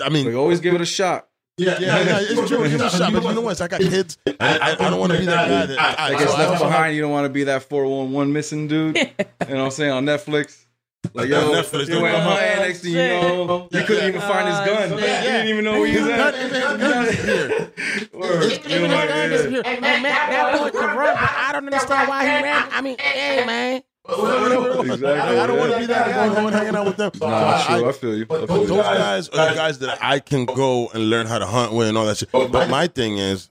I 0.00 0.10
mean, 0.10 0.26
we 0.26 0.34
always 0.36 0.60
give 0.60 0.74
it 0.74 0.80
a 0.80 0.86
shot. 0.86 1.26
yeah, 1.56 1.76
yeah, 1.80 2.00
yeah 2.02 2.18
it's 2.20 2.48
true. 2.48 2.62
Give 2.68 2.80
it 2.80 2.86
a 2.86 2.90
shot, 2.90 3.12
but 3.12 3.24
you 3.24 3.32
know 3.34 3.40
what? 3.40 3.60
I 3.60 3.66
got 3.66 3.80
kids. 3.80 4.16
I, 4.26 4.32
I, 4.38 4.70
I 4.72 4.74
don't 4.90 5.00
want 5.00 5.10
to 5.12 5.18
be 5.18 5.24
that 5.26 5.48
guy 5.48 5.66
that 5.66 5.78
I, 5.80 6.06
I 6.06 6.12
so 6.12 6.18
guess 6.18 6.38
left 6.38 6.62
behind. 6.62 6.94
You 6.94 7.02
don't 7.02 7.10
want 7.10 7.24
to 7.24 7.30
be 7.30 7.44
that 7.44 7.64
411 7.64 8.32
missing 8.32 8.68
dude. 8.68 8.96
You 9.48 9.54
know 9.54 9.60
what 9.60 9.64
I'm 9.64 9.70
saying 9.70 9.90
on 9.92 10.04
Netflix. 10.04 10.66
Like 11.14 11.28
yo, 11.28 11.52
Netflix, 11.52 11.88
you 11.88 12.00
went 12.02 12.16
don't- 12.16 12.22
hunting. 12.22 12.58
Next 12.58 12.80
thing 12.80 12.92
you 12.92 12.98
know, 12.98 13.68
you 13.70 13.84
couldn't 13.84 14.08
even 14.08 14.20
find 14.20 14.48
his 14.48 14.56
oh, 14.58 14.64
gun. 14.66 14.92
Oh, 14.92 14.96
You 14.96 15.02
didn't 15.02 15.48
even 15.48 15.64
know 15.64 15.80
where 15.80 15.86
he 15.86 15.98
was 15.98 16.08
Not 16.08 16.34
at. 16.34 16.46
even 16.46 16.60
his 16.60 16.76
gun 16.76 17.04
is 17.06 17.24
here. 17.24 18.08
Word. 18.12 18.52
You 18.68 18.88
know, 18.88 18.94
yeah. 18.94 19.62
Hey 19.64 19.80
man, 19.80 20.02
that, 20.02 20.28
that 20.30 20.58
boy 20.58 20.70
can 20.78 20.96
run, 20.96 21.14
but 21.14 21.30
I 21.30 21.52
don't 21.52 21.66
understand 21.66 22.08
why 22.08 22.24
he 22.24 22.42
ran. 22.42 22.68
I 22.72 22.80
mean, 22.80 22.98
hey 22.98 23.44
man, 23.46 23.82
Exactly, 24.08 25.06
I, 25.06 25.44
I 25.44 25.46
don't 25.46 25.58
want 25.58 25.72
to 25.72 25.78
be 25.80 25.86
that 25.86 26.08
guy 26.08 26.34
going 26.34 26.52
hanging 26.52 26.76
out 26.76 26.86
with 26.86 26.96
them. 26.96 27.10
So 27.14 27.28
Nah, 27.28 27.36
I- 27.36 27.66
true. 27.78 27.84
I- 27.86 27.88
I 27.88 27.92
feel 27.92 28.16
you. 28.16 28.24
I 28.24 28.26
feel 28.26 28.46
those 28.46 28.70
you. 28.70 28.76
guys 28.76 29.28
are 29.28 29.48
the 29.50 29.54
guys 29.54 29.78
that 29.80 29.98
I 30.02 30.18
can 30.18 30.46
go 30.46 30.88
and 30.94 31.10
learn 31.10 31.26
how 31.26 31.38
to 31.38 31.46
hunt 31.46 31.72
with 31.72 31.88
and 31.88 31.96
all 31.98 32.06
that 32.06 32.16
shit. 32.18 32.30
But 32.32 32.68
my 32.70 32.86
thing 32.86 33.18
is, 33.18 33.50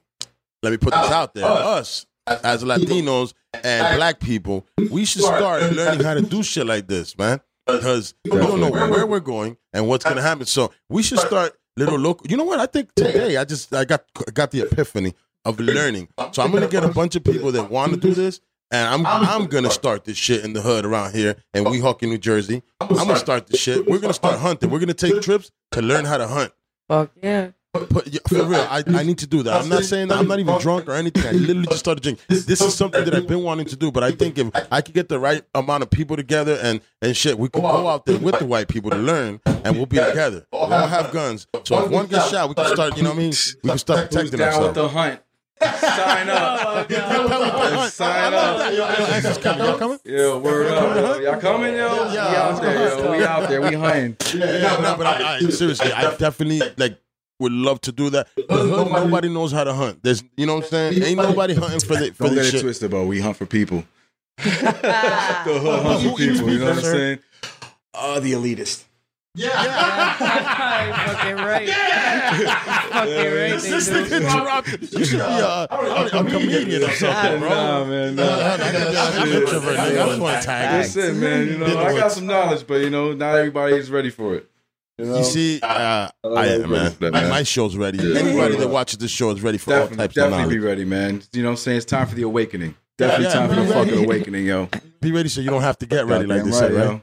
let 0.64 0.72
me 0.72 0.78
put 0.78 0.94
this 0.94 1.12
out 1.12 1.34
there: 1.34 1.46
us 1.46 2.06
as 2.28 2.64
Latinos 2.64 3.34
and 3.64 3.98
Black 3.98 4.20
people, 4.20 4.68
we 4.92 5.06
should 5.06 5.24
start 5.24 5.72
learning 5.74 6.04
how 6.04 6.14
to 6.14 6.22
do 6.22 6.44
shit 6.44 6.66
like 6.66 6.88
this, 6.88 7.18
man. 7.18 7.40
Because 7.66 8.14
we 8.24 8.32
don't 8.32 8.60
know 8.62 8.72
where 8.72 9.06
we're 9.06 9.20
going 9.20 9.58
and 9.74 9.88
what's 9.88 10.06
gonna 10.06 10.22
happen. 10.22 10.46
So 10.46 10.72
we 10.90 11.04
should 11.04 11.20
start 11.20 11.58
little 11.76 12.00
local. 12.00 12.26
You 12.28 12.38
know 12.38 12.46
what? 12.46 12.60
I 12.60 12.66
think 12.66 12.94
today 12.96 13.38
I 13.38 13.44
just 13.44 13.74
I 13.74 13.84
got 13.86 14.06
got 14.34 14.52
the 14.52 14.62
epiphany 14.62 15.14
of 15.44 15.60
learning. 15.60 16.08
So 16.32 16.44
I'm 16.44 16.52
gonna 16.52 16.68
get 16.68 16.84
a 16.84 16.90
bunch 16.90 17.16
of 17.16 17.24
people 17.24 17.52
that 17.52 17.70
want 17.70 17.94
to 17.94 18.00
do 18.00 18.14
this. 18.14 18.40
And 18.72 18.88
I'm 18.88 19.06
I'm 19.06 19.48
gonna 19.48 19.72
start 19.72 20.06
this 20.06 20.18
shit 20.18 20.44
in 20.44 20.54
the 20.54 20.62
hood 20.62 20.86
around 20.86 21.14
here 21.14 21.36
in 21.54 21.64
Weehawken, 21.66 22.10
New 22.10 22.18
Jersey. 22.18 22.64
I'm 22.82 22.88
gonna 22.90 23.16
start 23.18 23.48
this 23.48 23.60
shit. 23.60 23.86
We're 23.86 24.00
gonna 24.00 24.14
start 24.14 24.40
hunting. 24.40 24.70
We're 24.70 24.80
gonna 24.80 24.94
take 24.94 25.22
trips 25.22 25.52
to 25.72 25.82
learn 25.82 26.06
how 26.06 26.18
to 26.18 26.28
hunt. 26.28 26.52
Fuck 26.90 27.12
yeah. 27.22 27.52
But 27.74 28.08
yeah, 28.08 28.20
for 28.28 28.44
real, 28.44 28.62
I, 28.62 28.84
I 28.88 29.04
need 29.04 29.20
to 29.20 29.28
do 29.28 29.44
that. 29.44 29.62
I'm 29.62 29.70
not 29.70 29.84
saying 29.84 30.08
that 30.08 30.18
I'm 30.18 30.28
not 30.28 30.40
even 30.40 30.58
drunk 30.60 30.88
or 30.88 30.94
anything. 30.94 31.26
I 31.26 31.32
literally 31.32 31.68
just 31.68 31.80
started 31.80 32.02
drinking. 32.02 32.24
This 32.28 32.62
is 32.62 32.74
something 32.74 33.04
that 33.04 33.14
I've 33.14 33.28
been 33.28 33.44
wanting 33.44 33.66
to 33.68 33.76
do. 33.76 33.92
But 33.92 34.04
I 34.04 34.12
think 34.12 34.38
if 34.38 34.50
I 34.72 34.82
could 34.82 34.96
get 34.96 35.10
the 35.10 35.20
right 35.20 35.44
amount 35.54 35.84
of 35.84 35.90
people 35.90 36.16
together 36.16 36.58
and 36.62 36.82
and 37.02 37.16
shit, 37.16 37.38
we 37.38 37.50
could 37.50 37.62
go 37.62 37.88
out 37.88 38.06
there 38.06 38.18
with 38.20 38.40
the 38.40 38.46
white 38.46 38.68
people 38.68 38.90
to 38.92 38.98
learn, 38.98 39.40
and 39.46 39.76
we'll 39.76 39.86
be 39.86 39.98
together. 39.98 40.46
We 40.52 40.60
all 40.60 40.88
have 40.88 41.12
guns, 41.12 41.48
so 41.64 41.86
if 41.86 41.92
one 41.92 42.08
gets 42.08 42.30
shot, 42.30 42.50
we 42.50 42.56
can 42.56 42.68
start. 42.74 42.98
You 42.98 43.04
know 43.04 43.10
what 43.10 43.18
I 43.18 43.22
mean? 43.22 43.34
We 43.64 43.70
can 43.70 43.78
start 43.78 44.00
Who's 44.00 44.08
protecting 44.08 44.40
down 44.40 44.64
with 44.64 44.74
the 44.74 44.88
hunt? 44.88 45.22
Sign 45.60 46.30
up. 46.30 46.92
Sign 47.92 48.34
up. 48.34 48.74
Yo, 48.74 48.86
Ansr's 48.86 49.38
coming. 49.40 49.66
Y'all 49.66 49.78
coming? 49.78 50.00
Yo, 50.06 50.38
word 50.38 50.68
up. 50.68 50.96
yo. 50.96 51.32
Y'all 51.32 51.40
coming, 51.42 51.74
yo? 51.74 52.10
We 52.10 52.18
out 52.18 52.62
there, 52.62 53.00
yo. 53.00 53.12
We 53.12 53.24
out 53.24 53.50
there. 53.50 53.62
We 53.62 53.74
hunting. 53.74 54.18
Yeah, 54.40 54.78
no, 54.82 54.96
but 54.98 55.08
I, 55.08 55.38
I, 55.38 55.40
seriously, 55.50 55.92
I 55.92 56.16
definitely 56.16 56.62
like 56.78 57.00
would 57.40 57.52
love 57.52 57.82
to 57.82 57.92
do 57.92 58.10
that. 58.12 58.28
The 58.36 58.44
hood, 58.58 58.92
nobody 58.92 59.30
knows 59.30 59.52
how 59.52 59.64
to 59.64 59.74
hunt. 59.74 60.02
There's, 60.04 60.24
you 60.36 60.46
know 60.46 60.56
what 60.56 60.66
I'm 60.66 60.70
saying? 60.70 61.04
Ain't 61.04 61.18
nobody 61.18 61.54
hunting 61.54 61.80
for 61.80 61.96
the 61.96 62.12
for 62.12 62.26
Don't 62.26 62.36
this 62.36 62.46
get 62.48 62.54
it 62.54 62.58
shit. 62.58 62.62
twisted, 62.62 62.90
bro. 62.92 63.06
We 63.06 63.20
hunt 63.20 63.38
for 63.38 63.46
people. 63.46 63.84
the 64.38 64.44
hood 64.44 65.84
hunt 65.84 66.04
for 66.04 66.16
people. 66.18 66.50
You 66.50 66.60
know 66.60 66.66
what 66.66 66.76
I'm 66.78 66.82
saying? 66.82 67.20
Uh, 67.94 68.20
the 68.20 68.34
elitist. 68.34 68.84
Yeah. 69.36 69.50
Fucking 70.14 71.36
right. 71.36 71.68
fucking 71.68 73.06
right. 73.06 73.06
they 73.06 73.52
This 73.52 73.86
do. 73.88 73.94
nigga 73.94 74.32
dropped. 74.32 74.70
You 74.92 75.06
should 75.06 75.20
be 75.20 75.24
a, 75.26 75.68
a, 75.70 76.06
a 76.06 76.10
comedian 76.10 76.84
or 76.84 76.90
something, 76.92 77.40
bro. 77.40 77.50
Nah, 77.50 77.86
man. 77.86 78.16
Nah. 78.16 78.24
I'm 78.24 79.28
introvert, 79.30 79.78
nigga. 79.78 79.80
I 79.80 80.06
just 80.08 80.20
want 80.22 80.42
to 80.42 80.46
tag. 80.48 80.72
That's 80.72 80.96
it, 80.96 81.16
man. 81.18 81.48
You 81.48 81.58
know, 81.60 81.78
I 81.80 81.94
got 82.00 82.12
some 82.12 82.26
knowledge, 82.26 82.66
but 82.66 82.82
you 82.82 82.90
know, 82.90 83.14
not 83.14 83.36
everybody 83.36 83.76
is 83.76 83.92
ready 83.92 84.10
for 84.10 84.34
it. 84.36 84.50
You 85.00 85.06
know, 85.06 85.18
You 85.18 85.24
see, 85.26 85.60
uh, 85.62 86.10
I 86.24 86.48
am, 86.48 86.70
man. 86.72 86.96
that, 87.00 87.12
man. 87.14 87.30
My 87.30 87.44
show's 87.44 87.76
ready. 87.78 88.00
Anybody 88.00 88.56
that 88.58 88.68
watches 88.68 88.98
this 88.98 89.12
show 89.12 89.30
is 89.30 89.42
ready 89.44 89.58
for 89.60 89.72
all 89.74 89.80
definitely, 89.82 89.98
types 90.06 90.18
of 90.18 90.30
definitely 90.32 90.56
be 90.56 90.60
ready, 90.60 90.86
man. 90.86 91.22
You 91.34 91.44
know 91.44 91.50
what 91.50 91.52
I'm 91.52 91.58
saying? 91.58 91.78
It's 91.78 91.86
time 91.86 92.08
for 92.08 92.16
the 92.16 92.24
awakening. 92.24 92.76
Definitely 92.98 93.26
Yeah, 93.26 93.34
time 93.34 93.50
for 93.50 93.56
the 93.56 93.62
ready. 93.62 93.74
fucking 93.92 94.04
awakening, 94.06 94.46
yo. 94.48 94.70
Be 95.00 95.12
ready 95.12 95.30
so 95.30 95.42
you 95.42 95.52
don't 95.52 95.62
have 95.62 95.78
to 95.80 95.86
get 95.86 96.08
ready 96.08 96.26
like 96.26 96.44
Goddamn 96.44 96.52
they 96.52 96.58
said, 96.58 96.74
right, 96.74 97.02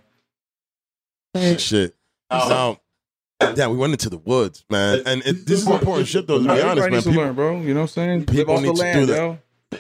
right? 1.34 1.52
yo. 1.52 1.56
Shit. 1.58 1.94
Now, 2.32 2.80
yeah, 3.54 3.68
we 3.68 3.76
went 3.76 3.92
into 3.92 4.10
the 4.10 4.18
woods, 4.18 4.64
man. 4.68 5.02
And 5.06 5.22
it, 5.24 5.46
this 5.46 5.62
is 5.62 5.68
important 5.68 6.08
shit, 6.08 6.26
though, 6.26 6.38
to 6.38 6.42
be 6.44 6.48
honest, 6.50 6.62
Everybody 6.62 6.90
man. 6.90 6.90
needs 6.92 7.04
to 7.04 7.10
People 7.10 7.24
learn, 7.24 7.34
bro. 7.34 7.60
You 7.60 7.74
know 7.74 7.80
what 7.80 7.82
I'm 7.82 7.88
saying? 7.88 8.18
Live 8.20 8.28
people 8.28 8.54
off 8.54 8.60
the 8.62 8.66
need 8.66 8.76
to 8.76 8.82
land, 8.82 9.00
do 9.00 9.06
that. 9.06 9.16
yo. 9.16 9.38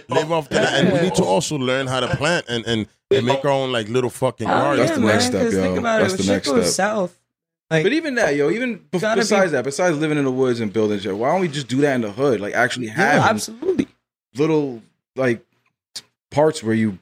live 0.08 0.30
off 0.32 0.48
the 0.50 0.60
And 0.60 0.92
we 0.92 1.00
need 1.00 1.14
to 1.16 1.24
also 1.24 1.56
learn 1.56 1.88
how 1.88 1.98
to 1.98 2.14
plant 2.16 2.46
and, 2.48 2.64
and, 2.64 2.86
and 3.10 3.26
make 3.26 3.44
our 3.44 3.50
own, 3.50 3.72
like, 3.72 3.88
little 3.88 4.10
fucking 4.10 4.46
Oh, 4.48 4.52
gardens. 4.54 4.86
That's 4.88 5.00
the 5.00 5.04
man, 5.04 5.08
next 5.16 5.26
step, 5.26 5.42
'cause 5.42 5.52
yo. 5.54 5.80
That's 5.82 6.14
the 6.14 6.32
next 6.32 6.48
step. 6.48 6.64
south. 6.64 7.20
Like, 7.74 7.84
But 7.84 7.92
even 7.92 8.14
that, 8.16 8.36
yo, 8.36 8.50
even 8.50 8.76
be- 8.76 8.98
besides 8.98 9.52
that, 9.52 9.64
besides 9.64 9.96
living 9.98 10.18
in 10.18 10.24
the 10.24 10.30
woods 10.30 10.60
and 10.60 10.72
building 10.72 10.98
shit, 11.00 11.16
why 11.16 11.30
don't 11.32 11.40
we 11.40 11.48
just 11.48 11.68
do 11.68 11.78
that 11.82 11.94
in 11.94 12.00
the 12.02 12.12
hood? 12.12 12.40
Like 12.40 12.54
actually 12.54 12.86
have 12.88 13.16
yeah, 13.22 13.28
absolutely. 13.28 13.88
little 14.36 14.82
like 15.16 15.44
parts 16.30 16.62
where 16.62 16.74
you 16.74 16.98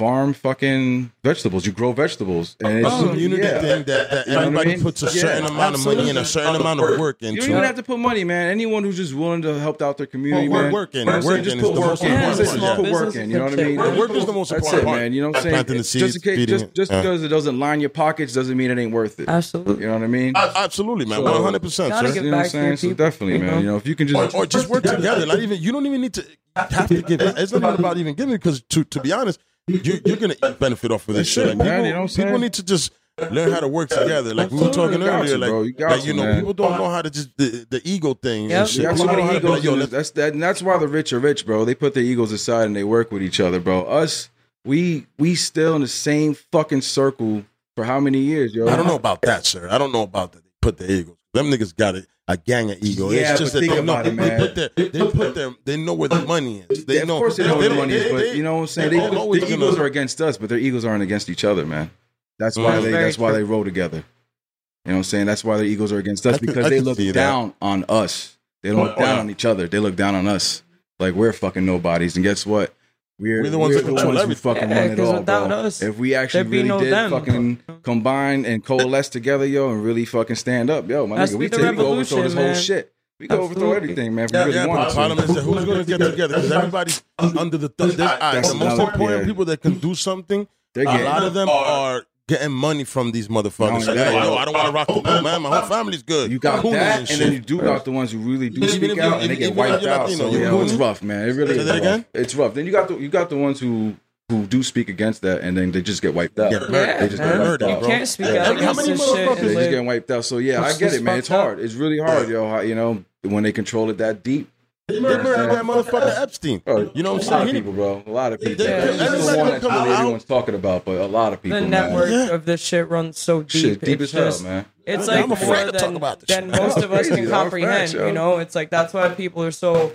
farm 0.00 0.32
fucking 0.32 1.12
vegetables. 1.22 1.66
You 1.66 1.72
grow 1.72 1.92
vegetables, 1.92 2.56
and 2.64 2.78
it's 2.78 2.88
It's 2.88 3.02
a 3.02 3.08
community 3.08 3.42
yeah. 3.42 3.60
thing 3.60 3.84
that, 3.84 4.10
that 4.10 4.26
You 4.26 4.32
know 4.32 4.38
I 4.40 4.42
everybody 4.46 4.70
mean? 4.70 4.80
puts 4.82 5.02
a 5.02 5.06
Yeah, 5.06 5.10
certain 5.26 5.44
amount 5.44 5.74
of 5.74 5.84
money 5.84 6.08
and 6.08 6.18
a 6.18 6.24
certain 6.24 6.56
amount 6.56 6.80
of 6.80 6.98
work 6.98 7.18
You 7.20 7.28
into. 7.28 7.42
You 7.42 7.48
don't 7.48 7.50
even 7.58 7.64
have 7.64 7.76
to 7.76 7.82
put 7.82 7.98
money, 7.98 8.24
man. 8.24 8.50
Anyone 8.50 8.82
who's 8.82 8.96
just 8.96 9.12
willing 9.12 9.42
to 9.42 9.58
help 9.60 9.82
out 9.82 9.98
their 9.98 10.06
community, 10.06 10.48
Well, 10.48 10.62
man. 10.62 10.72
work 10.72 10.94
in, 10.94 11.00
You 11.00 11.04
know 11.04 11.12
what 11.12 11.16
I'm 11.16 11.22
saying? 11.22 11.36
work 11.36 11.44
just 11.44 11.58
put 11.58 11.74
work 11.74 12.00
in. 12.00 12.06
important 12.06 12.36
That's 12.38 12.40
it, 12.40 12.44
Just 12.60 12.76
put 12.76 12.90
work 12.92 13.14
in. 13.16 13.30
You 13.30 13.38
know 13.38 13.44
what 13.44 13.52
I 13.52 13.56
mean? 13.62 13.76
Work- 13.76 13.98
work 13.98 14.10
is 14.12 14.24
the 14.26 14.32
most 14.32 14.48
That's 14.48 14.58
important 14.66 14.82
it, 14.82 14.86
part. 14.86 14.98
man. 15.00 15.12
You 15.12 15.20
know 15.20 15.28
what 15.28 15.36
I'm 15.36 15.42
saying? 15.42 15.54
Planting 15.54 15.76
the 15.76 15.82
just 15.82 15.92
seeds, 15.92 16.16
in 16.16 16.22
case, 16.22 16.46
just, 16.46 16.74
just 16.74 16.90
Yeah. 16.90 17.02
because 17.02 17.22
it 17.22 17.28
doesn't 17.28 17.58
line 17.58 17.80
your 17.80 17.90
pockets 17.90 18.32
doesn't 18.32 18.56
mean 18.56 18.70
it 18.70 18.78
ain't 18.78 18.92
worth 18.92 19.20
it. 19.20 19.28
Absolutely. 19.28 19.82
You 19.82 19.88
know 19.88 19.94
what 19.98 20.02
I 20.04 20.06
mean? 20.06 20.32
A- 20.34 20.52
Absolutely, 20.56 21.04
man. 21.04 21.22
One 21.22 21.42
hundred 21.42 21.60
percent, 21.60 21.90
Gotta 21.90 22.08
sir. 22.08 22.14
get 22.14 22.24
You 22.24 22.30
know 22.30 22.36
what 22.38 22.40
I'm 22.40 22.42
back 22.44 22.52
to 22.52 22.56
your 22.58 22.76
saying? 22.78 22.92
So 22.92 23.04
definitely, 23.04 23.38
man. 23.38 23.60
You 23.60 23.66
know, 23.66 23.76
if 23.76 23.86
you 23.86 23.94
can 23.94 24.08
just 24.08 24.34
or 24.34 24.46
just 24.46 24.68
work 24.70 24.82
together. 24.96 25.26
Not 25.26 25.40
even 25.40 25.60
you 25.60 25.72
don't 25.72 25.84
even 25.84 26.00
need 26.00 26.14
to 26.14 26.24
have 26.56 26.88
to 26.88 27.02
give. 27.02 27.20
It's 27.20 27.52
not 27.52 27.62
even 27.62 27.74
about 27.84 27.96
even 27.98 28.14
giving 28.14 28.34
because 28.34 28.62
to 28.70 28.84
to 28.84 29.00
be 29.00 29.12
honest, 29.12 29.38
you, 29.66 30.00
you're 30.04 30.16
gonna 30.16 30.34
benefit 30.58 30.90
off 30.92 31.08
of 31.08 31.14
this 31.14 31.28
shit. 31.28 31.46
it, 31.46 31.56
Like, 31.56 31.58
man. 31.58 31.66
people, 31.66 31.86
You 31.86 31.92
know 31.94 32.00
what 32.02 32.10
I'm 32.18 32.24
people 32.24 32.38
need 32.38 32.52
to 32.54 32.62
just 32.64 32.92
learn 33.30 33.50
how 33.52 33.60
to 33.60 33.68
work 33.68 33.88
together. 33.90 34.32
Like 34.34 34.50
we 34.50 34.58
were 34.60 34.70
talking 34.70 35.02
earlier, 35.02 35.26
to, 35.36 35.38
like. 35.38 35.78
You 35.78 35.86
like 35.86 36.04
you 36.06 36.14
know, 36.14 36.22
man. 36.24 36.36
people 36.38 36.54
don't 36.54 36.78
know 36.78 36.88
how 36.88 37.02
to 37.02 37.10
just 37.10 37.36
the, 37.36 37.66
the 37.68 37.80
ego 37.84 38.14
thing 38.14 38.50
Yep. 38.50 38.60
and 38.60 38.68
shit. 38.68 38.76
You 38.82 38.88
got 38.88 38.96
so 38.98 39.02
People 39.04 39.16
don't 39.16 39.16
many 39.16 39.22
know 39.26 39.26
how 39.26 39.32
to 39.34 39.40
be 39.40 39.46
egos. 39.46 39.56
like, 39.58 39.64
yo, 39.64 39.72
in 39.74 39.78
let's- 39.80 39.90
this- 39.90 39.98
that's 39.98 40.10
that, 40.12 40.32
and 40.34 40.42
that's 40.42 40.62
why 40.62 40.78
the 40.78 40.88
rich 40.88 41.12
are 41.12 41.18
rich, 41.18 41.44
bro. 41.46 41.64
They 41.64 41.74
put 41.74 41.94
their 41.94 42.02
egos 42.02 42.32
aside 42.32 42.64
and 42.66 42.74
they 42.76 42.84
work 42.84 43.12
with 43.12 43.22
each 43.22 43.40
other, 43.40 43.60
bro. 43.60 43.82
Us, 43.84 44.30
we 44.64 45.06
we 45.18 45.34
still 45.34 45.74
in 45.76 45.82
the 45.82 45.88
same 45.88 46.34
fucking 46.52 46.80
circle 46.82 47.44
for 47.76 47.84
how 47.84 48.00
many 48.00 48.18
years, 48.18 48.54
yo? 48.54 48.68
I 48.68 48.76
don't 48.76 48.86
know 48.86 48.96
about 48.96 49.22
that, 49.22 49.46
sir. 49.46 49.68
I 49.70 49.78
don't 49.78 49.92
know 49.92 50.02
about 50.02 50.32
that. 50.32 50.42
They 50.42 50.50
put 50.60 50.78
the 50.78 50.90
egos. 50.90 51.16
Them 51.32 51.46
niggas 51.50 51.76
got 51.76 51.94
a, 51.96 52.06
a 52.32 52.36
gang 52.36 52.70
of 52.70 52.78
ego. 52.82 53.10
Yeah, 53.10 53.32
it's 53.32 53.40
just 53.40 53.52
but 53.54 53.60
that 53.60 53.68
they 53.68 53.74
know 53.76 53.82
about 53.82 54.06
it, 54.06 54.10
they 54.10 54.16
man. 54.28 54.38
put 54.40 54.54
their 54.54 54.68
they 54.88 55.10
put 55.10 55.34
their 55.34 55.54
they 55.64 55.76
know 55.76 55.94
where 55.94 56.08
the 56.08 56.24
money 56.26 56.64
is. 56.68 56.84
They 56.84 56.94
Yeah, 56.96 57.02
of 57.02 57.08
know. 57.08 57.18
course 57.18 57.36
they 57.36 57.46
know 57.46 57.56
where 57.58 57.68
the 57.68 57.74
money 57.74 57.94
is, 57.94 58.12
but 58.12 58.18
they- 58.18 58.36
you 58.36 58.42
know 58.42 58.54
what 58.56 58.60
I'm 58.62 58.66
saying? 58.68 58.90
they 58.90 58.96
They, 58.98 59.06
don't 59.06 59.16
always 59.16 59.40
their 59.42 59.50
gonna- 59.50 59.64
egos 59.66 59.78
are 59.78 59.84
against 59.86 60.20
us, 60.20 60.38
but 60.38 60.48
their 60.48 60.58
egos 60.58 60.84
aren't 60.84 61.02
against 61.02 61.28
each 61.28 61.44
other, 61.44 61.66
man. 61.66 61.90
That's 62.38 62.56
why 62.56 62.76
Mm. 62.76 62.82
they. 62.84 62.90
That's 62.92 63.18
why 63.18 63.32
they 63.32 63.42
roll 63.42 63.64
together. 63.64 63.98
You 63.98 64.92
know 64.92 64.92
what 64.92 64.96
I'm 64.98 65.04
saying? 65.04 65.26
That's 65.26 65.44
why 65.44 65.56
their 65.58 65.66
egos 65.66 65.92
are 65.92 65.98
against 65.98 66.26
us 66.26 66.36
I 66.36 66.38
because 66.38 66.66
I 66.66 66.68
they 66.70 66.80
look 66.80 66.96
see 66.96 67.08
that. 67.10 67.14
down 67.14 67.52
on 67.60 67.84
us. 67.88 68.36
They 68.62 68.70
don't 68.70 68.84
look 68.84 68.94
Oh, 68.96 69.00
down 69.00 69.18
on 69.18 69.30
each 69.30 69.44
other. 69.44 69.66
They 69.68 69.78
look 69.78 69.96
down 69.96 70.14
on 70.14 70.26
us. 70.26 70.62
Like 70.98 71.14
we're 71.14 71.32
fucking 71.32 71.64
nobodies. 71.66 72.16
And 72.16 72.24
guess 72.24 72.46
what? 72.46 72.74
We're, 73.20 73.42
We're 73.42 73.50
the 73.50 73.58
ones 73.58 73.74
that 73.76 73.84
control 73.84 74.12
who 74.12 74.18
everything. 74.18 74.54
fucking 74.54 74.70
Yeah, 74.70 74.80
run 74.80 74.90
it 74.92 74.96
'cause 74.96 75.08
all, 75.08 75.18
without 75.20 75.48
bro. 75.48 75.58
us, 75.58 75.82
if 75.82 75.98
we 75.98 76.14
actually 76.14 76.44
really 76.44 76.68
no 76.68 76.80
did 76.80 76.92
them. 76.92 77.10
fucking 77.10 77.58
combine 77.82 78.46
and 78.46 78.64
coalesce 78.64 79.10
together, 79.10 79.44
yo, 79.44 79.70
and 79.70 79.84
really 79.84 80.04
fucking 80.06 80.36
stand 80.36 80.70
up, 80.70 80.88
yo, 80.88 81.06
my 81.06 81.16
That's 81.16 81.32
nigga, 81.32 81.38
we 81.38 81.46
the 81.48 81.56
take 81.58 81.62
we 81.76 81.84
overthrow 81.84 81.88
revolution, 81.90 82.22
this 82.22 82.34
whole 82.34 82.54
shit. 82.54 82.92
We 83.18 83.26
go 83.28 83.42
overthrow 83.42 83.72
everything, 83.74 84.14
man. 84.14 84.24
If 84.24 84.30
Yeah, 84.32 84.44
we 84.46 84.52
really 84.52 84.56
yeah, 84.56 84.66
but 84.66 84.70
wanted 84.70 84.84
the 84.84 84.88
to. 84.88 84.94
problem 84.94 85.18
is 85.18 85.34
that 85.34 85.42
who's 85.42 85.64
going 85.66 85.78
to 85.78 85.84
get 85.84 85.98
together? 86.10 86.34
Because 86.36 86.52
everybody's 86.52 87.02
under 87.18 87.58
the 87.58 87.68
thumb. 87.68 87.88
There's, 87.88 88.00
all 88.00 88.06
right, 88.18 88.42
the 88.42 88.54
most 88.54 88.80
important 88.80 89.20
yeah. 89.20 89.26
people 89.26 89.44
that 89.44 89.60
can 89.60 89.74
do 89.74 89.94
something, 89.94 90.48
They're 90.72 90.88
a 90.88 91.04
lot 91.04 91.22
of 91.24 91.34
them 91.34 91.48
are 91.50 92.04
getting 92.30 92.52
money 92.52 92.84
from 92.84 93.12
these 93.12 93.28
motherfuckers. 93.28 93.72
No, 93.72 93.80
So 93.80 93.92
yeah, 93.92 94.04
they're 94.04 94.12
like, 94.14 94.24
yo. 94.24 94.30
yo, 94.32 94.36
I 94.36 94.44
don't 94.46 94.54
want 94.54 94.66
to 94.68 94.72
rock 94.72 94.86
the 94.88 94.92
boat, 94.94 95.22
man. 95.22 95.42
My 95.42 95.48
whole 95.48 95.58
oh, 95.64 95.68
family's 95.68 96.02
good. 96.02 96.30
You 96.32 96.38
got 96.38 96.62
Coonies 96.64 96.72
that, 96.72 97.00
and 97.00 97.10
and 97.10 97.20
then 97.20 97.32
you 97.32 97.38
do 97.40 97.60
got 97.60 97.84
the 97.84 97.90
ones 97.90 98.12
who 98.12 98.18
really 98.18 98.48
do 98.48 98.58
Even 98.58 98.68
speak 98.68 98.90
if 98.90 98.96
you- 98.96 99.02
out, 99.02 99.20
and 99.20 99.30
they 99.30 99.36
get 99.36 99.54
wiped 99.54 99.84
out. 99.84 100.02
Latino, 100.08 100.24
So 100.24 100.30
you're 100.30 100.40
you 100.40 100.46
know, 100.46 100.62
it's 100.62 100.72
rough, 100.74 101.02
man. 101.02 101.28
It 101.28 101.32
really 101.32 101.54
Say 101.54 101.60
is 101.60 101.66
that 101.66 101.72
rough. 101.72 101.80
again? 101.82 102.04
It's 102.14 102.34
rough. 102.34 102.54
Then 102.54 102.64
you 102.66 102.72
got 102.72 102.88
the 102.88 102.96
you 102.96 103.08
got 103.08 103.28
the 103.30 103.36
ones 103.36 103.60
who 103.60 103.94
who 104.30 104.46
do 104.46 104.62
speak 104.62 104.88
against 104.88 105.22
that, 105.22 105.40
and 105.40 105.56
then 105.56 105.72
they 105.72 105.82
just 105.82 106.00
get 106.02 106.14
wiped 106.14 106.38
out. 106.38 106.52
Yeah, 106.52 106.58
They 107.00 107.08
just 107.08 107.20
get 107.20 107.38
wiped 107.38 107.62
You 107.62 107.66
out. 107.68 107.72
You 107.74 107.78
bro. 107.80 107.88
can't 107.88 108.08
speak 108.08 108.26
Yeah. 108.28 108.32
out 108.42 108.46
How 108.46 108.52
against 108.52 108.76
many 108.76 108.92
this 108.92 109.04
shit. 109.04 109.28
motherfuckers- 109.28 109.34
They 109.36 109.42
just 109.42 109.54
live. 109.56 109.70
getting 109.70 109.86
wiped 109.86 110.10
out. 110.12 110.24
So 110.24 110.38
yeah, 110.38 110.62
I 110.62 110.72
get 110.78 110.92
it, 110.94 111.02
man. 111.02 111.18
It's 111.18 111.26
fucked 111.28 111.38
up. 111.40 111.44
hard. 111.46 111.60
It's 111.60 111.74
really 111.74 111.98
hard, 111.98 112.28
yo. 112.28 112.60
You 112.60 112.74
know, 112.76 113.04
when 113.22 113.42
they 113.42 113.50
control 113.52 113.90
it 113.90 113.98
that 113.98 114.22
deep. 114.22 114.48
They 114.92 115.00
murdered 115.00 115.50
that 115.50 115.64
motherfucker 115.64 116.20
Epstein. 116.20 116.58
Bro, 116.64 116.90
You 116.94 117.02
know 117.02 117.14
what 117.14 117.24
I'm 117.24 117.30
lot 117.30 117.38
saying? 117.44 117.48
of 117.48 117.54
people, 117.54 117.72
bro. 117.72 118.02
A 118.06 118.10
lot 118.10 118.32
of 118.32 118.40
people. 118.40 118.64
They- 118.64 118.70
man. 118.70 118.86
This 118.98 119.12
is 119.12 119.26
the 119.30 119.36
one 119.36 119.46
will 119.46 119.52
that's 119.52 119.64
come 119.66 119.72
really 119.82 119.94
out. 119.94 119.98
everyone's 120.00 120.24
talking 120.24 120.54
about, 120.54 120.84
but 120.84 120.96
a 121.00 121.06
lot 121.06 121.32
of 121.32 121.42
people. 121.42 121.58
The 121.60 121.66
man. 121.66 121.70
network 121.70 122.10
Yeah. 122.10 122.28
of 122.34 122.44
this 122.46 122.60
shit 122.60 122.88
runs 122.88 123.18
so 123.18 123.42
deep. 123.42 123.50
Shit, 123.50 123.80
deep 123.80 124.00
it's 124.00 124.14
as 124.14 124.40
hell, 124.40 124.50
man. 124.50 124.64
It's 124.86 125.06
like 125.06 125.22
I'm 125.24 125.32
afraid 125.32 125.48
more 125.48 125.66
to 125.66 125.72
talk 125.72 125.80
than, 125.82 125.96
about 125.96 126.20
this 126.20 126.28
than 126.36 126.52
shit. 126.52 126.60
most 126.62 126.78
of 126.78 126.92
us 126.92 127.08
can 127.08 127.24
yo. 127.24 127.30
comprehend. 127.30 127.72
Facts, 127.72 127.92
you 127.92 128.12
know, 128.12 128.38
it's 128.38 128.54
like 128.54 128.70
that's 128.70 128.92
why 128.92 129.08
people 129.10 129.42
are 129.44 129.50
so 129.52 129.92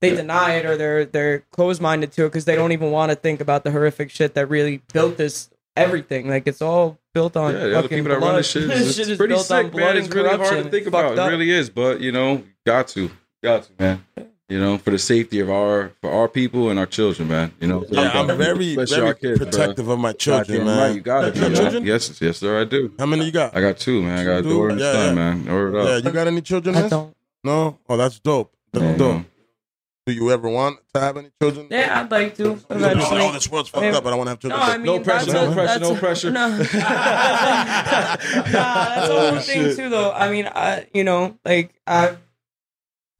they 0.00 0.14
deny 0.14 0.56
it 0.56 0.66
or 0.66 0.76
they're 0.76 1.04
they're 1.06 1.38
closed 1.50 1.80
minded 1.80 2.12
to 2.12 2.24
it 2.24 2.28
because 2.28 2.44
they 2.44 2.54
don't 2.56 2.72
even 2.72 2.90
want 2.90 3.10
to 3.10 3.16
think 3.16 3.40
about 3.40 3.64
the 3.64 3.70
horrific 3.70 4.10
shit 4.10 4.34
that 4.34 4.48
really 4.50 4.82
built 4.92 5.16
this 5.16 5.48
everything. 5.76 6.28
Like 6.28 6.46
it's 6.46 6.60
all 6.60 6.98
built 7.14 7.36
on 7.38 7.54
Yeah, 7.54 7.72
fucking 7.80 7.88
people 7.88 8.10
that 8.10 8.18
blood. 8.20 8.28
run 8.28 8.36
this 8.36 8.50
shit, 8.50 8.68
This 8.68 8.80
is, 8.80 8.96
shit 8.96 9.00
it's 9.02 9.10
is 9.12 9.16
pretty 9.16 9.32
built 9.34 9.50
on 9.50 9.64
sick, 9.64 9.72
blood 9.72 9.80
man. 9.80 9.96
and 9.96 10.06
It's 10.06 10.14
really 10.14 10.36
hard 10.36 10.64
to 10.64 10.70
think 10.70 10.86
about. 10.88 11.16
It 11.18 11.22
really 11.30 11.50
is, 11.50 11.70
but 11.70 12.00
you 12.00 12.12
know, 12.12 12.42
got 12.66 12.88
to, 12.88 13.10
got 13.42 13.62
to, 13.62 13.70
man. 13.78 14.04
You 14.50 14.60
know, 14.60 14.76
for 14.76 14.90
the 14.90 14.98
safety 14.98 15.40
of 15.40 15.48
our 15.48 15.92
for 16.02 16.10
our 16.10 16.28
people 16.28 16.68
and 16.68 16.78
our 16.78 16.84
children, 16.84 17.28
man. 17.28 17.52
You 17.60 17.68
know, 17.68 17.84
Yeah, 17.88 18.10
I'm 18.12 18.26
very, 18.36 18.74
very 18.76 19.00
our 19.06 19.14
kids, 19.14 19.38
bro. 19.38 19.46
protective 19.48 19.88
of 19.88 19.98
my 19.98 20.12
children, 20.12 20.58
Goddamn 20.58 20.66
man. 20.66 20.78
Right, 20.88 20.94
you 20.94 21.00
got 21.00 21.24
it. 21.24 21.34
You 21.36 21.40
got 21.48 21.54
children? 21.56 21.84
Yes, 21.86 22.20
yes, 22.20 22.36
sir. 22.38 22.60
I 22.60 22.64
do. 22.64 22.92
How 22.98 23.06
many 23.06 23.24
you 23.24 23.32
got? 23.32 23.56
I 23.56 23.62
got 23.62 23.78
two, 23.78 24.02
man. 24.02 24.18
I 24.18 24.24
got 24.24 24.38
a 24.40 24.42
Two? 24.42 24.50
daughter 24.50 24.68
and 24.68 24.80
Yeah, 24.80 24.92
son, 24.92 25.06
yeah. 25.16 25.32
man. 25.34 25.48
Order 25.48 25.78
it 25.78 25.84
Yeah, 25.84 25.90
up. 25.96 26.04
you 26.04 26.10
got 26.10 26.26
any 26.26 26.40
children? 26.42 26.76
I 26.76 26.88
don't. 26.88 27.16
No. 27.42 27.78
Oh, 27.88 27.96
that's 27.96 28.18
dope. 28.18 28.52
That's 28.72 28.84
Yeah, 28.84 28.96
dope. 28.98 29.12
man. 29.14 29.26
do 30.06 30.12
you 30.12 30.30
ever 30.30 30.46
want 30.50 30.78
to 30.92 31.00
have 31.00 31.16
any 31.16 31.30
children? 31.40 31.66
Yeah, 31.70 32.00
I'd 32.02 32.10
like 32.10 32.34
to 32.36 32.42
You're 32.42 32.54
like, 32.56 32.92
eventually. 32.92 33.20
oh, 33.22 33.32
this 33.32 33.50
world's 33.50 33.70
fucked 33.70 33.84
Yeah. 33.86 33.96
up. 33.96 34.04
I 34.04 34.14
want 34.14 34.26
to 34.26 34.32
have 34.32 34.44
No, 34.44 34.50
children. 34.50 34.70
I 34.70 34.76
mean 34.76 34.84
No 34.86 35.00
pressure, 35.00 35.32
no 35.32 35.50
a- 35.50 35.54
pressure, 35.54 35.80
no 35.80 35.94
pressure. 35.94 36.30
No. 36.38 36.48
nah, 36.48 36.56
that's 38.18 39.08
the 39.08 39.30
whole 39.30 39.38
thing 39.40 39.74
too, 39.76 39.88
though. 39.88 40.12
I 40.12 40.30
mean, 40.30 40.46
I 40.54 40.86
you 40.92 41.04
know, 41.04 41.38
like 41.46 41.72
I, 41.86 42.16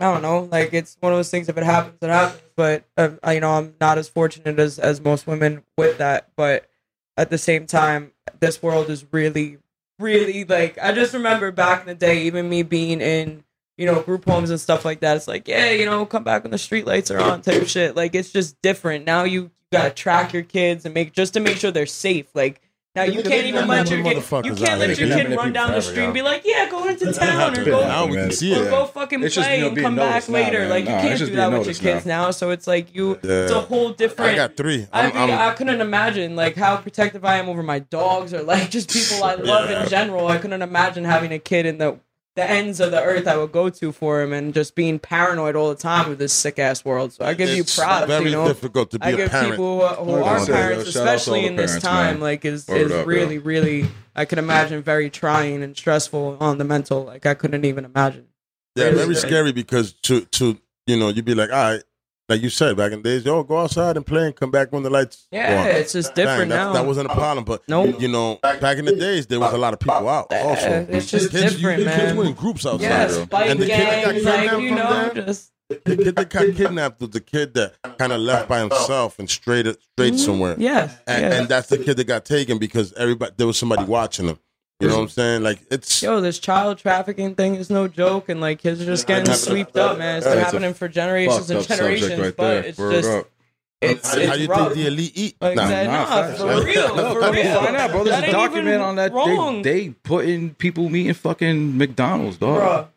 I 0.01 0.13
don't 0.13 0.23
know, 0.23 0.49
like 0.51 0.73
it's 0.73 0.97
one 1.01 1.13
of 1.13 1.19
those 1.19 1.31
things. 1.31 1.49
If 1.49 1.57
it 1.57 1.65
happens, 1.65 1.99
it 2.01 2.09
happens. 2.09 2.43
But 2.57 2.85
uh, 2.97 3.11
you 3.29 3.41
know, 3.41 3.53
I'm 3.53 3.75
not 3.81 3.99
as 3.99 4.09
fortunate 4.09 4.59
as 4.59 4.79
as 4.79 5.01
most 5.01 5.27
women 5.27 5.63
with 5.77 5.99
that. 5.99 6.31
But 6.37 6.69
at 7.17 7.31
the 7.31 7.39
same 7.39 7.67
time, 7.67 8.13
this 8.41 8.63
world 8.63 8.91
is 8.91 9.07
really, 9.13 9.59
really 9.99 10.45
like. 10.45 10.79
I 10.83 10.93
just 10.93 11.15
remember 11.15 11.53
back 11.53 11.83
in 11.83 11.87
the 11.87 11.95
day, 11.95 12.23
even 12.23 12.49
me 12.49 12.63
being 12.63 13.01
in. 13.01 13.45
You 13.77 13.87
know, 13.87 14.03
group 14.03 14.25
homes 14.25 14.51
and 14.51 14.61
stuff 14.61 14.85
like 14.85 15.01
that. 15.01 15.17
It's 15.17 15.27
like, 15.27 15.49
yeah, 15.49 15.73
you 15.73 15.85
know, 15.85 16.07
come 16.07 16.23
back 16.23 16.45
when 16.45 16.53
the 16.53 16.59
street 16.59 16.87
lights 16.87 17.11
are 17.11 17.19
on, 17.19 17.43
type 17.43 17.67
shit. 17.67 17.97
Like, 17.97 18.15
it's 18.15 18.31
just 18.31 18.55
different. 18.63 19.05
Now 19.05 19.25
you 19.25 19.51
gotta 19.73 19.91
track 19.91 20.33
your 20.33 20.43
kids 20.43 20.85
and 20.85 20.95
make 20.95 21.13
just 21.13 21.35
to 21.35 21.41
make 21.41 21.57
sure 21.57 21.71
they're 21.71 21.87
safe. 21.87 22.27
Like 22.35 22.61
now 22.95 23.03
you 23.03 23.23
can't 23.23 23.47
even 23.47 23.67
let 23.67 23.91
your 23.91 24.03
kid 24.05 24.17
you 24.47 24.55
can't 24.55 24.79
let 24.79 24.97
your 24.99 25.09
kid 25.09 25.37
run 25.37 25.53
down 25.53 25.73
the 25.73 25.81
street 25.81 26.05
and 26.05 26.15
be 26.15 26.23
like, 26.23 26.43
yeah, 26.45 26.71
go 26.71 26.87
into 26.87 27.13
town 27.13 27.59
or 27.59 27.65
go 27.65 27.81
Now 27.81 28.07
we 28.07 28.15
can 28.17 28.31
see 28.31 28.55
or 28.57 28.67
it. 28.67 28.71
go 28.71 28.87
fucking 28.87 29.23
It's 29.25 29.35
just, 29.35 29.49
play 29.49 29.57
you 29.59 29.63
know, 29.63 29.69
and 29.71 29.79
come 29.79 29.97
back 29.97 30.11
noticed 30.11 30.29
now, 30.29 30.35
later. 30.35 30.69
like 30.69 30.85
you 30.85 30.91
Nah, 30.91 31.01
can't 31.01 31.19
do 31.19 31.27
that 31.35 31.53
with 31.53 31.67
your 31.67 31.75
kids 31.75 32.07
now. 32.07 32.25
now. 32.27 32.31
So 32.31 32.51
it's 32.51 32.67
like 32.69 32.95
you 32.95 33.19
Yeah. 33.23 33.43
it's 33.43 33.53
a 33.53 33.61
whole 33.63 33.91
different 33.91 34.31
I 34.33 34.37
got 34.37 34.57
three. 34.57 34.87
I, 34.93 35.09
I'm, 35.11 35.15
mean, 35.15 35.17
I'm, 35.35 35.51
I 35.51 35.55
couldn't 35.55 35.81
imagine 35.81 36.37
like 36.37 36.55
how 36.55 36.77
protective 36.77 37.25
I 37.25 37.39
am 37.39 37.49
over 37.49 37.63
my 37.65 37.81
dogs 37.81 38.33
or 38.33 38.43
like 38.43 38.71
just 38.71 38.91
people 38.93 39.25
I 39.25 39.35
love 39.53 39.71
Yeah. 39.71 39.83
in 39.83 39.89
general. 39.89 40.29
I 40.29 40.39
couldn't 40.39 40.63
imagine 40.63 41.05
having 41.05 41.33
a 41.33 41.39
kid 41.41 41.67
in 41.67 41.79
the 41.79 41.99
the 42.37 42.49
ends 42.51 42.81
of 42.81 42.91
the 42.91 43.01
earth 43.03 43.29
I 43.29 43.37
would 43.37 43.53
go 43.53 43.71
to 43.71 43.93
for 43.93 44.21
him 44.21 44.33
and 44.33 44.53
just 44.53 44.75
being 44.75 44.99
paranoid 44.99 45.55
all 45.55 45.69
the 45.69 45.77
time 45.77 46.09
with 46.09 46.19
this 46.19 46.33
sick 46.33 46.59
ass 46.59 46.85
world. 46.85 47.13
So 47.13 47.25
I 47.25 47.35
give 47.35 47.49
you 47.51 47.63
it's 47.63 47.77
props. 47.77 48.07
very 48.09 48.25
you 48.27 48.31
know, 48.33 48.49
difficult 48.49 48.91
to 48.91 48.99
be 48.99 49.05
I 49.07 49.11
a 49.11 49.17
give 49.17 49.31
parent. 49.31 49.51
people 49.53 49.87
who, 49.89 50.05
who 50.05 50.13
are 50.25 50.39
100%, 50.41 50.47
parents, 50.47 50.85
yo. 50.87 50.91
Shout 50.91 51.03
out 51.03 51.05
to 51.05 51.11
all 51.11 51.15
especially 51.15 51.41
the 51.43 51.47
in 51.47 51.57
this 51.57 51.71
parents, 51.71 51.85
time, 51.87 52.15
man. 52.15 52.21
like 52.21 52.45
is 52.45 52.67
Word 52.67 52.77
is 52.81 52.91
up, 52.93 52.99
yo. 52.99 53.05
really 53.05 53.39
really. 53.39 53.89
I 54.17 54.25
can 54.25 54.39
imagine 54.39 54.83
very 54.83 55.11
trying 55.11 55.63
and 55.63 55.77
stressful 55.77 56.37
on 56.41 56.59
the 56.59 56.65
mental. 56.65 57.05
Like 57.05 57.25
I 57.27 57.35
couldn't 57.35 57.65
even 57.65 57.85
imagine. 57.85 58.27
Yeah, 58.77 58.85
Very 58.91 58.97
very 58.97 59.15
scary. 59.15 59.31
scary 59.31 59.53
because 59.53 59.93
to 60.03 60.23
to 60.23 60.59
you 60.87 60.97
know 60.99 61.09
you'd 61.11 61.25
be 61.25 61.35
like, 61.37 61.51
all 61.51 61.57
right, 61.57 61.83
like 62.29 62.41
you 62.43 62.49
said 62.51 62.77
back 62.77 62.93
in 62.93 63.03
the 63.03 63.09
days, 63.09 63.25
yo, 63.25 63.43
go 63.43 63.59
outside 63.59 63.97
and 63.97 64.07
play 64.07 64.27
and 64.27 64.35
come 64.37 64.51
back 64.51 64.73
when 64.73 64.83
the 64.83 64.91
lights. 64.91 65.27
Yeah, 65.31 65.65
it's 65.67 65.93
just 65.93 66.15
Bang, 66.15 66.25
different 66.27 66.49
now. 66.51 66.73
That 66.73 66.87
wasn't 66.87 67.11
a 67.11 67.15
problem, 67.15 67.45
but 67.45 67.63
Nope. 67.69 68.01
you 68.01 68.09
know, 68.09 68.39
back 68.43 68.79
in 68.79 68.85
the 68.87 68.97
days 68.97 69.27
there 69.27 69.41
was 69.41 69.53
a 69.53 69.59
lot 69.59 69.73
of 69.75 69.81
people 69.81 70.09
out. 70.09 70.33
Also, 70.33 70.63
Yeah, 70.69 70.87
it's 70.89 71.11
just 71.11 71.31
kids, 71.31 71.57
different, 71.57 71.81
you, 71.81 71.87
Kids 71.87 72.15
were 72.15 72.25
in 72.25 72.33
groups 72.33 72.65
outside. 72.65 72.83
Yes, 72.83 73.17
bro. 73.17 73.27
bike 73.27 73.51
And 73.51 73.61
the 73.61 73.67
kid 73.67 73.79
that 73.87 74.05
got 74.05 74.13
gangs, 74.15 74.25
like 74.25 74.41
kidnapped 74.51 74.63
you 74.63 74.69
from 74.69 74.79
know, 74.79 75.11
there? 75.15 75.25
just 75.25 75.53
The 75.69 75.97
kid 75.97 76.15
that 76.17 76.31
got 76.31 76.55
kidnapped 76.55 77.01
was 77.01 77.11
the 77.11 77.21
kid 77.21 77.55
that 77.55 77.75
kind 77.99 78.13
of 78.13 78.21
left 78.21 78.49
by 78.49 78.61
himself 78.61 79.19
and 79.19 79.29
straight 79.29 79.67
straight 79.67 80.15
mm-hmm. 80.15 80.17
somewhere. 80.17 80.57
yes, 80.59 80.97
And, 81.07 81.23
yes. 81.23 81.35
and 81.35 81.49
that's 81.49 81.69
the 81.69 81.79
kid 81.79 81.97
that 81.99 82.05
got 82.07 82.25
taken 82.25 82.59
because 82.59 82.93
everybody 82.95 83.33
there 83.37 83.47
was 83.47 83.59
somebody 83.59 83.85
watching 83.85 84.27
him. 84.29 84.39
You 84.81 84.89
know 84.89 84.97
what 84.97 85.03
I'm 85.03 85.09
saying? 85.09 85.43
Like 85.43 85.61
it's 85.71 86.03
Yo, 86.03 86.21
this 86.21 86.39
child 86.39 86.79
trafficking 86.79 87.35
thing 87.37 87.55
is 87.55 87.71
no 87.71 87.87
joke, 87.89 88.29
and 88.29 88.41
like 88.41 88.59
kids 88.59 88.83
are 88.83 88.85
just 88.85 89.07
getting 89.07 89.33
swept 89.35 89.77
up, 89.77 89.99
man. 89.99 90.19
It's 90.19 90.27
been 90.27 90.39
it's 90.39 90.45
happening 90.47 90.75
for 90.75 90.89
generations 90.89 91.49
and 91.51 91.67
generations, 91.67 92.19
right 92.21 92.37
but 92.37 92.43
there. 92.49 92.63
it's 92.65 92.79
Word 92.79 92.93
just 92.93 93.09
up. 93.11 93.31
it's 93.81 94.11
how, 94.13 94.19
it's 94.19 94.29
how 94.29 94.35
you 94.35 94.49
rough. 94.49 94.59
think 94.73 94.75
the 94.75 94.87
elite 94.89 95.13
eat? 95.15 95.37
Like 95.41 95.57
Nah. 95.57 95.69
that, 95.69 95.87
Nah, 95.87 95.93
nah, 95.93 96.07
facts. 96.07 96.41
for 96.41 96.47
real, 96.65 96.97
No, 96.97 97.13
for 97.15 97.33
real. 97.33 97.61
Find 97.63 97.77
out, 97.77 97.91
bro. 97.93 98.05
There's 98.05 98.21
That 98.21 98.29
a 98.29 98.33
document 98.33 98.83
on 98.83 98.97
that. 98.97 99.13
Wrong, 99.13 99.63
They, 99.63 99.73
they 99.89 99.89
putting 100.03 100.55
people 100.55 100.89
meeting 100.91 101.15
fucking 101.15 101.79
McDonald's, 101.79 102.37
dog. 102.39 102.61
Bruh. 102.61 102.89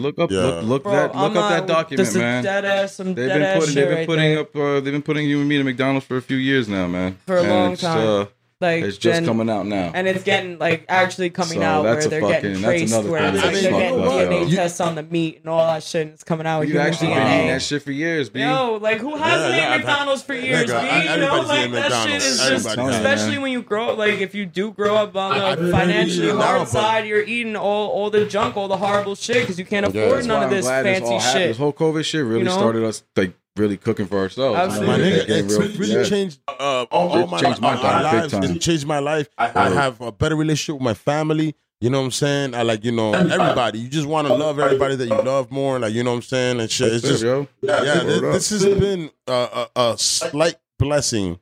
Look 0.00 0.18
up, 0.20 0.30
Yeah. 0.30 0.40
look, 0.42 0.62
look 0.64 0.82
Bro, 0.84 0.92
that, 0.92 1.10
I'm 1.16 1.32
look 1.34 1.42
up 1.42 1.50
that 1.50 1.66
document, 1.66 2.14
man. 2.14 2.44
Dead 2.44 2.64
ass, 2.64 2.94
some 2.94 3.14
They've 3.14 3.26
dead 3.28 3.38
been 3.40 3.58
putting, 3.58 3.74
shit 3.74 3.88
they've 3.88 3.96
been 3.96 4.06
putting 4.06 4.30
there. 4.30 4.40
up, 4.40 4.56
uh, 4.56 4.74
they've 4.80 4.92
been 4.92 5.02
putting 5.02 5.28
you 5.28 5.40
and 5.40 5.48
me 5.48 5.56
to 5.58 5.64
McDonald's 5.64 6.06
for 6.06 6.16
a 6.16 6.22
few 6.22 6.36
years 6.36 6.68
now, 6.68 6.86
man. 6.86 7.18
For 7.26 7.36
a 7.38 7.40
And 7.42 7.50
long 7.50 7.76
time. 7.76 8.06
Uh, 8.06 8.24
like 8.60 8.82
it's 8.82 8.98
just 8.98 9.14
then- 9.20 9.24
coming 9.24 9.48
out 9.48 9.66
now. 9.66 9.92
and 9.94 10.08
it's 10.08 10.24
getting 10.24 10.58
like 10.58 10.84
actually 10.88 11.30
coming 11.30 11.58
So 11.60 11.62
out 11.62 11.82
that's 11.84 12.06
where 12.06 12.06
a 12.06 12.10
they're 12.10 12.28
getting 12.28 12.54
fucking- 12.56 12.62
that's 12.62 12.78
traced, 12.80 12.92
another 12.94 13.10
where 13.10 13.30
thing 13.32 13.40
they're 13.62 13.70
getting 13.70 13.98
DNA 14.00 14.54
tests 14.54 14.80
on 14.80 14.94
the 14.96 15.04
meat 15.04 15.38
and 15.42 15.48
all 15.48 15.64
that 15.64 15.82
shit. 15.84 16.02
And 16.02 16.10
it's 16.14 16.24
coming 16.24 16.44
out 16.46 16.62
You 16.62 16.68
human 16.74 16.86
actually 16.88 17.08
been 17.14 17.26
eating 17.38 17.46
that 17.48 17.62
shit 17.62 17.82
for 17.82 17.92
years, 17.92 18.28
B. 18.30 18.40
Yo, 18.40 18.78
like 18.82 18.98
who 18.98 19.14
hasn't 19.16 19.54
Yeah, 19.54 19.74
eaten 19.76 19.86
McDonald's 19.86 20.22
for 20.22 20.34
years, 20.34 20.68
Nigga, 20.68 20.80
B? 20.82 20.88
I- 20.88 21.14
You 21.14 21.20
know, 21.20 21.40
like 21.42 21.58
eating 21.60 21.72
that 21.72 22.06
shit 22.08 22.16
is 22.16 22.38
just, 22.38 22.66
Everybody 22.66 22.82
has. 22.82 22.96
especially 22.96 23.32
man. 23.34 23.42
when 23.42 23.52
you 23.52 23.62
grow, 23.62 23.94
like 23.94 24.20
if 24.20 24.34
you 24.34 24.44
do 24.44 24.72
grow 24.72 24.96
up 24.96 25.14
on 25.14 25.32
I- 25.32 25.50
I 25.50 25.54
the 25.54 25.70
financially 25.70 26.26
you 26.26 26.34
now, 26.34 26.42
hard 26.42 26.68
side, 26.68 27.06
you're 27.06 27.22
eating 27.22 27.54
all 27.54 27.88
all 27.90 28.10
the 28.10 28.24
junk, 28.24 28.56
all 28.56 28.66
the 28.66 28.76
horrible 28.76 29.14
shit 29.14 29.42
because 29.42 29.58
you 29.58 29.64
can't 29.66 29.86
afford 29.86 30.26
none 30.26 30.42
of 30.42 30.50
this 30.50 30.66
fancy 30.66 31.18
shit. 31.20 31.48
This 31.50 31.58
whole 31.58 31.72
COVID 31.72 32.04
shit 32.04 32.24
really 32.24 32.40
You 32.40 32.44
know? 32.46 32.58
started 32.58 32.82
us 32.82 33.04
like 33.16 33.32
really 33.58 33.76
cooking 33.76 34.06
for 34.06 34.18
ourselves. 34.18 34.58
Absolutely. 34.58 34.86
My 34.86 34.96
Yeah, 34.96 35.16
nigga, 35.22 35.26
Getting 35.26 35.44
it's 35.46 35.76
really 35.78 35.92
yeah. 35.94 36.02
changed 36.04 36.40
uh, 36.48 36.86
all 36.90 37.26
my, 37.26 37.40
changed 37.40 37.60
my 37.60 37.74
our 37.76 37.82
life 38.02 38.12
big 38.12 38.20
lives. 38.20 38.32
time. 38.32 38.56
It 38.56 38.60
changed 38.60 38.86
my 38.86 38.98
life. 38.98 39.28
I 39.38 39.70
have 39.70 40.00
a 40.00 40.12
better 40.12 40.36
relationship 40.36 40.76
with 40.76 40.84
my 40.84 40.94
family. 40.94 41.54
You 41.80 41.90
know 41.90 42.00
what 42.00 42.06
I'm 42.06 42.10
saying? 42.10 42.54
I 42.56 42.62
like, 42.62 42.84
you 42.84 42.90
know, 42.90 43.12
everybody. 43.14 43.78
You 43.78 43.88
just 43.88 44.06
want 44.06 44.26
to 44.26 44.34
love 44.34 44.58
everybody 44.58 44.96
that 44.96 45.06
you 45.06 45.22
love 45.22 45.52
more. 45.52 45.78
Like, 45.78 45.92
you 45.92 46.02
know 46.02 46.10
what 46.10 46.16
I'm 46.16 46.22
saying? 46.22 46.60
And 46.60 46.68
shit. 46.68 46.92
It's 46.92 47.06
just, 47.06 47.22
it, 47.22 47.26
yo. 47.26 47.46
yeah, 47.62 48.04
Word 48.04 48.34
this, 48.34 48.48
this 48.48 48.64
has 48.64 48.78
been 48.80 49.10
a, 49.28 49.68
a, 49.76 49.92
a 49.92 49.98
slight 49.98 50.56
blessing. 50.78 51.38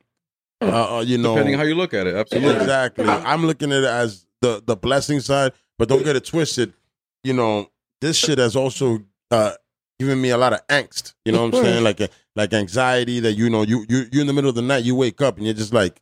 Uh, 0.61 0.99
uh, 0.99 1.01
you 1.01 1.17
know, 1.17 1.35
Depending 1.35 1.55
on 1.55 1.61
how 1.61 1.67
you 1.67 1.75
look 1.75 1.95
at 1.95 2.07
it, 2.07 2.15
absolutely. 2.15 2.55
exactly. 2.57 3.05
I'm 3.07 3.47
looking 3.47 3.73
at 3.73 3.79
it 3.79 3.85
as 3.89 4.27
the 4.41 4.63
the 4.65 4.77
blessing 4.77 5.21
side, 5.21 5.53
but 5.79 5.89
don't 5.89 6.03
get 6.05 6.17
it 6.17 6.25
twisted. 6.25 6.73
You 7.25 7.33
know, 7.33 7.71
this 8.01 8.17
shit 8.17 8.39
has 8.39 8.57
also 8.57 9.01
uh, 9.31 9.53
given 9.99 10.21
me 10.21 10.31
a 10.31 10.37
lot 10.39 10.53
of 10.53 10.67
angst. 10.69 11.15
You 11.25 11.33
know 11.33 11.47
what 11.47 11.55
I'm 11.55 11.65
saying? 11.65 11.85
Like 11.85 12.01
uh, 12.01 12.09
like 12.35 12.53
anxiety 12.53 13.21
that 13.21 13.33
you 13.33 13.51
know 13.51 13.63
you 13.63 13.85
you 13.89 14.07
you're 14.13 14.21
in 14.23 14.27
the 14.27 14.33
middle 14.33 14.51
of 14.51 14.57
the 14.57 14.63
night, 14.63 14.85
you 14.85 14.95
wake 14.95 15.21
up 15.21 15.37
and 15.37 15.45
you're 15.47 15.55
just 15.55 15.73
like 15.73 16.01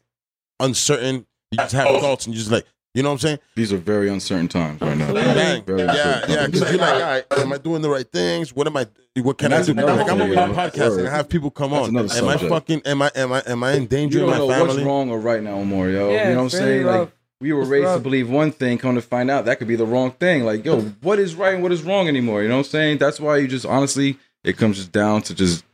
uncertain. 0.60 1.26
You 1.50 1.58
just 1.58 1.74
have 1.74 2.00
thoughts 2.00 2.26
and 2.26 2.34
you're 2.34 2.40
just 2.40 2.50
like, 2.50 2.66
you 2.94 3.02
know 3.02 3.08
what 3.10 3.14
I'm 3.14 3.18
saying? 3.18 3.38
These 3.56 3.72
are 3.72 3.76
very 3.76 4.08
uncertain 4.08 4.48
times 4.48 4.80
right 4.80 4.96
now. 4.96 5.12
Bang. 5.12 5.64
Very 5.64 5.80
Yeah, 5.82 6.24
yeah. 6.28 6.46
Because 6.46 6.70
you're 6.70 6.78
like, 6.80 6.94
all 6.94 7.00
right, 7.00 7.24
am 7.38 7.52
I 7.52 7.58
doing 7.58 7.82
the 7.82 7.90
right 7.90 8.10
things? 8.10 8.54
What 8.54 8.66
am 8.66 8.76
I? 8.76 8.86
What 9.16 9.38
can 9.38 9.52
And 9.52 9.62
I 9.62 9.62
do? 9.64 9.74
Like 9.74 10.10
I'm 10.10 10.18
thing, 10.18 10.38
on 10.38 10.54
my 10.54 10.68
podcast 10.70 10.98
and 10.98 11.06
I 11.08 11.10
have 11.10 11.28
people 11.28 11.50
come 11.50 11.72
on. 11.72 11.90
another 11.90 12.12
Am 12.16 12.28
I 12.28 12.36
fucking? 12.36 12.82
Am 12.84 13.02
I? 13.02 13.10
Am 13.14 13.32
I? 13.32 13.42
Am 13.46 13.62
I 13.62 13.72
in 13.74 13.86
danger 13.86 14.18
You 14.18 14.24
don't 14.26 14.30
my 14.32 14.38
know 14.38 14.48
family? 14.48 14.74
what's 14.74 14.80
wrong 14.86 15.10
or 15.10 15.18
right 15.20 15.42
now 15.42 15.62
more, 15.62 15.88
yo. 15.88 16.10
Yeah, 16.10 16.28
you 16.30 16.34
know 16.34 16.36
what 16.36 16.40
I'm 16.40 16.46
it's 16.46 16.54
really 16.54 16.66
saying? 16.66 16.86
Like 16.86 16.98
rough. 17.00 17.12
We 17.40 17.52
were 17.52 17.62
It's 17.62 17.70
raised 17.70 17.92
to 17.94 17.98
believe 18.00 18.30
one 18.30 18.52
thing, 18.52 18.78
come 18.78 18.94
to 18.94 19.02
find 19.02 19.30
out 19.30 19.44
that 19.46 19.58
could 19.58 19.68
be 19.68 19.76
the 19.76 19.86
wrong 19.86 20.12
thing. 20.12 20.44
Like, 20.44 20.64
yo, 20.64 20.80
what 21.02 21.18
is 21.18 21.34
right 21.34 21.54
and 21.54 21.62
what 21.62 21.72
is 21.72 21.82
wrong 21.82 22.08
anymore? 22.08 22.42
You 22.42 22.48
know 22.48 22.56
what 22.56 22.66
I'm 22.66 22.70
saying? 22.70 22.98
That's 22.98 23.20
why 23.20 23.38
you 23.38 23.48
just 23.48 23.66
honestly, 23.66 24.18
it 24.42 24.56
comes 24.56 24.76
just 24.76 24.92
down 24.92 25.22
to 25.22 25.34
just 25.34 25.64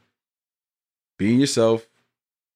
being 1.19 1.39
yourself 1.41 1.87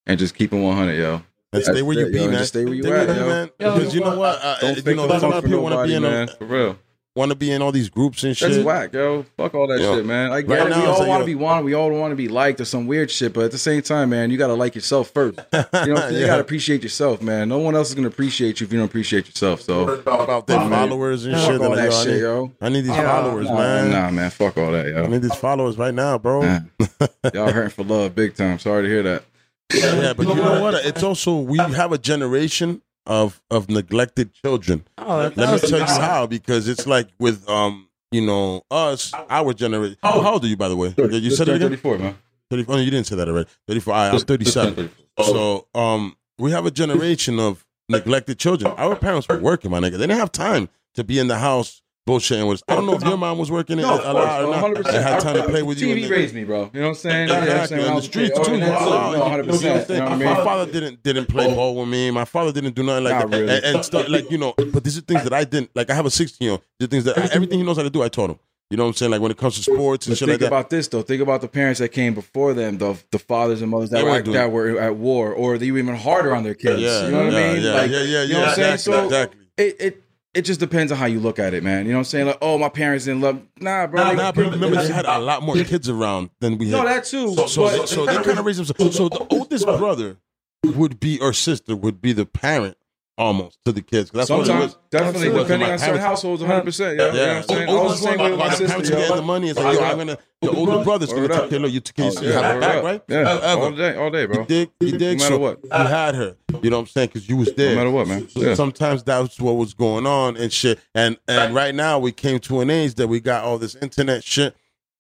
and 0.06 0.18
just 0.18 0.34
keeping 0.34 0.62
100, 0.62 0.94
yo. 0.94 1.22
And 1.52 1.62
stay 1.62 1.82
where 1.82 1.96
you 1.98 2.06
it, 2.06 2.12
be, 2.12 2.18
yo. 2.20 2.30
man. 2.30 2.44
Stay 2.44 2.64
where 2.64 2.74
you 2.74 2.82
Stay 2.82 2.92
at, 2.92 3.06
where 3.08 3.16
yo. 3.16 3.28
man. 3.28 3.50
Because 3.58 3.94
you 3.94 4.00
know 4.00 4.18
what? 4.18 4.40
Don't 4.60 4.76
you 4.76 4.82
fake 4.82 4.96
know, 4.96 5.06
there's 5.06 5.22
a 5.22 5.28
lot 5.28 5.38
of 5.38 5.44
people 5.44 5.62
want 5.62 5.72
to 5.72 5.76
nobody, 5.76 5.92
be 5.92 5.96
in 5.96 6.02
man. 6.02 6.28
a, 6.28 6.32
For 6.32 6.44
real. 6.46 6.78
Want 7.16 7.30
to 7.30 7.36
be 7.36 7.52
in 7.52 7.62
all 7.62 7.70
these 7.70 7.88
groups 7.88 8.24
and 8.24 8.36
shit. 8.36 8.50
That's 8.50 8.64
whack, 8.64 8.92
yo. 8.92 9.24
Fuck 9.36 9.54
all 9.54 9.68
that 9.68 9.80
Yo. 9.80 9.96
shit, 9.96 10.04
man. 10.06 10.32
I 10.32 10.40
get 10.42 10.50
Right 10.50 10.66
it. 10.66 10.70
now, 10.70 10.80
we 10.80 10.86
all 10.86 10.98
like, 10.98 11.08
want 11.08 11.20
to 11.22 11.26
be 11.26 11.34
wanted. 11.36 11.64
We 11.64 11.72
all 11.74 11.90
want 11.92 12.10
to 12.10 12.16
be 12.16 12.26
liked 12.26 12.60
or 12.60 12.64
some 12.64 12.86
weird 12.88 13.08
shit, 13.10 13.32
but 13.32 13.44
at 13.44 13.50
the 13.52 13.58
same 13.58 13.82
time, 13.82 14.10
man, 14.10 14.30
you 14.30 14.36
got 14.36 14.48
to 14.48 14.54
like 14.54 14.74
yourself 14.74 15.10
first. 15.10 15.38
You 15.52 15.58
know 15.62 15.94
what 15.94 16.12
You 16.12 16.26
got 16.26 16.36
to 16.36 16.40
appreciate 16.40 16.82
yourself, 16.82 17.22
man. 17.22 17.48
No 17.48 17.58
one 17.58 17.76
else 17.76 17.88
is 17.90 17.94
going 17.94 18.02
to 18.02 18.08
appreciate 18.08 18.60
you 18.60 18.66
if 18.66 18.72
you 18.72 18.78
don't 18.80 18.86
appreciate 18.88 19.26
yourself. 19.28 19.60
So, 19.60 19.88
about 19.90 20.48
man. 20.48 20.70
followers 20.70 21.24
and 21.24 21.36
fuck 21.36 21.44
shit. 21.52 21.60
all 21.60 21.76
that 21.76 21.90
yo, 21.92 21.96
I 21.98 22.02
shit, 22.02 22.12
need- 22.14 22.20
yo. 22.20 22.52
I 22.60 22.68
need 22.68 22.80
these 22.80 22.88
Yeah. 22.88 23.02
followers, 23.22 23.46
Nah, 23.48 23.54
man. 23.58 23.90
Nah, 23.92 24.10
man. 24.10 24.30
Fuck 24.30 24.58
all 24.58 24.72
that, 24.72 24.86
yo. 24.88 25.04
I 25.04 25.06
need 25.06 25.22
these 25.22 25.34
followers 25.36 25.78
right 25.78 25.94
now, 25.94 26.18
bro. 26.18 26.42
Nah. 26.42 26.60
Y'all 27.32 27.52
hurting 27.52 27.70
for 27.70 27.84
love 27.84 28.14
big 28.16 28.34
time. 28.34 28.58
Sorry 28.58 28.82
to 28.82 28.88
hear 28.88 29.02
that. 29.04 29.24
yeah, 29.72 30.12
but 30.14 30.26
you 30.26 30.34
know 30.34 30.60
what? 30.60 30.74
It's 30.84 31.02
also 31.04 31.36
we 31.38 31.58
have 31.58 31.92
a 31.92 31.98
generation 31.98 32.82
of 33.06 33.42
of 33.50 33.68
neglected 33.68 34.32
children. 34.32 34.84
Oh, 34.98 35.18
Let 35.18 35.34
that 35.36 35.62
me 35.62 35.68
tell 35.68 35.78
you 35.80 35.84
how, 35.84 36.26
because 36.26 36.68
it's 36.68 36.86
like 36.86 37.08
with 37.18 37.48
um, 37.48 37.88
you 38.10 38.20
know, 38.24 38.62
us, 38.70 39.12
our 39.28 39.52
generation. 39.52 39.96
How, 40.02 40.20
how 40.20 40.32
old 40.34 40.44
are 40.44 40.48
you, 40.48 40.56
by 40.56 40.68
the 40.68 40.76
way? 40.76 40.94
You 40.96 41.30
said 41.30 41.48
it 41.48 41.56
again. 41.56 41.70
34, 41.70 41.98
man. 41.98 42.16
34. 42.50 42.74
Oh, 42.74 42.78
you 42.78 42.90
didn't 42.90 43.06
say 43.06 43.16
that 43.16 43.28
already. 43.28 43.48
34. 43.66 43.94
I, 43.94 44.08
I'm 44.10 44.18
37. 44.20 44.90
So 45.22 45.66
um, 45.74 46.16
we 46.38 46.50
have 46.52 46.66
a 46.66 46.70
generation 46.70 47.40
of 47.40 47.66
neglected 47.88 48.38
children. 48.38 48.72
Our 48.76 48.96
parents 48.96 49.28
were 49.28 49.38
working, 49.38 49.70
my 49.70 49.80
nigga. 49.80 49.92
They 49.92 50.06
didn't 50.06 50.18
have 50.18 50.32
time 50.32 50.68
to 50.94 51.04
be 51.04 51.18
in 51.18 51.26
the 51.28 51.38
house 51.38 51.82
bullshitting 52.06 52.46
was. 52.46 52.62
I 52.68 52.74
don't 52.74 52.86
know 52.86 52.94
if 52.94 53.02
your 53.02 53.16
mom 53.16 53.38
was 53.38 53.50
working 53.50 53.78
lot 53.78 54.04
or 54.04 54.50
not. 54.50 54.74
100%. 54.74 54.84
They 54.84 55.02
had 55.02 55.20
time 55.20 55.36
to 55.36 55.44
play 55.44 55.62
with 55.62 55.80
you. 55.80 55.88
TV 55.88 56.10
raised 56.10 56.34
me, 56.34 56.44
bro. 56.44 56.70
You 56.72 56.80
know 56.80 56.88
what 56.88 56.88
I'm 56.90 56.94
saying? 56.96 57.24
Exactly. 57.24 57.48
Yeah, 57.48 57.60
I'm 57.60 57.66
saying, 57.68 57.88
on 57.90 57.96
the 57.96 58.02
streets 58.02 58.38
oh, 58.38 58.44
too. 58.44 58.60
that's 58.60 58.82
it. 58.82 58.88
Wow. 58.90 59.12
No, 59.12 59.42
100%. 59.42 59.62
You 59.88 59.96
know 59.96 60.04
what 60.04 60.12
I 60.12 60.16
mean? 60.16 60.24
My 60.28 60.34
father 60.44 60.72
didn't 60.72 61.02
didn't 61.02 61.26
play 61.26 61.52
ball 61.54 61.76
with 61.76 61.88
me. 61.88 62.10
My 62.10 62.24
father 62.24 62.52
didn't 62.52 62.74
do 62.74 62.82
nothing 62.82 63.04
like 63.04 63.14
Not 63.14 63.30
that. 63.30 63.36
really. 63.40 63.54
And, 63.56 63.64
and 63.64 63.84
stuff 63.84 64.08
like 64.08 64.30
you 64.30 64.38
know. 64.38 64.54
But 64.56 64.84
these 64.84 64.98
are 64.98 65.02
things 65.02 65.24
that 65.24 65.32
I 65.32 65.44
didn't 65.44 65.70
like. 65.74 65.90
I 65.90 65.94
have 65.94 66.06
a 66.06 66.10
16 66.10 66.44
year 66.44 66.52
old. 66.52 66.62
The 66.78 66.86
things 66.86 67.04
that 67.04 67.16
everything 67.32 67.58
he 67.58 67.64
knows 67.64 67.76
how 67.76 67.82
to 67.82 67.90
do, 67.90 68.02
I 68.02 68.08
taught 68.08 68.30
him. 68.30 68.38
You 68.70 68.78
know 68.78 68.84
what 68.84 68.88
I'm 68.88 68.94
saying? 68.94 69.12
Like 69.12 69.20
when 69.20 69.30
it 69.30 69.36
comes 69.36 69.56
to 69.56 69.62
sports 69.62 70.06
and 70.06 70.12
But 70.12 70.18
shit 70.18 70.26
think 70.28 70.40
like 70.40 70.40
that. 70.40 70.46
about 70.46 70.70
this 70.70 70.88
though. 70.88 71.02
Think 71.02 71.22
about 71.22 71.42
the 71.42 71.48
parents 71.48 71.80
that 71.80 71.90
came 71.90 72.14
before 72.14 72.54
them, 72.54 72.78
the 72.78 72.96
the 73.12 73.18
fathers 73.18 73.62
and 73.62 73.70
mothers 73.70 73.90
that 73.90 74.04
were 74.04 74.22
that 74.32 74.50
were 74.50 74.80
at 74.80 74.96
war, 74.96 75.32
or 75.32 75.58
they 75.58 75.70
were 75.70 75.78
even 75.78 75.94
harder 75.94 76.34
on 76.34 76.42
their 76.42 76.54
kids. 76.54 76.80
Yeah, 76.80 77.04
you 77.06 77.12
know 77.12 77.24
what 77.24 77.32
yeah, 77.32 77.38
I 77.38 77.52
mean? 77.52 77.62
yeah, 77.62 77.72
like, 77.72 77.90
yeah, 77.90 78.02
yeah, 78.02 78.22
You 78.22 78.32
know 78.34 78.40
what 78.40 78.48
I'm 78.48 78.54
saying? 78.54 78.74
exactly, 78.74 79.08
So 79.10 79.30
it, 79.56 79.76
it 79.78 80.03
it 80.34 80.42
just 80.42 80.58
depends 80.60 80.90
on 80.90 80.98
how 80.98 81.06
you 81.06 81.20
look 81.20 81.38
at 81.38 81.54
it, 81.54 81.62
man. 81.62 81.86
You 81.86 81.92
know 81.92 81.98
what 81.98 82.00
I'm 82.00 82.04
saying? 82.04 82.26
Like, 82.26 82.38
oh, 82.42 82.58
my 82.58 82.68
parents 82.68 83.04
didn't 83.04 83.20
love. 83.20 83.40
Nah, 83.60 83.86
bro. 83.86 84.02
Nah, 84.02 84.08
Like, 84.08 84.16
nah, 84.16 84.32
but 84.32 84.50
remember 84.50 84.82
they 84.82 84.92
had 84.92 85.06
a 85.06 85.18
lot 85.18 85.42
more 85.42 85.54
kids 85.54 85.88
around 85.88 86.30
than 86.40 86.58
we 86.58 86.70
had. 86.70 86.78
no, 86.78 86.84
that 86.84 87.04
too. 87.04 87.34
So, 87.34 87.46
so, 87.46 87.62
but, 87.62 87.70
they, 87.80 87.86
so 87.86 88.06
they 88.06 88.14
kind 88.22 88.38
of 88.38 88.44
raised 88.44 88.58
themselves. 88.58 88.96
So 88.96 89.08
the 89.08 89.26
oldest 89.30 89.64
brother 89.64 90.18
would 90.64 90.98
be, 90.98 91.20
or 91.20 91.32
sister 91.32 91.76
would 91.76 92.00
be 92.00 92.12
the 92.12 92.26
parent 92.26 92.76
almost 93.16 93.58
to 93.64 93.72
the 93.72 93.80
kids. 93.82 94.10
'Cause 94.10 94.18
That's 94.26 94.30
what 94.30 94.40
it 94.42 94.46
sometimes 94.46 94.72
was. 94.74 94.78
definitely 94.90 95.28
Absolutely. 95.28 95.42
depending 95.44 95.70
on 95.70 95.78
certain 95.78 95.94
parents- 95.94 96.04
households, 96.06 96.42
100. 96.42 96.64
percent 96.64 96.98
Yeah, 96.98 97.06
you 97.06 97.12
know 97.12 97.26
what 97.26 97.36
I'm 97.36 97.42
saying. 97.44 97.68
I 97.68 97.72
was 97.72 97.74
the 97.74 97.78
Oldest 97.80 98.02
same 98.02 98.10
one, 98.18 98.18
way 98.24 98.30
with 98.30 98.38
my 98.40 98.44
my 98.46 98.50
sister. 98.50 98.66
parents 98.66 98.90
getting 98.90 99.16
the 99.16 99.22
money. 99.22 99.48
It's 99.50 99.58
like, 99.60 99.74
yo, 99.78 99.84
I'm 99.84 99.96
gonna. 99.98 100.18
The 100.42 100.50
older 100.50 100.84
brother's 100.84 101.12
gonna 101.12 101.28
take 101.28 101.36
up. 101.38 101.50
care 101.50 101.64
of 101.64 101.70
you. 101.70 101.80
Can 101.80 102.04
you, 102.04 102.12
Oh, 102.18 102.22
you 102.22 102.32
have 102.32 102.44
her 102.54 102.60
back, 102.60 102.82
right? 102.82 103.02
Yeah, 103.08 103.24
However, 103.24 103.62
all 103.62 103.70
day, 103.72 103.96
all 103.96 104.10
day, 104.10 104.26
bro. 104.26 104.40
You 104.40 104.46
dig? 104.46 104.70
You 104.80 104.98
dig? 104.98 105.18
No 105.18 105.24
matter 105.24 105.38
what. 105.38 105.58
You 105.64 105.70
had 105.70 106.14
her. 106.16 106.36
You 106.62 106.70
know 106.70 106.76
what 106.76 106.80
I'm 106.82 106.86
saying? 106.88 107.08
Because 107.12 107.28
you 107.28 107.36
was 107.36 107.52
there. 107.54 107.70
No 107.70 107.76
matter 107.76 107.90
what, 107.90 108.08
man. 108.08 108.28
So 108.28 108.40
Yeah. 108.40 108.54
Sometimes 108.54 109.02
that's 109.02 109.40
what 109.40 109.52
was 109.56 109.74
going 109.74 110.06
on 110.06 110.36
and 110.36 110.52
shit. 110.52 110.78
And 110.94 111.16
and 111.28 111.54
right 111.54 111.74
now 111.74 111.98
we 111.98 112.12
came 112.12 112.40
to 112.40 112.60
an 112.60 112.68
age 112.70 112.94
that 112.96 113.06
we 113.08 113.20
got 113.20 113.44
all 113.44 113.58
this 113.58 113.74
internet 113.76 114.22
shit, 114.24 114.54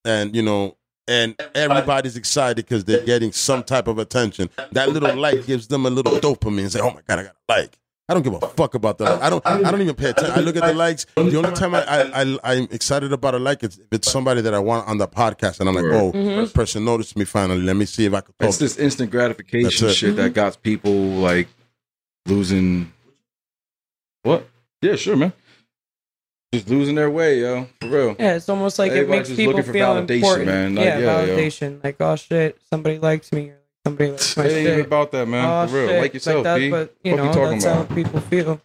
and 0.04 0.34
you 0.34 0.42
know, 0.42 0.76
and 1.06 1.34
everybody's 1.54 2.16
excited 2.16 2.56
because 2.64 2.84
they're 2.86 3.04
getting 3.04 3.30
some 3.32 3.62
type 3.62 3.86
of 3.88 3.98
attention. 3.98 4.48
That 4.72 4.88
little 4.90 5.14
like 5.16 5.44
gives 5.46 5.66
them 5.66 5.84
a 5.84 5.90
little 5.90 6.12
dopamine. 6.20 6.70
Say, 6.70 6.80
oh 6.80 6.90
my 6.90 7.00
god, 7.06 7.18
I 7.18 7.22
got 7.24 7.32
a 7.48 7.52
like. 7.52 7.78
I 8.06 8.12
don't 8.12 8.22
give 8.22 8.34
a 8.34 8.40
fuck 8.48 8.74
about 8.74 8.98
the. 8.98 9.06
I 9.06 9.30
don't. 9.30 9.44
I 9.46 9.70
don't 9.70 9.80
even 9.80 9.94
pay 9.94 10.10
attention. 10.10 10.34
I 10.36 10.40
look 10.40 10.56
at 10.56 10.62
the 10.64 10.74
likes. 10.74 11.06
The 11.16 11.36
only 11.38 11.52
time 11.52 11.74
I, 11.74 11.82
I, 11.84 12.22
I 12.22 12.38
I'm 12.44 12.68
excited 12.70 13.14
about 13.14 13.34
a 13.34 13.38
like 13.38 13.62
is 13.64 13.78
if 13.78 13.86
it's 13.92 14.12
somebody 14.12 14.42
that 14.42 14.52
I 14.52 14.58
want 14.58 14.86
on 14.86 14.98
the 14.98 15.08
podcast, 15.08 15.60
and 15.60 15.68
I'm 15.70 15.74
like, 15.74 15.84
Word. 15.84 15.94
oh, 15.94 16.12
Mhm. 16.12 16.36
this 16.42 16.52
person 16.52 16.84
noticed 16.84 17.16
me 17.16 17.24
finally. 17.24 17.62
Let 17.62 17.76
me 17.76 17.86
see 17.86 18.04
if 18.04 18.12
I 18.12 18.20
can 18.20 18.34
talk. 18.38 18.48
It's 18.50 18.58
this 18.58 18.76
instant 18.76 19.10
gratification 19.10 19.64
That's 19.68 19.82
it. 19.82 19.94
shit 19.94 20.16
that 20.16 20.34
got 20.34 20.60
people 20.62 20.92
like 20.92 21.48
losing. 22.26 22.92
What? 24.22 24.48
Yeah, 24.82 24.96
sure, 24.96 25.16
man. 25.16 25.32
Just 26.52 26.68
losing 26.68 26.94
their 26.96 27.10
way, 27.10 27.40
yo. 27.40 27.68
For 27.80 27.88
real. 27.88 28.16
Yeah, 28.18 28.34
it's 28.36 28.48
almost 28.50 28.78
like 28.78 28.92
it 28.92 29.08
makes 29.08 29.28
people 29.30 29.62
feel 29.62 29.96
important. 29.96 30.46
man. 30.46 30.74
Like, 30.74 30.84
yeah, 30.84 30.98
yeah, 30.98 31.22
yo. 31.24 31.36
validation. 31.36 31.82
Like, 31.82 31.96
oh 32.00 32.16
shit, 32.16 32.60
somebody 32.70 32.98
likes 32.98 33.32
me, 33.32 33.48
or 33.48 33.56
somebody 33.84 34.10
likes 34.12 34.36
my 34.36 34.44
It 34.44 34.46
ain't 34.48 34.58
even 34.60 34.76
shit. 34.78 34.86
about 34.86 35.12
that, 35.12 35.26
man. 35.28 35.44
oh, 35.44 35.66
For 35.68 35.76
real. 35.76 35.88
shit. 35.88 36.00
Like 36.02 36.14
yourself, 36.14 36.44
that, 36.44 36.58
B. 36.58 36.70
But 36.70 36.94
you 37.04 37.10
Fuck 37.12 37.20
you 37.20 37.24
know, 37.26 37.32
talking 37.32 37.50
that's 37.58 37.64
about? 37.64 37.88
how 37.88 37.94
people 37.94 38.20
feel. 38.20 38.60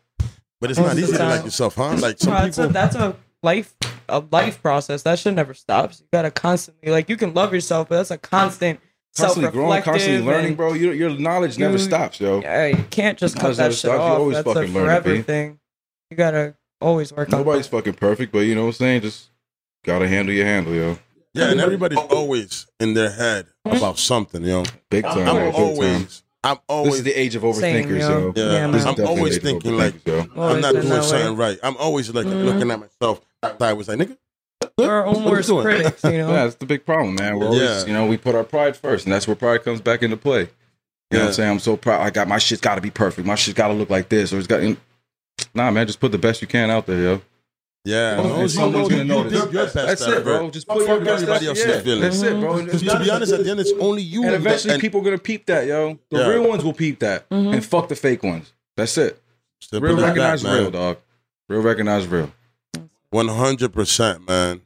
But 0.61 0.69
it's 0.71 0.79
not 0.79 0.87
most 0.87 0.93
of 0.97 0.99
easy 1.03 1.17
to 1.17 1.25
like 1.25 1.43
yourself, 1.45 1.75
huh? 1.75 1.95
Like 1.97 2.19
some 2.19 2.33
No, 2.33 2.39
that's, 2.41 2.57
people. 2.57 2.69
a, 2.69 2.73
that's 2.73 2.95
a 2.95 3.15
life 3.43 3.73
a 4.09 4.23
life 4.31 4.61
process. 4.61 5.03
That 5.03 5.19
should 5.19 5.35
never 5.35 5.53
stops. 5.53 5.99
You 6.01 6.07
gotta 6.11 6.31
constantly 6.31 6.91
like 6.91 7.09
you 7.09 7.15
can 7.17 7.33
love 7.33 7.53
yourself, 7.53 7.89
but 7.89 7.97
that's 7.97 8.11
a 8.11 8.17
constant 8.17 8.79
Constantly 9.17 9.51
growing, 9.51 9.81
constantly 9.81 10.21
learning, 10.21 10.55
bro. 10.55 10.73
Your, 10.73 10.93
your 10.93 11.09
knowledge 11.09 11.57
never 11.57 11.73
You- 11.73 11.79
stops, 11.79 12.19
yo. 12.21 12.41
Yeah, 12.41 12.67
you 12.67 12.83
can't 12.91 13.17
just 13.17 13.35
cut 13.35 13.43
Knowledge 13.43 13.57
that 13.57 13.63
never 13.63 13.73
shit 13.73 13.79
stops. 13.79 13.95
You 13.97 14.01
off. 14.03 14.19
always 14.19 14.35
That's 14.37 14.47
fucking 14.53 14.73
learn 14.73 14.83
it, 14.83 14.87
forever 14.87 15.15
B. 15.15 15.21
thing. 15.23 15.59
You 16.11 16.17
gotta 16.17 16.55
always 16.79 17.11
work 17.11 17.31
on. 17.33 17.39
Nobody's 17.39 17.67
fucking 17.67 17.93
perfect, 17.95 18.31
but 18.31 18.39
you 18.39 18.53
know 18.55 18.61
what 18.61 18.67
I'm 18.67 18.73
saying? 18.73 19.01
Just 19.01 19.29
gotta 19.83 20.07
handle 20.07 20.33
your 20.33 20.45
handle, 20.45 20.73
yo. 20.73 20.99
Yeah, 21.33 21.51
and 21.51 21.61
everybody's 21.61 21.97
always 21.99 22.65
in 22.79 22.93
their 22.95 23.11
head 23.11 23.45
about 23.65 23.99
something, 23.99 24.41
you 24.43 24.49
know. 24.49 24.63
Big 24.89 25.03
time. 25.03 25.27
I'm 25.27 25.35
yo, 25.35 25.45
big 25.45 25.53
time. 25.53 25.63
always, 25.63 26.23
I'm 26.43 26.57
always 26.67 26.91
This 26.91 26.97
is 26.99 27.03
the 27.03 27.19
age 27.19 27.35
of 27.35 27.41
Same, 27.55 27.85
overthinkers, 27.85 27.99
yo. 27.99 28.09
yo. 28.09 28.33
yeah, 28.35 28.43
Yeah, 28.43 28.51
man. 28.61 28.71
This 28.71 28.81
is 28.81 28.85
I'm 28.87 29.07
always 29.07 29.21
the 29.21 29.27
age 29.29 29.37
of 29.37 29.43
thinking 29.43 29.77
like, 29.77 29.93
overthinkers, 30.03 30.35
yo. 30.35 30.41
I'm 30.43 30.61
not 30.61 30.71
doing 30.73 31.01
something 31.03 31.35
right. 31.35 31.59
I'm 31.61 31.77
always 31.77 32.09
like 32.13 32.25
Mhm. 32.25 32.45
looking 32.45 32.71
at 32.71 32.79
myself. 32.79 33.21
I 33.43 33.73
was 33.73 33.87
like, 33.87 33.99
nigga, 33.99 34.17
We're 34.77 34.89
our 34.91 35.05
own 35.05 35.23
worst 35.25 35.49
critics, 35.49 36.03
you 36.03 36.09
know. 36.17 36.29
Yeah, 36.29 36.43
that's 36.45 36.55
the 36.55 36.65
big 36.65 36.85
problem, 36.85 37.15
man. 37.15 37.37
We're 37.37 37.45
always, 37.45 37.61
Yeah. 37.61 37.85
you 37.85 37.93
know, 37.93 38.05
we 38.07 38.17
put 38.17 38.33
our 38.35 38.43
pride 38.43 38.75
first, 38.75 39.05
and 39.05 39.13
that's 39.13 39.27
where 39.27 39.35
pride 39.35 39.63
comes 39.63 39.81
back 39.81 40.01
into 40.03 40.17
play. 40.17 40.49
You 41.11 41.17
know 41.17 41.19
what 41.19 41.27
I'm 41.27 41.33
saying? 41.33 41.49
I'm 41.51 41.59
so 41.59 41.75
proud. 41.77 42.01
I 42.01 42.09
got 42.09 42.27
my 42.27 42.37
shit's 42.37 42.61
got 42.61 42.75
to 42.75 42.81
be 42.81 42.91
perfect. 42.91 43.25
My 43.27 43.35
shit's 43.35 43.55
got 43.57 43.69
to 43.69 43.73
look 43.73 43.89
like 43.89 44.09
this, 44.09 44.31
or 44.33 44.37
it's 44.37 44.47
got. 44.47 44.61
Nah, 45.55 45.71
man, 45.71 45.87
just 45.87 45.99
put 45.99 46.11
the 46.11 46.17
best 46.17 46.41
you 46.41 46.47
can 46.47 46.69
out 46.69 46.85
there, 46.85 47.01
yo. 47.01 47.21
Yeah, 47.85 48.19
as 48.19 48.25
long 48.25 48.31
and 48.33 48.43
as 48.43 48.55
you 48.55 48.59
know 48.59 48.71
gonna 48.83 48.95
you 48.97 49.03
notice. 49.05 49.31
did 49.43 49.53
your 49.53 49.63
best 49.63 49.73
That's 49.73 50.01
it, 50.07 50.23
bro. 50.23 50.49
Just 50.51 50.67
put 50.67 50.79
Fuck 50.79 50.87
your 50.87 50.99
best 50.99 51.23
everybody 51.23 51.45
effort. 51.47 51.57
else's 51.59 51.65
Yeah, 51.75 51.81
feelings. 51.81 52.21
That's 52.21 52.31
it, 52.33 52.39
bro. 52.39 52.63
Because 52.63 52.81
to 52.81 52.99
be 52.99 53.09
honest, 53.09 53.31
at 53.33 53.43
the 53.43 53.49
end, 53.51 53.59
it's 53.61 53.71
only 53.79 54.01
you. 54.01 54.23
and 54.25 54.35
eventually, 54.35 54.73
and 54.73 54.81
people 54.81 55.01
gonna 55.01 55.17
peep 55.17 55.45
that, 55.45 55.65
yo. 55.65 55.97
The 56.11 56.19
Yeah. 56.19 56.27
real 56.27 56.47
ones 56.47 56.63
will 56.63 56.73
peep 56.73 56.99
that, 56.99 57.29
Mhm. 57.29 57.53
and 57.53 57.65
fuck 57.65 57.87
the 57.87 57.95
fake 57.95 58.21
ones. 58.23 58.51
That's 58.75 58.97
it. 58.97 59.21
Simple 59.61 59.87
Real 59.89 59.95
as 59.97 60.01
that, 60.01 60.07
recognize 60.09 60.43
man. 60.43 60.59
real, 60.61 60.71
dog. 60.71 60.97
Real 61.47 61.61
recognize 61.61 62.05
real. 62.07 62.31
One 63.11 63.27
hundred 63.29 63.73
percent, 63.73 64.27
man. 64.27 64.61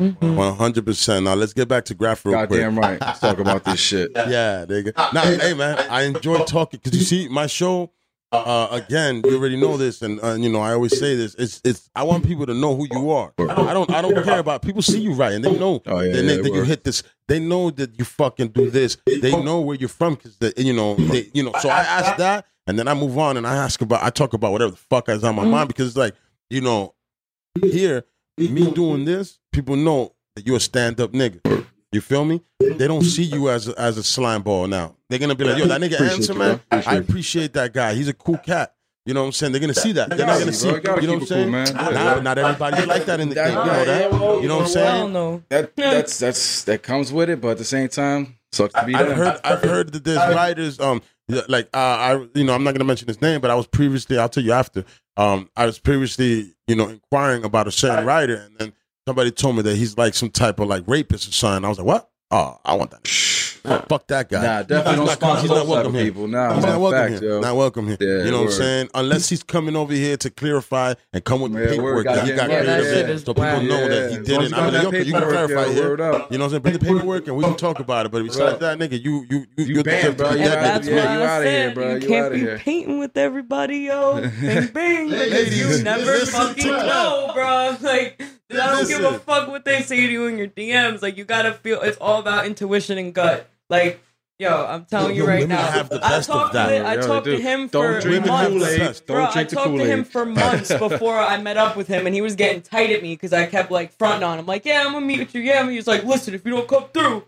Mhm. 0.00 0.34
One 0.34 0.54
hundred 0.56 0.84
percent. 0.86 1.24
Now 1.26 1.34
let's 1.34 1.52
get 1.52 1.68
back 1.68 1.84
to 1.86 1.94
Graff 1.94 2.24
real 2.24 2.34
quick. 2.46 2.60
Goddamn 2.60 2.78
right. 2.78 3.00
Let's 3.00 3.20
talk 3.20 3.38
about 3.38 3.64
this 3.64 3.78
shit. 3.88 4.10
Yeah, 4.14 4.64
nigga. 4.68 4.92
Nah, 5.12 5.20
hey 5.20 5.54
man, 5.54 5.78
I 5.90 6.02
enjoy 6.02 6.38
talking 6.44 6.80
because 6.82 6.98
you 6.98 7.04
see 7.04 7.28
my 7.28 7.46
show. 7.46 7.90
Uh, 8.34 8.68
again, 8.72 9.22
you 9.24 9.36
already 9.36 9.56
know 9.56 9.76
this, 9.76 10.02
and 10.02 10.22
uh, 10.22 10.34
you 10.34 10.50
know 10.50 10.60
I 10.60 10.72
always 10.72 10.98
say 10.98 11.14
this. 11.16 11.34
It's 11.36 11.60
it's. 11.64 11.90
I 11.94 12.02
want 12.02 12.26
people 12.26 12.46
to 12.46 12.54
know 12.54 12.74
who 12.76 12.86
you 12.90 13.10
are. 13.10 13.32
I 13.38 13.72
don't 13.72 13.90
I 13.90 14.02
don't 14.02 14.24
care 14.24 14.38
about 14.38 14.62
people 14.62 14.82
see 14.82 15.00
you 15.00 15.12
right, 15.12 15.32
and 15.32 15.44
they 15.44 15.56
know 15.58 15.82
Oh, 15.86 16.00
yeah, 16.00 16.12
they, 16.12 16.22
yeah, 16.36 16.42
that 16.42 16.52
you 16.52 16.62
hit 16.64 16.84
this. 16.84 17.02
They 17.28 17.38
know 17.38 17.70
that 17.70 17.98
you 17.98 18.04
fucking 18.04 18.48
do 18.48 18.70
this. 18.70 18.96
They 19.06 19.30
know 19.42 19.60
where 19.60 19.76
you're 19.76 19.88
from 19.88 20.14
because 20.14 20.36
that 20.38 20.58
you 20.58 20.72
know 20.72 20.94
they 20.96 21.30
you 21.32 21.42
know. 21.42 21.52
So 21.60 21.68
I 21.68 21.80
ask 21.80 22.16
that, 22.18 22.46
and 22.66 22.78
then 22.78 22.88
I 22.88 22.94
move 22.94 23.18
on, 23.18 23.36
and 23.36 23.46
I 23.46 23.56
ask 23.56 23.80
about. 23.80 24.02
I 24.02 24.10
talk 24.10 24.32
about 24.34 24.52
whatever 24.52 24.72
the 24.72 24.76
fuck 24.76 25.08
is 25.08 25.24
on 25.24 25.34
my 25.34 25.44
mind 25.44 25.68
because 25.68 25.88
it's 25.88 25.96
like 25.96 26.14
you 26.50 26.60
know 26.60 26.94
here 27.62 28.04
me 28.36 28.70
doing 28.72 29.04
this, 29.04 29.38
people 29.52 29.76
know 29.76 30.14
that 30.34 30.46
you're 30.46 30.56
a 30.56 30.60
stand 30.60 31.00
up 31.00 31.12
nigga. 31.12 31.66
You 31.94 32.00
feel 32.00 32.24
me? 32.24 32.42
They 32.58 32.88
don't 32.88 33.02
see 33.02 33.22
you 33.22 33.48
as 33.50 33.68
a, 33.68 33.78
as 33.80 33.96
a 33.98 34.02
slime 34.02 34.42
ball 34.42 34.66
now. 34.66 34.96
They're 35.08 35.20
gonna 35.20 35.36
be 35.36 35.44
like, 35.44 35.58
yo, 35.58 35.66
that 35.66 35.80
nigga 35.80 35.94
Appreciate 35.94 36.20
Ansr 36.20 36.28
you, 36.30 36.34
man. 36.34 36.48
bro. 36.68 36.78
Appreciate 36.78 36.86
I 36.90 36.94
you. 36.94 37.00
appreciate 37.00 37.52
that 37.52 37.72
guy. 37.72 37.94
He's 37.94 38.08
a 38.08 38.12
cool 38.12 38.38
cat. 38.38 38.74
You 39.06 39.14
know 39.14 39.20
what 39.20 39.26
I'm 39.26 39.32
saying? 39.32 39.52
They're 39.52 39.60
gonna 39.60 39.74
see 39.74 39.92
that. 39.92 40.08
They're 40.08 40.18
not 40.18 40.26
gotta 40.26 40.40
gonna 40.40 40.50
be, 40.50 40.56
see. 40.56 40.68
bro. 40.70 40.76
You 40.76 40.80
gotta 40.82 41.02
know 41.06 41.06
what 41.06 41.14
I'm 41.14 41.16
it 41.16 41.18
cool, 41.20 41.26
saying? 41.28 41.50
man. 41.52 41.74
Not, 41.74 42.22
not 42.24 42.38
everybody's 42.38 42.86
like 42.86 43.04
that 43.04 43.20
in 43.20 43.28
the. 43.28 43.34
You 43.36 43.54
know 43.54 43.84
that. 43.84 44.12
You 44.42 44.48
know 44.48 44.56
what 44.56 44.66
I'm 44.76 44.82
Hell 44.82 45.00
saying? 45.00 45.12
no. 45.12 45.42
That 45.50 45.76
that's 45.76 46.18
that's 46.18 46.64
that 46.64 46.82
comes 46.82 47.12
with 47.12 47.30
it, 47.30 47.40
but 47.40 47.48
at 47.50 47.58
the 47.58 47.64
same 47.64 47.88
time, 47.88 48.38
sucks 48.50 48.74
to 48.74 48.84
be 48.84 48.94
I've 48.94 49.08
them. 49.08 49.16
heard. 49.16 49.40
I've 49.44 49.62
heard 49.62 49.92
that 49.92 50.02
there's 50.04 50.34
writers. 50.34 50.80
Um, 50.80 51.00
yeah, 51.28 51.42
like 51.48 51.68
uh, 51.72 51.78
I, 51.78 52.26
you 52.34 52.42
know, 52.44 52.54
I'm 52.54 52.64
not 52.64 52.74
gonna 52.74 52.84
mention 52.84 53.06
his 53.06 53.22
name, 53.22 53.40
but 53.40 53.50
I 53.50 53.54
was 53.54 53.66
previously. 53.68 54.18
I'll 54.18 54.28
tell 54.28 54.42
you 54.42 54.52
after. 54.52 54.84
Um, 55.16 55.48
I 55.54 55.66
was 55.66 55.78
previously, 55.78 56.54
you 56.66 56.74
know, 56.74 56.88
inquiring 56.88 57.44
about 57.44 57.68
a 57.68 57.72
certain 57.72 58.04
writer, 58.04 58.34
and 58.36 58.58
then 58.58 58.72
somebody 59.06 59.30
told 59.30 59.56
me 59.56 59.62
that 59.62 59.76
he's 59.76 59.96
like 59.98 60.14
some 60.14 60.30
type 60.30 60.58
of 60.60 60.68
like 60.68 60.84
rapist 60.86 61.28
or 61.28 61.32
something. 61.32 61.64
I 61.64 61.68
was 61.68 61.78
like, 61.78 61.86
what? 61.86 62.10
Oh, 62.30 62.58
I 62.64 62.74
want 62.74 62.90
that. 62.90 63.06
Fuck 63.88 64.08
that 64.08 64.28
guy. 64.28 64.42
Nah, 64.42 64.62
definitely 64.62 64.96
don't 64.96 64.98
He's 64.98 65.06
not- 65.08 65.12
sponsor 65.18 65.40
he's 65.42 65.50
not 65.50 65.66
welcome 65.66 65.94
here. 65.94 66.04
people. 66.04 66.26
Nah, 66.28 66.54
He's 66.54 66.64
not 66.64 66.80
welcome 66.80 66.98
facts, 67.00 67.20
here. 67.20 67.30
yo. 67.30 67.40
Not 67.40 67.56
welcome 67.56 67.86
here. 67.86 67.96
Yeah, 68.00 68.24
you 68.24 68.30
know 68.30 68.38
what 68.40 68.46
I'm 68.46 68.52
saying? 68.52 68.88
Unless 68.94 69.28
he's 69.30 69.42
coming 69.42 69.76
over 69.76 69.92
here 69.94 70.16
to 70.18 70.30
clarify 70.30 70.94
and 71.12 71.24
come 71.24 71.40
with 71.42 71.52
the 71.52 71.60
Yeah, 71.60 71.68
paperwork 71.68 72.04
that 72.06 72.24
he 72.26 72.30
got 72.32 72.48
goddamn 72.48 72.50
right. 72.50 72.64
creative 72.66 72.84
Yeah, 72.84 72.92
that 72.92 73.00
in, 73.00 73.06
shit 73.06 73.10
is 73.16 73.22
so 73.22 73.32
people 73.34 73.42
whack. 73.44 73.62
know 73.62 73.88
that 73.88 74.10
he 74.10 74.16
did 74.18 74.28
as 74.28 74.28
long 74.28 74.42
it. 74.42 74.42
you 74.42 74.44
I'm 74.44 74.50
got 74.50 74.64
like, 74.64 74.72
that 74.72 74.86
okay, 74.86 75.02
you 75.02 75.12
can 75.12 75.22
clarify 75.22 75.64
yo, 75.66 75.72
here. 75.72 75.92
up. 76.02 76.32
You 76.32 76.38
know 76.38 76.44
what 76.44 76.46
I'm 76.46 76.50
saying? 76.50 76.62
Bring 76.62 76.72
the 76.74 76.78
paperwork 76.80 77.26
and 77.28 77.36
we 77.36 77.44
can 77.44 77.56
talk 77.56 77.78
about 77.78 78.06
it. 78.06 78.12
But 78.12 78.22
besides 78.24 78.58
that, 78.58 78.78
nigga, 78.78 79.02
you 79.02 79.26
you 79.30 79.46
you 79.56 79.64
You 79.64 79.74
you're 79.76 79.84
banned, 79.84 80.16
bro. 80.16 80.30
You 80.32 80.38
And 80.40 80.44
outta- 80.52 80.60
that's 80.60 80.88
yeah, 80.88 80.94
what 80.94 81.02
you 81.04 81.24
I 81.24 81.26
outta 81.36 81.50
here, 81.50 81.70
bro. 81.74 81.88
You 81.88 82.00
You 82.00 82.08
can't 82.08 82.32
be 82.34 82.46
painting 82.62 82.98
with 82.98 83.16
everybody, 83.16 83.78
yo. 83.78 84.20
Bing, 84.40 84.66
bing. 84.74 85.08
You 85.08 85.82
never 85.84 86.18
fucking 86.26 86.66
know, 86.66 87.30
bro. 87.32 87.76
Like, 87.80 88.20
I 88.58 88.70
don't 88.72 88.88
give 88.88 89.04
a 89.04 89.18
fuck 89.18 89.48
what 89.48 89.64
they 89.64 89.82
say 89.82 90.06
to 90.06 90.12
you 90.12 90.26
in 90.26 90.38
your 90.38 90.48
DMs. 90.48 91.02
Like, 91.02 91.16
you 91.16 91.24
gotta 91.24 91.52
feel 91.52 91.80
it's 91.82 91.96
all 91.98 92.20
about 92.20 92.46
intuition 92.46 92.98
and 92.98 93.14
gut. 93.14 93.48
Like, 93.70 94.00
yo, 94.38 94.64
I'm 94.66 94.84
telling 94.84 95.14
Yo, 95.16 95.22
you 95.22 95.28
right 95.28 95.40
women 95.40 95.56
now. 95.56 95.66
have 95.70 95.88
the 95.88 96.04
I 96.04 96.08
best 96.10 96.28
of 96.30 96.34
talked 96.36 96.52
that. 96.54 96.68
to 96.68 96.74
I 96.84 96.94
Yeah, 96.94 97.00
they 97.00 97.06
talked 97.06 97.24
do. 97.24 97.36
to 97.36 97.42
him 97.42 97.68
Don't 97.68 97.94
for 97.94 98.00
drink 98.00 98.24
the 98.24 98.30
months. 98.30 98.48
Kool-Aid. 98.50 98.78
Don't 98.80 99.06
Bro, 99.06 99.16
drink 99.16 99.36
I 99.36 99.44
the 99.44 99.54
talked 99.56 99.66
to 99.66 99.70
Kool-Aid. 99.70 99.88
him 99.88 100.04
for 100.04 100.26
months 100.26 100.68
before 100.78 101.18
I 101.18 101.40
met 101.40 101.56
up 101.56 101.76
with 101.76 101.86
him, 101.88 102.06
and 102.06 102.14
he 102.14 102.20
was 102.20 102.34
getting 102.34 102.60
tight 102.62 102.90
at 102.90 103.02
me 103.02 103.14
because 103.14 103.32
I 103.32 103.46
kept 103.46 103.70
like 103.70 103.92
fronting 103.92 104.22
on 104.24 104.38
him, 104.38 104.46
like, 104.46 104.64
"Yeah, 104.64 104.82
I'm 104.86 104.92
gonna 104.92 105.06
meet 105.06 105.20
with 105.20 105.34
you." 105.34 105.40
Yeah, 105.42 105.60
and 105.62 105.70
he 105.70 105.76
was 105.76 105.86
like, 105.86 106.04
"Listen, 106.04 106.34
if 106.34 106.44
you 106.44 106.50
don't 106.52 106.68
come 106.68 106.84
through, 106.92 107.24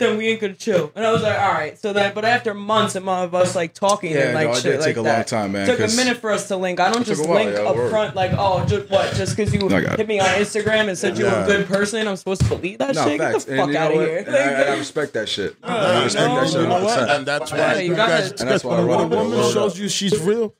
then 0.00 0.16
we 0.16 0.26
ain't 0.28 0.40
gonna 0.40 0.54
chill." 0.54 0.90
And 0.96 1.06
I 1.06 1.12
was 1.12 1.22
like, 1.22 1.38
"All 1.38 1.52
right." 1.52 1.78
So 1.78 1.92
then, 1.92 2.12
but 2.14 2.24
after 2.24 2.52
months 2.54 2.96
and 2.96 3.04
months 3.04 3.26
of 3.26 3.34
us 3.36 3.54
like 3.54 3.72
talking 3.74 4.10
Yeah, 4.12 4.18
and 4.26 4.34
like 4.34 4.46
no, 4.48 4.52
it 4.52 4.56
shit 4.56 4.64
did 4.64 4.76
like 4.80 4.84
take 4.86 4.96
a 4.96 5.02
that, 5.02 5.14
long 5.16 5.24
time, 5.24 5.52
man. 5.52 5.66
took 5.68 5.78
a 5.78 5.94
minute 5.94 6.16
for 6.16 6.30
us 6.32 6.48
to 6.48 6.56
link. 6.56 6.80
I 6.80 6.90
don't 6.90 7.06
just 7.06 7.24
while, 7.24 7.36
link 7.44 7.52
yeah, 7.54 7.62
up 7.62 7.76
word. 7.76 7.90
front 7.90 8.16
like, 8.16 8.32
"Oh, 8.36 8.64
just 8.66 8.90
what?" 8.90 9.14
Just 9.14 9.36
because 9.36 9.54
you 9.54 9.64
I 9.66 9.80
got 9.80 9.92
it. 9.92 9.98
hit 9.98 10.08
me 10.08 10.18
on 10.18 10.26
Instagram 10.26 10.88
and 10.88 10.98
said 10.98 11.16
you 11.16 11.24
were 11.26 11.30
Yeah. 11.30 11.44
a 11.44 11.46
good 11.46 11.66
person, 11.68 12.08
I'm 12.08 12.16
supposed 12.16 12.42
to 12.42 12.48
believe 12.48 12.78
that 12.78 12.94
No, 12.96 13.04
shit. 13.06 13.20
facts. 13.20 13.44
Get 13.44 13.50
the 13.52 13.56
fuck 13.56 13.64
and 13.66 13.72
you 13.72 13.78
out 13.78 13.92
of 13.92 14.00
here. 14.00 14.24
And 14.26 14.34
I, 14.36 14.38
and 14.40 14.70
I 14.70 14.78
respect 14.78 15.12
that 15.12 15.28
shit. 15.28 15.54
I 15.62 15.72
Uh, 16.00 16.04
respect 16.04 16.28
no, 16.28 16.34
that 16.40 16.46
shit 16.50 16.60
you 16.62 16.66
know 16.68 16.88
And 17.14 17.26
that's 17.26 17.52
why 17.52 17.58
Yeah, 17.58 17.78
you 17.78 17.90
you 17.90 17.94
gotta- 17.96 18.10
guys, 18.30 18.40
And 18.40 18.50
that's 18.50 18.64
why 18.64 18.80
when 18.82 19.00
a 19.00 19.06
woman 19.06 19.52
shows 19.52 19.78
you 19.78 19.88
she's 19.88 20.18
real, 20.20 20.54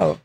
Oh. 0.00 0.18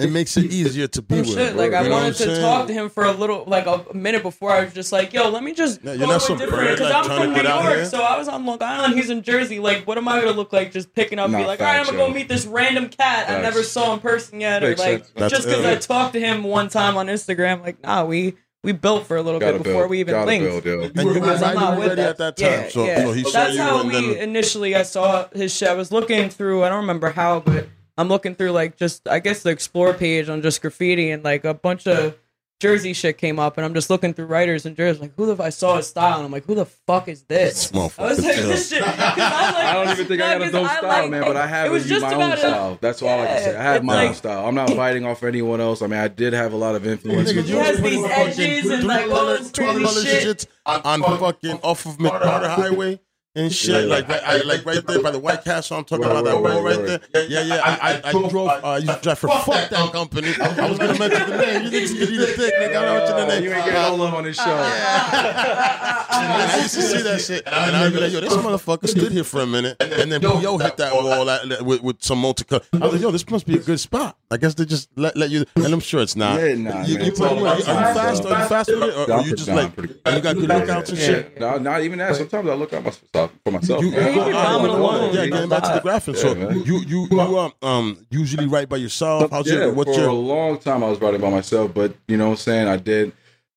It 0.00 0.10
makes 0.10 0.36
it 0.36 0.46
easier 0.52 0.86
to 0.88 1.02
be 1.02 1.16
Oh, 1.16 1.18
with. 1.18 1.28
shit, 1.34 1.52
her, 1.52 1.54
like 1.58 1.72
I 1.72 1.82
you 1.82 1.88
know 1.88 1.94
what 1.96 2.02
wanted 2.02 2.06
I'm 2.06 2.12
to 2.14 2.18
saying? 2.34 2.40
talk 2.40 2.66
to 2.68 2.72
him 2.72 2.88
for 2.90 3.04
a 3.04 3.12
little, 3.12 3.44
like 3.46 3.66
a 3.66 3.84
minute 3.94 4.22
before. 4.22 4.50
I 4.52 4.64
was 4.64 4.72
just 4.72 4.92
like, 4.92 5.12
"Yo, 5.12 5.28
let 5.28 5.42
me 5.42 5.52
just 5.52 5.80
Yeah, 5.82 5.92
go 5.94 5.98
you're 6.00 6.08
not 6.08 6.22
some 6.22 6.38
different." 6.38 6.70
Because 6.70 6.92
like, 6.92 6.94
I'm 6.94 7.04
from 7.04 7.32
New 7.32 7.42
York, 7.42 7.62
here. 7.74 7.84
so 7.84 8.00
I 8.02 8.18
was 8.18 8.28
on 8.28 8.44
Long 8.46 8.62
Island. 8.62 8.94
He's 8.94 9.10
in 9.10 9.22
Jersey. 9.22 9.58
Like, 9.60 9.86
what 9.86 9.98
am 9.98 10.08
I 10.08 10.20
gonna 10.20 10.32
look 10.32 10.52
like? 10.52 10.72
Just 10.72 10.94
picking 10.94 11.18
up, 11.18 11.26
and 11.28 11.36
be 11.36 11.44
like, 11.44 11.60
"All 11.60 11.66
right, 11.66 11.78
I'm 11.80 11.86
gonna 11.86 11.98
go 11.98 12.08
meet 12.10 12.28
this 12.28 12.46
random 12.46 12.88
cat 12.88 13.30
I 13.30 13.40
never 13.42 13.62
saw 13.62 13.92
in 13.94 14.00
person 14.00 14.40
yet," 14.40 14.64
or 14.64 14.70
like 14.70 14.78
sense. 14.78 15.12
That's 15.16 15.32
just 15.32 15.46
because. 15.48 15.64
I 15.64 15.76
talked 15.76 16.14
to 16.14 16.20
him 16.20 16.42
one 16.44 16.68
time 16.68 16.96
on 16.96 17.06
Instagram. 17.06 17.62
Like, 17.62 17.82
nah, 17.82 18.04
we 18.04 18.34
we 18.62 18.72
built 18.72 19.06
for 19.06 19.16
a 19.16 19.22
little 19.22 19.40
Gotta 19.40 19.54
bit 19.54 19.62
before 19.64 19.82
build. 19.82 19.90
we 19.90 20.00
even 20.00 20.12
Gotta 20.12 20.26
linked. 20.26 20.46
build, 20.46 20.64
yo. 20.66 20.80
And 20.82 20.96
you 20.96 21.06
were 21.06 21.14
Because 21.14 21.42
I'm 21.42 21.54
not 21.54 21.78
with 21.78 21.86
already 21.86 22.02
that. 22.02 22.20
at 22.20 22.36
that 22.36 22.36
time. 22.36 22.70
so, 22.70 22.84
so 22.94 23.12
he 23.12 23.22
saw 23.24 23.30
That's 23.30 23.56
how 23.56 23.84
we 23.86 23.92
then 23.92 24.16
initially. 24.28 24.74
I 24.76 24.82
saw 24.82 25.28
his 25.32 25.54
shit. 25.56 25.68
I 25.68 25.72
was 25.74 25.90
looking 25.90 26.28
through. 26.28 26.62
I 26.64 26.68
don't 26.68 26.80
remember 26.82 27.08
how, 27.10 27.40
but 27.40 27.68
I'm 28.00 28.08
looking 28.08 28.34
through 28.34 28.52
like 28.52 28.76
just 28.76 29.06
I 29.08 29.18
guess 29.20 29.42
the 29.42 29.50
explore 29.50 29.92
page 29.94 30.28
on 30.28 30.42
just 30.42 30.60
graffiti 30.62 31.10
and 31.10 31.22
like 31.22 31.44
a 31.44 31.54
bunch 31.54 31.86
of 31.86 32.16
Jersey 32.60 32.92
shit 32.92 33.16
came 33.16 33.38
up 33.38 33.56
and 33.56 33.64
I'm 33.64 33.72
just 33.72 33.88
looking 33.88 34.12
through 34.12 34.26
writers 34.26 34.66
in 34.66 34.74
Jersey 34.74 35.00
like 35.00 35.14
who 35.16 35.32
the 35.34 35.42
I 35.42 35.48
saw 35.48 35.76
his 35.78 35.86
style 35.86 36.16
and 36.18 36.26
I'm 36.26 36.30
like 36.32 36.44
who 36.44 36.54
the 36.54 36.66
fuck 36.66 37.08
is 37.08 37.22
this? 37.22 37.70
This 37.70 37.72
motherfucker. 37.72 37.98
I 38.00 38.04
was 38.08 38.22
like 38.24 38.36
this 38.36 38.68
shit. 38.68 38.82
'cause 38.84 38.94
I'm 38.98 39.54
like, 39.54 39.64
I 39.64 39.72
don't 39.74 39.88
even 39.92 40.06
think 40.06 40.20
I 40.22 40.34
no, 40.34 40.38
got 40.38 40.40
a 40.40 40.44
'cause 40.44 40.52
dope 40.52 40.70
style, 40.70 40.82
like- 41.02 41.10
man. 41.10 41.22
But 41.22 41.36
I 41.38 41.44
it 41.44 41.48
have 41.48 41.72
was 41.72 41.86
just 41.86 42.02
my 42.02 42.12
own 42.14 42.32
a- 42.32 42.36
style. 42.36 42.78
That's 42.80 43.00
all 43.02 43.08
I 43.20 43.26
can 43.26 43.38
say. 43.44 43.56
I 43.56 43.62
have 43.62 43.76
it's 43.76 43.84
my 43.86 44.06
own 44.08 44.14
style. 44.14 44.46
I'm 44.46 44.54
not 44.54 44.70
fighting 44.70 45.06
off 45.06 45.22
anyone 45.22 45.60
else. 45.60 45.80
I 45.80 45.86
mean, 45.86 46.00
I 46.00 46.08
did 46.08 46.34
have 46.34 46.52
a 46.52 46.56
lot 46.56 46.74
of 46.74 46.86
influence. 46.86 47.30
He 47.30 47.40
you 47.40 47.56
has 47.56 47.80
these 47.80 48.04
edges 48.04 48.70
and, 48.70 48.84
like, 48.84 49.04
all 49.10 49.16
color- 49.16 49.38
this 49.38 49.52
crazy 49.52 50.06
shit. 50.06 50.38
shits 50.38 50.46
on 50.84 51.00
fucking 51.18 51.60
off 51.62 51.86
of 51.86 51.96
McCarter 51.98 52.54
Highway 52.56 53.00
and 53.34 53.52
shit. 53.52 53.88
Like 53.88 54.08
right, 54.08 54.22
I, 54.24 54.42
like 54.42 54.64
right 54.66 54.84
there 54.86 55.02
by 55.02 55.10
the 55.10 55.18
White 55.18 55.44
Castle. 55.44 55.78
I'm 55.78 55.84
talking 55.84 56.06
Word, 56.06 56.12
about 56.12 56.24
that 56.24 56.42
word, 56.42 56.50
road 56.50 56.64
word, 56.64 56.88
right 56.88 57.00
there. 57.12 57.26
Yeah, 57.28 57.42
yeah. 57.42 57.62
I, 57.64 58.00
I, 58.04 58.08
I 58.08 58.12
drove. 58.12 58.36
Uh, 58.36 58.60
I 58.62 58.78
used 58.78 58.92
to 58.92 59.00
drive 59.02 59.18
for 59.18 59.28
fuck 59.28 59.70
that 59.70 59.92
company. 59.92 60.32
I 60.40 60.68
was 60.68 60.78
gonna 60.78 60.98
mention 60.98 61.30
the 61.30 61.38
name. 61.38 61.64
You 61.64 61.70
niggas 61.70 61.98
could 61.98 62.10
eat 62.10 62.20
a 62.20 62.36
dick, 62.36 62.54
nigga. 62.54 62.76
I'm 62.76 62.82
not 62.84 62.94
mentioning 62.94 63.16
the 63.16 63.26
name. 63.26 63.44
You 63.44 63.52
ain't 63.52 63.64
getting 63.64 63.82
no 63.82 63.94
love 63.94 64.14
on 64.14 64.24
this 64.24 64.36
show. 64.36 64.42
And 64.42 66.32
I 66.52 66.58
used 66.62 66.74
to 66.74 66.82
see 66.82 67.02
that 67.02 67.20
shit, 67.20 67.46
and 67.46 67.76
I'd 67.76 67.92
be 67.92 68.00
like, 68.00 68.12
"Yo, 68.12 68.20
this 68.20 68.32
motherfucker 68.34 68.88
stood 68.88 69.12
here 69.12 69.24
for 69.24 69.40
a 69.40 69.46
minute," 69.46 69.76
and 69.80 70.10
then 70.10 70.22
yo 70.22 70.58
hit 70.58 70.76
that 70.78 70.92
wall 70.92 71.24
with, 71.64 71.82
with 71.82 72.02
some 72.02 72.22
multicolor. 72.22 72.64
I 72.74 72.78
was 72.84 72.94
like, 72.94 73.02
"Yo, 73.02 73.10
this 73.10 73.28
must 73.28 73.46
be 73.46 73.54
a 73.56 73.60
good 73.60 73.80
spot." 73.80 74.16
I 74.32 74.36
guess 74.36 74.54
they 74.54 74.64
just 74.64 74.88
let, 74.94 75.16
let 75.16 75.30
you, 75.30 75.44
and 75.56 75.74
I'm 75.74 75.80
sure 75.80 76.00
it's 76.00 76.14
not. 76.14 76.40
Yeah, 76.40 76.54
nah, 76.54 76.54
you, 76.54 76.54
man, 76.54 76.86
you 76.86 76.96
it's 76.98 77.18
put 77.18 77.32
all 77.32 77.44
it 77.44 77.48
are 77.48 77.56
you 77.58 77.64
fast? 77.64 78.22
bro. 78.22 78.32
Are 78.32 78.42
you 78.42 78.48
fast 78.48 78.70
with 78.70 78.82
it, 78.84 78.96
or, 78.96 79.06
Down 79.06 79.24
you 79.24 79.30
for 79.30 79.36
just 79.36 79.48
like 79.48 79.74
pretty- 79.76 79.94
you 79.94 80.20
got 80.20 80.36
good 80.36 80.48
lookouts 80.48 80.90
and 80.90 80.98
shit? 80.98 81.40
No, 81.40 81.58
not 81.58 81.82
even 81.82 81.98
that. 81.98 82.14
Sometimes 82.14 82.48
I 82.48 82.54
look 82.54 82.72
out 82.72 82.84
myself 82.84 83.32
for 83.44 83.50
myself. 83.50 83.84
You, 83.84 83.90
man. 83.90 84.14
you, 84.14 84.22
you're 84.22 84.32
bombing 84.32 84.70
uh, 84.70 84.76
alone. 84.76 85.14
yeah, 85.14 85.26
getting 85.26 85.48
back 85.48 85.62
to 85.64 85.68
the 85.68 85.80
stop. 85.80 85.82
graphics. 85.82 86.16
So 86.18 86.34
man. 86.36 86.62
you 86.64 86.78
you 86.86 87.08
you 87.10 87.38
um 87.38 87.52
um 87.60 88.06
usually 88.10 88.46
write 88.46 88.68
by 88.68 88.76
yourself. 88.76 89.32
How's 89.32 89.48
yeah, 89.48 89.54
your 89.54 89.72
what's 89.72 89.96
for 89.96 90.00
a 90.00 90.04
your 90.04 90.12
long 90.12 90.58
time 90.58 90.84
I 90.84 90.90
was 90.90 91.00
writing 91.00 91.20
by 91.20 91.30
myself, 91.30 91.74
but 91.74 91.96
you 92.06 92.16
know 92.16 92.26
what 92.26 92.30
I'm 92.32 92.36
saying? 92.36 92.68
I 92.68 92.76
did 92.76 93.12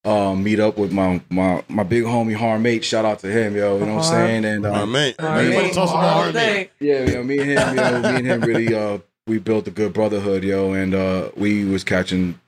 um, 0.05 0.43
meet 0.43 0.59
up 0.59 0.77
with 0.77 0.91
my, 0.91 1.21
my 1.29 1.63
my 1.69 1.83
big 1.83 2.03
homie 2.03 2.35
Harm 2.35 2.63
Mate. 2.63 2.83
Shout 2.83 3.05
out 3.05 3.19
to 3.19 3.27
him, 3.27 3.55
yo. 3.55 3.77
You 3.77 3.85
know 3.85 3.95
what 3.95 4.05
I'm 4.05 4.11
saying? 4.11 4.45
And 4.45 4.65
uh, 4.65 4.73
um, 4.73 4.91
mate? 4.91 5.15
All 5.19 5.27
Everybody 5.27 5.71
talks 5.71 5.91
about 5.91 6.25
All 6.25 6.31
mate. 6.33 6.71
yeah, 6.79 7.05
you 7.05 7.13
know, 7.13 7.23
me 7.23 7.39
and 7.39 7.51
him, 7.51 7.69
you 7.69 7.75
know, 7.75 8.01
me 8.01 8.17
and 8.17 8.27
him 8.27 8.41
really 8.41 8.75
uh 8.75 8.97
we 9.27 9.39
built 9.39 9.67
a 9.67 9.71
good 9.71 9.93
brotherhood, 9.93 10.43
yo, 10.43 10.73
and 10.73 10.93
uh 10.93 11.29
we 11.35 11.65
was 11.65 11.83
catching 11.83 12.39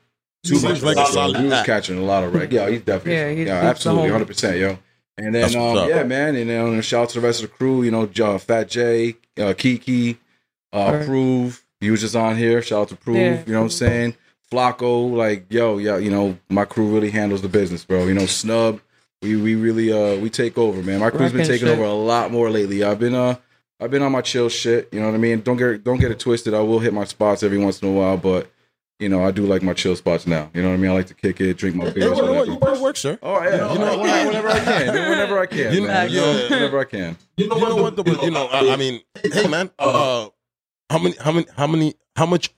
too 0.44 0.56
Seems 0.56 0.62
much 0.62 0.82
like 0.82 0.96
a 0.96 1.00
yo. 1.00 1.06
solid 1.06 1.42
We 1.42 1.48
was 1.48 1.64
catching 1.66 1.98
a 1.98 2.02
lot 2.02 2.24
of 2.24 2.34
wreck. 2.34 2.52
Yeah, 2.52 2.68
he's 2.68 2.82
definitely 2.82 3.12
Yeah, 3.14 3.30
he's- 3.30 3.46
yeah, 3.48 3.60
he's 3.62 3.70
absolutely, 3.70 4.10
hundred 4.10 4.26
percent, 4.28 4.58
yo. 4.58 4.78
And 5.18 5.34
then 5.34 5.56
um, 5.56 5.88
yeah, 5.88 6.02
man, 6.02 6.36
and 6.36 6.50
then 6.50 6.82
shout 6.82 7.04
out 7.04 7.08
to 7.10 7.20
the 7.20 7.26
rest 7.26 7.42
of 7.42 7.48
the 7.50 7.56
crew, 7.56 7.82
you 7.82 7.90
know, 7.90 8.06
John, 8.06 8.38
Fat 8.38 8.68
J, 8.68 9.16
uh, 9.38 9.54
Kiki, 9.56 10.18
uh, 10.72 10.76
Alright. 10.76 11.06
Prove. 11.06 11.64
You 11.80 11.92
was 11.92 12.02
just 12.02 12.14
on 12.16 12.36
here. 12.36 12.60
Shout 12.60 12.82
out 12.82 12.88
to 12.88 12.96
Prove. 12.96 13.16
Yeah. 13.16 13.42
You 13.46 13.52
know 13.54 13.60
what 13.60 13.64
I'm 13.64 13.70
saying? 13.70 14.14
Flacco, 14.52 15.12
like 15.14 15.46
yo, 15.50 15.78
yeah, 15.78 15.96
you 15.96 16.10
know, 16.10 16.36
my 16.50 16.64
crew 16.66 16.92
really 16.92 17.10
handles 17.10 17.40
the 17.42 17.48
business, 17.48 17.84
bro. 17.84 18.06
You 18.06 18.14
know, 18.14 18.26
Snub, 18.26 18.80
we 19.22 19.36
we 19.36 19.54
really 19.54 19.90
uh 19.90 20.20
we 20.20 20.28
take 20.30 20.56
over, 20.58 20.82
man. 20.82 21.00
My 21.00 21.10
crew's 21.10 21.32
been 21.32 21.46
taking 21.46 21.66
shit. 21.66 21.78
over 21.78 21.84
a 21.84 21.92
lot 21.94 22.30
more 22.30 22.50
lately. 22.50 22.84
I've 22.84 22.98
been 23.00 23.14
uh 23.14 23.36
I've 23.80 23.90
been 23.90 24.02
on 24.02 24.12
my 24.12 24.22
chill 24.22 24.48
shit. 24.48 24.88
You 24.92 25.00
know 25.00 25.06
what 25.06 25.14
I 25.14 25.18
mean? 25.18 25.40
Don't 25.42 25.56
get 25.56 25.84
don't 25.84 25.98
get 26.00 26.10
it 26.10 26.18
twisted. 26.18 26.54
I 26.54 26.60
will 26.60 26.78
hit 26.78 26.94
my 26.94 27.04
spots 27.04 27.42
every 27.42 27.58
once 27.58 27.80
in 27.82 27.88
a 27.88 27.92
while, 27.92 28.16
but 28.16 28.50
you 28.98 29.08
know 29.10 29.22
I 29.24 29.30
do 29.30 29.44
like 29.46 29.62
my 29.62 29.74
chill 29.74 29.94
spots 29.96 30.26
now. 30.26 30.50
You 30.54 30.62
know 30.62 30.68
what 30.68 30.74
I 30.74 30.78
mean? 30.78 30.90
I 30.90 30.94
like 30.94 31.06
to 31.08 31.14
kick 31.14 31.40
it, 31.40 31.54
drink 31.58 31.76
my 31.76 31.84
Hey, 31.86 31.92
beers. 31.92 32.16
you 32.18 32.24
know 32.24 32.32
what? 32.32 32.48
You 32.48 32.56
put 32.56 32.80
work, 32.80 32.96
sir. 32.96 33.18
Oh 33.22 33.42
yeah, 33.42 33.72
you 33.72 33.78
know, 33.78 33.98
when- 33.98 34.26
whenever 34.28 34.48
I 34.48 34.58
can, 34.60 34.86
whenever 35.10 35.38
I 35.38 35.46
can, 35.46 35.58
You 35.74 35.80
you 35.82 35.86
know- 35.86 35.92
know, 35.92 36.04
you 36.04 36.20
know, 36.20 36.48
whenever 36.56 36.78
I 36.80 36.84
can. 36.84 37.16
You 37.36 37.48
know 37.48 37.76
what? 37.76 37.96
Though, 37.96 38.02
but, 38.02 38.22
you 38.22 38.30
know, 38.30 38.46
I, 38.46 38.70
I 38.72 38.76
mean, 38.76 39.00
hey 39.22 39.46
man, 39.48 39.70
uh, 39.78 40.28
how 40.88 40.98
many, 40.98 41.14
how 41.20 41.32
many, 41.32 41.46
how 41.54 41.66
many, 41.66 41.94
how 42.16 42.24
much 42.26 42.50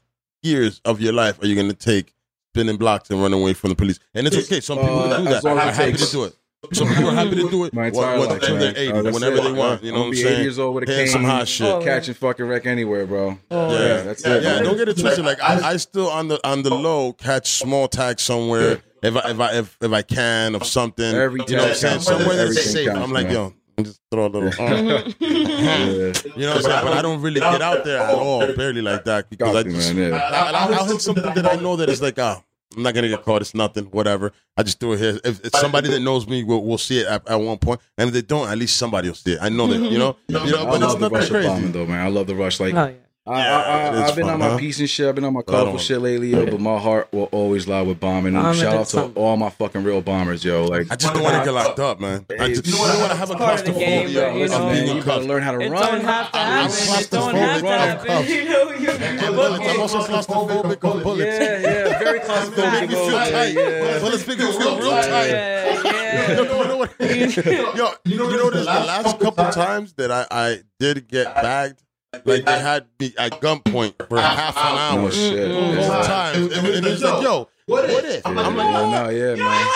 years 0.45 0.81
of 0.85 1.01
your 1.01 1.12
life 1.12 1.43
are 1.43 1.47
you 1.47 1.57
going 1.57 1.69
to 1.69 1.75
take 1.75 2.14
spinning 2.55 2.77
blocks 2.77 3.11
and 3.11 3.21
running 3.21 3.41
away 3.41 3.55
from 3.55 3.71
the 3.71 3.77
police? 3.77 3.99
And 4.14 4.25
it's 4.29 4.37
okay. 4.37 4.61
Some 4.61 4.79
people 4.79 5.01
Uh, 5.01 5.16
can 5.16 5.25
do 5.25 5.31
as 5.33 5.43
that. 5.43 5.49
long 5.49 5.59
as 5.59 5.62
I'm 5.64 5.69
it 5.71 5.75
happy 5.75 5.91
takes- 5.93 6.07
to 6.07 6.12
do 6.12 6.25
it. 6.25 6.37
Some 6.73 6.89
people 6.89 7.11
are 7.11 7.15
happy 7.15 7.37
to 7.37 7.49
do 7.49 7.65
it. 7.65 7.73
My 7.73 7.87
entire 7.87 8.19
what- 8.19 8.29
life, 8.31 8.39
until 8.41 8.57
man. 8.57 8.61
they're 8.75 8.83
80, 8.83 8.93
Uh, 8.93 9.03
that's 9.03 9.15
whenever 9.15 9.37
it. 9.37 9.43
they 9.45 9.53
want. 9.53 9.83
You 9.85 9.93
know 9.93 9.97
I'm 9.99 10.01
what 10.03 10.09
I'm 10.09 10.15
saying? 10.17 10.35
80 10.35 10.43
years 10.43 10.59
old 10.59 10.75
with 10.75 10.89
a 10.89 10.93
Hitting 10.93 11.05
cane, 11.07 11.13
some 11.13 11.25
hot 11.25 11.47
shit. 11.49 11.67
Oh, 11.69 11.81
catching 11.83 12.15
fucking 12.15 12.47
wreck 12.47 12.67
anywhere, 12.67 13.07
bro. 13.07 13.39
Oh, 13.51 13.73
Yeah, 13.73 13.79
Yeah, 13.79 14.03
that's 14.03 14.25
it. 14.25 14.43
Yeah, 14.43 14.55
man. 14.55 14.65
don't 14.65 14.77
get 14.77 14.89
it 14.89 14.99
twisted. 14.99 15.25
Like 15.25 15.41
I, 15.41 15.71
I 15.71 15.77
still 15.77 16.09
on 16.09 16.27
the 16.29 16.41
on 16.47 16.63
the 16.65 16.75
low 16.75 17.13
catch 17.13 17.53
small 17.53 17.87
tags 17.87 18.23
somewhere 18.25 18.83
if 19.05 19.17
I 19.17 19.31
if 19.31 19.41
I 19.41 19.53
if, 19.55 19.77
if 19.81 19.93
I 19.93 20.03
can 20.03 20.57
of 20.57 20.67
something. 20.67 21.05
Every 21.15 21.41
you 21.47 21.57
know 21.57 21.63
what 21.63 21.69
I'm 21.71 21.77
saying? 21.77 22.01
Somewhere 22.01 22.37
that's 22.37 22.71
safe. 22.73 22.89
counts, 22.89 23.03
I'm 23.03 23.13
like, 23.13 23.27
man. 23.27 23.35
yo, 23.35 23.55
just 23.85 24.01
throw 24.11 24.27
a 24.27 24.29
little. 24.29 24.49
uh, 24.49 24.75
Yeah. 24.75 25.03
you 25.21 25.31
know 25.39 26.55
what 26.55 26.57
I'm 26.57 26.63
saying? 26.63 26.85
But 26.85 26.93
I 26.99 27.03
don't 27.03 27.21
really 27.23 27.39
get 27.41 27.63
out 27.63 27.85
there 27.85 28.01
at 28.03 28.15
all, 28.15 28.53
barely 28.55 28.83
like 28.83 29.05
that 29.05 29.31
because 29.31 29.49
I 29.55 29.63
Got 29.63 29.67
you, 29.67 29.73
just 29.77 29.95
man, 29.95 30.11
yeah. 30.11 30.17
I, 30.17 30.51
I'll, 30.51 30.75
I'll 30.75 30.85
hit 30.87 31.01
something 31.01 31.23
that 31.35 31.47
I 31.47 31.55
know 31.55 31.77
that 31.77 31.89
is 31.89 32.03
like 32.03 32.19
ah. 32.19 32.43
I'm 32.77 32.83
not 32.83 32.95
gonna 32.95 33.09
get 33.09 33.23
caught. 33.25 33.41
It's 33.43 33.55
nothing. 33.55 33.85
Whatever. 33.87 34.33
I 34.57 34.62
just 34.62 34.79
threw 34.79 34.93
it 34.93 34.99
here. 34.99 35.19
If, 35.25 35.45
if 35.45 35.53
somebody 35.57 35.89
that 35.91 36.01
knows 36.01 36.27
me 36.29 36.45
will, 36.45 36.62
will 36.64 36.79
see 36.79 37.01
it 37.01 37.07
at, 37.07 37.27
at 37.29 37.37
one 37.37 37.59
point, 37.59 37.81
and 37.97 38.09
if 38.09 38.14
they 38.14 38.23
don't, 38.23 38.49
at 38.49 38.59
least 38.59 38.77
somebody 38.77 39.09
will 39.09 39.14
see 39.14 39.33
it. 39.33 39.39
I 39.41 39.49
know 39.49 39.66
that. 39.69 39.79
You 39.91 39.99
know. 39.99 40.16
You 40.29 40.35
know. 40.35 40.62
I 40.62 40.64
But 40.66 40.75
it's 40.75 40.83
love 40.83 41.01
the 41.01 41.09
nothing 41.09 41.14
rush 41.14 41.25
of 41.25 41.31
crazy. 41.31 41.49
bombing, 41.49 41.73
though, 41.73 41.87
man. 41.87 42.01
I 42.05 42.09
love 42.09 42.27
the 42.27 42.35
rush. 42.35 42.61
Like, 42.61 42.75
Oh, 42.75 42.87
yeah. 42.87 42.93
I, 43.29 43.39
Yeah, 43.39 43.57
I, 43.57 43.61
it 43.61 43.64
I, 43.64 44.05
is 44.05 44.11
I've 44.11 44.16
been 44.16 44.24
fun, 44.24 44.35
on 44.35 44.39
my 44.41 44.49
huh? 44.51 44.59
peace 44.59 44.79
and 44.81 44.89
shit. 44.91 45.07
I've 45.09 45.14
been 45.14 45.24
on 45.24 45.33
my 45.35 45.41
I 45.41 45.43
colorful 45.43 45.79
shit 45.79 46.01
lately, 46.01 46.29
yo. 46.31 46.47
But 46.47 46.61
my 46.61 46.79
heart 46.79 47.09
will 47.12 47.24
always 47.24 47.68
lie 47.68 47.83
with 47.83 48.01
bombing. 48.01 48.35
And 48.35 48.43
Bombing 48.43 48.61
shout 48.61 48.74
out 48.74 48.85
to 48.87 48.91
something. 48.91 49.22
all 49.22 49.37
my 49.37 49.51
fucking 49.51 49.85
real 49.85 50.01
bombers, 50.01 50.45
yo. 50.45 50.64
Like, 50.64 50.87
I 50.91 50.97
just 50.97 51.12
don't 51.12 51.22
want 51.22 51.37
to 51.37 51.45
get 51.45 51.53
locked 51.53 51.79
up, 51.79 52.01
man. 52.01 52.24
I 52.41 52.49
just, 52.49 52.66
you 52.66 52.72
know 52.72 52.79
what? 52.81 52.91
I 52.91 52.99
want 53.01 53.11
to 53.12 53.16
have 53.18 53.31
a 53.31 53.35
part 53.37 53.61
of 53.61 53.66
the 53.66 53.72
game, 53.72 54.11
claustrophobia 54.11 54.31
but, 54.31 54.39
you 54.39 54.49
know, 54.49 54.72
being 54.72 54.87
you 54.87 54.91
in 54.93 54.97
gotta 54.99 55.11
cuffs. 55.18 55.26
learn 55.26 55.43
how 55.43 55.53
to 55.53 55.61
It 55.61 55.70
run. 55.70 55.83
don't 55.93 56.05
have 56.05 56.33
to 56.33 56.39
I'm 56.39 56.70
happen. 56.70 57.01
It 57.01 57.11
don't 57.11 57.35
have 57.35 57.61
to 57.61 57.66
claustrophobic 57.66 57.74
of 57.74 58.07
happen. 58.07 58.07
cuffs. 58.07 58.29
You 58.39 58.45
know, 58.49 58.70
you 58.72 59.33
bullets. 59.37 59.61
I'm 59.61 59.76
it. 59.76 59.79
also 59.81 59.99
claustrophobic 60.01 60.97
of 60.97 61.03
bullets. 61.03 61.39
Yeah, 61.41 61.59
yeah, 61.61 61.99
very 61.99 62.18
They 62.18 62.24
claustrophobic. 62.24 62.81
make 62.81 62.89
me 62.91 62.95
feel 62.97 63.11
yeah, 63.12 63.31
tight. 63.31 63.55
yeah. 63.55 63.99
Bullets 64.01 64.26
make 64.26 64.39
me 64.39 64.53
feel 64.53 64.79
real 64.79 64.91
tight. 64.91 65.26
Yeah, 65.29 65.83
Yo, 65.83 65.83
yeah. 65.85 66.39
you 66.39 66.68
know 66.68 66.76
what? 66.79 66.95
Yo, 67.01 67.89
you 68.05 68.16
know, 68.18 68.31
you 68.31 68.37
know 68.37 68.51
this, 68.51 68.64
the 68.66 68.72
last 68.72 69.18
couple 69.20 69.51
times 69.51 69.93
that 69.95 70.11
I, 70.11 70.26
I 70.31 70.61
did 70.81 71.09
get 71.09 71.35
bagged, 71.35 71.83
like 72.25 72.45
they 72.45 72.59
had 72.59 72.87
me 72.99 73.15
at 73.19 73.33
gunpoint 73.41 73.95
for 74.09 74.19
half 74.21 74.57
an 74.57 74.79
hour. 74.79 75.03
No 75.03 75.11
shit. 75.11 75.51
Mm-mm. 75.51 75.77
Both 75.77 75.87
Yeah. 75.89 76.03
times. 76.03 76.57
And, 76.57 76.67
and 76.67 76.87
it's 76.87 77.03
like, 77.03 77.23
yo, 77.23 77.49
what 77.67 77.85
if? 77.91 78.27
I'm 78.27 78.35
like, 78.35 78.47
Yeah, 78.47 78.51
you 78.51 78.57
know 78.57 78.91
no, 78.91 79.03
what? 79.05 79.15
yeah, 79.15 79.35
man. 79.35 79.69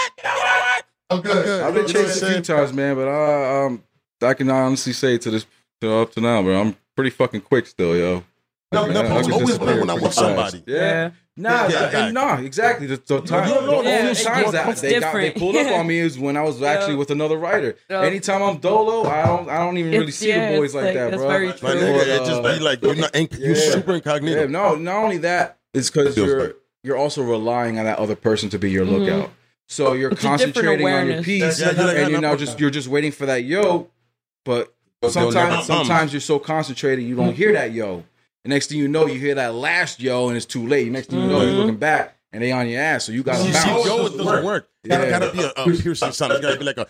I'm 1.10 1.20
good. 1.20 1.62
I've 1.62 1.74
been 1.74 1.86
You 1.86 1.92
know 1.94 2.00
what 2.00 2.00
I'm 2.00 2.06
chased 2.08 2.22
a 2.22 2.32
few 2.32 2.40
times, 2.40 2.72
man, 2.72 2.96
but 2.96 3.08
I 3.08 3.64
um 3.66 3.84
I 4.22 4.34
can 4.34 4.50
honestly 4.50 4.92
say 4.92 5.18
to 5.18 5.30
this 5.30 5.46
to 5.80 5.92
up 5.94 6.12
to 6.12 6.20
now, 6.20 6.42
bro, 6.42 6.58
I'm 6.60 6.76
pretty 6.94 7.10
fucking 7.10 7.42
quick 7.42 7.66
still, 7.66 7.96
yo. 7.96 8.24
No, 8.72 8.86
no, 8.86 8.92
man, 9.02 9.12
I 9.12 9.18
it's 9.18 9.28
always 9.28 9.46
disappear 9.48 9.66
been 9.68 9.80
when 9.80 9.90
I'm 9.90 10.00
with 10.02 10.14
somebody. 10.14 10.64
Yeah. 10.66 11.10
Yeah. 11.36 11.42
Nah, 11.50 11.66
Yeah, 11.68 11.90
th- 11.90 12.12
nah, 12.12 12.36
exactly. 12.40 12.86
The, 12.86 12.96
the 13.06 13.20
time, 13.22 13.48
no, 13.48 13.54
no, 13.64 13.82
the 13.82 13.88
yeah, 13.88 13.98
only 14.00 14.10
it's 14.10 14.22
times 14.22 14.52
that 14.52 14.68
it's 14.68 14.80
they 14.82 15.00
got 15.00 15.14
they 15.14 15.30
pulled 15.30 15.56
up 15.56 15.66
on 15.78 15.86
me 15.86 15.98
is 15.98 16.18
when 16.18 16.36
I 16.36 16.42
was 16.42 16.60
actually 16.62 16.92
Yeah. 16.92 16.98
with 16.98 17.10
another 17.10 17.38
writer. 17.38 17.76
Yeah. 17.88 18.02
Anytime 18.02 18.42
I'm 18.42 18.58
dolo, 18.58 19.08
I 19.08 19.24
don't 19.26 19.48
I 19.48 19.58
don't 19.58 19.78
even 19.78 19.92
really 19.92 20.02
It's- 20.04 20.16
see 20.16 20.28
yeah, 20.28 20.52
the 20.52 20.58
boys 20.58 20.74
like, 20.74 20.84
like- 20.86 20.94
that, 20.94 21.10
that's 21.12 21.22
bro. 21.22 21.28
very 21.30 21.46
My 21.48 21.52
true. 21.54 21.68
nigga, 21.70 21.98
But, 21.98 22.08
it 22.08 22.24
just 22.26 22.42
be 22.42 22.58
like 22.64 22.82
you're 22.82 22.94
not 22.96 23.12
inc- 23.14 23.38
you're 23.38 23.56
yeah. 23.56 23.70
super 23.72 23.94
incognito. 23.94 24.40
Yeah, 24.42 24.46
no, 24.46 24.74
not 24.74 24.96
only 24.96 25.18
that, 25.18 25.56
it's 25.72 25.88
because 25.90 26.16
you're 26.18 26.40
like- 26.42 26.56
you're 26.84 26.96
also 26.98 27.22
relying 27.22 27.78
on 27.78 27.86
that 27.86 27.98
other 27.98 28.16
person 28.16 28.50
to 28.50 28.58
be 28.58 28.70
your 28.70 28.84
Mhm. 28.84 28.98
lookout. 29.06 29.30
So 29.68 29.94
you're 29.94 30.10
It's 30.10 30.20
concentrating 30.20 30.86
on 30.86 31.06
your 31.06 31.22
piece, 31.22 31.58
Yeah, 31.60 31.70
you're 31.74 31.84
like, 31.86 31.96
and 31.96 32.10
you're 32.10 32.20
now 32.20 32.36
just 32.36 32.60
you're 32.60 32.68
just 32.70 32.88
waiting 32.88 33.10
for 33.12 33.24
that 33.24 33.44
yo. 33.44 33.88
But 34.44 34.70
sometimes 35.08 35.64
sometimes 35.66 36.12
you're 36.12 36.20
so 36.20 36.38
concentrated 36.38 37.06
you 37.06 37.16
don't 37.16 37.32
hear 37.34 37.52
that 37.54 37.72
yo. 37.72 38.04
The 38.44 38.48
next 38.48 38.68
thing 38.68 38.78
you 38.78 38.88
know, 38.88 39.06
you 39.06 39.18
hear 39.20 39.36
that 39.36 39.54
last 39.54 40.00
yo, 40.00 40.28
and 40.28 40.36
it's 40.36 40.46
too 40.46 40.66
late. 40.66 40.90
Next 40.90 41.10
thing 41.10 41.20
you 41.20 41.26
know, 41.28 41.42
you're 41.42 41.52
Mhm. 41.52 41.58
looking 41.58 41.76
back, 41.76 42.16
and 42.32 42.42
they 42.42 42.50
on 42.50 42.68
your 42.68 42.80
ass. 42.80 43.04
So 43.04 43.12
you 43.12 43.22
got 43.22 43.36
See, 43.36 43.46
to 43.52 43.54
see, 43.54 43.68
bounce. 43.68 43.86
yo, 43.86 44.06
it 44.06 44.16
doesn't 44.18 44.44
work. 44.44 44.68
It's 44.84 44.92
Yeah. 44.92 45.10
gotta 45.10 45.30
be 45.32 45.42
a, 45.44 45.48
a 45.56 45.64
piercing 45.80 46.10
sound. 46.12 46.32
It's 46.32 46.40
gotta 46.40 46.58
be 46.58 46.64
like 46.64 46.76
a, 46.76 46.86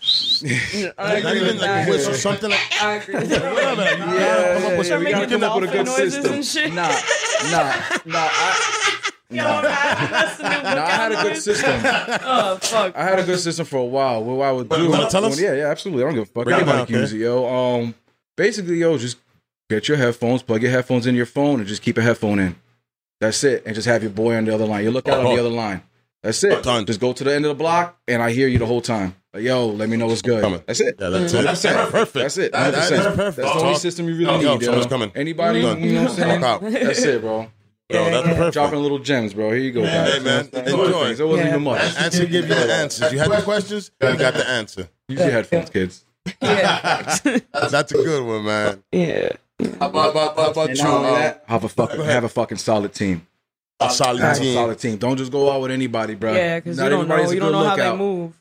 I 0.97 1.19
not 1.21 1.31
agree 1.31 1.41
even 1.41 1.57
like 1.59 1.69
a 1.69 1.73
that. 1.73 1.89
whistle, 1.89 2.13
something 2.15 2.49
like. 2.49 2.59
I 2.81 2.93
agree 2.95 3.13
with 3.15 3.29
Whatever. 3.31 3.55
that. 3.55 3.77
Like, 3.77 3.97
you 3.99 4.19
Yeah, 4.19 4.53
come 4.55 4.65
up 4.71 4.77
with 4.79 4.87
yeah, 4.89 4.97
we 4.97 5.11
gotta 5.11 5.27
come 5.27 5.43
up 5.43 5.61
with 5.61 5.69
a 5.69 5.73
good 5.73 5.87
system. 5.89 6.33
and 6.33 6.45
shit. 6.45 6.73
Nah, 6.73 6.87
nah, 7.51 7.73
nah. 8.05 8.29
I, 8.31 8.99
Yo, 9.29 9.43
nah. 9.43 9.61
man, 9.61 10.11
that's 10.11 10.37
the 10.37 10.43
new 10.49 10.63
Nah, 10.63 10.85
I 10.85 10.89
had 10.91 11.11
a 11.11 11.21
good 11.23 11.37
system. 11.37 11.81
Oh 12.25 12.57
fuck. 12.61 12.95
I 12.95 13.03
had 13.03 13.19
a 13.19 13.23
good 13.23 13.39
system 13.39 13.65
for 13.67 13.77
a 13.77 13.85
while. 13.85 14.23
What 14.23 14.43
I 14.43 14.51
would 14.51 14.69
do? 14.69 14.89
wanna 14.89 15.07
tell 15.09 15.23
us? 15.25 15.39
Yeah, 15.39 15.53
yeah, 15.53 15.67
absolutely. 15.69 16.03
I 16.03 16.07
don't 16.07 16.15
give 16.15 16.23
a 16.23 16.25
fuck. 16.25 16.45
Break 16.45 16.57
it 16.57 16.61
Anybody 16.63 16.91
down, 16.93 17.01
use 17.01 17.13
it, 17.13 17.17
yo. 17.17 17.45
Um, 17.47 17.93
basically, 18.35 18.77
yo, 18.77 18.97
just 18.97 19.17
get 19.69 19.87
your 19.87 19.97
headphones, 19.97 20.43
plug 20.43 20.61
your 20.61 20.71
headphones 20.71 21.07
in 21.07 21.15
your 21.15 21.25
phone, 21.25 21.59
and 21.59 21.67
just 21.67 21.81
keep 21.81 21.97
a 21.97 22.01
headphone 22.01 22.39
in. 22.39 22.55
That's 23.19 23.43
it, 23.43 23.63
and 23.65 23.73
just 23.75 23.87
have 23.87 24.03
your 24.03 24.11
boy 24.11 24.35
on 24.35 24.45
the 24.45 24.53
other 24.53 24.65
line. 24.65 24.83
You 24.83 24.91
look 24.91 25.07
out 25.07 25.19
on 25.19 25.23
the 25.25 25.31
uh-huh. 25.31 25.39
other 25.39 25.49
line. 25.49 25.81
That's 26.23 26.43
it. 26.43 26.63
Done. 26.63 26.85
Just 26.85 26.99
go 26.99 27.11
to 27.13 27.23
the 27.23 27.33
end 27.33 27.45
of 27.45 27.49
the 27.49 27.55
block, 27.55 27.97
and 28.07 28.21
I 28.21 28.31
hear 28.31 28.47
you 28.47 28.57
the 28.57 28.65
whole 28.65 28.81
time. 28.81 29.15
Like, 29.33 29.43
yo, 29.43 29.67
let 29.67 29.89
me 29.89 29.97
know 29.97 30.07
what's 30.07 30.21
good. 30.21 30.41
Coming. 30.41 30.63
That's 30.65 30.79
it. 30.79 30.95
Yeah, 30.99 31.09
that's 31.09 31.33
it. 31.33 31.45
Mm-hmm. 31.45 31.87
100%. 31.87 31.91
Perfect. 31.91 32.13
That's 32.13 32.37
it. 32.37 32.51
That- 32.51 32.73
that 32.73 32.91
100%. 32.91 33.15
perfect. 33.15 33.17
That's 33.17 33.35
the 33.35 33.59
only 33.59 33.73
Talk- 33.73 33.81
system 33.81 34.07
you 34.07 34.15
really 34.15 34.43
Yo, 34.43 34.57
need. 34.57 34.61
yo. 34.61 34.85
coming. 34.85 35.11
Anybody, 35.15 35.59
you 35.59 35.65
know 35.65 36.03
what 36.03 36.11
I'm 36.11 36.15
saying? 36.15 36.41
That's 36.73 37.03
it, 37.03 37.21
bro. 37.21 37.49
Yo, 37.89 38.05
that's 38.05 38.27
perfect. 38.27 38.53
Dropping 38.53 38.79
little 38.79 38.99
gems, 38.99 39.33
bro. 39.33 39.49
Here 39.49 39.59
you 39.59 39.71
go, 39.71 39.83
guys. 39.83 40.13
Hey, 40.13 40.19
man, 40.19 40.49
enjoy. 40.53 41.09
It 41.09 41.19
wasn't 41.19 41.19
Yeah. 41.19 41.47
even 41.49 41.63
much. 41.63 41.81
Ansr 41.81 42.19
give 42.29 42.31
you 42.31 42.55
the 42.55 42.73
answers. 42.73 43.11
You 43.11 43.19
had 43.19 43.31
the 43.31 43.41
questions, 43.41 43.91
you 44.01 44.17
got 44.17 44.33
the 44.33 44.47
answer. 44.47 44.89
Use 45.07 45.19
your 45.19 45.31
headphones, 45.31 45.69
kids. 45.69 46.05
Yeah. 46.41 47.17
That's 47.53 47.91
a 47.91 47.95
good 47.95 48.25
one, 48.25 48.45
man. 48.45 48.83
yeah. 48.91 49.29
How 49.79 49.87
about, 49.89 50.11
about, 50.11 50.35
how 50.37 50.51
about 50.51 50.69
And 50.69 50.77
you? 50.77 50.83
not 50.83 50.93
only 50.93 51.09
um, 51.09 51.15
that, 51.15 51.43
have 51.47 51.63
a 51.63 51.69
fucking 51.69 52.01
have 52.01 52.23
a 52.23 52.29
fucking 52.29 52.57
solid 52.57 52.93
team. 52.93 53.25
a 53.79 53.89
solid 53.89 54.21
Have 54.21 54.37
a 54.37 54.39
team. 54.39 54.53
solid 54.55 54.79
team. 54.79 54.97
Don't 54.97 55.17
just 55.17 55.31
go 55.31 55.51
out 55.51 55.61
with 55.61 55.71
anybody, 55.71 56.15
bro. 56.15 56.33
Yeah, 56.33 56.59
because 56.59 56.77
Not 56.77 56.85
you 56.85 56.89
don't 56.91 56.99
everybody's 57.11 57.27
know. 57.27 57.33
You 57.33 57.39
don't 57.39 57.51
good 57.51 57.57
know 57.57 57.69
how 57.69 57.75
they 57.75 57.97
move. 57.97 58.33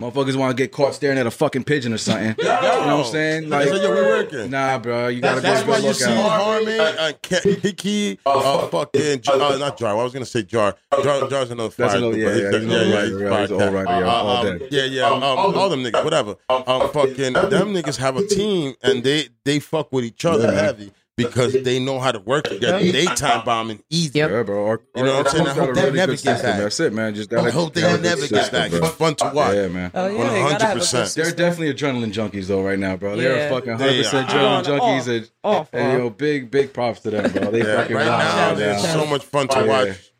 Motherfuckers 0.00 0.34
want 0.36 0.56
to 0.56 0.60
get 0.62 0.72
caught 0.72 0.94
staring 0.94 1.18
at 1.18 1.26
a 1.26 1.30
fucking 1.30 1.64
pigeon 1.64 1.92
or 1.92 1.98
something. 1.98 2.34
You 2.80 2.86
know 2.86 2.96
what 2.96 3.06
I'm 3.06 3.12
saying? 3.12 3.48
Like, 3.50 3.68
Like, 3.70 3.82
yo, 3.82 3.90
we 3.94 4.00
working. 4.00 4.50
nah, 4.50 4.78
bro. 4.78 5.08
You 5.08 5.20
gotta 5.20 5.40
That's 5.42 5.62
go 5.62 5.72
That's 5.72 5.82
why 5.84 5.88
good 5.88 5.88
you 5.88 5.94
see 5.94 6.14
lookout. 6.14 6.40
Harmon 6.40 6.96
and 6.98 7.22
Ke- 7.22 7.62
Hickey, 7.62 8.18
uh, 8.24 8.66
fucking, 8.68 9.20
uh, 9.30 9.56
not 9.58 9.76
Jar. 9.76 9.90
I 9.98 10.02
was 10.02 10.12
gonna 10.12 10.24
say 10.24 10.42
Jar. 10.42 10.74
Jar 11.02 11.28
Jar's 11.28 11.50
another 11.50 11.70
fire. 11.70 11.86
That's 11.88 11.98
another- 11.98 12.16
yeah, 12.18 12.26
but 12.28 12.36
yeah, 12.36 12.50
he's- 12.50 12.62
he's 12.62 12.64
an 12.64 12.70
all-router, 12.72 13.04
he's 13.10 13.20
yeah, 13.20 13.40
he's 13.40 13.50
an 13.50 13.58
cat. 13.58 13.68
all-router, 13.68 14.00
yeah, 14.00 14.06
Uh, 14.06 14.10
all 14.10 14.36
um, 14.46 14.58
day. 14.58 14.68
Yeah, 14.70 14.84
yeah. 14.84 15.06
Um, 15.10 15.22
all 15.22 15.68
them 15.68 15.82
niggas, 15.84 16.04
whatever. 16.04 16.36
Um, 16.48 16.90
fucking, 16.90 17.32
them 17.34 17.74
niggas 17.74 17.96
have 17.98 18.16
a 18.16 18.26
team 18.26 18.74
and 18.82 19.04
they 19.04 19.28
they 19.44 19.58
fuck 19.58 19.92
with 19.92 20.04
each 20.04 20.24
other 20.24 20.50
Yeah. 20.52 20.60
heavy 20.62 20.92
because 21.24 21.52
they 21.62 21.78
know 21.78 21.98
how 22.00 22.12
to 22.12 22.18
work 22.20 22.44
together. 22.44 22.78
They 22.80 23.04
time 23.06 23.44
bombing 23.44 23.82
easy. 23.90 24.18
Yep. 24.18 24.30
Yeah, 24.30 24.42
bro. 24.42 24.66
Our, 24.66 24.80
You 24.96 25.04
know 25.04 25.16
what 25.18 25.26
I'm 25.26 25.32
saying? 25.32 25.46
I 25.46 25.52
hope 25.54 25.70
a 25.70 25.72
they 25.74 25.80
really 25.84 25.96
never 25.96 26.12
good 26.12 26.22
get 26.22 26.36
system. 26.36 26.50
that. 26.50 26.62
That's 26.62 26.80
it, 26.80 26.92
man. 26.92 27.14
Just 27.14 27.30
gotta 27.30 27.48
I 27.48 27.50
hope 27.50 27.74
they 27.74 27.80
have 27.82 28.00
a 28.00 28.02
never 28.02 28.20
good 28.22 28.30
get 28.30 28.40
system, 28.50 28.60
that. 28.60 28.70
bro. 28.70 28.88
It's 28.88 28.96
fun 28.96 29.14
to 29.16 29.30
watch. 29.34 29.54
Yeah, 29.54 29.68
man. 29.68 29.90
Oh 29.94 30.06
yeah, 30.06 30.12
you 30.12 30.18
gotta 30.18 30.64
have 30.66 30.76
a 30.76 30.78
good 30.80 30.82
100%. 30.88 31.14
They're 31.14 31.30
definitely 31.32 31.74
adrenaline 31.74 32.12
junkies 32.12 32.46
though 32.46 32.62
right 32.62 32.78
now, 32.78 32.96
bro. 32.96 33.16
They're 33.16 33.36
Yeah. 33.36 33.48
fucking 33.50 33.76
They 33.78 34.02
100 34.02 34.02
percent 34.04 34.28
adrenaline 34.28 34.64
junkies, 34.64 35.00
off. 35.00 35.08
and, 35.08 35.30
Off, 35.44 35.68
and 35.72 35.92
off. 35.92 35.98
yo, 35.98 36.10
big 36.10 36.50
big 36.50 36.72
props 36.72 37.00
to 37.00 37.10
them, 37.10 37.30
bro. 37.32 37.50
They 37.50 37.58
Yeah, 37.58 37.76
fucking 37.76 37.96
right 37.96 38.06
now, 38.06 38.52
it 38.52 38.56
there's 38.56 38.82
so 38.92 39.06
much 39.06 39.24
fun 39.24 39.48
to 39.48 39.64
watch, 39.66 40.12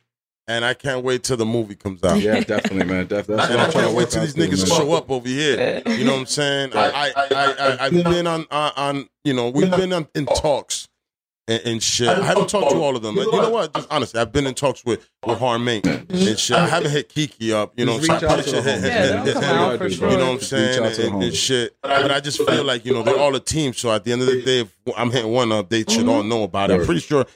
and 0.49 0.65
I 0.65 0.75
can't 0.75 1.05
wait 1.05 1.23
till 1.23 1.37
the 1.37 1.45
movie 1.47 1.77
comes 1.77 2.03
out. 2.03 2.21
Yeah, 2.21 2.41
definitely, 2.41 2.85
man. 2.85 3.07
Definitely. 3.07 3.37
That's 3.37 3.51
And 3.51 3.61
I 3.61 3.65
I'm 3.67 3.71
trying 3.71 3.85
can't 3.85 3.93
to 3.93 3.97
wait 3.99 4.11
till 4.11 4.23
these 4.23 4.35
niggas 4.35 4.67
show 4.77 4.93
up 4.95 5.11
over 5.11 5.29
here. 5.29 5.83
You 5.87 6.05
know 6.05 6.13
what 6.13 6.21
I'm 6.21 6.27
saying? 6.27 6.71
I, 6.75 6.91
I, 6.91 7.13
I, 7.17 7.25
I, 7.31 7.87
I've 7.87 7.93
been 7.93 8.27
on, 8.27 8.47
on, 8.51 8.73
on, 8.77 9.09
you 9.25 9.33
know, 9.33 9.51
we've 9.51 9.71
been 9.71 9.93
on, 9.93 10.09
in 10.15 10.27
talks 10.27 10.89
and, 11.49 11.63
and 11.65 11.83
shit. 11.83 12.09
I 12.09 12.23
haven't 12.25 12.49
talked 12.49 12.71
to 12.71 12.77
all 12.77 12.97
of 12.97 13.03
them. 13.03 13.17
You 13.17 13.31
know 13.31 13.51
what? 13.51 13.75
Just 13.75 13.89
honestly, 13.91 14.21
I've 14.21 14.33
been 14.33 14.47
in 14.47 14.55
talks 14.55 14.85
with 14.85 15.09
with 15.27 15.39
Harmane 15.39 15.85
and 16.11 16.39
shit. 16.39 16.57
I 16.57 16.67
haven't 16.67 16.91
hit 16.91 17.09
Kiki 17.09 17.53
up. 17.53 17.73
You 17.77 17.87
know, 17.87 17.99
so 18.01 18.13
I 18.15 18.19
probably 18.19 18.43
should 18.45 18.65
hit, 18.65 18.65
homies. 18.65 18.83
hit, 18.83 18.85
Yeah, 18.85 19.25
hit, 19.25 19.25
hit, 19.25 19.35
come 19.35 19.43
hit 19.43 19.53
out 19.53 19.73
up. 19.73 19.79
for 19.79 19.85
You 19.89 19.91
sure. 19.91 20.11
know 20.11 20.17
what 20.19 20.29
I'm 20.33 20.41
saying? 20.41 20.85
out 20.85 20.95
to 20.95 21.03
the 21.03 21.09
And, 21.09 21.23
and 21.23 21.35
shit. 21.35 21.77
But 21.83 22.11
I 22.11 22.21
just 22.21 22.39
feel 22.39 22.65
like 22.65 22.85
you 22.85 22.93
know 22.93 23.03
they're 23.03 23.19
all 23.19 23.35
a 23.35 23.41
team. 23.41 23.73
So 23.73 23.93
at 23.93 24.05
the 24.05 24.13
end 24.13 24.23
of 24.23 24.29
the 24.29 24.43
day, 24.43 24.61
if 24.61 24.77
I'm 24.97 25.11
hitting 25.11 25.33
one 25.33 25.51
up, 25.53 25.69
they 25.71 25.85
should 25.89 26.09
all 26.09 26.23
know 26.23 26.43
about 26.45 26.71
it. 26.71 26.81
I'm 26.81 26.85
pretty 26.87 27.01
sure 27.01 27.27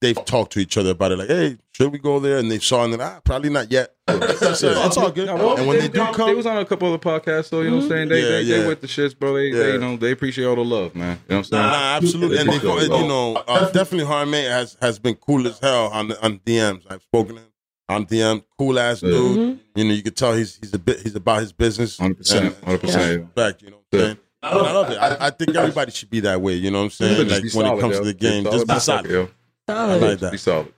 they've 0.00 0.24
talked 0.24 0.52
to 0.52 0.60
each 0.60 0.76
other 0.76 0.90
about 0.90 1.12
it. 1.12 1.18
Like, 1.18 1.28
hey, 1.28 1.58
should 1.74 1.92
we 1.92 1.98
go 1.98 2.18
there? 2.20 2.38
And 2.38 2.50
they 2.50 2.58
saw, 2.58 2.84
and 2.84 2.92
then 2.92 3.00
ah, 3.00 3.20
probably 3.24 3.50
not 3.50 3.70
yet. 3.70 3.94
So 4.54 4.68
it's 4.86 4.96
all 4.96 5.10
good. 5.10 5.26
No, 5.26 5.34
well, 5.36 5.56
and 5.56 5.66
when 5.66 5.78
they, 5.78 5.88
do 5.88 5.98
they 6.04 6.12
come, 6.12 6.28
they 6.28 6.34
was 6.34 6.46
on 6.46 6.58
a 6.58 6.64
couple 6.64 6.92
of 6.94 7.00
the 7.00 7.04
podcasts, 7.08 7.46
so 7.46 7.62
you 7.62 7.70
know 7.70 7.76
what 7.76 7.82
I'm 7.84 7.88
saying. 7.88 8.08
They, 8.08 8.20
Yeah, 8.22 8.28
they, 8.28 8.42
yeah. 8.42 8.58
they 8.58 8.68
with 8.68 8.80
the 8.82 8.86
shits, 8.86 9.18
bro. 9.18 9.34
They, 9.34 9.46
Yeah. 9.48 9.58
they, 9.58 9.72
you 9.72 9.78
know, 9.78 9.96
they 9.96 10.12
appreciate 10.12 10.44
all 10.44 10.54
the 10.56 10.64
love, 10.64 10.94
man. 10.94 11.18
You 11.28 11.34
know 11.34 11.36
what 11.36 11.36
I'm 11.38 11.44
saying? 11.44 11.62
Nah, 11.62 11.70
nah, 11.70 11.96
absolutely. 11.96 12.38
And 12.38 12.48
they, 12.50 12.58
go, 12.58 12.78
you 12.78 12.88
know, 13.08 13.36
uh, 13.48 13.70
definitely 13.70 14.06
Harmate 14.06 14.48
has 14.48 14.76
has 14.80 14.98
been 14.98 15.14
cool 15.16 15.46
as 15.48 15.58
hell 15.58 15.86
on 15.88 16.12
on 16.22 16.38
DMs. 16.40 16.82
I've 16.88 17.02
spoken 17.02 17.36
to 17.36 17.40
him 17.42 17.48
on 17.88 18.06
DM. 18.06 18.44
Cool 18.58 18.78
ass 18.78 19.02
Yeah. 19.02 19.10
dude. 19.10 19.38
Mhm. 19.38 19.58
You 19.74 19.84
know, 19.84 19.94
you 19.94 20.02
could 20.02 20.16
tell 20.16 20.34
he's 20.34 20.56
he's 20.60 20.72
a 20.74 20.78
bit 20.78 21.00
he's 21.00 21.14
about 21.16 21.40
his 21.40 21.52
business. 21.52 21.98
100%, 21.98 22.54
100%, 22.62 22.82
Respect. 22.82 23.62
You 23.62 23.70
know 23.70 23.76
what 23.76 23.84
I'm 23.92 23.98
Yeah. 23.98 24.04
saying. 24.06 24.18
And 24.42 24.58
I 24.58 24.72
love 24.72 24.90
it. 24.90 24.98
I, 24.98 25.26
I 25.26 25.30
think 25.30 25.56
everybody 25.56 25.90
should 25.90 26.10
be 26.10 26.20
that 26.20 26.40
way. 26.40 26.52
You 26.54 26.70
know 26.70 26.78
what 26.78 26.84
I'm 26.84 26.90
saying? 26.90 27.28
Like 27.28 27.42
be 27.42 27.50
when 27.50 27.66
it 27.66 27.80
comes 27.80 27.94
yo. 27.94 28.00
to 28.00 28.04
the 28.04 28.14
game, 28.14 28.44
just 28.44 28.66
be 28.66 28.74
motherfucker, 28.74 28.80
solid. 28.80 29.10
yo. 29.10 29.28
I 29.68 29.72
Solid. 29.72 30.02
like 30.02 30.18
that. 30.20 30.32
Be 30.32 30.38
solid. 30.38 30.72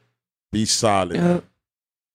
Be 0.52 0.64
solid. 0.64 1.16
Yep. 1.16 1.44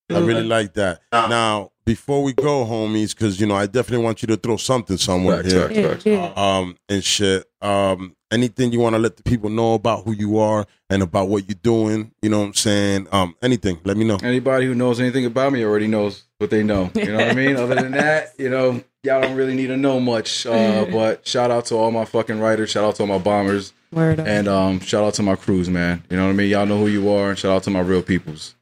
I 0.10 0.20
really 0.20 0.44
like 0.44 0.74
that. 0.74 1.02
Now, 1.12 1.72
before 1.86 2.22
we 2.24 2.34
go, 2.34 2.66
homies, 2.66 3.16
because 3.16 3.40
you 3.40 3.48
know, 3.48 3.56
I 3.56 3.66
definitely 3.66 4.04
want 4.06 4.22
you 4.22 4.28
to 4.28 4.38
throw 4.38 4.58
something 4.58 4.98
somewhere 4.98 5.38
Facts, 5.42 5.52
here. 5.54 5.70
facts, 5.70 6.06
Yeah, 6.06 6.28
facts. 6.28 6.40
um, 6.40 6.78
and 6.90 7.04
shit. 7.04 7.46
Um, 7.62 8.16
anything 8.32 8.72
you 8.74 8.80
want 8.80 8.96
to 8.96 9.00
let 9.00 9.16
the 9.18 9.24
people 9.24 9.50
know 9.50 9.74
about 9.74 10.04
who 10.04 10.12
you 10.14 10.38
are 10.40 10.66
and 10.90 11.02
about 11.02 11.30
what 11.30 11.48
you're 11.48 11.58
doing, 11.64 12.12
you 12.22 12.30
know 12.30 12.40
what 12.40 12.46
I'm 12.48 12.54
saying? 12.56 13.08
Um, 13.12 13.36
anything, 13.42 13.80
let 13.86 13.96
me 13.98 14.04
know. 14.04 14.18
Anybody 14.22 14.66
who 14.66 14.76
knows 14.76 15.00
anything 15.00 15.26
about 15.26 15.54
me 15.54 15.64
already 15.64 15.88
knows 15.88 16.24
what 16.40 16.50
they 16.50 16.64
know. 16.64 16.92
You 16.96 17.06
know 17.06 17.18
what 17.18 17.30
I 17.30 17.34
mean? 17.34 17.56
Other 17.56 17.76
than 17.76 17.92
that, 17.92 18.34
you 18.38 18.50
know, 18.50 18.84
y'all 19.04 19.22
don't 19.22 19.36
really 19.36 19.54
need 19.56 19.68
to 19.68 19.78
know 19.78 20.00
much. 20.00 20.46
Uh, 20.46 20.86
but 20.92 21.26
shout 21.26 21.52
out 21.52 21.66
to 21.68 21.76
all 21.76 21.92
my 21.92 22.04
fucking 22.06 22.40
writers. 22.40 22.72
Shout 22.72 22.84
out 22.84 22.96
to 22.96 23.04
all 23.04 23.08
my 23.08 23.18
bombers. 23.18 23.72
Word. 23.92 24.20
And 24.20 24.48
um, 24.48 24.80
shout 24.80 25.04
out 25.04 25.14
to 25.16 25.24
my 25.24 25.36
crews, 25.36 25.70
man. 25.70 26.04
You 26.10 26.18
know 26.18 26.24
what 26.26 26.32
I 26.32 26.34
mean? 26.34 26.50
Y'all 26.50 26.66
know 26.66 26.78
who 26.78 26.88
you 26.88 27.10
are. 27.10 27.30
And 27.30 27.38
shout 27.38 27.52
out 27.52 27.64
to 27.64 27.70
my 27.70 27.82
real 27.82 28.02
peoples. 28.02 28.56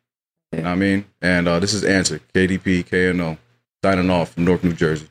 You 0.51 0.59
know 0.59 0.65
what 0.65 0.71
I 0.71 0.75
mean? 0.75 1.05
And 1.21 1.47
uh, 1.47 1.59
this 1.59 1.73
is 1.73 1.83
Ansr, 1.83 2.19
KDP, 2.33 3.13
KNO, 3.15 3.37
signing 3.83 4.09
off 4.09 4.33
from 4.33 4.45
North 4.45 4.63
New 4.63 4.73
Jersey. 4.73 5.07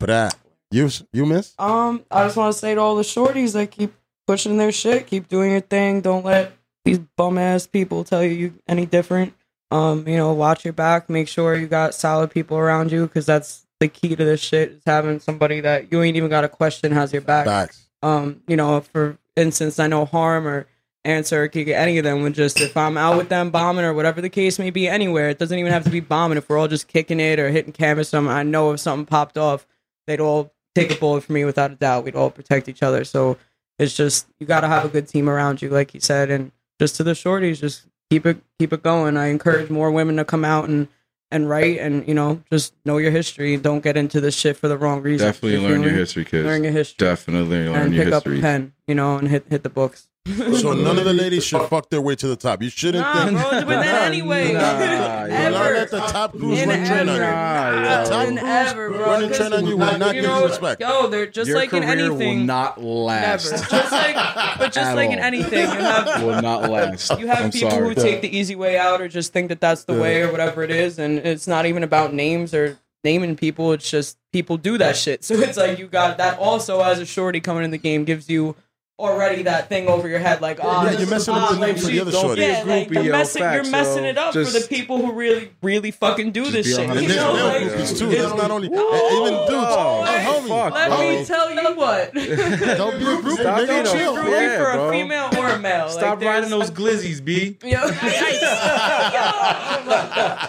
For 0.00 0.06
that, 0.06 0.34
you 0.70 0.88
you 1.12 1.26
miss? 1.26 1.54
Um, 1.58 2.04
I 2.10 2.24
just 2.24 2.36
want 2.36 2.52
to 2.52 2.58
say 2.58 2.74
to 2.74 2.80
all 2.80 2.96
the 2.96 3.02
shorties 3.02 3.52
that 3.52 3.70
keep 3.70 3.92
pushing 4.26 4.56
their 4.56 4.72
shit, 4.72 5.06
keep 5.06 5.28
doing 5.28 5.50
your 5.50 5.60
thing. 5.60 6.00
Don't 6.00 6.24
let 6.24 6.52
these 6.84 6.98
bum 6.98 7.38
ass 7.38 7.66
people 7.66 8.04
tell 8.04 8.24
you 8.24 8.54
any 8.66 8.86
different. 8.86 9.34
Um, 9.70 10.06
you 10.08 10.16
know, 10.16 10.32
watch 10.32 10.64
your 10.64 10.72
back. 10.72 11.08
Make 11.08 11.28
sure 11.28 11.54
you 11.54 11.66
got 11.66 11.94
solid 11.94 12.30
people 12.30 12.56
around 12.56 12.92
you 12.92 13.06
because 13.06 13.26
that's 13.26 13.66
the 13.80 13.88
key 13.88 14.16
to 14.16 14.24
this 14.24 14.40
shit. 14.40 14.72
Is 14.72 14.82
having 14.86 15.20
somebody 15.20 15.60
that 15.60 15.92
you 15.92 16.02
ain't 16.02 16.16
even 16.16 16.30
got 16.30 16.44
a 16.44 16.48
question 16.48 16.92
has 16.92 17.12
your 17.12 17.22
back. 17.22 17.46
Facts. 17.46 17.88
Um, 18.02 18.42
you 18.48 18.56
know, 18.56 18.80
for 18.80 19.18
instance, 19.36 19.78
I 19.78 19.86
know 19.86 20.04
Harm 20.04 20.46
or 20.46 20.66
Ansr 21.04 21.32
or 21.32 21.48
Kika, 21.48 21.74
any 21.74 21.98
of 21.98 22.04
them 22.04 22.22
would 22.22 22.34
just 22.34 22.60
if 22.60 22.76
I'm 22.76 22.96
out 22.96 23.16
with 23.16 23.28
them 23.28 23.50
bombing 23.50 23.84
or 23.84 23.92
whatever 23.92 24.20
the 24.20 24.28
case 24.28 24.58
may 24.58 24.70
be 24.70 24.88
anywhere, 24.88 25.30
it 25.30 25.38
doesn't 25.38 25.58
even 25.58 25.72
have 25.72 25.84
to 25.84 25.90
be 25.90 26.00
bombing. 26.00 26.38
If 26.38 26.48
we're 26.48 26.58
all 26.58 26.68
just 26.68 26.86
kicking 26.88 27.18
it 27.18 27.38
or 27.38 27.50
hitting 27.50 27.72
canvas, 27.72 28.10
something 28.10 28.32
I 28.32 28.44
know 28.44 28.72
if 28.72 28.80
something 28.80 29.06
popped 29.06 29.36
off, 29.36 29.66
they'd 30.06 30.20
all 30.20 30.52
take 30.74 30.92
a 30.92 30.96
bullet 30.96 31.24
for 31.24 31.32
me 31.32 31.44
without 31.44 31.72
a 31.72 31.74
doubt. 31.74 32.04
We'd 32.04 32.14
all 32.14 32.30
protect 32.30 32.68
each 32.68 32.82
other. 32.82 33.04
So 33.04 33.36
it's 33.78 33.96
just 33.96 34.28
you 34.38 34.46
got 34.46 34.60
to 34.60 34.68
have 34.68 34.84
a 34.84 34.88
good 34.88 35.08
team 35.08 35.28
around 35.28 35.60
you, 35.60 35.70
like 35.70 35.92
you 35.92 36.00
said, 36.00 36.30
and 36.30 36.52
just 36.78 36.96
to 36.96 37.04
the 37.04 37.12
shorties, 37.12 37.60
just 37.60 37.86
keep 38.10 38.24
it 38.24 38.42
keep 38.58 38.72
it 38.72 38.82
going. 38.82 39.16
I 39.16 39.26
encourage 39.26 39.70
more 39.70 39.90
women 39.90 40.16
to 40.16 40.24
come 40.24 40.44
out 40.44 40.68
and 40.68 40.88
and 41.32 41.48
write, 41.48 41.78
and 41.78 42.06
you 42.06 42.14
know, 42.14 42.42
just 42.52 42.74
know 42.84 42.98
your 42.98 43.10
history. 43.10 43.56
Don't 43.56 43.82
get 43.82 43.96
into 43.96 44.20
this 44.20 44.36
shit 44.36 44.56
for 44.56 44.68
the 44.68 44.78
wrong 44.78 45.02
reason. 45.02 45.26
Definitely 45.26 45.58
learn 45.58 45.82
your 45.82 45.90
history, 45.92 46.24
kids. 46.24 46.46
Learn 46.46 46.62
your 46.62 46.72
history, 46.72 47.04
Definitely 47.06 47.66
learn 47.68 47.76
and 47.86 47.94
your 47.94 48.04
pick 48.04 48.12
up 48.14 48.26
a 48.26 48.28
history. 48.30 48.40
pen, 48.40 48.72
you 48.86 48.94
know, 48.94 49.16
and 49.16 49.28
hit 49.28 49.46
hit 49.50 49.62
the 49.64 49.70
books. 49.70 50.08
So 50.24 50.72
none 50.74 50.98
of 50.98 51.04
the 51.04 51.12
ladies 51.12 51.44
should 51.44 51.62
fuck 51.68 51.90
their 51.90 52.00
way 52.00 52.14
to 52.14 52.28
the 52.28 52.36
top. 52.36 52.62
You 52.62 52.70
shouldn't 52.70 53.02
Nah, 53.04 53.24
think. 53.24 53.38
bro, 53.40 53.50
but 53.50 53.66
then 53.82 54.02
anyway, 54.04 54.52
Nah, 54.52 54.78
Do 55.26 55.32
ever. 55.32 55.50
not 55.50 55.72
let 55.72 55.90
the 55.90 55.98
top 55.98 56.30
crews 56.38 56.60
In 56.60 56.68
run 56.68 56.86
train 56.86 57.08
on 57.08 57.14
you. 57.16 57.20
Nah, 57.22 58.04
The 58.04 58.08
top 58.10 58.26
crews 58.28 58.38
ever, 58.44 58.90
bro. 58.90 59.00
running 59.00 59.28
'cause, 59.30 59.38
train 59.38 59.52
on 59.52 59.66
you 59.66 59.76
will 59.76 59.98
not 59.98 60.14
you 60.14 60.22
give 60.22 60.30
know, 60.30 60.38
you 60.38 60.46
respect. 60.46 60.80
Yo, 60.80 61.08
they're 61.08 61.26
just 61.26 61.48
Your 61.48 61.56
like 61.58 61.72
in 61.72 61.82
career 61.82 62.06
anything. 62.06 62.38
will 62.38 62.44
not 62.46 62.80
last. 62.80 63.50
Never. 63.50 63.64
Just 63.68 63.90
like, 63.92 64.14
but 64.58 64.72
just 64.72 64.78
At 64.78 64.94
like 64.94 65.10
in 65.10 65.18
anything, 65.18 65.58
you 65.58 65.66
have 65.66 66.22
will 66.24 66.40
not 66.40 66.70
last. 66.70 67.18
you 67.18 67.26
have 67.26 67.40
I'm 67.46 67.50
people 67.50 67.70
sorry. 67.70 67.88
who 67.88 67.94
take 67.96 68.22
the 68.22 68.36
easy 68.36 68.54
way 68.54 68.78
out 68.78 69.00
or 69.00 69.08
just 69.08 69.32
think 69.32 69.48
that 69.48 69.60
that's 69.60 69.84
the 69.84 69.94
way 69.94 70.22
or 70.22 70.30
whatever 70.30 70.62
it 70.62 70.70
is, 70.70 71.00
and 71.00 71.18
it's 71.18 71.48
not 71.48 71.66
even 71.66 71.82
about 71.82 72.14
names 72.14 72.54
or 72.54 72.78
naming 73.02 73.34
people. 73.34 73.72
It's 73.72 73.90
just 73.90 74.16
people 74.32 74.56
do 74.56 74.78
that 74.78 74.96
shit. 74.96 75.24
So 75.24 75.34
it's 75.34 75.56
like 75.58 75.80
you 75.80 75.88
got 75.88 76.18
that 76.18 76.38
also 76.38 76.80
as 76.80 77.00
a 77.00 77.06
shorty 77.06 77.40
coming 77.40 77.64
in 77.64 77.72
the 77.72 77.78
game 77.78 78.04
gives 78.04 78.28
you 78.30 78.54
already 78.98 79.42
that 79.44 79.68
thing 79.68 79.88
over 79.88 80.06
your 80.06 80.18
head, 80.20 80.40
like 80.40 80.58
oh, 80.62 80.66
Yeah, 80.70 80.76
ah, 80.76 80.90
you're 80.90 81.00
is 81.02 81.10
messing 81.10 81.34
up 81.34 81.50
the 81.50 81.58
name 81.66 81.74
for 81.76 81.86
the 81.86 82.00
other 82.00 82.10
don't 82.12 82.20
shorty. 82.22 82.42
Yeah, 82.42 82.62
like 82.66 82.90
you're 82.90 83.02
yo, 83.04 83.12
messing, 83.12 83.42
you're 83.42 83.64
messing 83.70 84.04
yo. 84.04 84.10
it 84.10 84.18
up 84.18 84.32
Just- 84.34 84.52
for 84.52 84.60
the 84.60 84.66
people 84.68 84.98
who 84.98 85.12
really, 85.12 85.50
really 85.62 85.90
fucking 85.90 86.30
do 86.32 86.50
this 86.50 86.66
shit. 86.66 86.78
honest. 86.88 86.92
And 86.92 87.02
You 87.02 87.08
there's 87.08 87.20
know, 87.20 87.32
male 87.34 87.46
like, 87.46 87.62
groupies 87.62 87.98
too. 87.98 88.10
it's- 88.10 88.20
There's 88.22 88.34
not 88.42 88.50
only 88.50 88.68
even 88.68 88.78
dudes. 88.78 89.50
oh, 89.50 90.04
Oh, 90.06 90.40
homie. 90.40 90.48
fuck, 90.48 90.74
Let 90.74 90.88
bro. 90.88 90.98
me 90.98 91.24
tell 91.24 91.50
you 91.54 91.74
what. 91.76 92.14
Don't 92.14 92.98
be 92.98 93.04
a 93.04 93.08
groupie, 93.08 93.32
Stop 93.40 93.58
nigga. 93.60 93.66
being 93.68 93.80
a 93.80 93.84
Chill. 93.84 94.14
groupie. 94.14 94.22
Groupie 94.24 94.40
Yeah, 94.40 94.56
for 94.58 94.72
bro. 94.72 94.88
a 94.88 94.90
female 94.92 95.30
or 95.38 95.48
a 95.48 95.58
male. 95.58 95.88
Stop 95.88 96.18
like, 96.18 96.26
riding 96.28 96.50
those 96.50 96.70
glizzies, 96.70 97.24
B. 97.24 97.56
Yo, 97.64 97.80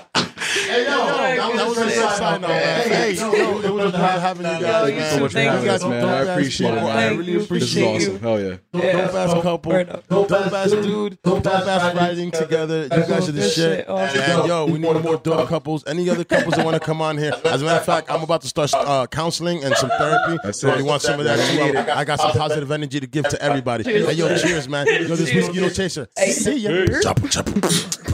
Hey, 0.54 0.84
yo, 0.86 1.06
that, 1.08 1.56
that 1.56 1.68
was 1.68 1.78
a 1.78 1.84
good 1.84 2.10
sign, 2.12 2.42
though. 2.42 2.48
Hey, 2.48 3.14
yo, 3.16 3.32
it 3.32 3.74
was 3.74 3.86
a 3.86 3.98
pleasure 3.98 4.20
having 4.20 4.46
you 4.46 4.52
guys, 4.62 4.90
Yo, 4.90 4.96
you 4.96 5.02
So 5.02 5.20
much 5.22 5.32
for 5.34 5.40
having 5.40 5.70
us, 5.70 5.84
man. 5.84 6.06
I 6.06 6.20
appreciate 6.32 6.74
it, 6.74 6.78
I 6.78 7.08
really 7.10 7.32
you. 7.32 7.40
This 7.40 7.44
is 7.44 7.46
appreciate 7.46 7.84
Appreciate 7.84 8.02
you. 8.02 8.14
awesome. 8.14 8.20
Hell 8.20 8.42
yeah. 8.42 8.58
Dope 8.74 9.14
ass 9.16 9.34
couple, 9.42 9.72
Word 9.72 10.04
dope 10.10 10.32
ass 10.32 10.72
dude, 10.72 11.22
dope 11.24 11.46
ass 11.48 11.96
riding 11.96 12.32
together. 12.32 12.84
You 12.84 12.90
guys 12.90 13.30
are 13.30 13.32
the 13.32 13.42
shit. 13.50 13.88
shit. 13.88 13.90
And 13.90 14.48
yo, 14.48 14.66
we 14.66 14.74
need 14.74 15.02
more 15.02 15.18
dope 15.18 15.48
couples. 15.48 15.84
Any 15.88 16.10
other 16.10 16.24
couples 16.24 16.56
that 16.56 16.66
want 16.66 16.76
to 16.76 16.80
come 16.80 17.02
on 17.02 17.18
here? 17.18 17.34
As 17.46 17.62
a 17.62 17.66
matter 17.66 17.80
of 17.80 17.86
fact, 17.86 18.12
I'm 18.12 18.22
about 18.22 18.42
to 18.42 18.48
start 18.48 18.72
uh, 18.76 19.08
counseling 19.08 19.64
and 19.64 19.76
some 19.76 19.90
therapy. 19.90 20.38
That's 20.44 20.60
so 20.62 20.70
if 20.70 20.78
you 20.80 20.86
want 20.86 21.02
some 21.02 21.20
of 21.20 21.26
that 21.26 21.38
too, 21.50 21.78
I 21.92 22.02
I 22.02 22.06
got 22.06 22.20
some 22.20 22.32
positive 22.32 22.72
energy 22.72 23.00
to 23.00 23.08
give 23.08 23.28
to 23.30 23.42
everybody. 23.42 23.84
Hey, 23.84 24.14
yo, 24.14 24.36
cheers, 24.38 24.70
man. 24.70 24.86
Yo, 24.88 25.16
this 25.16 25.34
whiskey 25.34 25.62
no 25.62 25.70
chaser. 25.70 26.08
See 26.18 26.58
ya. 26.58 26.86
Chop, 27.02 27.20
chop, 27.30 27.48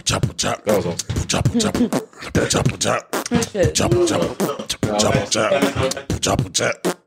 chop, 0.06 0.38
chop. 0.38 0.64
That 0.64 0.78
was 0.78 0.86
awesome. 0.86 1.26
Chop, 1.28 1.46
chop, 1.60 1.74
chop, 1.76 1.92
chop, 1.92 2.09
Shit. 2.22 3.74
Chop, 3.76 3.92
chop, 4.08 4.22
chop, 4.68 5.00
chop, 5.00 5.30
chop, 5.30 5.52
chop, 6.22 6.54
chop. 6.54 7.00